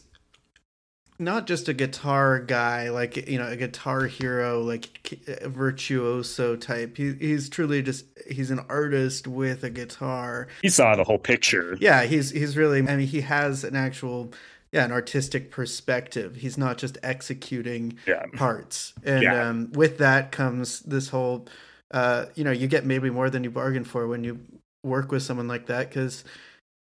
not 1.17 1.47
just 1.47 1.69
a 1.69 1.73
guitar 1.73 2.39
guy, 2.39 2.89
like 2.89 3.27
you 3.29 3.37
know, 3.37 3.47
a 3.47 3.55
guitar 3.55 4.05
hero, 4.05 4.61
like 4.61 5.19
virtuoso 5.43 6.55
type. 6.55 6.97
He, 6.97 7.13
he's 7.13 7.49
truly 7.49 7.81
just 7.81 8.05
he's 8.29 8.51
an 8.51 8.59
artist 8.69 9.27
with 9.27 9.63
a 9.63 9.69
guitar. 9.69 10.47
He 10.61 10.69
saw 10.69 10.95
the 10.95 11.03
whole 11.03 11.17
picture. 11.17 11.77
Yeah, 11.79 12.03
he's 12.03 12.31
he's 12.31 12.57
really. 12.57 12.79
I 12.79 12.95
mean, 12.97 13.07
he 13.07 13.21
has 13.21 13.63
an 13.63 13.75
actual. 13.75 14.33
Yeah, 14.75 14.83
an 14.83 14.91
artistic 14.91 15.51
perspective. 15.51 16.35
He's 16.35 16.57
not 16.57 16.77
just 16.77 16.97
executing 17.01 17.97
Yeah. 18.05 18.25
parts. 18.35 18.93
And 19.05 19.23
Yeah. 19.23 19.47
um, 19.47 19.71
with 19.71 19.97
that 19.99 20.33
comes 20.33 20.81
this 20.81 21.07
whole, 21.07 21.47
uh, 21.91 22.25
you 22.35 22.43
know, 22.43 22.51
you 22.51 22.67
get 22.67 22.85
maybe 22.85 23.09
more 23.09 23.29
than 23.29 23.41
you 23.45 23.49
bargain 23.49 23.85
for 23.85 24.05
when 24.05 24.25
you 24.25 24.37
work 24.83 25.13
with 25.13 25.23
someone 25.23 25.47
like 25.47 25.67
that. 25.67 25.87
Because 25.87 26.25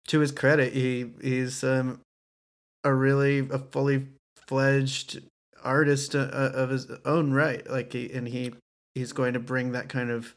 to 0.07 0.19
his 0.21 0.31
credit, 0.31 0.73
he 0.73 1.11
he's 1.21 1.63
um, 1.63 1.99
a 2.83 2.91
really 2.91 3.47
a 3.51 3.59
fully 3.59 4.07
fledged 4.47 5.21
artist 5.63 6.15
uh, 6.15 6.29
of 6.31 6.71
his 6.71 6.87
own 7.05 7.31
right. 7.31 7.69
Like, 7.69 7.93
he, 7.93 8.11
and 8.11 8.27
he 8.27 8.55
he's 8.95 9.13
going 9.13 9.33
to 9.33 9.39
bring 9.39 9.73
that 9.73 9.87
kind 9.87 10.09
of 10.09 10.33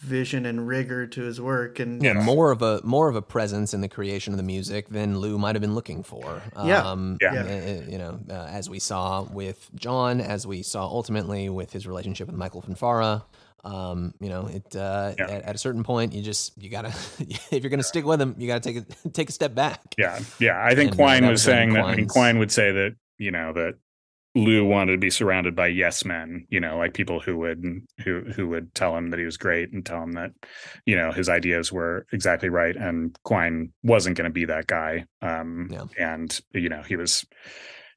vision 0.00 0.46
and 0.46 0.66
rigor 0.66 1.06
to 1.06 1.22
his 1.22 1.40
work. 1.40 1.78
And 1.78 2.02
yeah, 2.02 2.14
more 2.14 2.50
of 2.50 2.62
a 2.62 2.80
more 2.84 3.08
of 3.08 3.16
a 3.16 3.22
presence 3.22 3.74
in 3.74 3.80
the 3.80 3.88
creation 3.88 4.32
of 4.32 4.36
the 4.38 4.42
music 4.42 4.88
than 4.88 5.18
Lou 5.18 5.38
might 5.38 5.54
have 5.54 5.60
been 5.62 5.74
looking 5.74 6.02
for. 6.02 6.42
Yeah. 6.64 6.82
um, 6.90 7.18
Yeah. 7.20 7.34
uh, 7.34 7.42
uh, 7.44 7.82
you 7.90 7.98
know, 7.98 8.18
uh, 8.30 8.46
as 8.50 8.68
we 8.70 8.78
saw 8.78 9.22
with 9.24 9.68
John, 9.74 10.20
as 10.20 10.46
we 10.46 10.62
saw 10.62 10.84
ultimately 10.84 11.48
with 11.48 11.72
his 11.72 11.86
relationship 11.86 12.26
with 12.28 12.36
Michael 12.36 12.62
Fonfara. 12.62 13.22
Um, 13.62 14.14
you 14.20 14.30
know, 14.30 14.46
it 14.46 14.74
uh, 14.74 15.12
Yeah. 15.18 15.24
at, 15.30 15.42
at 15.42 15.54
a 15.54 15.58
certain 15.58 15.84
point, 15.84 16.14
you 16.14 16.22
just 16.22 16.56
you 16.62 16.70
gotta 16.70 16.88
if 17.18 17.62
you're 17.62 17.68
gonna 17.70 17.82
stick 17.82 18.06
with 18.06 18.20
him, 18.20 18.34
you 18.38 18.46
gotta 18.46 18.60
take 18.60 18.78
a 19.04 19.08
take 19.12 19.28
a 19.28 19.32
step 19.32 19.54
back. 19.54 19.82
Yeah, 19.98 20.18
yeah. 20.38 20.64
I 20.64 20.74
think 20.74 20.92
And, 20.92 21.00
uh, 21.00 21.04
Quine 21.04 21.22
that 21.24 21.30
was 21.30 21.40
was 21.42 21.46
when 21.46 21.56
saying 21.56 21.72
that. 21.74 21.84
I 21.84 21.88
mean, 21.88 21.94
Quine's- 22.06 22.12
Quine 22.12 22.38
would 22.38 22.50
say 22.50 22.72
that 22.72 22.96
you 23.18 23.30
know 23.30 23.52
that 23.52 23.74
Lou 24.34 24.64
wanted 24.64 24.92
to 24.92 24.98
be 24.98 25.10
surrounded 25.10 25.56
by 25.56 25.66
yes 25.66 26.04
men. 26.04 26.46
You 26.50 26.60
know, 26.60 26.78
like 26.78 26.94
people 26.94 27.20
who 27.20 27.36
would 27.38 27.64
who 28.04 28.20
who 28.20 28.48
would 28.48 28.74
tell 28.74 28.96
him 28.96 29.10
that 29.10 29.18
he 29.18 29.24
was 29.24 29.36
great 29.36 29.72
and 29.72 29.84
tell 29.84 30.02
him 30.02 30.12
that 30.12 30.32
you 30.86 30.96
know 30.96 31.10
his 31.10 31.28
ideas 31.28 31.72
were 31.72 32.06
exactly 32.12 32.48
right. 32.48 32.76
And 32.76 33.16
Quine 33.24 33.72
wasn't 33.82 34.16
going 34.16 34.30
to 34.30 34.32
be 34.32 34.44
that 34.44 34.66
guy. 34.66 35.04
Um, 35.22 35.68
Yeah. 35.70 35.84
and 35.98 36.40
you 36.52 36.68
know 36.68 36.82
he 36.82 36.96
was 36.96 37.24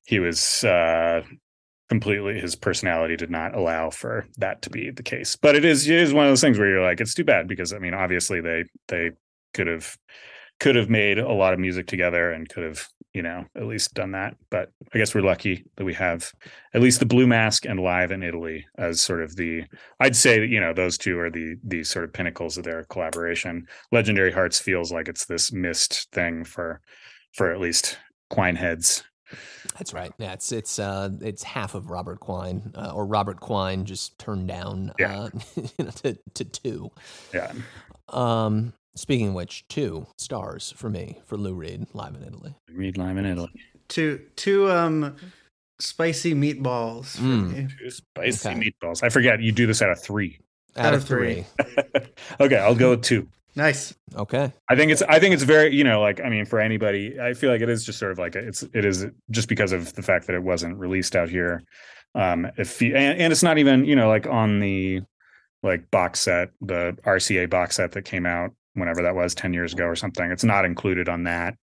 he 0.06 0.20
was 0.20 0.64
uh 0.64 1.22
completely 1.90 2.40
his 2.40 2.56
personality 2.56 3.16
did 3.16 3.30
not 3.30 3.56
allow 3.56 3.90
for 3.90 4.26
that 4.38 4.62
to 4.64 4.70
be 4.70 4.90
the 4.90 5.04
case 5.04 5.36
but 5.36 5.54
it 5.54 5.64
is 5.64 5.88
it 5.88 6.00
is 6.00 6.14
one 6.14 6.26
of 6.26 6.32
those 6.32 6.42
things 6.42 6.58
where 6.58 6.68
you're 6.68 6.82
like 6.82 7.00
it's 7.00 7.14
too 7.14 7.26
bad 7.26 7.48
because 7.48 7.72
i 7.72 7.78
mean 7.78 7.94
obviously 7.94 8.42
they 8.42 8.64
they 8.88 9.12
could 9.54 9.68
have 9.68 9.96
could 10.64 10.76
have 10.76 10.90
made 10.90 11.20
a 11.20 11.32
lot 11.34 11.54
of 11.54 11.60
music 11.60 11.86
together 11.88 12.32
and 12.32 12.50
could 12.50 12.64
have 12.64 12.88
you 13.14 13.22
know 13.22 13.46
at 13.56 13.66
least 13.68 13.94
done 13.94 14.12
that 14.12 14.36
but 14.50 14.70
i 14.94 14.98
guess 14.98 15.14
we're 15.14 15.22
lucky 15.22 15.64
that 15.76 15.86
we 15.86 15.94
have 15.94 16.32
at 16.74 16.82
least 16.82 17.00
the 17.00 17.06
blue 17.06 17.28
mask 17.28 17.66
and 17.66 17.80
live 17.80 18.12
in 18.12 18.24
italy 18.24 18.66
as 18.78 19.02
sort 19.02 19.22
of 19.22 19.36
the 19.36 19.62
i'd 20.00 20.16
say 20.16 20.40
that 20.40 20.48
you 20.48 20.60
know 20.60 20.74
those 20.74 20.98
two 20.98 21.20
are 21.20 21.30
the 21.30 21.56
the 21.64 21.84
sort 21.84 22.06
of 22.06 22.14
pinnacles 22.14 22.58
of 22.58 22.64
their 22.64 22.86
collaboration 22.86 23.68
legendary 23.92 24.32
hearts 24.32 24.60
feels 24.60 24.92
like 24.92 25.08
it's 25.08 25.26
this 25.26 25.52
missed 25.52 26.10
thing 26.12 26.44
for 26.44 26.80
for 27.34 27.52
at 27.52 27.60
least 27.60 27.98
quine 28.30 28.56
heads 28.56 29.04
That's 29.78 29.94
right. 29.94 30.12
Yeah, 30.20 30.34
it's 30.34 30.52
it's 30.52 30.80
uh 30.80 31.10
it's 31.22 31.44
half 31.44 31.74
of 31.76 31.90
Robert 31.90 32.20
Quine 32.20 32.72
uh, 32.76 32.92
or 32.94 33.06
Robert 33.08 33.40
Quine 33.40 33.86
just 33.86 34.18
turned 34.20 34.48
down 34.48 34.92
Yeah. 35.00 35.24
uh, 35.24 35.30
you 35.78 35.86
to 36.04 36.18
to 36.36 36.44
two. 36.46 36.92
yeah 37.34 37.52
Um, 38.10 38.74
speaking 38.96 39.30
of 39.30 39.34
which, 39.34 39.66
two 39.68 40.08
stars 40.18 40.74
for 40.78 40.90
me 40.90 41.20
for 41.26 41.38
Lou 41.38 41.54
Reed 41.54 41.88
live 41.94 42.16
in 42.16 42.24
Italy. 42.24 42.56
read 42.72 42.98
live 42.98 43.18
in 43.18 43.26
italy 43.26 43.50
two 43.90 44.22
two 44.36 44.70
um 44.72 45.16
spicy 45.80 46.34
meatballs 46.34 47.16
for 47.18 47.22
Mm. 47.24 47.54
me. 47.54 47.68
Two 47.80 47.90
spicy 47.90 48.50
Okay. 48.50 48.60
meatballs 48.60 49.04
i 49.04 49.10
forget 49.10 49.42
you 49.42 49.52
do 49.52 49.68
this 49.68 49.82
out 49.82 49.90
of 49.92 50.02
three 50.02 50.40
Out, 50.78 50.94
of 50.94 51.02
of 51.02 51.08
three. 51.08 51.46
okay 52.40 52.58
i'll 52.58 52.76
go 52.76 52.92
with 52.92 53.04
two 53.04 53.28
Nice. 53.56 53.94
Okay. 54.16 54.52
I 54.68 54.76
think 54.76 54.92
it's 54.92 55.04
I 55.04 55.20
think 55.20 55.36
it's 55.36 55.44
very 55.44 55.76
you 55.76 55.84
know 55.84 56.02
like 56.02 56.20
I 56.20 56.30
mean 56.30 56.46
for 56.46 56.60
anybody 56.60 57.20
I 57.20 57.36
feel 57.36 57.52
like 57.52 57.62
it 57.62 57.70
is 57.70 57.86
just 57.86 58.00
sort 58.00 58.12
of 58.12 58.18
like 58.18 58.36
it's 58.36 58.64
it 58.74 58.84
is 58.84 59.06
just 59.30 59.48
because 59.48 59.72
of 59.74 59.94
the 59.94 60.02
fact 60.02 60.26
that 60.26 60.34
it 60.36 60.42
wasn't 60.42 60.76
released 60.80 61.16
out 61.16 61.30
here 61.30 61.62
um 62.16 62.48
if 62.58 62.82
you, 62.82 62.96
and, 62.96 63.20
and 63.22 63.32
it's 63.32 63.44
not 63.44 63.60
even 63.60 63.86
you 63.86 63.96
know 63.96 64.08
like 64.10 64.26
on 64.26 64.60
the 64.60 65.02
like 65.62 65.92
box 65.92 66.22
set 66.22 66.50
the 66.62 66.98
RCA 67.06 67.48
box 67.48 67.76
set 67.76 67.92
that 67.92 68.06
came 68.06 68.26
out 68.26 68.50
whenever 68.74 69.02
that 69.04 69.16
was 69.16 69.36
10 69.36 69.54
years 69.54 69.74
ago 69.74 69.86
or 69.86 69.96
something. 69.96 70.32
It's 70.32 70.44
not 70.44 70.66
included 70.66 71.10
on 71.10 71.24
that. 71.24 71.56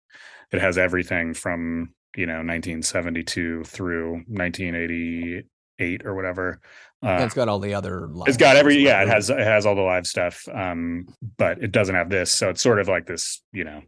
It 0.52 0.62
has 0.62 0.78
everything 0.78 1.34
from 1.34 1.94
you 2.16 2.26
know 2.26 2.38
1972 2.38 3.64
through 3.66 4.24
1988 4.28 6.06
or 6.06 6.16
whatever. 6.16 6.60
Uh, 7.02 7.20
it's 7.22 7.34
got 7.34 7.48
all 7.48 7.60
the 7.60 7.74
other. 7.74 8.08
Live 8.08 8.28
it's 8.28 8.38
got 8.38 8.58
every 8.58 8.78
yeah 8.78 9.02
it 9.04 9.08
has 9.08 9.30
it 9.30 9.40
has 9.40 9.66
all 9.66 9.76
the 9.76 9.82
live 9.82 10.06
stuff 10.08 10.48
um 10.54 11.08
but 11.38 11.62
it 11.64 11.72
doesn't 11.72 11.96
have 11.96 12.10
this. 12.10 12.32
So 12.32 12.50
it's 12.50 12.62
sort 12.62 12.80
of 12.80 12.88
like 12.88 13.06
this 13.06 13.42
you 13.54 13.64
know 13.64 13.82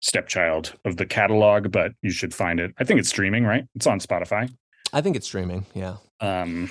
stepchild 0.00 0.74
of 0.84 0.98
the 0.98 1.06
catalog 1.06 1.72
but 1.72 1.92
you 2.02 2.10
should 2.10 2.34
find 2.34 2.60
it. 2.60 2.72
I 2.78 2.84
think 2.84 3.00
it's 3.00 3.08
streaming 3.08 3.44
right? 3.44 3.64
It's 3.74 3.86
on 3.86 3.98
spotify. 3.98 4.52
I 4.92 5.00
think 5.00 5.16
it's 5.16 5.26
streaming. 5.26 5.66
Yeah. 5.74 5.96
um 6.20 6.70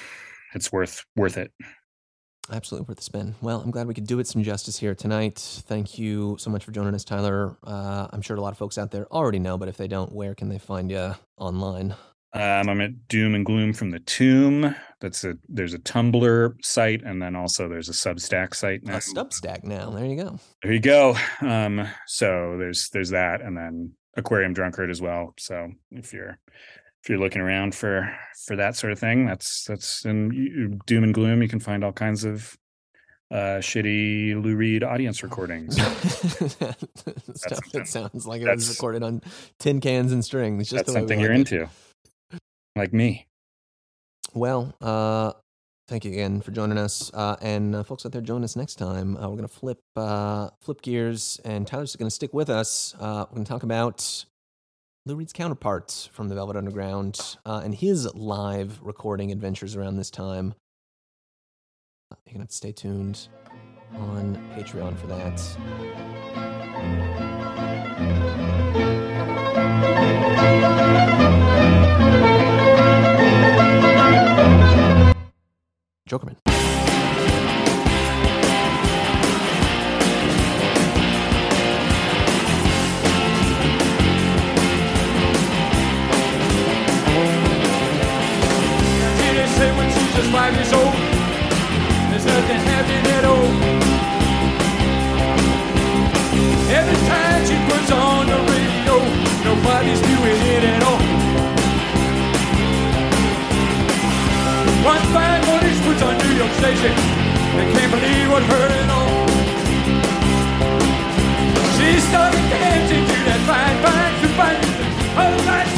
it's 0.54 0.72
worth 0.72 1.04
worth 1.16 1.38
it 1.38 1.52
Absolutely 2.52 2.86
worth 2.88 2.98
the 2.98 3.04
spin. 3.04 3.36
Well, 3.42 3.62
I'm 3.62 3.72
glad 3.72 3.88
we 3.88 3.94
could 3.94 4.06
do 4.06 4.20
it 4.20 4.28
some 4.28 4.44
justice 4.44 4.78
here 4.78 4.94
tonight. 4.94 5.40
Thank 5.66 5.98
you 5.98 6.36
so 6.40 6.50
much 6.50 6.66
for 6.66 6.72
joining 6.72 6.94
us, 6.94 7.06
Tyler. 7.06 7.58
Uh, 7.64 8.08
I'm 8.12 8.22
sure 8.22 8.36
a 8.36 8.42
lot 8.42 8.52
of 8.52 8.58
folks 8.58 8.78
out 8.78 8.92
there 8.92 9.08
already 9.14 9.40
know, 9.40 9.58
but 9.58 9.70
if 9.70 9.78
they 9.78 9.88
don't, 9.88 10.12
where 10.12 10.36
can 10.36 10.50
they 10.50 10.60
find 10.60 10.92
you 10.92 11.16
online? 11.38 11.96
um 12.36 12.68
i'm 12.68 12.82
at 12.82 13.08
doom 13.10 13.36
and 13.36 13.46
gloom 13.46 13.72
from 13.74 13.92
the 13.92 14.00
tomb 14.00 14.76
that's 15.00 15.24
a 15.24 15.36
there's 15.50 15.76
a 15.76 15.78
tumblr 15.78 16.56
site 16.64 17.04
and 17.04 17.22
then 17.22 17.36
also 17.36 17.70
there's 17.70 17.90
a 17.90 17.92
substack 17.92 18.56
site 18.56 18.82
A 18.82 18.88
now 18.88 18.98
Substack 18.98 19.64
now. 19.64 19.92
There 19.92 20.04
you 20.08 20.16
go. 20.16 20.40
there 20.64 20.74
you 20.74 20.80
go 20.80 21.16
um 21.42 21.88
so 22.08 22.56
there's 22.58 22.90
there's 22.92 23.12
that 23.12 23.42
and 23.42 23.56
then 23.56 23.92
aquarium 24.18 24.56
drunkard 24.56 24.90
as 24.90 25.00
well 25.00 25.36
so 25.38 25.70
if 25.92 26.12
you're 26.12 26.40
if 27.04 27.10
you're 27.10 27.20
looking 27.20 27.42
around 27.42 27.76
for 27.76 28.10
for 28.46 28.56
that 28.56 28.76
sort 28.76 28.94
of 28.94 29.00
thing 29.00 29.26
that's 29.26 29.66
that's 29.66 30.06
in 30.06 30.80
doom 30.86 31.04
and 31.04 31.14
gloom 31.14 31.42
you 31.42 31.48
can 31.50 31.60
find 31.60 31.84
all 31.84 31.92
kinds 31.92 32.24
of 32.24 32.56
uh 33.32 33.60
shitty 33.60 34.42
lou 34.42 34.56
reed 34.56 34.84
audience 34.84 35.22
recordings 35.24 35.76
Stuff 35.82 36.78
something- 37.36 37.70
that 37.74 37.88
sounds 37.88 38.26
like 38.28 38.42
it 38.42 38.48
was 38.50 38.70
recorded 38.70 39.04
on 39.04 39.22
tin 39.60 39.80
cans 39.82 40.12
and 40.12 40.24
strings. 40.24 40.70
Just 40.70 40.86
that's 40.86 40.94
something 40.94 41.20
you're 41.20 41.32
it. 41.34 41.40
into 41.40 41.68
like 42.76 42.94
me 42.94 43.28
Well, 44.34 44.74
uh, 44.82 45.34
thank 45.88 46.06
you 46.06 46.12
again 46.12 46.42
for 46.42 46.52
joining 46.52 46.78
us, 46.78 47.12
uh, 47.14 47.36
and 47.42 47.76
uh, 47.76 47.84
folks 47.84 48.06
out 48.06 48.12
there, 48.14 48.22
join 48.22 48.44
us 48.44 48.56
next 48.56 48.76
time. 48.76 49.16
Uh, 49.18 49.30
we're 49.30 49.36
gonna 49.36 49.48
flip 49.48 49.80
uh, 49.96 50.50
flip 50.62 50.82
gears, 50.82 51.40
and 51.46 51.68
Tyler's 51.68 51.96
gonna 51.96 52.10
stick 52.10 52.34
with 52.34 52.50
us. 52.50 52.96
Uh, 53.00 53.26
we're 53.30 53.36
gonna 53.36 53.46
talk 53.46 53.62
about 53.64 54.26
Lou 55.06 55.16
Reed's 55.16 55.34
counterparts 55.34 56.06
from 56.06 56.30
the 56.30 56.36
Velvet 56.36 56.56
Underground 56.56 57.20
uh, 57.46 57.62
and 57.62 57.76
his 57.76 58.08
live 58.16 58.80
recording 58.82 59.34
adventures 59.34 59.76
around 59.76 59.98
this 59.98 60.10
time. 60.10 60.54
Uh, 62.10 62.16
You're 62.26 62.36
going 62.36 62.40
to 62.40 62.40
have 62.44 62.48
to 62.48 62.56
stay 62.56 62.72
tuned 62.72 63.28
on 63.96 64.38
Patreon 64.56 64.98
for 64.98 65.08
that. 65.08 65.34
Jokerman. 76.10 76.53
life 90.34 90.56
years 90.56 90.74
old, 90.74 90.94
There's 92.10 92.26
nothing 92.26 92.62
happening 92.66 93.06
at 93.18 93.24
all. 93.24 93.50
Every 96.74 97.00
time 97.06 97.40
she 97.46 97.56
puts 97.70 97.92
on 97.92 98.26
the 98.26 98.40
radio, 98.50 98.96
nobody's 99.46 100.02
doing 100.02 100.40
it 100.54 100.64
at 100.74 100.82
all. 100.90 101.02
One 104.82 105.04
fine 105.14 105.46
morning 105.46 105.74
she 105.78 105.84
puts 105.86 106.02
on 106.02 106.18
New 106.18 106.34
York 106.42 106.54
Station. 106.58 106.94
They 107.54 107.68
can't 107.74 107.92
believe 107.94 108.28
what 108.34 108.42
her 108.42 108.66
at 108.82 108.90
all. 108.90 109.14
She 111.78 112.00
started 112.10 112.46
dancing 112.50 113.06
to 113.06 113.18
that 113.30 113.42
fine, 113.50 113.78
fine, 113.86 114.14
fine, 114.34 114.34
fine. 114.38 114.60
Oh, 115.22 115.36
my 115.46 115.73